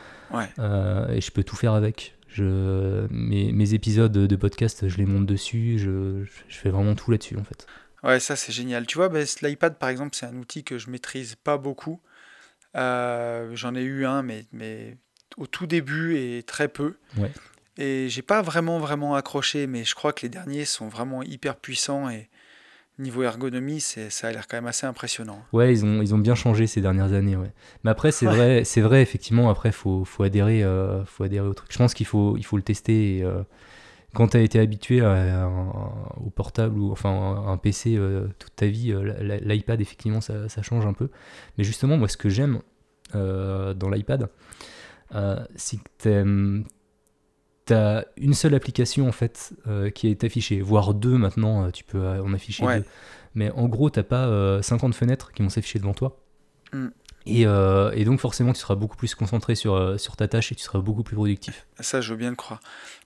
euh, 0.60 1.08
et 1.10 1.22
je 1.22 1.32
peux 1.32 1.44
tout 1.44 1.56
faire 1.56 1.74
avec. 1.74 2.16
Je, 2.28 3.08
mes, 3.10 3.52
mes, 3.52 3.74
épisodes 3.74 4.12
de 4.12 4.36
podcast, 4.36 4.88
je 4.88 4.98
les 4.98 5.06
monte 5.06 5.26
dessus, 5.26 5.80
je, 5.80 6.24
je 6.48 6.58
fais 6.58 6.70
vraiment 6.70 6.94
tout 6.94 7.10
là-dessus 7.10 7.38
en 7.38 7.44
fait. 7.44 7.66
Ouais, 8.04 8.20
ça 8.20 8.36
c'est 8.36 8.52
génial. 8.52 8.86
Tu 8.86 8.98
vois, 8.98 9.10
bah, 9.10 9.20
l'iPad 9.42 9.78
par 9.78 9.90
exemple, 9.90 10.16
c'est 10.16 10.26
un 10.26 10.36
outil 10.36 10.64
que 10.64 10.78
je 10.78 10.90
maîtrise 10.90 11.36
pas 11.36 11.58
beaucoup. 11.58 12.00
Euh, 12.76 13.50
j'en 13.56 13.76
ai 13.76 13.82
eu 13.82 14.06
un, 14.06 14.22
mais, 14.22 14.46
mais 14.52 14.98
au 15.38 15.48
tout 15.48 15.68
début 15.68 16.18
et 16.18 16.44
très 16.44 16.68
peu. 16.68 16.98
Ouais. 17.18 17.32
Et 17.78 18.10
j'ai 18.10 18.22
pas 18.22 18.42
vraiment 18.42 18.80
vraiment 18.80 19.16
accroché, 19.16 19.68
mais 19.68 19.84
je 19.84 19.96
crois 19.96 20.14
que 20.14 20.22
les 20.24 20.30
derniers 20.30 20.66
sont 20.66 20.88
vraiment 20.88 21.24
hyper 21.24 21.56
puissants 21.56 22.10
et 22.10 22.30
niveau 23.00 23.24
ergonomie, 23.24 23.80
c'est, 23.80 24.10
ça 24.10 24.28
a 24.28 24.32
l'air 24.32 24.48
quand 24.48 24.58
même 24.58 24.68
assez 24.68 24.86
impressionnant. 24.86 25.42
Ouais, 25.54 25.72
ils 25.72 25.86
ont, 25.86 26.02
ils 26.02 26.14
ont 26.14 26.18
bien 26.18 26.36
changé 26.36 26.68
ces 26.68 26.82
dernières 26.82 27.14
années. 27.14 27.36
Ouais. 27.36 27.52
Mais 27.84 27.92
après, 27.92 28.12
c'est 28.12 28.26
vrai, 28.26 28.64
c'est 28.64 28.82
vrai 28.82 29.02
effectivement. 29.02 29.50
Après, 29.50 29.72
faut, 29.72 30.06
faut 30.06 30.24
adhérer, 30.24 30.64
euh, 30.64 31.04
faut 31.06 31.24
adhérer 31.24 31.48
au 31.48 31.54
truc. 31.54 31.72
Je 31.72 31.78
pense 31.78 31.94
qu'il 31.94 32.06
faut, 32.06 32.38
il 32.38 32.46
faut 32.46 32.58
le 32.58 32.64
tester. 32.64 33.18
Et, 33.18 33.24
euh, 33.24 33.42
quand 34.14 34.30
tu 34.30 34.38
as 34.38 34.42
été 34.42 34.60
habitué 34.60 35.02
au 35.04 36.30
portable 36.32 36.80
ou 36.80 36.92
enfin 36.92 37.44
un 37.48 37.58
PC 37.58 37.96
euh, 37.96 38.28
toute 38.40 38.56
ta 38.56 38.66
vie, 38.66 38.92
l'iPad 39.22 39.80
effectivement 39.80 40.20
ça, 40.20 40.50
ça, 40.50 40.64
change 40.64 40.88
un 40.88 40.94
peu. 40.94 41.10
Mais 41.58 41.64
justement, 41.64 41.96
moi, 41.96 42.08
ce 42.08 42.18
que 42.18 42.28
j'aime 42.28 42.62
dans 43.14 43.90
l'iPad, 43.90 44.30
c'est 45.56 45.78
que 45.78 46.64
T'as 47.70 48.06
une 48.18 48.34
seule 48.34 48.56
application 48.56 49.08
en 49.08 49.12
fait 49.12 49.54
euh, 49.68 49.92
qui 49.92 50.08
est 50.08 50.24
affichée, 50.24 50.60
voire 50.60 50.96
deux 50.96 51.20
maintenant, 51.20 51.66
euh, 51.66 51.70
tu 51.70 51.84
peux 51.84 52.00
euh, 52.00 52.24
en 52.24 52.34
afficher 52.34 52.66
deux. 52.66 52.84
Mais 53.36 53.52
en 53.52 53.68
gros, 53.68 53.92
t'as 53.92 54.02
pas 54.02 54.60
50 54.64 54.96
fenêtres 54.96 55.32
qui 55.34 55.44
vont 55.44 55.50
s'afficher 55.50 55.78
devant 55.78 55.94
toi. 55.94 56.20
Mm. 56.74 56.88
Et, 57.28 57.42
et, 57.42 58.06
donc 58.06 58.20
forcément, 58.20 58.54
tu 58.54 58.60
seras 58.60 58.74
beaucoup 58.74 58.98
plus 58.98 59.14
concentré 59.14 59.54
sur, 59.54 60.00
sur 60.00 60.16
ta 60.16 60.28
tâche 60.28 60.52
et 60.52 60.56
tu 60.56 60.64
seras 60.64 60.80
beaucoup 60.80 61.04
plus 61.04 61.16
productif. 61.16 61.68
Ça, 61.80 62.02
je 62.02 62.12
veux 62.12 62.18
bien 62.18 62.32
le 62.32 62.36
croire. 62.36 62.60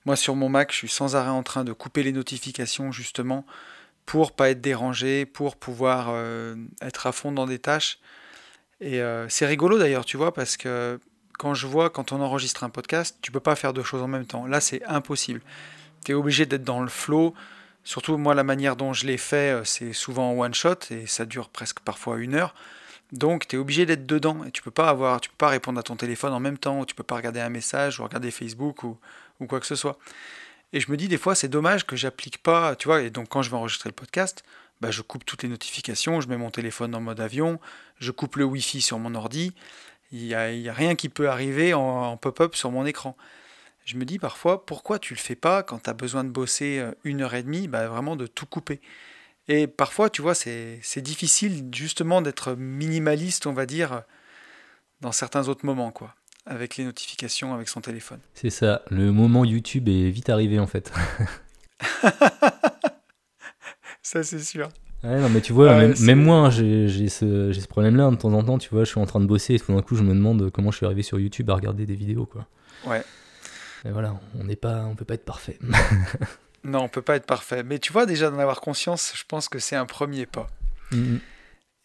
Moi, 0.05 0.15
sur 0.15 0.37
mon 0.37 0.47
Mac, 0.47 0.71
je 0.71 0.77
suis 0.77 0.87
sans 0.87 1.17
arrêt 1.17 1.29
en 1.29 1.43
train 1.43 1.65
de 1.65 1.73
couper 1.73 2.03
les 2.03 2.13
notifications 2.13 2.93
justement 2.93 3.45
pour 4.05 4.31
pas 4.31 4.49
être 4.49 4.61
dérangé, 4.61 5.25
pour 5.25 5.57
pouvoir 5.57 6.15
être 6.79 7.05
à 7.05 7.11
fond 7.11 7.33
dans 7.33 7.47
des 7.47 7.59
tâches. 7.59 7.99
Et 8.79 9.01
c'est 9.27 9.45
rigolo 9.45 9.77
d'ailleurs, 9.77 10.05
tu 10.05 10.15
vois, 10.15 10.33
parce 10.33 10.55
que 10.55 11.01
quand 11.37 11.53
je 11.53 11.67
vois, 11.67 11.89
quand 11.89 12.11
on 12.11 12.21
enregistre 12.21 12.63
un 12.63 12.69
podcast, 12.69 13.17
tu 13.21 13.31
peux 13.31 13.39
pas 13.39 13.55
faire 13.55 13.73
deux 13.73 13.83
choses 13.83 14.01
en 14.01 14.07
même 14.07 14.25
temps. 14.25 14.45
Là, 14.45 14.61
c'est 14.61 14.83
impossible. 14.85 15.41
Tu 16.05 16.11
es 16.11 16.15
obligé 16.15 16.45
d'être 16.45 16.63
dans 16.63 16.81
le 16.81 16.89
flow. 16.89 17.33
Surtout, 17.83 18.17
moi, 18.17 18.33
la 18.33 18.43
manière 18.43 18.75
dont 18.75 18.93
je 18.93 19.05
l'ai 19.05 19.17
fait, 19.17 19.53
euh, 19.53 19.63
c'est 19.63 19.93
souvent 19.93 20.31
en 20.31 20.39
one 20.39 20.53
shot 20.53 20.75
et 20.89 21.05
ça 21.05 21.25
dure 21.25 21.49
presque 21.49 21.79
parfois 21.81 22.17
une 22.17 22.35
heure. 22.35 22.55
Donc, 23.11 23.47
tu 23.47 23.57
es 23.57 23.59
obligé 23.59 23.85
d'être 23.85 24.05
dedans 24.05 24.43
et 24.45 24.51
tu 24.51 24.63
peux 24.63 24.71
pas 24.71 24.89
avoir, 24.89 25.21
tu 25.21 25.29
peux 25.29 25.37
pas 25.37 25.49
répondre 25.49 25.79
à 25.79 25.83
ton 25.83 25.95
téléphone 25.95 26.33
en 26.33 26.39
même 26.39 26.57
temps, 26.57 26.79
ou 26.79 26.85
tu 26.85 26.95
peux 26.95 27.03
pas 27.03 27.15
regarder 27.15 27.41
un 27.41 27.49
message 27.49 27.99
ou 27.99 28.03
regarder 28.03 28.31
Facebook 28.31 28.83
ou, 28.83 28.97
ou 29.39 29.45
quoi 29.45 29.59
que 29.59 29.67
ce 29.67 29.75
soit. 29.75 29.99
Et 30.71 30.79
je 30.79 30.89
me 30.89 30.97
dis 30.97 31.07
des 31.07 31.17
fois, 31.17 31.35
c'est 31.35 31.49
dommage 31.49 31.85
que 31.85 31.95
j'applique 31.95 32.39
pas, 32.39 32.75
tu 32.75 32.87
vois. 32.87 33.01
Et 33.01 33.09
donc, 33.11 33.29
quand 33.29 33.43
je 33.43 33.51
vais 33.51 33.57
enregistrer 33.57 33.89
le 33.89 33.93
podcast, 33.93 34.43
bah, 34.81 34.89
je 34.89 35.01
coupe 35.01 35.25
toutes 35.25 35.43
les 35.43 35.49
notifications, 35.49 36.19
je 36.21 36.27
mets 36.27 36.37
mon 36.37 36.49
téléphone 36.49 36.95
en 36.95 37.01
mode 37.01 37.19
avion, 37.19 37.59
je 37.99 38.11
coupe 38.11 38.37
le 38.37 38.45
Wi-Fi 38.45 38.81
sur 38.81 38.97
mon 38.97 39.13
ordi 39.13 39.53
il 40.13 40.27
n'y 40.27 40.35
a, 40.35 40.73
rien 40.73 40.95
qui 40.95 41.09
peut 41.09 41.27
arriver 41.27 41.73
en, 41.73 42.15
pop-up 42.17 42.55
sur 42.55 42.71
mon 42.71 42.85
écran. 42.85 43.17
Je 43.83 43.97
me 43.97 44.05
dis 44.05 44.19
parfois, 44.19 44.65
pourquoi 44.65 44.99
tu 44.99 45.13
le 45.13 45.19
fais 45.19 45.35
pas 45.35 45.63
quand 45.63 45.79
tu 45.79 45.89
as 45.89 45.93
besoin 45.93 46.23
de 46.23 46.29
bosser 46.29 46.79
euh, 46.79 46.91
une 47.03 47.21
heure 47.21 47.33
et 47.33 47.43
demie, 47.43 47.67
bah, 47.67 47.87
vraiment 47.87 48.15
de 48.15 48.27
tout 48.27 48.45
couper? 48.45 48.79
Et 49.49 49.67
parfois, 49.67 50.09
tu 50.09 50.21
vois, 50.21 50.35
c'est 50.35 51.01
difficile 51.01 51.67
justement 51.73 52.21
d'être 52.21 52.53
minimaliste, 52.53 53.45
on 53.45 53.51
va 53.51 53.65
dire, 53.65 54.03
dans 55.01 55.11
certains 55.11 55.49
autres 55.49 55.65
moments, 55.65 55.91
quoi, 55.91 56.15
avec 56.45 56.77
les 56.77 56.85
notifications, 56.85 57.53
avec 57.53 57.67
son 57.67 57.81
téléphone. 57.81 58.19
C'est 58.35 58.51
ça, 58.51 58.83
le 58.89 59.11
moment 59.11 59.43
YouTube 59.43 59.89
est 59.89 60.09
vite 60.11 60.29
arrivé 60.29 60.59
en 60.59 60.67
fait. 60.67 60.93
ça, 64.01 64.23
c'est 64.23 64.39
sûr. 64.39 64.69
Ouais, 65.03 65.19
non, 65.19 65.29
mais 65.29 65.41
tu 65.41 65.51
vois, 65.51 65.87
même, 65.99 66.23
moi, 66.23 66.37
hein, 66.37 66.49
j'ai 66.49 67.09
ce, 67.09 67.51
ce 67.51 67.67
problème-là. 67.67 68.09
De 68.09 68.15
temps 68.15 68.33
en 68.33 68.43
temps, 68.43 68.57
tu 68.57 68.69
vois, 68.69 68.85
je 68.85 68.89
suis 68.89 68.99
en 68.99 69.05
train 69.05 69.19
de 69.19 69.25
bosser 69.25 69.55
et 69.55 69.59
tout 69.59 69.73
d'un 69.73 69.81
coup, 69.81 69.95
je 69.95 70.03
me 70.03 70.13
demande 70.13 70.49
comment 70.51 70.71
je 70.71 70.77
suis 70.77 70.85
arrivé 70.85 71.01
sur 71.01 71.19
YouTube 71.19 71.49
à 71.49 71.55
regarder 71.55 71.85
des 71.85 71.95
vidéos, 71.95 72.25
quoi. 72.25 72.47
Ouais. 72.85 73.03
Mais 73.83 73.91
voilà, 73.91 74.15
on 74.39 74.45
n'est 74.45 74.55
pas, 74.55 74.85
on 74.85 74.95
peut 74.95 75.05
pas 75.05 75.15
être 75.15 75.25
parfait. 75.25 75.59
non, 76.63 76.83
on 76.83 76.87
peut 76.87 77.01
pas 77.01 77.17
être 77.17 77.25
parfait. 77.25 77.63
Mais 77.63 77.79
tu 77.79 77.91
vois, 77.91 78.05
déjà 78.05 78.29
d'en 78.29 78.39
avoir 78.39 78.61
conscience, 78.61 79.13
je 79.15 79.23
pense 79.27 79.49
que 79.49 79.59
c'est 79.59 79.75
un 79.75 79.85
premier 79.85 80.25
pas. 80.25 80.47
Mm-hmm. 80.91 81.19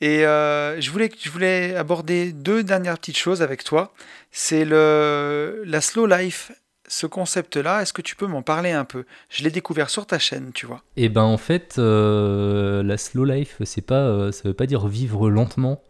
Et 0.01 0.25
euh, 0.25 0.81
je, 0.81 0.91
voulais, 0.93 1.11
je 1.21 1.29
voulais 1.29 1.75
aborder 1.75 2.33
deux 2.33 2.63
dernières 2.63 2.99
petites 2.99 3.19
choses 3.19 3.43
avec 3.43 3.65
toi. 3.65 3.93
C'est 4.31 4.65
la 4.65 5.81
slow 5.81 6.07
life 6.07 6.53
ce 6.89 7.07
concept-là, 7.07 7.83
est-ce 7.83 7.93
que 7.93 8.03
tu 8.03 8.17
peux 8.17 8.27
m'en 8.27 8.43
parler 8.43 8.73
un 8.73 8.85
peu? 8.85 9.05
Je 9.29 9.45
l'ai 9.45 9.51
découvert 9.51 9.91
sur 9.91 10.07
ta 10.07 10.19
chaîne, 10.19 10.53
tu 10.53 10.67
vois. 10.67 10.83
Eh 10.97 11.09
ben 11.09 11.23
en 11.23 11.37
fait, 11.37 11.77
euh, 11.79 12.83
la 12.83 12.97
slow 12.97 13.25
life, 13.25 13.57
c'est 13.65 13.83
pas, 13.83 14.07
euh, 14.07 14.33
ça 14.33 14.49
veut 14.49 14.55
pas 14.55 14.67
dire 14.67 14.87
vivre 14.89 15.31
lentement 15.31 15.83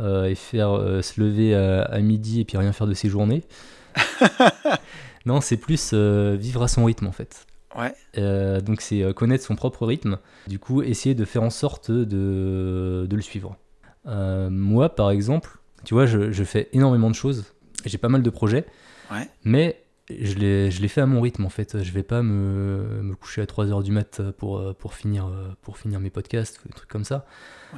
euh, 0.00 0.24
et 0.24 0.34
faire 0.34 0.70
se 1.02 1.20
lever 1.20 1.54
à, 1.54 1.98
midi 2.00 2.40
et 2.40 2.44
puis 2.44 2.56
rien 2.56 2.72
faire 2.72 2.86
de 2.86 2.94
ses 2.94 3.08
journées. 3.08 3.44
non, 5.26 5.40
c'est 5.40 5.58
plus 5.58 5.92
vivre 5.92 6.62
à 6.62 6.68
son 6.68 6.84
rythme 6.84 7.06
en 7.06 7.12
fait. 7.12 7.46
Ouais. 7.74 8.60
donc 8.60 8.82
c'est 8.82 9.14
connaître 9.14 9.44
son 9.44 9.54
propre 9.54 9.86
rythme. 9.86 10.18
Du 10.46 10.58
coup, 10.58 10.82
essayer 10.82 11.14
de 11.14 11.24
faire 11.24 11.42
en 11.42 11.50
sorte 11.50 11.90
de, 11.90 13.06
de 13.08 13.16
le 13.16 13.22
suivre. 13.22 13.56
moi, 14.04 14.94
par 14.94 15.10
exemple, 15.10 15.58
tu 15.84 15.94
vois, 15.94 16.06
je, 16.06 16.32
je 16.32 16.44
fais 16.44 16.68
énormément 16.72 17.10
de 17.10 17.14
choses. 17.14 17.54
J'ai 17.84 17.98
pas 17.98 18.08
mal 18.08 18.22
de 18.22 18.30
projets. 18.30 18.66
Ouais. 19.10 19.28
Mais 19.44 19.81
je 20.10 20.34
l'ai 20.34 20.88
fait 20.88 21.00
à 21.00 21.06
mon 21.06 21.20
rythme 21.20 21.44
en 21.44 21.50
fait. 21.50 21.82
Je 21.82 21.92
vais 21.92 22.02
pas 22.02 22.22
me, 22.22 23.02
me 23.02 23.14
coucher 23.14 23.42
à 23.42 23.46
3h 23.46 23.82
du 23.82 23.92
mat 23.92 24.20
pour, 24.38 24.74
pour, 24.76 24.94
finir, 24.94 25.30
pour 25.62 25.78
finir 25.78 26.00
mes 26.00 26.10
podcasts 26.10 26.60
ou 26.64 26.68
des 26.68 26.74
trucs 26.74 26.90
comme 26.90 27.04
ça. 27.04 27.26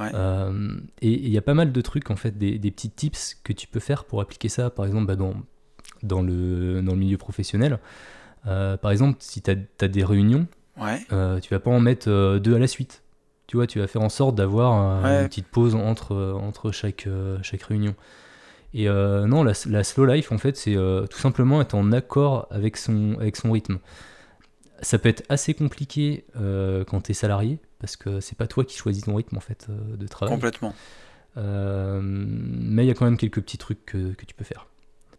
Euh, 0.01 0.77
et 1.01 1.11
il 1.11 1.29
y 1.29 1.39
a 1.39 1.43
pas 1.43 1.55
mal 1.55 1.73
de 1.73 1.81
trucs 1.81 2.11
en 2.11 2.17
fait, 2.17 2.37
des, 2.37 2.59
des, 2.59 2.71
petits 2.71 2.91
tips 2.91 3.37
que 3.45 3.53
tu 3.53 3.67
peux 3.67 3.81
faire 3.81 4.05
pour 4.05 4.21
appliquer 4.21 4.49
ça, 4.49 4.71
par 4.71 4.87
exemple 4.87 5.07
bah, 5.07 5.17
dans, 5.17 5.35
dans, 6.03 6.23
le, 6.23 6.83
dans 6.83 6.93
le 6.93 6.99
milieu 6.99 7.19
professionnel. 7.19 7.79
Euh, 8.47 8.77
par 8.77 8.91
exemple, 8.91 9.17
si 9.21 9.41
tu 9.41 9.51
as, 9.51 9.89
des 9.89 10.05
réunions, 10.05 10.47
ouais. 10.81 11.01
euh, 11.13 11.41
tu 11.41 11.55
vas 11.55 11.61
pas 11.61 11.71
en 11.71 11.81
mettre 11.81 12.39
deux 12.39 12.55
à 12.55 12.59
la 12.59 12.67
suite. 12.67 13.03
Tu 13.47 13.57
vois, 13.57 13.67
tu 13.67 13.79
vas 13.79 13.87
faire 13.87 14.03
en 14.03 14.09
sorte 14.09 14.35
d'avoir 14.35 15.05
une 15.05 15.29
petite 15.29 15.47
pause 15.47 15.75
entre, 15.75 16.17
entre 16.41 16.73
chaque, 16.73 17.09
chaque 17.43 17.63
réunion. 17.63 17.95
Et 18.75 18.89
euh, 18.89 19.27
non, 19.27 19.45
la, 19.45 19.55
slow 19.55 20.05
life, 20.05 20.33
en 20.33 20.39
fait, 20.39 20.57
c'est 20.57 20.77
euh, 20.77 21.07
tout 21.07 21.21
simplement 21.21 21.61
être 21.61 21.77
en 21.77 21.93
accord 21.93 22.49
avec 22.51 22.77
son, 22.77 23.17
avec 23.21 23.37
son 23.37 23.53
rythme. 23.53 23.79
Ça 24.83 24.99
peut 24.99 25.09
être 25.09 25.23
assez 25.29 25.55
compliqué 25.55 26.25
euh, 26.37 26.85
quand 26.85 27.03
tu 27.03 27.13
es 27.13 27.15
salarié, 27.15 27.61
parce 27.79 27.97
que 27.97 28.19
c'est 28.19 28.37
pas 28.37 28.49
toi 28.49 28.65
qui 28.65 28.77
choisis 28.77 29.05
ton 29.05 29.15
rythme 29.15 29.37
en 29.37 29.41
fait 29.41 29.69
de 29.71 30.07
travail. 30.09 30.35
Complètement. 30.35 30.75
mais 31.37 32.85
il 32.85 32.89
y 32.89 32.91
a 32.91 32.95
quand 32.95 33.05
même 33.05 33.17
quelques 33.17 33.41
petits 33.41 33.59
trucs 33.59 33.87
que, 33.87 34.13
que, 34.13 34.27
tu 34.27 34.35
peux 34.35 34.45
faire. 34.45 34.67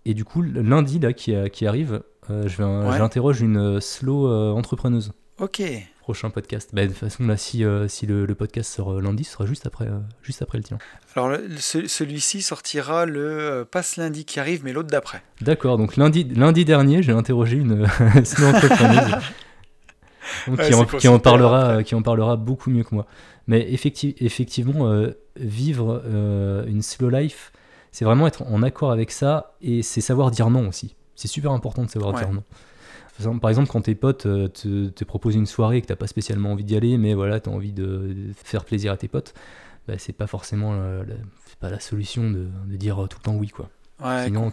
Et 0.04 0.14
du 0.14 0.26
coup, 0.26 0.42
lundi 0.42 1.00
là 1.00 1.14
qui, 1.14 1.34
qui 1.52 1.66
arrive, 1.66 2.04
j'interroge 2.28 3.40
une 3.40 3.80
slow 3.80 4.28
entrepreneuse. 4.54 5.14
Ok 5.40 5.62
prochain 6.06 6.30
podcast. 6.30 6.70
Bah, 6.72 6.84
de 6.84 6.90
toute 6.90 6.98
façon, 6.98 7.26
là, 7.26 7.36
si, 7.36 7.66
euh, 7.66 7.88
si 7.88 8.06
le, 8.06 8.28
podcast 8.36 8.72
sort 8.72 8.94
euh, 8.94 9.02
lundi, 9.02 9.24
ce 9.24 9.32
sera 9.32 9.48
juste 9.48 9.66
après, 9.66 9.86
euh, 9.88 9.98
juste 10.22 10.44
après 10.44 10.60
le 10.60 10.64
tien. 10.64 10.78
Alors, 11.16 11.36
celui-ci 11.58 12.44
sortira 12.44 13.08
le 13.08 13.66
pas 13.70 13.82
ce 13.82 14.00
lundi 14.00 14.24
qui 14.24 14.40
arrive, 14.40 14.64
mais 14.64 14.72
l'autre 14.72 14.90
d'après. 14.90 15.24
D'accord, 15.42 15.80
donc 15.80 15.98
lundi, 15.98 16.24
lundi 16.24 16.64
dernier, 16.64 17.02
j'ai 17.02 17.12
interrogé 17.12 17.58
une 17.58 17.86
entrepreneuse 18.22 19.16
qui, 20.64 20.74
en, 20.76 20.86
qui, 20.86 21.08
en, 21.08 21.18
parlera, 21.18 21.82
qui 21.82 21.96
en 21.96 22.04
parlera 22.04 22.36
beaucoup 22.36 22.70
mieux 22.70 22.84
que 22.84 22.94
moi. 22.94 23.08
Mais 23.48 23.68
effectivement, 23.74 25.08
vivre 25.36 26.04
une 26.68 26.84
slow 26.84 27.10
life, 27.10 27.52
c'est 27.92 28.06
vraiment 28.06 28.28
être 28.28 28.44
en 28.44 28.62
accord 28.62 28.92
avec 28.92 29.10
ça 29.10 29.56
et 29.60 29.82
c'est 29.82 30.02
savoir 30.02 30.30
dire 30.30 30.52
non 30.52 30.68
aussi. 30.68 30.96
C'est 31.16 31.28
super 31.28 31.52
important 31.52 31.84
de 31.84 31.90
savoir 31.90 32.14
dire 32.14 32.32
non. 32.32 32.44
Par 33.42 33.50
exemple, 33.50 33.70
quand 33.70 33.82
tes 33.82 33.96
potes 33.96 34.26
euh, 34.26 34.48
te, 34.50 35.04
proposent 35.04 35.36
une 35.36 35.46
soirée 35.46 35.78
et 35.78 35.82
que 35.82 35.88
t'as 35.88 35.96
pas 35.96 36.08
spécialement 36.08 36.52
envie 36.52 36.64
d'y 36.64 36.76
aller, 36.76 36.98
mais 36.98 37.14
voilà, 37.14 37.40
tu 37.40 37.50
as 37.50 37.54
envie 37.54 37.74
de, 37.74 38.32
faire 38.36 38.66
plaisir 38.66 38.92
à 38.92 38.98
tes 38.98 39.08
potes, 39.08 39.34
bah, 39.88 39.96
c'est 39.98 40.14
pas 40.14 40.28
forcément 40.28 40.74
la, 40.74 41.16
pas 41.60 41.70
la 41.70 41.80
solution 41.80 42.30
de, 42.30 42.48
dire 42.68 42.96
tout 43.10 43.18
le 43.20 43.24
temps 43.24 43.36
oui. 43.36 43.50
quoi. 43.50 43.70
Sinon, 44.26 44.50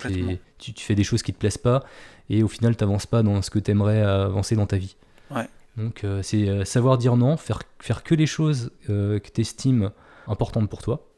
tu, 0.58 0.72
fais 0.76 0.94
des 0.94 1.04
choses 1.04 1.22
qui 1.22 1.32
te 1.32 1.38
plaisent 1.38 1.58
pas 1.58 1.82
et 2.30 2.42
au 2.44 2.48
final, 2.48 2.76
tu 2.76 2.84
n'avances 2.84 3.06
pas 3.06 3.22
dans 3.22 3.42
ce 3.42 3.50
que 3.50 3.58
tu 3.58 3.70
aimerais 3.72 4.00
avancer 4.00 4.54
dans 4.54 4.66
ta 4.66 4.76
vie. 4.76 4.96
Donc, 5.78 6.04
euh, 6.04 6.20
c'est 6.22 6.50
euh, 6.50 6.66
savoir 6.66 6.98
dire 6.98 7.16
non, 7.16 7.38
faire, 7.38 7.62
faire 7.78 8.02
que 8.02 8.14
les 8.14 8.26
choses 8.26 8.70
que 8.86 9.18
tu 9.18 9.40
estimes 9.40 9.90
importantes 10.28 10.68
pour 10.68 10.82
toi. 10.82 11.08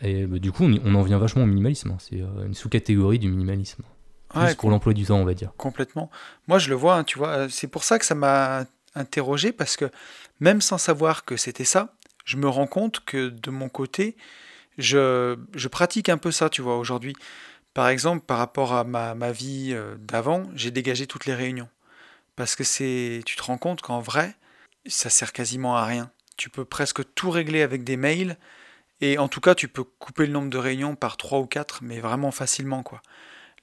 Et 0.00 0.26
bah, 0.26 0.38
du 0.38 0.50
coup, 0.50 0.64
on, 0.64 0.94
en 0.94 1.02
vient 1.02 1.18
vachement 1.18 1.44
au 1.44 1.46
minimalisme. 1.46 1.90
Hein. 1.90 1.98
C'est 2.00 2.20
une 2.44 2.54
sous-catégorie 2.54 3.18
du 3.18 3.28
minimalisme 3.28 3.84
pour 4.58 4.70
l'emploi 4.70 4.92
du 4.92 5.04
temps, 5.04 5.18
on 5.18 5.24
va 5.24 5.34
dire. 5.34 5.52
Complètement. 5.56 6.10
Moi, 6.48 6.58
je 6.58 6.68
le 6.68 6.74
vois, 6.74 6.96
hein, 6.96 7.04
tu 7.04 7.18
vois. 7.18 7.28
Euh, 7.28 7.48
c'est 7.48 7.68
pour 7.68 7.84
ça 7.84 7.98
que 7.98 8.04
ça 8.04 8.14
m'a 8.14 8.64
interrogé, 8.94 9.52
parce 9.52 9.76
que 9.76 9.90
même 10.40 10.60
sans 10.60 10.78
savoir 10.78 11.24
que 11.24 11.36
c'était 11.36 11.64
ça, 11.64 11.94
je 12.24 12.36
me 12.36 12.48
rends 12.48 12.66
compte 12.66 13.00
que 13.04 13.28
de 13.28 13.50
mon 13.50 13.68
côté, 13.68 14.16
je, 14.78 15.36
je 15.54 15.68
pratique 15.68 16.08
un 16.08 16.18
peu 16.18 16.30
ça, 16.30 16.48
tu 16.48 16.62
vois, 16.62 16.78
aujourd'hui. 16.78 17.14
Par 17.74 17.88
exemple, 17.88 18.24
par 18.24 18.38
rapport 18.38 18.72
à 18.72 18.84
ma, 18.84 19.14
ma 19.14 19.32
vie 19.32 19.70
euh, 19.72 19.96
d'avant, 19.98 20.44
j'ai 20.54 20.70
dégagé 20.70 21.06
toutes 21.06 21.26
les 21.26 21.34
réunions. 21.34 21.68
Parce 22.36 22.56
que 22.56 22.64
c'est, 22.64 23.22
tu 23.26 23.36
te 23.36 23.42
rends 23.42 23.58
compte 23.58 23.80
qu'en 23.80 24.00
vrai, 24.00 24.34
ça 24.86 25.10
sert 25.10 25.32
quasiment 25.32 25.76
à 25.76 25.84
rien. 25.84 26.10
Tu 26.36 26.50
peux 26.50 26.64
presque 26.64 27.02
tout 27.14 27.30
régler 27.30 27.62
avec 27.62 27.84
des 27.84 27.96
mails. 27.96 28.38
Et 29.00 29.18
en 29.18 29.28
tout 29.28 29.40
cas, 29.40 29.54
tu 29.54 29.68
peux 29.68 29.84
couper 29.84 30.26
le 30.26 30.32
nombre 30.32 30.50
de 30.50 30.58
réunions 30.58 30.94
par 30.94 31.16
3 31.16 31.38
ou 31.38 31.46
4, 31.46 31.80
mais 31.82 32.00
vraiment 32.00 32.30
facilement, 32.30 32.82
quoi. 32.82 33.02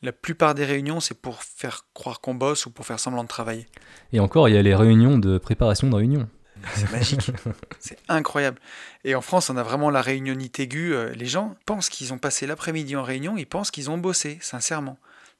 La 0.01 0.11
plupart 0.11 0.53
des 0.55 0.65
réunions, 0.65 0.99
c'est 0.99 1.19
pour 1.19 1.43
faire 1.43 1.85
croire 1.93 2.21
qu'on 2.21 2.35
bosse 2.35 2.65
ou 2.65 2.71
pour 2.71 2.85
faire 2.85 2.99
semblant 2.99 3.23
de 3.23 3.27
travailler. 3.29 3.67
Et 4.13 4.19
encore, 4.19 4.47
il 4.49 4.55
y 4.55 4.57
a 4.57 4.61
les 4.61 4.75
réunions 4.75 5.17
de 5.17 5.37
préparation 5.37 5.89
de 5.89 5.95
réunion. 5.95 6.29
C'est 6.75 6.91
magique. 6.91 7.31
c'est 7.79 7.97
incroyable. 8.07 8.59
Et 9.03 9.13
en 9.15 9.21
France, 9.21 9.49
on 9.49 9.57
a 9.57 9.63
vraiment 9.63 9.89
la 9.91 10.01
réunionnite 10.01 10.59
aiguë. 10.59 10.93
Euh, 10.93 11.13
Les 11.13 11.25
gens 11.27 11.55
pensent 11.65 11.89
qu'ils 11.89 12.13
ont 12.13 12.17
passé 12.17 12.47
l'après-midi 12.47 12.95
en 12.95 13.03
réunion, 13.03 13.37
ils 13.37 13.45
pensent 13.47 13.71
qu'ils 13.71 13.89
ont 13.91 13.97
bossé, 13.97 14.37
sincèrement. 14.41 14.97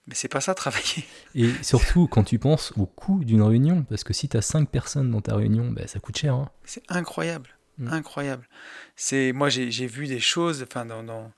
Mais 0.07 0.15
c'est 0.15 0.27
pas 0.29 0.39
ça, 0.41 0.53
travailler. 0.53 1.03
Et 1.35 1.51
surtout, 1.63 2.07
quand 2.07 2.23
tu 2.23 2.39
penses 2.39 2.71
au 2.77 2.85
coût 2.85 3.23
d'une 3.25 3.41
réunion, 3.41 3.83
parce 3.83 4.03
que 4.05 4.13
si 4.13 4.29
tu 4.29 4.37
as 4.37 4.41
5 4.41 4.69
personnes 4.69 5.11
dans 5.11 5.19
ta 5.21 5.35
réunion, 5.35 5.69
ben, 5.71 5.85
ça 5.87 5.99
coûte 5.99 6.17
cher. 6.17 6.33
hein. 6.33 6.49
C'est 6.63 6.83
incroyable. 6.87 7.49
Mm. 7.77 7.89
Incroyable. 7.93 8.47
C'est 8.95 9.33
Moi, 9.33 9.49
j'ai 9.49 9.69
j'ai 9.69 9.85
vu 9.87 10.07
des 10.07 10.19
choses, 10.19 10.63
enfin, 10.67 10.85
dans, 10.85 11.03
dans- 11.03 11.31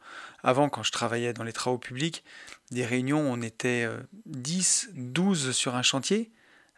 avant, 0.43 0.69
quand 0.69 0.83
je 0.83 0.91
travaillais 0.91 1.33
dans 1.33 1.43
les 1.43 1.53
travaux 1.53 1.77
publics, 1.77 2.23
des 2.71 2.85
réunions, 2.85 3.19
on 3.21 3.41
était 3.41 3.83
euh, 3.85 3.97
10, 4.25 4.89
12 4.93 5.51
sur 5.51 5.75
un 5.75 5.81
chantier, 5.81 6.31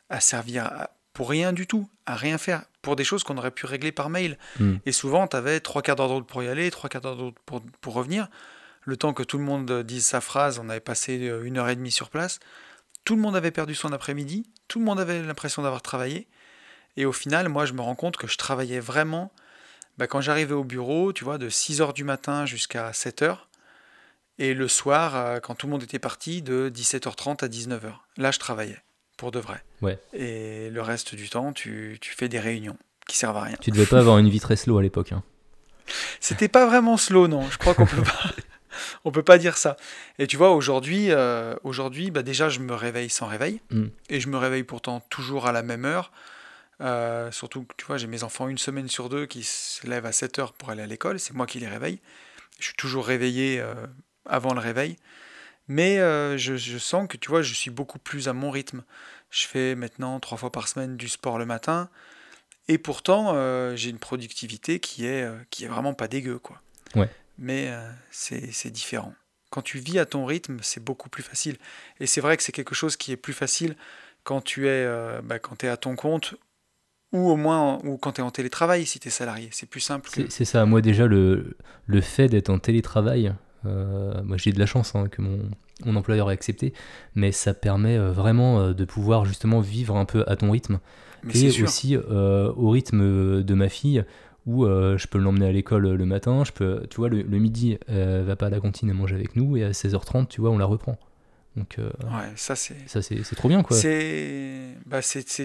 à 0.09 0.19
servir 0.19 0.65
à- 0.65 0.89
pour 1.13 1.29
rien 1.29 1.51
du 1.53 1.67
tout, 1.67 1.89
à 2.05 2.15
rien 2.15 2.37
faire, 2.37 2.63
pour 2.81 2.95
des 2.95 3.03
choses 3.03 3.23
qu'on 3.23 3.37
aurait 3.37 3.51
pu 3.51 3.65
régler 3.65 3.91
par 3.91 4.09
mail. 4.09 4.37
Mm. 4.59 4.75
Et 4.85 4.91
souvent, 4.91 5.27
tu 5.27 5.35
avais 5.35 5.59
trois 5.59 5.81
quarts 5.81 5.95
d'heure 5.97 6.09
route 6.09 6.25
pour 6.27 6.41
y 6.41 6.47
aller, 6.47 6.71
trois 6.71 6.89
quarts 6.89 7.01
d'heure 7.01 7.17
route 7.17 7.35
pour, 7.45 7.61
pour 7.81 7.93
revenir. 7.93 8.27
Le 8.83 8.97
temps 8.97 9.13
que 9.13 9.21
tout 9.23 9.37
le 9.37 9.43
monde 9.43 9.83
dise 9.83 10.05
sa 10.05 10.21
phrase, 10.21 10.57
on 10.57 10.69
avait 10.69 10.79
passé 10.79 11.19
euh, 11.27 11.43
une 11.43 11.57
heure 11.57 11.69
et 11.69 11.75
demie 11.75 11.91
sur 11.91 12.09
place. 12.09 12.39
Tout 13.03 13.15
le 13.15 13.21
monde 13.21 13.35
avait 13.35 13.51
perdu 13.51 13.75
son 13.75 13.91
après-midi, 13.93 14.49
tout 14.67 14.79
le 14.79 14.85
monde 14.85 14.99
avait 14.99 15.21
l'impression 15.21 15.61
d'avoir 15.61 15.81
travaillé. 15.81 16.27
Et 16.97 17.05
au 17.05 17.11
final, 17.11 17.49
moi, 17.49 17.65
je 17.65 17.73
me 17.73 17.81
rends 17.81 17.95
compte 17.95 18.15
que 18.17 18.27
je 18.27 18.37
travaillais 18.37 18.79
vraiment. 18.79 19.31
bah, 19.97 20.07
quand 20.07 20.21
j'arrivais 20.21 20.53
au 20.53 20.63
bureau, 20.63 21.11
tu 21.13 21.23
vois, 21.25 21.37
de 21.37 21.49
6 21.49 21.81
heures 21.81 21.93
du 21.93 22.03
matin 22.05 22.45
jusqu'à 22.45 22.91
7 22.93 23.21
heures. 23.21 23.49
Et 24.41 24.53
le 24.55 24.67
soir, 24.67 25.15
euh, 25.15 25.39
quand 25.39 25.53
tout 25.55 25.67
le 25.67 25.71
monde 25.71 25.83
était 25.83 25.99
parti, 25.99 26.41
de 26.41 26.71
17h30 26.73 27.43
à 27.45 27.47
19h. 27.47 27.93
Là, 28.17 28.31
je 28.31 28.39
travaillais, 28.39 28.79
pour 29.17 29.31
de 29.31 29.39
vrai. 29.39 29.63
Ouais. 29.81 29.99
Et 30.13 30.69
le 30.71 30.81
reste 30.81 31.13
du 31.13 31.29
temps, 31.29 31.53
tu, 31.53 31.97
tu 32.01 32.13
fais 32.15 32.27
des 32.27 32.39
réunions 32.39 32.77
qui 33.07 33.17
servent 33.17 33.37
à 33.37 33.43
rien. 33.43 33.55
Tu 33.61 33.69
devais 33.71 33.85
pas 33.85 33.99
avoir 33.99 34.17
une 34.17 34.29
vie 34.29 34.39
très 34.39 34.55
slow 34.55 34.77
à 34.79 34.81
l'époque. 34.81 35.11
hein. 35.11 35.23
C'était 36.19 36.47
pas 36.47 36.65
vraiment 36.65 36.97
slow, 36.97 37.27
non. 37.27 37.47
Je 37.49 37.57
crois 37.57 37.73
qu'on 37.75 37.85
peut 37.85 38.01
pas. 38.03 38.31
On 39.03 39.11
peut 39.11 39.21
pas 39.23 39.37
dire 39.37 39.57
ça. 39.57 39.75
Et 40.17 40.27
tu 40.27 40.37
vois, 40.37 40.51
aujourd'hui, 40.51 41.07
euh, 41.11 41.55
aujourd'hui, 41.63 42.09
bah 42.09 42.23
déjà, 42.23 42.47
je 42.47 42.61
me 42.61 42.73
réveille 42.73 43.09
sans 43.09 43.27
réveil, 43.27 43.59
Mm. 43.69 43.87
et 44.09 44.19
je 44.21 44.29
me 44.29 44.37
réveille 44.37 44.63
pourtant 44.63 45.01
toujours 45.09 45.45
à 45.45 45.51
la 45.51 45.61
même 45.61 45.83
heure. 45.83 46.11
Euh, 46.79 47.29
surtout 47.31 47.63
que 47.63 47.73
tu 47.77 47.85
vois, 47.85 47.97
j'ai 47.97 48.07
mes 48.07 48.23
enfants 48.23 48.47
une 48.47 48.57
semaine 48.57 48.87
sur 48.87 49.09
deux 49.09 49.25
qui 49.25 49.43
se 49.43 49.85
lèvent 49.85 50.05
à 50.05 50.13
7 50.13 50.39
heures 50.39 50.53
pour 50.53 50.69
aller 50.69 50.81
à 50.81 50.87
l'école. 50.87 51.19
C'est 51.19 51.33
moi 51.33 51.45
qui 51.47 51.59
les 51.59 51.67
réveille. 51.67 51.99
Je 52.59 52.65
suis 52.67 52.75
toujours 52.75 53.05
réveillé 53.05 53.59
euh, 53.59 53.73
avant 54.25 54.53
le 54.53 54.59
réveil. 54.59 54.97
Mais 55.67 55.99
euh, 55.99 56.37
je, 56.37 56.57
je 56.57 56.77
sens 56.77 57.07
que 57.07 57.17
tu 57.17 57.29
vois, 57.29 57.41
je 57.41 57.53
suis 57.53 57.71
beaucoup 57.71 57.99
plus 57.99 58.27
à 58.27 58.33
mon 58.33 58.51
rythme. 58.51 58.83
Je 59.29 59.47
fais 59.47 59.75
maintenant 59.75 60.19
trois 60.19 60.37
fois 60.37 60.51
par 60.51 60.67
semaine 60.67 60.97
du 60.97 61.07
sport 61.07 61.37
le 61.39 61.45
matin. 61.45 61.89
Et 62.67 62.77
pourtant, 62.77 63.31
euh, 63.35 63.75
j'ai 63.75 63.89
une 63.89 63.99
productivité 63.99 64.79
qui 64.79 65.05
est, 65.05 65.23
euh, 65.23 65.37
qui 65.49 65.65
est 65.65 65.67
vraiment 65.67 65.93
pas 65.93 66.07
dégueu, 66.07 66.39
quoi. 66.39 66.61
Ouais. 66.95 67.09
Mais 67.37 67.67
euh, 67.69 67.89
c'est 68.11 68.69
différent. 68.71 69.13
Quand 69.49 69.61
tu 69.61 69.79
vis 69.79 69.99
à 69.99 70.05
ton 70.05 70.25
rythme, 70.25 70.57
c'est 70.61 70.83
beaucoup 70.83 71.09
plus 71.09 71.23
facile. 71.23 71.57
Et 71.99 72.07
c'est 72.07 72.21
vrai 72.21 72.37
que 72.37 72.43
c'est 72.43 72.51
quelque 72.51 72.75
chose 72.75 72.95
qui 72.97 73.11
est 73.11 73.17
plus 73.17 73.33
facile 73.33 73.75
quand 74.23 74.41
tu 74.41 74.67
es, 74.67 74.87
bah, 75.23 75.39
quand 75.39 75.63
es 75.63 75.67
à 75.67 75.77
ton 75.77 75.95
compte 75.95 76.35
ou 77.11 77.29
au 77.29 77.35
moins 77.35 77.59
en- 77.59 77.79
ou 77.85 77.97
quand 77.97 78.13
tu 78.13 78.21
es 78.21 78.23
en 78.23 78.31
télétravail 78.31 78.85
si 78.85 78.99
tu 78.99 79.07
es 79.09 79.11
salarié. 79.11 79.49
C'est 79.51 79.65
plus 79.69 79.79
simple. 79.81 80.09
que- 80.09 80.29
c'est 80.29 80.45
ça, 80.45 80.65
moi 80.65 80.81
déjà, 80.81 81.07
le, 81.07 81.57
le 81.87 82.01
fait 82.01 82.27
d'être 82.29 82.49
en 82.49 82.59
télétravail, 82.59 83.33
euh, 83.65 84.21
moi 84.23 84.37
j'ai 84.37 84.51
de 84.51 84.59
la 84.59 84.65
chance 84.65 84.95
hein, 84.95 85.07
que 85.09 85.21
mon, 85.21 85.39
mon 85.85 85.95
employeur 85.95 86.29
ait 86.31 86.33
accepté, 86.33 86.73
mais 87.15 87.31
ça 87.31 87.53
permet 87.53 87.97
euh, 87.97 88.11
vraiment 88.11 88.59
euh, 88.59 88.73
de 88.73 88.85
pouvoir 88.85 89.25
justement 89.25 89.59
vivre 89.59 89.95
un 89.95 90.05
peu 90.05 90.23
à 90.27 90.35
ton 90.35 90.51
rythme. 90.51 90.79
Mais 91.23 91.39
et 91.39 91.63
aussi 91.63 91.95
euh, 91.95 92.51
au 92.55 92.69
rythme 92.71 93.43
de 93.43 93.53
ma 93.53 93.69
fille, 93.69 94.03
où 94.47 94.65
euh, 94.65 94.97
je 94.97 95.07
peux 95.07 95.19
l'emmener 95.19 95.47
à 95.47 95.51
l'école 95.51 95.87
le 95.91 96.05
matin, 96.05 96.43
je 96.43 96.51
peux, 96.51 96.83
tu 96.89 96.97
vois, 96.97 97.09
le, 97.09 97.21
le 97.21 97.37
midi, 97.37 97.77
elle 97.87 98.23
va 98.23 98.35
pas 98.35 98.47
à 98.47 98.49
la 98.49 98.59
cantine 98.59 98.89
et 98.89 98.93
manger 98.93 99.15
avec 99.15 99.35
nous, 99.35 99.55
et 99.55 99.63
à 99.63 99.69
16h30, 99.71 100.27
tu 100.27 100.41
vois, 100.41 100.49
on 100.49 100.57
la 100.57 100.65
reprend. 100.65 100.97
Donc 101.57 101.79
euh, 101.79 101.89
Ouais, 102.05 102.31
ça 102.35 102.55
c'est. 102.55 102.75
trop 103.35 103.49
bien 103.49 103.61
quoi. 103.61 103.75
C'est 103.75 104.73
bah, 104.85 104.99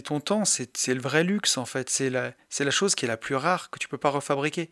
ton 0.05 0.21
temps, 0.21 0.45
c'est 0.45 0.95
le 0.95 1.01
vrai 1.01 1.25
luxe 1.25 1.59
en 1.59 1.65
fait. 1.65 1.91
C'est 1.91 2.11
la, 2.11 2.33
c'est 2.49 2.65
la 2.65 2.71
chose 2.71 2.95
qui 2.95 3.05
est 3.07 3.09
la 3.09 3.17
plus 3.17 3.35
rare 3.35 3.71
que 3.71 3.79
tu 3.79 3.89
peux 3.89 3.99
pas 3.99 4.11
refabriquer. 4.11 4.71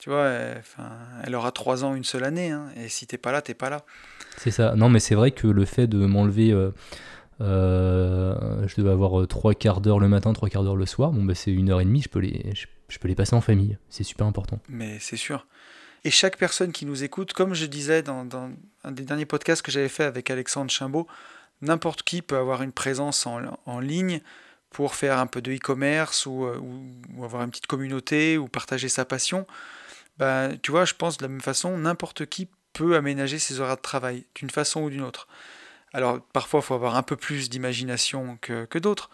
Tu 0.00 0.10
vois, 0.10 0.26
elle, 0.26 0.58
enfin, 0.58 0.90
elle 1.22 1.34
aura 1.34 1.52
trois 1.52 1.84
ans 1.84 1.94
une 1.94 2.04
seule 2.04 2.24
année, 2.24 2.50
hein, 2.50 2.66
et 2.76 2.88
si 2.88 3.06
t'es 3.06 3.18
pas 3.18 3.30
là, 3.30 3.40
t'es 3.40 3.54
pas 3.54 3.70
là. 3.70 3.84
C'est 4.36 4.50
ça. 4.50 4.74
Non, 4.74 4.88
mais 4.88 4.98
c'est 4.98 5.14
vrai 5.14 5.30
que 5.30 5.46
le 5.46 5.64
fait 5.64 5.86
de 5.86 6.06
m'enlever, 6.06 6.50
euh, 6.50 6.70
euh, 7.40 8.66
je 8.66 8.74
devais 8.76 8.90
avoir 8.90 9.20
euh, 9.20 9.26
trois 9.26 9.54
quarts 9.54 9.80
d'heure 9.80 10.00
le 10.00 10.08
matin, 10.08 10.32
trois 10.32 10.48
quarts 10.48 10.64
d'heure 10.64 10.76
le 10.76 10.86
soir. 10.86 11.12
Bon, 11.12 11.22
bah, 11.22 11.34
c'est 11.34 11.52
une 11.52 11.70
heure 11.70 11.80
et 11.80 11.84
demie. 11.84 12.02
Je 12.02 12.08
peux 12.08 12.18
les, 12.18 12.52
je, 12.54 12.66
je 12.88 12.98
peux 12.98 13.06
les 13.06 13.14
passer 13.14 13.34
en 13.34 13.40
famille. 13.40 13.78
C'est 13.90 14.02
super 14.02 14.26
important. 14.26 14.58
Mais 14.68 14.98
c'est 14.98 15.16
sûr. 15.16 15.46
Et 16.04 16.10
chaque 16.10 16.36
personne 16.36 16.72
qui 16.72 16.84
nous 16.84 17.04
écoute, 17.04 17.32
comme 17.32 17.54
je 17.54 17.66
disais 17.66 18.02
dans, 18.02 18.24
dans 18.24 18.50
un 18.82 18.90
des 18.90 19.04
derniers 19.04 19.26
podcasts 19.26 19.62
que 19.62 19.70
j'avais 19.70 19.88
fait 19.88 20.04
avec 20.04 20.30
Alexandre 20.30 20.70
Chimbaud, 20.70 21.06
n'importe 21.60 22.02
qui 22.02 22.22
peut 22.22 22.36
avoir 22.36 22.62
une 22.62 22.72
présence 22.72 23.24
en, 23.24 23.40
en 23.66 23.78
ligne 23.78 24.20
pour 24.70 24.96
faire 24.96 25.18
un 25.18 25.26
peu 25.26 25.40
de 25.40 25.52
e-commerce 25.52 26.26
ou, 26.26 26.44
euh, 26.44 26.58
ou, 26.58 26.82
ou 27.14 27.24
avoir 27.24 27.44
une 27.44 27.50
petite 27.50 27.68
communauté 27.68 28.36
ou 28.36 28.48
partager 28.48 28.88
sa 28.88 29.04
passion. 29.04 29.46
Bah, 30.22 30.48
tu 30.62 30.70
vois, 30.70 30.84
je 30.84 30.94
pense 30.94 31.16
de 31.18 31.22
la 31.24 31.28
même 31.28 31.40
façon, 31.40 31.76
n'importe 31.78 32.26
qui 32.26 32.48
peut 32.72 32.94
aménager 32.96 33.38
ses 33.38 33.60
horaires 33.60 33.76
de 33.76 33.82
travail 33.82 34.24
d'une 34.34 34.50
façon 34.50 34.82
ou 34.82 34.90
d'une 34.90 35.02
autre. 35.02 35.26
Alors 35.92 36.20
parfois, 36.32 36.60
il 36.60 36.62
faut 36.62 36.74
avoir 36.74 36.94
un 36.96 37.02
peu 37.02 37.16
plus 37.16 37.50
d'imagination 37.50 38.38
que, 38.40 38.64
que 38.66 38.78
d'autres, 38.78 39.10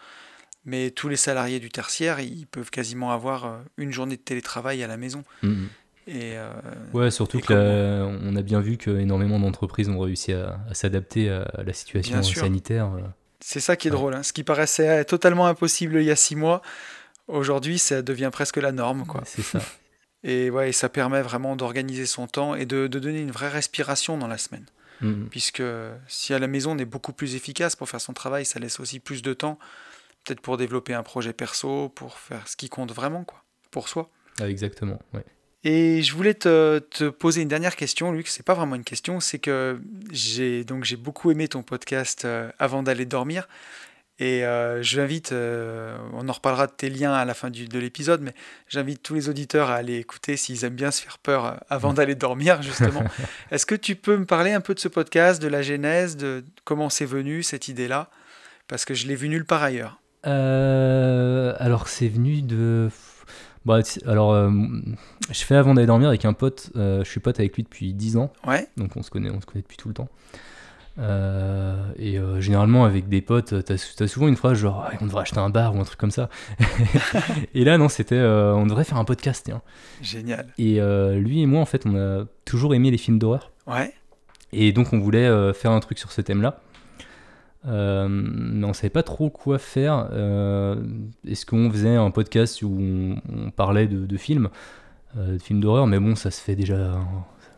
mais 0.65 0.91
tous 0.91 1.09
les 1.09 1.15
salariés 1.17 1.59
du 1.59 1.69
tertiaire, 1.69 2.19
ils 2.19 2.45
peuvent 2.47 2.69
quasiment 2.69 3.11
avoir 3.11 3.45
euh, 3.45 3.57
une 3.77 3.91
journée 3.91 4.17
de 4.17 4.21
télétravail 4.21 4.83
à 4.83 4.87
la 4.87 4.97
maison. 4.97 5.23
Mhm. 5.43 5.67
Et 6.07 6.37
euh, 6.37 6.51
Ouais, 6.93 7.11
surtout 7.11 7.39
Et 7.39 7.41
que 7.41 7.53
là, 7.53 8.05
on 8.23 8.35
a 8.35 8.41
bien 8.41 8.61
vu 8.61 8.77
que 8.77 8.91
énormément 8.91 9.39
d'entreprises 9.39 9.89
ont 9.89 9.99
réussi 9.99 10.31
à, 10.33 10.59
à 10.69 10.73
s'adapter 10.73 11.29
à, 11.29 11.45
la 11.63 11.73
situation 11.73 12.21
sanitaire. 12.23 12.85
euh. 12.95 13.01
c'est 13.41 13.59
ça 13.59 13.75
qui 13.75 13.87
est 13.87 13.91
Ouais. 13.91 13.97
drôle. 13.97 14.13
hein. 14.15 14.23
Ce 14.23 14.31
qui 14.33 14.43
paraissait 14.43 15.03
totalement 15.05 15.47
impossible 15.47 15.97
il 15.97 16.05
y 16.05 16.11
a 16.11 16.15
six 16.15 16.35
mois, 16.35 16.61
aujourd'hui, 17.27 17.77
ça 17.79 18.01
devient 18.01 18.29
presque 18.31 18.57
la 18.57 18.71
norme. 18.71 19.05
Quoi. 19.05 19.21
C'est 19.25 19.41
ça. 19.41 19.59
Et, 20.23 20.49
ouais, 20.49 20.69
et 20.69 20.71
ça 20.73 20.89
permet 20.89 21.21
vraiment 21.21 21.55
d'organiser 21.55 22.05
son 22.05 22.27
temps 22.27 22.55
et 22.55 22.65
de, 22.65 22.87
de 22.87 22.99
donner 22.99 23.21
une 23.21 23.31
vraie 23.31 23.49
respiration 23.49 24.17
dans 24.17 24.27
la 24.27 24.37
semaine. 24.37 24.65
Mhm. 25.01 25.29
Puisque 25.29 25.63
si 26.07 26.33
à 26.33 26.39
la 26.39 26.47
maison 26.47 26.71
on 26.71 26.77
est 26.77 26.85
beaucoup 26.85 27.13
plus 27.13 27.35
efficace 27.35 27.75
pour 27.75 27.87
faire 27.87 28.01
son 28.01 28.13
travail, 28.13 28.45
ça 28.45 28.59
laisse 28.59 28.79
aussi 28.79 28.99
plus 28.99 29.21
de 29.21 29.33
temps, 29.33 29.57
peut-être 30.25 30.41
pour 30.41 30.57
développer 30.57 30.93
un 30.93 31.03
projet 31.03 31.33
perso, 31.33 31.89
pour 31.89 32.17
faire 32.17 32.47
ce 32.47 32.57
qui 32.57 32.69
compte 32.69 32.91
vraiment, 32.91 33.23
quoi, 33.23 33.43
pour 33.71 33.87
soi. 33.87 34.09
Ah, 34.41 34.49
exactement. 34.49 34.99
Ouais. 35.13 35.23
Et 35.63 36.01
je 36.01 36.13
voulais 36.13 36.33
te, 36.33 36.79
te 36.79 37.09
poser 37.09 37.41
une 37.41 37.49
dernière 37.49 37.75
question, 37.75 38.13
Luc. 38.13 38.29
C'est 38.29 38.45
pas 38.45 38.53
vraiment 38.53 38.75
une 38.75 38.85
question, 38.85 39.19
c'est 39.19 39.39
que 39.39 39.79
j'ai 40.09 40.63
donc 40.63 40.85
j'ai 40.85 40.95
beaucoup 40.95 41.31
aimé 41.31 41.49
ton 41.49 41.63
podcast 41.63 42.23
euh, 42.23 42.49
avant 42.59 42.81
d'aller 42.81 43.05
dormir. 43.05 43.47
Et 44.21 44.43
euh, 44.45 44.83
je 44.83 44.99
l'invite, 44.99 45.31
euh, 45.31 45.97
on 46.13 46.27
en 46.27 46.31
reparlera 46.33 46.67
de 46.67 46.73
tes 46.73 46.89
liens 46.89 47.13
à 47.13 47.23
la 47.23 47.33
fin 47.33 47.49
du- 47.49 47.67
de 47.69 47.79
l'épisode, 47.79 48.19
mais 48.21 48.33
j'invite 48.67 49.01
tous 49.01 49.13
les 49.13 49.29
auditeurs 49.29 49.69
à 49.69 49.75
aller 49.75 49.95
écouter 49.95 50.35
s'ils 50.35 50.65
aiment 50.65 50.75
bien 50.75 50.91
se 50.91 51.01
faire 51.01 51.17
peur 51.19 51.45
euh, 51.45 51.51
avant 51.69 51.93
d'aller 51.93 52.15
dormir, 52.15 52.61
justement. 52.61 53.03
Est-ce 53.51 53.65
que 53.65 53.75
tu 53.75 53.95
peux 53.95 54.17
me 54.17 54.25
parler 54.25 54.51
un 54.51 54.59
peu 54.61 54.73
de 54.73 54.79
ce 54.79 54.89
podcast, 54.89 55.41
de 55.41 55.47
la 55.47 55.61
genèse, 55.61 56.17
de 56.17 56.43
comment 56.65 56.89
c'est 56.89 57.05
venu 57.05 57.43
cette 57.43 57.69
idée-là? 57.69 58.09
Parce 58.67 58.83
que 58.83 58.93
je 58.93 59.07
l'ai 59.07 59.15
vu 59.15 59.29
nulle 59.29 59.45
part 59.45 59.63
ailleurs. 59.63 60.01
Euh, 60.27 61.53
alors 61.57 61.87
c'est 61.87 62.07
venu 62.09 62.41
de. 62.41 62.89
Bah, 63.65 63.79
alors, 64.05 64.33
euh, 64.33 64.49
je 65.31 65.43
fais 65.43 65.55
avant 65.55 65.73
d'aller 65.73 65.87
dormir 65.87 66.09
avec 66.09 66.25
un 66.25 66.33
pote. 66.33 66.71
euh, 66.75 67.03
je 67.03 67.09
suis 67.09 67.19
pote 67.19 67.39
avec 67.39 67.55
lui 67.55 67.63
depuis 67.63 67.93
10 67.93 68.17
ans. 68.17 68.31
Ouais, 68.47 68.67
donc 68.77 68.95
on 68.95 69.03
se 69.03 69.09
connaît, 69.09 69.29
on 69.29 69.39
se 69.41 69.45
connaît 69.45 69.61
depuis 69.61 69.77
tout 69.77 69.87
le 69.89 69.93
temps. 69.93 70.07
Euh, 70.99 71.91
et 71.97 72.17
euh, 72.17 72.41
généralement 72.41 72.83
avec 72.83 73.07
des 73.07 73.21
potes, 73.21 73.63
t'as 73.63 73.75
as 73.75 74.07
souvent 74.07 74.27
une 74.27 74.35
phrase 74.35 74.57
genre 74.57 74.85
Ouais, 74.89 74.97
on 74.99 75.05
devrait 75.05 75.21
acheter 75.21 75.39
un 75.39 75.49
bar 75.49 75.75
ou 75.75 75.79
un 75.79 75.83
truc 75.85 75.97
comme 75.99 76.11
ça. 76.11 76.29
et 77.53 77.63
là 77.63 77.77
non, 77.77 77.87
c'était 77.87 78.15
euh, 78.15 78.53
on 78.53 78.65
devrait 78.65 78.83
faire 78.83 78.97
un 78.97 79.05
podcast. 79.05 79.43
tiens. 79.45 79.61
génial. 80.01 80.47
Et 80.57 80.79
lui 81.15 81.41
et 81.41 81.45
moi 81.45 81.61
en 81.61 81.65
fait, 81.65 81.85
on 81.85 81.95
a 81.95 82.25
toujours 82.45 82.75
aimé 82.75 82.91
les 82.91 82.97
films 82.97 83.19
d'horreur. 83.19 83.51
Ouais, 83.67 83.93
Et 84.51 84.71
donc 84.73 84.93
on 84.93 84.99
voulait 84.99 85.53
faire 85.53 85.71
un 85.71 85.79
truc 85.79 85.99
sur 85.99 86.11
ce 86.11 86.21
thème-là. 86.21 86.59
Euh, 87.67 88.07
mais 88.09 88.65
on 88.65 88.73
savait 88.73 88.89
pas 88.89 89.03
trop 89.03 89.29
quoi 89.29 89.59
faire. 89.59 90.07
Euh, 90.11 90.81
Est-ce 91.27 91.45
qu'on 91.45 91.69
faisait 91.69 91.95
un 91.95 92.11
podcast 92.11 92.61
où 92.61 92.77
on, 92.79 93.15
on 93.29 93.51
parlait 93.51 93.87
de, 93.87 94.05
de 94.05 94.17
films, 94.17 94.49
euh, 95.17 95.33
de 95.33 95.41
films 95.41 95.59
d'horreur? 95.59 95.87
Mais 95.87 95.99
bon, 95.99 96.15
ça 96.15 96.31
se 96.31 96.41
fait 96.41 96.55
déjà, 96.55 96.99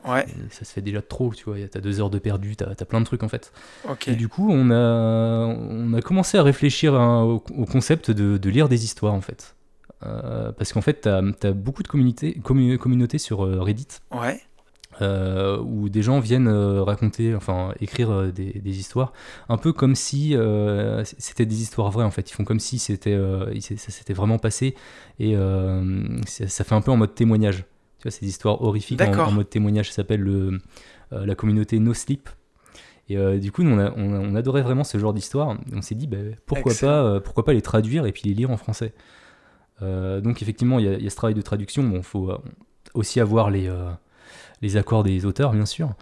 ouais, 0.06 0.26
ça 0.49 0.66
se 0.66 0.72
fait 0.74 0.82
déjà 0.82 1.02
trop. 1.02 1.34
Tu 1.34 1.43
vois, 1.45 1.56
t'as 1.70 1.80
deux 1.80 1.99
heures 1.99 2.10
de 2.10 2.20
perdu, 2.20 2.56
t'as 2.56 2.70
as 2.72 2.86
plein 2.86 2.99
de 3.02 3.06
trucs 3.06 3.24
en 3.24 3.30
fait. 3.30 3.52
ok. 3.88 4.08
Et 4.08 4.16
du 4.16 4.28
coup, 4.28 4.49
on 4.52 4.72
a, 4.72 5.45
on 5.45 5.93
a 5.93 6.02
commencé 6.02 6.38
à 6.38 6.43
réfléchir 6.43 6.93
à- 6.95 7.26
au, 7.26 7.43
au 7.58 7.66
concept 7.66 8.12
de, 8.12 8.38
de 8.38 8.49
lire 8.49 8.70
des 8.70 8.84
histoires 8.84 9.14
en 9.14 9.22
fait. 9.22 9.56
Euh, 10.04 10.52
parce 10.52 10.74
qu'en 10.74 10.82
fait, 10.82 11.02
t'as 11.02 11.22
as 11.43 11.52
beaucoup 11.52 11.84
de 11.84 11.88
communautés, 11.88 12.39
commu- 12.43 12.78
communautés 12.78 13.20
sur 13.20 13.45
euh, 13.45 13.62
Reddit 13.62 13.88
Ouais, 14.12 14.41
euh, 15.02 15.58
où 15.60 15.89
des 15.89 16.02
gens 16.02 16.20
viennent 16.20 16.47
euh, 16.47 16.84
raconter, 16.84 17.34
enfin 17.36 17.74
écrire 17.80 18.10
euh, 18.12 18.32
des, 18.32 18.52
des 18.60 18.80
histoires, 18.80 19.14
un 19.47 19.58
peu 19.58 19.74
comme 19.74 19.95
si 19.95 20.36
c'était 21.20 21.45
des 21.45 21.62
histoires 21.62 21.91
vraies 21.91 22.04
en 22.04 22.12
fait. 22.12 22.30
Ils 22.30 22.34
font 22.34 22.43
comme 22.43 22.60
si 22.60 22.80
c'était, 22.80 23.18
ça 23.60 23.91
s'était 23.91 24.14
vraiment 24.14 24.38
passé 24.39 24.76
et 25.20 25.36
ça, 26.26 26.47
ça 26.47 26.64
fait 26.64 26.76
un 26.76 26.82
peu 26.82 26.91
en 26.91 26.97
mode 26.97 27.14
témoignage. 27.16 27.64
Tu 28.02 28.08
vois, 28.08 28.12
ces 28.12 28.26
histoires 28.26 28.64
horrifiques 28.64 28.99
en, 28.99 29.32
mode 29.32 29.47
témoignage. 29.49 29.89
Ça 29.89 29.97
s'appelle 29.97 30.22
le, 30.22 30.60
euh, 31.14 31.24
la 31.24 31.36
communauté 31.36 31.78
No 31.78 31.93
Sleep. 31.93 32.28
Et 33.10 33.18
euh, 33.18 33.38
du 33.38 33.52
coup, 33.52 33.62
nous, 33.62 33.76
on, 33.76 33.80
a- 33.80 33.93
on, 33.95 34.14
a- 34.16 34.20
on 34.20 34.34
adorait 34.34 34.64
vraiment 34.64 34.84
ce 34.84 34.97
genre 34.97 35.14
d'histoire. 35.14 35.56
On 35.72 35.84
s'est 35.84 35.93
dit, 35.93 36.08
bah, 36.08 36.18
pourquoi, 36.47 36.72
Excellent. 36.72 36.91
pas, 36.91 37.04
euh, 37.04 37.20
pourquoi 37.20 37.45
pas 37.45 37.54
les 37.54 37.62
traduire 37.62 38.08
et 38.08 38.12
puis 38.12 38.24
les 38.26 38.34
lire 38.34 38.49
en 38.49 38.58
français. 38.58 38.93
Donc 39.82 40.41
effectivement, 40.41 40.80
il 40.80 40.86
y, 40.86 40.88
a- 40.89 40.93
il 40.93 41.04
y 41.04 41.08
a 41.08 41.10
ce 41.12 41.16
travail 41.16 41.36
de 41.36 41.41
traduction. 41.41 41.84
Bon, 41.84 42.02
faut 42.02 42.32
aussi 42.95 43.20
avoir 43.20 43.49
les, 43.52 43.72
les 44.62 44.78
accords 44.78 45.04
des 45.04 45.26
auteurs, 45.26 45.52
bien 45.54 45.66
sûr. 45.66 45.93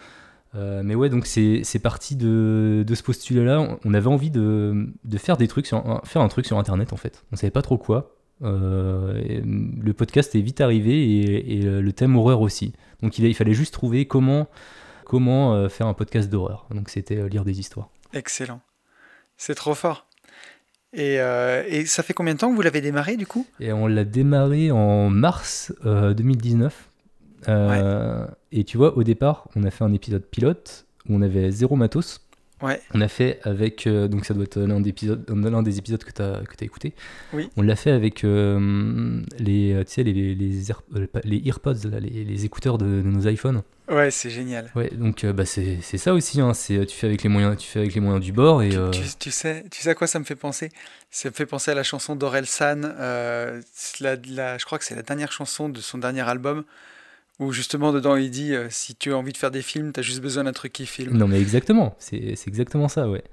Mais 0.54 0.96
ouais, 0.96 1.10
donc 1.10 1.26
c'est 1.28 1.80
parti 1.82 2.16
de, 2.16 2.84
de 2.88 2.96
ce 2.96 3.04
postulat-là. 3.04 3.78
On- 3.86 3.94
avait 3.94 4.08
envie 4.08 4.32
de, 4.32 4.88
de 5.04 5.18
faire 5.18 5.36
des 5.38 5.48
trucs, 5.48 5.66
sur, 5.68 6.02
faire 6.06 6.22
un 6.22 6.28
truc 6.30 6.46
sur 6.46 6.58
Internet 6.58 6.92
en 6.94 6.98
fait. 6.98 7.24
On 7.32 7.36
savait 7.36 7.52
pas 7.52 7.62
trop 7.62 7.78
quoi. 7.78 8.16
Euh, 8.42 9.42
mm, 9.44 9.82
le 9.84 9.94
podcast 9.94 10.36
est 10.36 10.42
vite 10.42 10.62
arrivé 10.62 10.94
et, 10.94 11.58
et 11.58 11.62
le 11.62 11.94
thème 11.94 12.16
horreur 12.16 12.42
aussi. 12.42 12.74
Donc 13.02 13.18
il, 13.18 13.34
fallait 13.36 13.54
juste 13.54 13.74
trouver 13.74 14.06
comment, 14.06 14.48
comment 15.06 15.54
euh, 15.54 15.70
faire 15.70 15.88
un 15.88 15.94
podcast 15.94 16.30
d'horreur. 16.30 16.68
Donc 16.72 16.90
c'était 16.90 17.18
euh, 17.18 17.30
lire 17.30 17.46
des 17.46 17.60
histoires. 17.60 17.90
Excellent. 18.14 18.62
C'est 19.38 19.56
trop 19.56 19.74
fort. 19.74 20.06
Et, 20.92 21.20
euh, 21.20 21.64
et 21.68 21.86
ça 21.86 22.02
fait 22.02 22.14
combien 22.14 22.34
de 22.34 22.40
temps 22.40 22.50
que 22.50 22.56
vous 22.56 22.62
l'avez 22.62 22.82
démarré 22.82 23.16
du 23.16 23.28
coup? 23.28 23.46
Et 23.60 23.72
on 23.72 23.88
l'a 23.88 24.06
démarré 24.06 24.72
en 24.72 25.10
mars 25.10 25.74
euh, 25.86 26.14
2019. 26.14 26.90
Euh, 27.48 28.28
Et 28.52 28.64
tu 28.64 28.78
vois, 28.78 28.98
au 28.98 29.04
départ, 29.04 29.48
on 29.56 29.64
a 29.64 29.72
fait 29.72 29.84
un 29.84 29.94
épisode 29.94 30.26
pilote 30.26 30.88
où 31.08 31.16
on 31.16 31.22
avait 31.22 31.52
zéro 31.52 31.76
matos. 31.76 32.28
Ouais. 32.62 32.82
On 32.94 32.98
l'a 32.98 33.08
fait 33.08 33.40
avec, 33.44 33.88
euh, 33.88 34.08
donc 34.08 34.26
ça 34.26 34.34
doit 34.34 34.44
être 34.44 34.60
l'un 34.60 34.80
des 34.82 34.90
épisodes, 34.90 35.24
l'un 35.30 35.64
des 35.64 35.78
épisodes 35.78 36.04
que 36.04 36.12
tu 36.12 36.22
as, 36.22 36.42
que 36.48 36.56
as 36.62 36.66
écouté. 36.66 36.94
Oui. 37.34 37.50
On 37.56 37.62
l'a 37.62 37.76
fait 37.76 37.92
avec 37.92 38.24
euh, 38.24 39.22
les, 39.38 39.74
euh, 39.74 39.84
tu 39.84 39.94
sais, 39.94 40.04
les, 40.04 40.14
les, 40.14 40.36
les, 40.36 40.70
Air- 40.72 40.82
euh, 40.96 41.08
les 41.24 41.40
là, 41.42 42.00
les, 42.00 42.24
les 42.26 42.46
écouteurs 42.46 42.78
de, 42.78 42.86
de 42.86 43.02
nos 43.10 43.28
iPhones. 43.28 43.62
Ouais, 43.90 44.12
c'est 44.12 44.30
génial. 44.30 44.70
Ouais, 44.76 44.90
donc 44.94 45.24
euh, 45.24 45.34
bah, 45.34 45.46
c'est 45.46 45.80
ça 45.82 46.14
aussi. 46.14 46.40
Hein, 46.42 46.54
c'est 46.54 46.86
tu 46.86 46.96
fais 46.96 47.08
avec 47.08 47.24
les 47.24 47.30
moyens, 47.30 47.58
tu 47.58 47.68
fais 47.68 47.80
avec 47.80 47.96
les 47.96 48.02
moyens 48.02 48.24
du 48.24 48.32
bord 48.32 48.62
et 48.62 48.70
Tu, 48.70 48.78
euh, 48.78 48.92
tu- 48.92 49.02
tu 49.18 49.32
sais, 49.32 49.66
tu 49.72 49.82
sais 49.82 49.90
à 49.90 49.96
quoi 49.96 50.06
ça 50.06 50.20
me 50.20 50.26
fait 50.26 50.36
penser? 50.36 50.70
Ça 51.10 51.30
me 51.30 51.34
fait 51.34 51.48
penser 51.48 51.72
à 51.72 51.74
la 51.74 51.82
chanson 51.84 52.16
d'Aurel 52.16 52.46
San. 52.46 52.86
euh, 53.00 53.62
c'est 53.74 54.02
la- 54.04 54.16
la- 54.28 54.58
je 54.60 54.66
crois 54.66 54.78
que 54.78 54.86
c'est 54.86 54.96
la 54.96 55.02
dernière 55.02 55.32
chanson 55.32 55.70
de 55.70 55.80
son 55.80 55.98
dernier 55.98 56.22
album 56.22 56.66
où 57.40 57.52
justement 57.52 57.92
dedans 57.94 58.16
il 58.16 58.30
dit 58.30 58.54
euh, 58.54 58.68
si 58.70 58.96
tu 58.96 59.12
as 59.14 59.18
envie 59.18 59.32
de 59.32 59.38
faire 59.38 59.52
des 59.52 59.62
films, 59.62 59.92
t'as 59.94 60.02
juste 60.02 60.22
besoin 60.22 60.44
d'un 60.44 60.52
truc 60.54 60.74
qui 60.74 60.86
filme. 60.86 61.18
Non 61.18 61.28
mais 61.28 61.40
exactement, 61.40 61.96
c'est 62.00 62.36
c'est 62.36 62.48
exactement 62.50 62.88
ça, 62.88 63.10
ouais. 63.10 63.24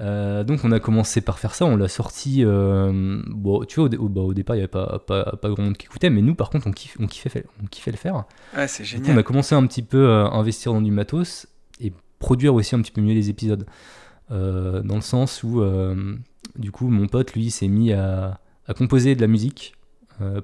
Euh, 0.00 0.44
donc 0.44 0.60
on 0.64 0.70
a 0.70 0.78
commencé 0.78 1.20
par 1.20 1.40
faire 1.40 1.54
ça, 1.56 1.64
on 1.66 1.76
l'a 1.76 1.88
sorti, 1.88 2.44
euh, 2.44 3.20
bon 3.26 3.64
tu 3.64 3.76
vois 3.76 3.86
au, 3.86 3.88
dé- 3.88 3.96
au- 3.96 4.08
bah, 4.08 4.20
au 4.20 4.32
départ 4.32 4.54
il 4.54 4.60
n'y 4.60 4.62
avait 4.62 4.68
pas, 4.70 5.00
pas, 5.04 5.36
pas 5.40 5.48
grand 5.48 5.62
monde 5.64 5.76
qui 5.76 5.86
écoutait, 5.86 6.08
mais 6.10 6.22
nous 6.22 6.36
par 6.36 6.50
contre 6.50 6.68
on, 6.68 6.70
kiff- 6.70 6.94
on, 7.00 7.06
kiffait, 7.08 7.28
fait- 7.30 7.46
on 7.62 7.66
kiffait 7.66 7.90
le 7.90 7.96
faire. 7.96 8.24
Ouais, 8.56 8.68
c'est 8.68 8.84
coup, 8.84 8.90
on 8.94 9.02
génial. 9.04 9.18
a 9.18 9.22
commencé 9.24 9.54
un 9.56 9.66
petit 9.66 9.82
peu 9.82 10.08
à 10.08 10.28
investir 10.34 10.72
dans 10.72 10.80
du 10.82 10.92
matos 10.92 11.46
et 11.80 11.92
produire 12.20 12.54
aussi 12.54 12.74
un 12.76 12.80
petit 12.82 12.92
peu 12.92 13.00
mieux 13.00 13.14
les 13.14 13.28
épisodes. 13.30 13.66
Dans 14.30 14.94
le 14.94 15.00
sens 15.00 15.42
où 15.42 15.62
du 16.56 16.70
coup 16.70 16.88
mon 16.88 17.06
pote 17.08 17.32
lui 17.32 17.50
s'est 17.50 17.66
mis 17.68 17.92
à, 17.92 18.40
à 18.66 18.74
composer 18.74 19.14
de 19.16 19.20
la 19.20 19.26
musique 19.26 19.74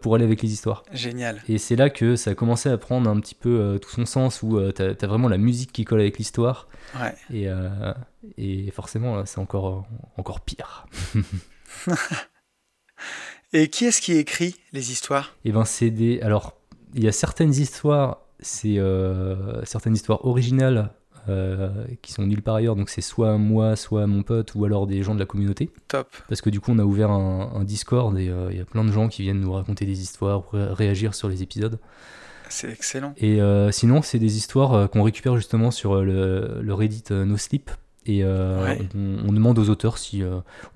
pour 0.00 0.14
aller 0.14 0.24
avec 0.24 0.42
les 0.42 0.52
histoires. 0.52 0.84
Génial. 0.92 1.42
Et 1.48 1.58
c'est 1.58 1.76
là 1.76 1.90
que 1.90 2.16
ça 2.16 2.30
a 2.30 2.34
commencé 2.34 2.68
à 2.68 2.78
prendre 2.78 3.08
un 3.10 3.18
petit 3.20 3.34
peu 3.34 3.60
euh, 3.60 3.78
tout 3.78 3.90
son 3.90 4.06
sens, 4.06 4.42
où 4.42 4.58
euh, 4.58 4.72
t'as 4.72 4.90
as 4.90 5.06
vraiment 5.06 5.28
la 5.28 5.38
musique 5.38 5.72
qui 5.72 5.84
colle 5.84 6.00
avec 6.00 6.18
l'histoire. 6.18 6.68
Ouais. 7.00 7.14
Et, 7.32 7.48
euh, 7.48 7.92
et 8.38 8.70
forcément, 8.70 9.24
c'est 9.26 9.38
encore, 9.38 9.86
encore 10.16 10.40
pire. 10.40 10.86
Et 13.52 13.68
qui 13.68 13.84
est-ce 13.84 14.00
qui 14.00 14.14
écrit 14.14 14.56
les 14.72 14.90
histoires? 14.90 15.36
Et 15.44 15.52
ben, 15.52 15.64
c'est 15.64 15.90
des. 15.90 16.20
Alors, 16.22 16.56
il 16.94 17.04
y 17.04 17.08
a 17.08 17.12
certaines 17.12 17.52
histoires, 17.52 18.20
c'est 18.40 18.78
euh, 18.78 19.64
certaines 19.64 19.94
histoires 19.94 20.24
originales 20.24 20.90
euh, 21.28 21.84
qui 22.02 22.12
sont 22.12 22.26
nulle 22.26 22.42
part 22.42 22.56
ailleurs. 22.56 22.76
Donc, 22.76 22.88
c'est 22.90 23.00
soit 23.00 23.38
moi, 23.38 23.76
soit 23.76 24.06
mon 24.06 24.22
pote, 24.22 24.54
ou 24.54 24.64
alors 24.64 24.86
des 24.86 25.02
gens 25.02 25.14
de 25.14 25.20
la 25.20 25.26
communauté. 25.26 25.70
Top. 25.88 26.08
Parce 26.28 26.40
que 26.40 26.50
du 26.50 26.60
coup, 26.60 26.72
on 26.72 26.78
a 26.78 26.84
ouvert 26.84 27.10
un, 27.10 27.52
un 27.54 27.64
Discord 27.64 28.16
et 28.18 28.28
euh, 28.28 28.48
il 28.50 28.58
y 28.58 28.60
a 28.60 28.64
plein 28.64 28.84
de 28.84 28.92
gens 28.92 29.08
qui 29.08 29.22
viennent 29.22 29.40
nous 29.40 29.52
raconter 29.52 29.86
des 29.86 30.00
histoires, 30.02 30.42
ré- 30.52 30.72
réagir 30.72 31.14
sur 31.14 31.28
les 31.28 31.42
épisodes. 31.42 31.78
C'est 32.48 32.70
excellent. 32.70 33.14
Et 33.16 33.40
euh, 33.40 33.70
sinon, 33.70 34.02
c'est 34.02 34.18
des 34.18 34.36
histoires 34.36 34.88
qu'on 34.90 35.02
récupère 35.02 35.36
justement 35.36 35.70
sur 35.70 36.02
le, 36.04 36.60
le 36.60 36.74
Reddit 36.74 37.04
No 37.10 37.36
Sleep. 37.36 37.70
Et 38.06 38.22
Ouais. 38.22 38.86
on, 38.94 39.28
on 39.28 39.32
demande 39.32 39.58
aux 39.58 39.70
auteurs 39.70 39.96
si 39.96 40.22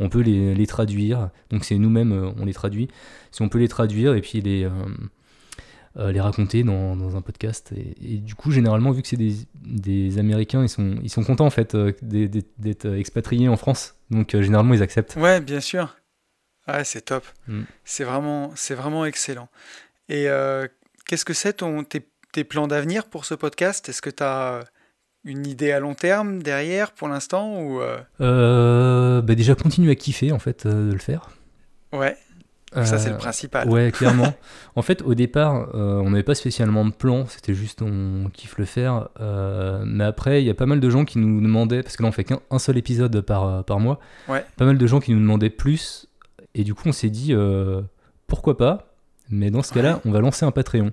on 0.01 0.09
peut 0.09 0.21
les, 0.23 0.55
les 0.55 0.67
traduire. 0.67 1.29
Donc 1.51 1.65
c'est 1.65 1.77
nous-mêmes, 1.77 2.33
on 2.39 2.47
les 2.47 2.55
traduit. 2.55 2.89
Si 3.33 3.43
on 3.43 3.51
peut 3.51 3.59
les 3.59 3.69
traduire 3.69 4.15
et 4.15 4.23
puis 4.23 4.41
les, 4.41 4.67
euh, 5.99 6.13
les 6.13 6.21
raconter 6.21 6.63
dans, 6.65 6.97
dans 6.97 7.17
un 7.17 7.21
podcast. 7.23 7.73
Et, 7.77 8.15
et 8.15 8.17
du 8.19 8.35
coup, 8.35 8.51
généralement, 8.51 8.91
vu 8.93 9.03
que 9.03 9.09
c'est 9.09 9.17
des, 9.17 9.35
des 9.65 10.19
Américains, 10.19 10.63
ils 10.63 10.69
sont, 10.69 10.97
ils 11.03 11.11
sont 11.11 11.25
contents 11.25 11.47
en 11.47 11.51
fait 11.51 11.75
euh, 11.75 11.93
d'être- 12.03 12.95
expatriés 12.95 13.49
en 13.49 13.57
France. 13.57 13.95
Donc 14.11 14.35
euh, 14.35 14.43
généralement, 14.43 14.75
ils 14.75 14.83
acceptent. 14.83 15.17
Ouais, 15.17 15.41
bien 15.41 15.61
sûr. 15.61 15.97
Ouais, 16.67 16.85
c'est 16.85 17.03
top. 17.03 17.25
Mm. 17.47 17.63
C'est 17.85 18.05
vraiment, 18.05 18.53
c'est 18.55 18.75
vraiment 18.75 19.05
excellent. 19.05 19.49
Et 20.09 20.27
qu'est-ce 21.07 21.25
que 21.25 21.35
c'est 21.35 21.55
ton, 21.55 21.85
tes, 21.85 22.07
tes 22.33 22.45
plans 22.45 22.67
d'avenir 22.67 23.07
pour 23.07 23.25
ce 23.25 23.35
podcast? 23.35 23.89
Est-ce 23.89 24.01
que 24.03 24.11
tu 24.11 24.23
as 24.23 24.61
une 25.25 25.47
idée 25.47 25.73
à 25.73 25.81
long 25.81 25.95
terme 25.95 26.43
derrière 26.43 26.93
pour 26.93 27.09
l'instant 27.09 27.61
ou 27.61 27.81
euh, 27.83 27.99
Euh, 28.21 29.21
bah 29.21 29.35
déjà, 29.35 29.55
continue 29.55 29.91
à 29.91 29.95
kiffer 29.95 30.33
en 30.33 30.39
fait 30.39 30.65
euh, 30.65 30.89
de 30.89 30.93
le 30.93 30.99
faire. 30.99 31.29
Ouais, 31.93 32.17
ça 32.85 32.99
c'est 32.99 33.09
Euh, 33.09 33.13
le 33.13 33.19
principal. 33.19 33.69
Ouais, 33.69 33.91
clairement. 33.95 34.35
en 34.77 34.83
fait, 34.83 35.03
au 35.03 35.15
départ, 35.15 35.69
euh, 35.75 35.95
on 36.05 36.11
n'avait 36.11 36.23
pas 36.23 36.35
spécialement 36.35 36.85
de 36.85 36.91
plan, 36.93 37.27
c'était 37.29 37.55
juste 37.55 37.83
on 37.83 38.29
kiffe 38.33 38.59
le 38.59 38.65
faire. 38.65 39.09
Euh, 39.21 39.83
mais 39.87 40.05
après, 40.05 40.43
il 40.43 40.47
y 40.47 40.51
a 40.51 40.55
pas 40.55 40.67
mal 40.67 40.81
de 40.81 40.91
gens 40.91 41.05
qui 41.05 41.19
nous 41.19 41.41
demandaient, 41.41 41.83
parce 41.83 41.97
que 41.97 42.03
là 42.03 42.09
on 42.09 42.13
fait 42.13 42.25
qu'un 42.25 42.41
un 42.51 42.59
seul 42.59 42.77
épisode 42.79 43.21
par, 43.23 43.45
euh, 43.47 43.63
par 43.63 43.81
mois, 43.81 43.99
Ouais. 44.29 44.45
pas 44.57 44.65
mal 44.65 44.79
de 44.79 44.87
gens 44.87 45.01
qui 45.01 45.13
nous 45.13 45.21
demandaient 45.21 45.51
plus. 45.51 46.07
Et 46.55 46.65
du 46.65 46.75
coup, 46.75 46.83
on 46.89 46.93
s'est 46.93 47.11
dit, 47.11 47.33
euh, 47.35 47.83
pourquoi 48.27 48.57
pas? 48.57 48.95
Mais 49.31 49.51
dans 49.51 49.63
ce 49.63 49.73
cas-là, 49.73 49.95
Ouais. 49.97 50.01
on 50.07 50.11
va 50.11 50.21
lancer 50.21 50.45
un 50.47 50.51
Patreon. 50.51 50.93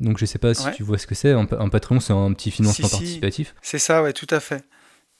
Donc 0.00 0.18
je 0.18 0.24
sais 0.24 0.38
pas 0.38 0.54
si 0.54 0.66
Ouais. 0.66 0.72
tu 0.72 0.82
vois 0.82 0.98
ce 0.98 1.06
que 1.06 1.14
c'est. 1.14 1.32
Un, 1.32 1.44
pa- 1.44 1.58
un 1.60 1.68
Patreon, 1.68 2.00
c'est 2.00 2.12
un 2.12 2.32
petit 2.32 2.50
financement 2.50 2.88
Si, 2.88 2.94
si. 2.94 2.96
participatif. 3.00 3.54
C'est 3.62 3.78
ça, 3.78 4.02
ouais, 4.02 4.12
tout 4.12 4.26
à 4.30 4.40
fait. 4.40 4.64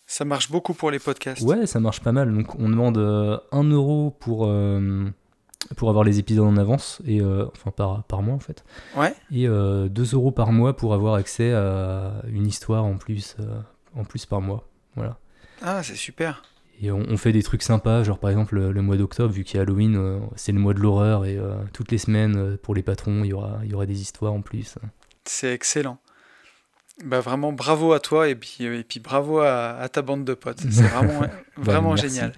Ça 0.07 0.25
marche 0.25 0.51
beaucoup 0.51 0.75
pour 0.75 0.91
les 0.91 0.99
podcasts. 0.99 1.43
Ouais, 1.43 1.67
ça 1.67 1.79
marche 1.79 2.01
pas 2.01 2.11
mal. 2.11 2.35
Donc 2.35 2.55
on 2.59 2.69
demande 2.69 2.99
euh, 2.99 3.39
1 3.53 3.63
euro 3.71 4.11
pour, 4.19 4.47
euh, 4.49 5.05
pour 5.77 5.89
avoir 5.89 6.05
les 6.05 6.19
épisodes 6.19 6.47
en 6.47 6.57
avance, 6.57 7.01
et, 7.07 7.21
euh, 7.21 7.47
enfin 7.53 7.71
par, 7.71 8.03
par 8.05 8.23
mois 8.23 8.35
en 8.35 8.39
fait. 8.41 8.65
Ouais. 8.97 9.15
Et 9.31 9.47
euh, 9.49 9.89
2 9.89 10.15
euros 10.15 10.31
par 10.33 10.53
mois 10.53 10.77
pour 10.77 10.95
avoir 10.95 11.15
accès 11.15 11.53
à 11.53 12.23
une 12.29 12.47
histoire 12.47 12.85
en 12.85 12.97
plus, 12.97 13.37
euh, 13.41 13.61
en 13.97 14.05
plus 14.05 14.27
par 14.27 14.41
mois. 14.41 14.69
Voilà. 14.97 15.19
Ah, 15.63 15.83
c'est 15.83 15.95
super. 15.97 16.43
Et 16.81 16.91
on, 16.91 16.99
on 17.09 17.17
fait 17.17 17.33
des 17.33 17.43
trucs 17.45 17.63
sympas, 17.63 18.03
genre 18.03 18.19
par 18.19 18.31
exemple 18.31 18.57
le, 18.57 18.73
le 18.73 18.83
mois 18.83 18.97
d'octobre, 18.97 19.33
vu 19.33 19.45
qu'il 19.45 19.57
y 19.57 19.59
a 19.59 19.63
Halloween, 19.63 19.97
euh, 19.97 20.19
c'est 20.37 20.53
le 20.53 20.59
mois 20.59 20.75
de 20.75 20.81
l'horreur, 20.81 21.25
et 21.25 21.39
toutes 21.73 21.93
les 21.93 21.99
semaines, 21.99 22.57
pour 22.59 22.75
les 22.75 22.83
patrons, 22.83 23.23
il 23.25 23.29
y 23.29 23.33
aura, 23.33 23.61
il 23.63 23.71
y 23.71 23.75
aura 23.75 23.87
des 23.87 24.01
histoires 24.01 24.33
en 24.33 24.41
plus. 24.43 24.77
C'est 25.25 25.53
excellent. 25.53 25.99
Bah 27.05 27.21
vraiment 27.21 27.53
bravo 27.53 27.95
à 27.95 28.01
toi 28.01 28.29
et 28.29 28.35
puis, 28.35 28.65
et 28.65 28.85
puis 28.85 29.01
bravo 29.01 29.39
à, 29.41 29.71
à 29.79 29.89
ta 29.89 30.03
bande 30.03 30.25
de 30.25 30.35
potes. 30.35 30.61
C'est 30.61 30.83
vraiment, 30.83 31.21
vraiment 31.57 31.91
Bah, 31.95 32.01
merci. 32.03 32.09
génial. 32.17 32.33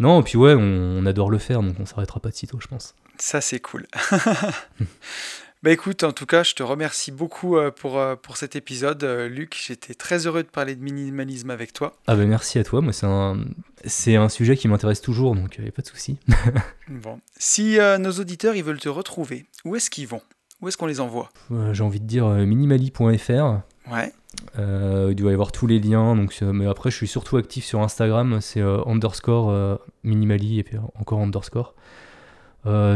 Non, 0.00 0.20
et 0.20 0.24
puis 0.24 0.36
ouais, 0.36 0.54
on, 0.54 0.98
on 0.98 1.06
adore 1.06 1.30
le 1.30 1.38
faire, 1.38 1.62
donc 1.62 1.76
on 1.78 1.86
s'arrêtera 1.86 2.18
pas 2.18 2.30
de 2.30 2.34
sitôt, 2.34 2.58
je 2.60 2.66
pense. 2.66 2.94
Ça, 3.18 3.40
c'est 3.42 3.60
cool. 3.60 3.86
bah 5.62 5.70
écoute, 5.70 6.04
en 6.04 6.12
tout 6.12 6.24
cas, 6.24 6.42
je 6.42 6.54
te 6.54 6.62
remercie 6.62 7.12
beaucoup 7.12 7.58
euh, 7.58 7.70
pour, 7.70 7.98
euh, 7.98 8.16
pour 8.16 8.38
cet 8.38 8.56
épisode, 8.56 9.04
euh, 9.04 9.28
Luc. 9.28 9.56
J'étais 9.62 9.92
très 9.92 10.26
heureux 10.26 10.42
de 10.42 10.48
parler 10.48 10.74
de 10.74 10.82
minimalisme 10.82 11.50
avec 11.50 11.74
toi. 11.74 11.92
Ah 12.06 12.16
bah 12.16 12.24
merci 12.24 12.58
à 12.58 12.64
toi, 12.64 12.80
moi 12.80 12.94
c'est 12.94 13.06
un, 13.06 13.44
c'est 13.84 14.16
un 14.16 14.30
sujet 14.30 14.56
qui 14.56 14.68
m'intéresse 14.68 15.02
toujours, 15.02 15.34
donc 15.34 15.56
il 15.58 15.62
n'y 15.64 15.68
a 15.68 15.72
pas 15.72 15.82
de 15.82 15.86
souci. 15.88 16.18
Bon. 16.88 17.20
Si 17.38 17.78
euh, 17.78 17.98
nos 17.98 18.10
auditeurs 18.12 18.56
ils 18.56 18.64
veulent 18.64 18.80
te 18.80 18.88
retrouver, 18.88 19.46
où 19.64 19.76
est-ce 19.76 19.90
qu'ils 19.90 20.08
vont? 20.08 20.22
Où 20.60 20.68
est-ce 20.68 20.76
qu'on 20.76 20.86
les 20.86 21.00
envoie? 21.00 21.30
Euh, 21.52 21.72
J'ai 21.72 21.84
envie 21.84 22.00
de 22.00 22.06
dire 22.06 22.26
euh, 22.26 22.44
minimali.fr. 22.44 23.60
Ouais, 23.90 24.12
Euh, 24.58 25.08
il 25.10 25.16
doit 25.16 25.30
y 25.30 25.34
avoir 25.34 25.52
tous 25.52 25.66
les 25.66 25.78
liens. 25.78 26.14
Donc, 26.16 26.36
euh, 26.42 26.52
mais 26.52 26.66
après, 26.66 26.90
je 26.90 26.96
suis 26.96 27.08
surtout 27.08 27.36
actif 27.36 27.64
sur 27.64 27.80
Instagram. 27.80 28.40
C'est 28.40 28.60
euh, 28.60 28.82
underscore 28.86 29.50
euh, 29.50 29.76
minimali 30.04 30.58
et 30.58 30.62
puis 30.64 30.76
encore 30.94 31.20
underscore. 31.20 31.74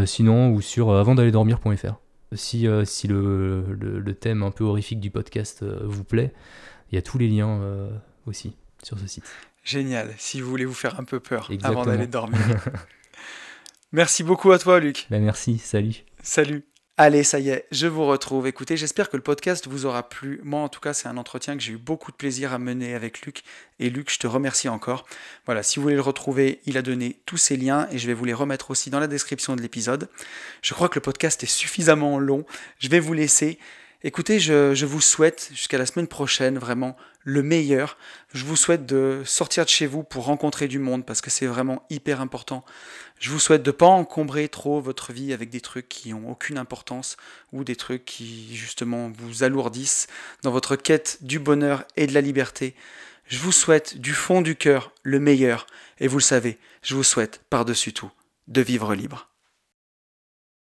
Sinon, 0.07 0.51
ou 0.51 0.61
sur 0.61 0.93
avant 0.95 1.15
d'aller 1.15 1.31
dormir.fr. 1.33 1.95
Si, 2.33 2.67
si 2.85 3.09
le, 3.09 3.65
le, 3.73 3.99
le 4.01 4.15
thème 4.15 4.43
un 4.43 4.51
peu 4.51 4.65
horrifique 4.65 5.01
du 5.01 5.11
podcast 5.11 5.65
vous 5.65 6.05
plaît, 6.05 6.33
il 6.91 6.97
y 6.97 6.99
a 6.99 7.03
tous 7.03 7.17
les 7.19 7.29
liens 7.29 7.61
aussi 8.27 8.57
sur 8.83 8.99
ce 8.99 9.07
site. 9.07 9.25
génial. 9.65 10.13
Si 10.19 10.41
vous 10.41 10.51
voulez 10.51 10.65
vous 10.67 10.75
faire 10.75 11.01
un 11.01 11.05
peu 11.05 11.19
peur 11.21 11.51
avant 11.63 11.85
d'aller 11.87 12.07
dormir. 12.07 12.39
Merci 13.93 14.23
beaucoup 14.25 14.51
à 14.53 14.59
toi, 14.59 14.81
Luc. 14.81 15.07
Bah, 15.09 15.19
merci, 15.21 15.57
salut. 15.59 16.05
Salut. 16.23 16.65
Allez, 16.97 17.25
ça 17.25 17.41
y 17.41 17.51
est, 17.51 17.67
je 17.73 17.89
vous 17.89 18.07
retrouve. 18.07 18.47
Écoutez, 18.47 18.77
j'espère 18.77 19.11
que 19.11 19.17
le 19.17 19.23
podcast 19.25 19.67
vous 19.67 19.85
aura 19.85 20.09
plu. 20.09 20.41
Moi, 20.45 20.61
en 20.61 20.69
tout 20.69 20.79
cas, 20.79 20.93
c'est 20.93 21.09
un 21.09 21.17
entretien 21.17 21.57
que 21.57 21.61
j'ai 21.61 21.73
eu 21.73 21.77
beaucoup 21.77 22.13
de 22.13 22.17
plaisir 22.17 22.53
à 22.53 22.61
mener 22.61 22.95
avec 22.95 23.23
Luc. 23.23 23.43
Et 23.81 23.91
Luc, 23.91 24.13
je 24.13 24.19
te 24.21 24.29
remercie 24.29 24.69
encore. 24.69 25.05
Voilà, 25.45 25.65
si 25.65 25.81
vous 25.81 25.83
voulez 25.83 25.97
le 25.97 26.01
retrouver, 26.01 26.61
il 26.67 26.79
a 26.79 26.83
donné 26.83 27.19
tous 27.27 27.37
ses 27.37 27.57
liens 27.57 27.89
et 27.91 27.99
je 27.99 28.07
vais 28.07 28.15
vous 28.15 28.25
les 28.25 28.33
remettre 28.33 28.71
aussi 28.71 28.91
dans 28.91 29.01
la 29.01 29.09
description 29.09 29.57
de 29.57 29.61
l'épisode. 29.61 30.09
Je 30.63 30.73
crois 30.73 30.89
que 30.89 30.95
le 30.95 31.01
podcast 31.01 31.43
est 31.43 31.47
suffisamment 31.47 32.21
long. 32.21 32.47
Je 32.79 32.89
vais 32.89 33.01
vous 33.01 33.13
laisser. 33.13 33.59
Écoutez, 34.05 34.39
je, 34.39 34.85
vous 34.85 35.01
souhaite 35.01 35.51
jusqu'à 35.53 35.79
la 35.79 35.87
semaine 35.87 36.07
prochaine 36.07 36.59
vraiment 36.59 36.97
le 37.25 37.43
meilleur. 37.43 37.97
Je 38.35 38.45
vous 38.45 38.55
souhaite 38.55 38.87
de 38.87 39.23
sortir 39.25 39.65
de 39.65 39.71
chez 39.71 39.87
vous 39.87 40.05
pour 40.05 40.27
rencontrer 40.27 40.69
du 40.69 40.79
monde 40.79 41.05
parce 41.05 41.23
que 41.23 41.31
c'est 41.31 41.47
vraiment 41.47 41.85
hyper 41.91 42.21
important. 42.21 42.65
Je 43.25 43.31
vous 43.31 43.39
souhaite 43.39 43.63
de 43.63 43.71
ne 43.71 43.77
pas 43.77 43.87
encombrer 43.87 44.51
trop 44.51 44.83
votre 44.83 45.15
vie 45.15 45.33
avec 45.33 45.49
des 45.49 45.63
trucs 45.63 45.89
qui 45.89 46.11
n'ont 46.11 46.31
aucune 46.31 46.59
importance 46.59 47.17
ou 47.55 47.65
des 47.65 47.75
trucs 47.75 48.05
qui 48.05 48.55
justement 48.55 49.11
vous 49.17 49.45
alourdissent 49.45 50.09
dans 50.43 50.51
votre 50.51 50.77
quête 50.77 51.17
du 51.23 51.39
bonheur 51.39 51.85
et 51.97 52.07
de 52.07 52.13
la 52.13 52.21
liberté. 52.21 52.75
Je 53.27 53.39
vous 53.39 53.51
souhaite 53.51 53.97
du 53.97 54.13
fond 54.13 54.43
du 54.43 54.57
cœur 54.57 54.93
le 55.03 55.21
meilleur 55.21 55.67
et 56.01 56.07
vous 56.07 56.19
le 56.19 56.23
savez, 56.23 56.59
je 56.83 56.95
vous 56.95 57.03
souhaite 57.03 57.41
par-dessus 57.49 57.95
tout 57.95 58.11
de 58.49 58.61
vivre 58.61 58.95
libre. 58.95 59.34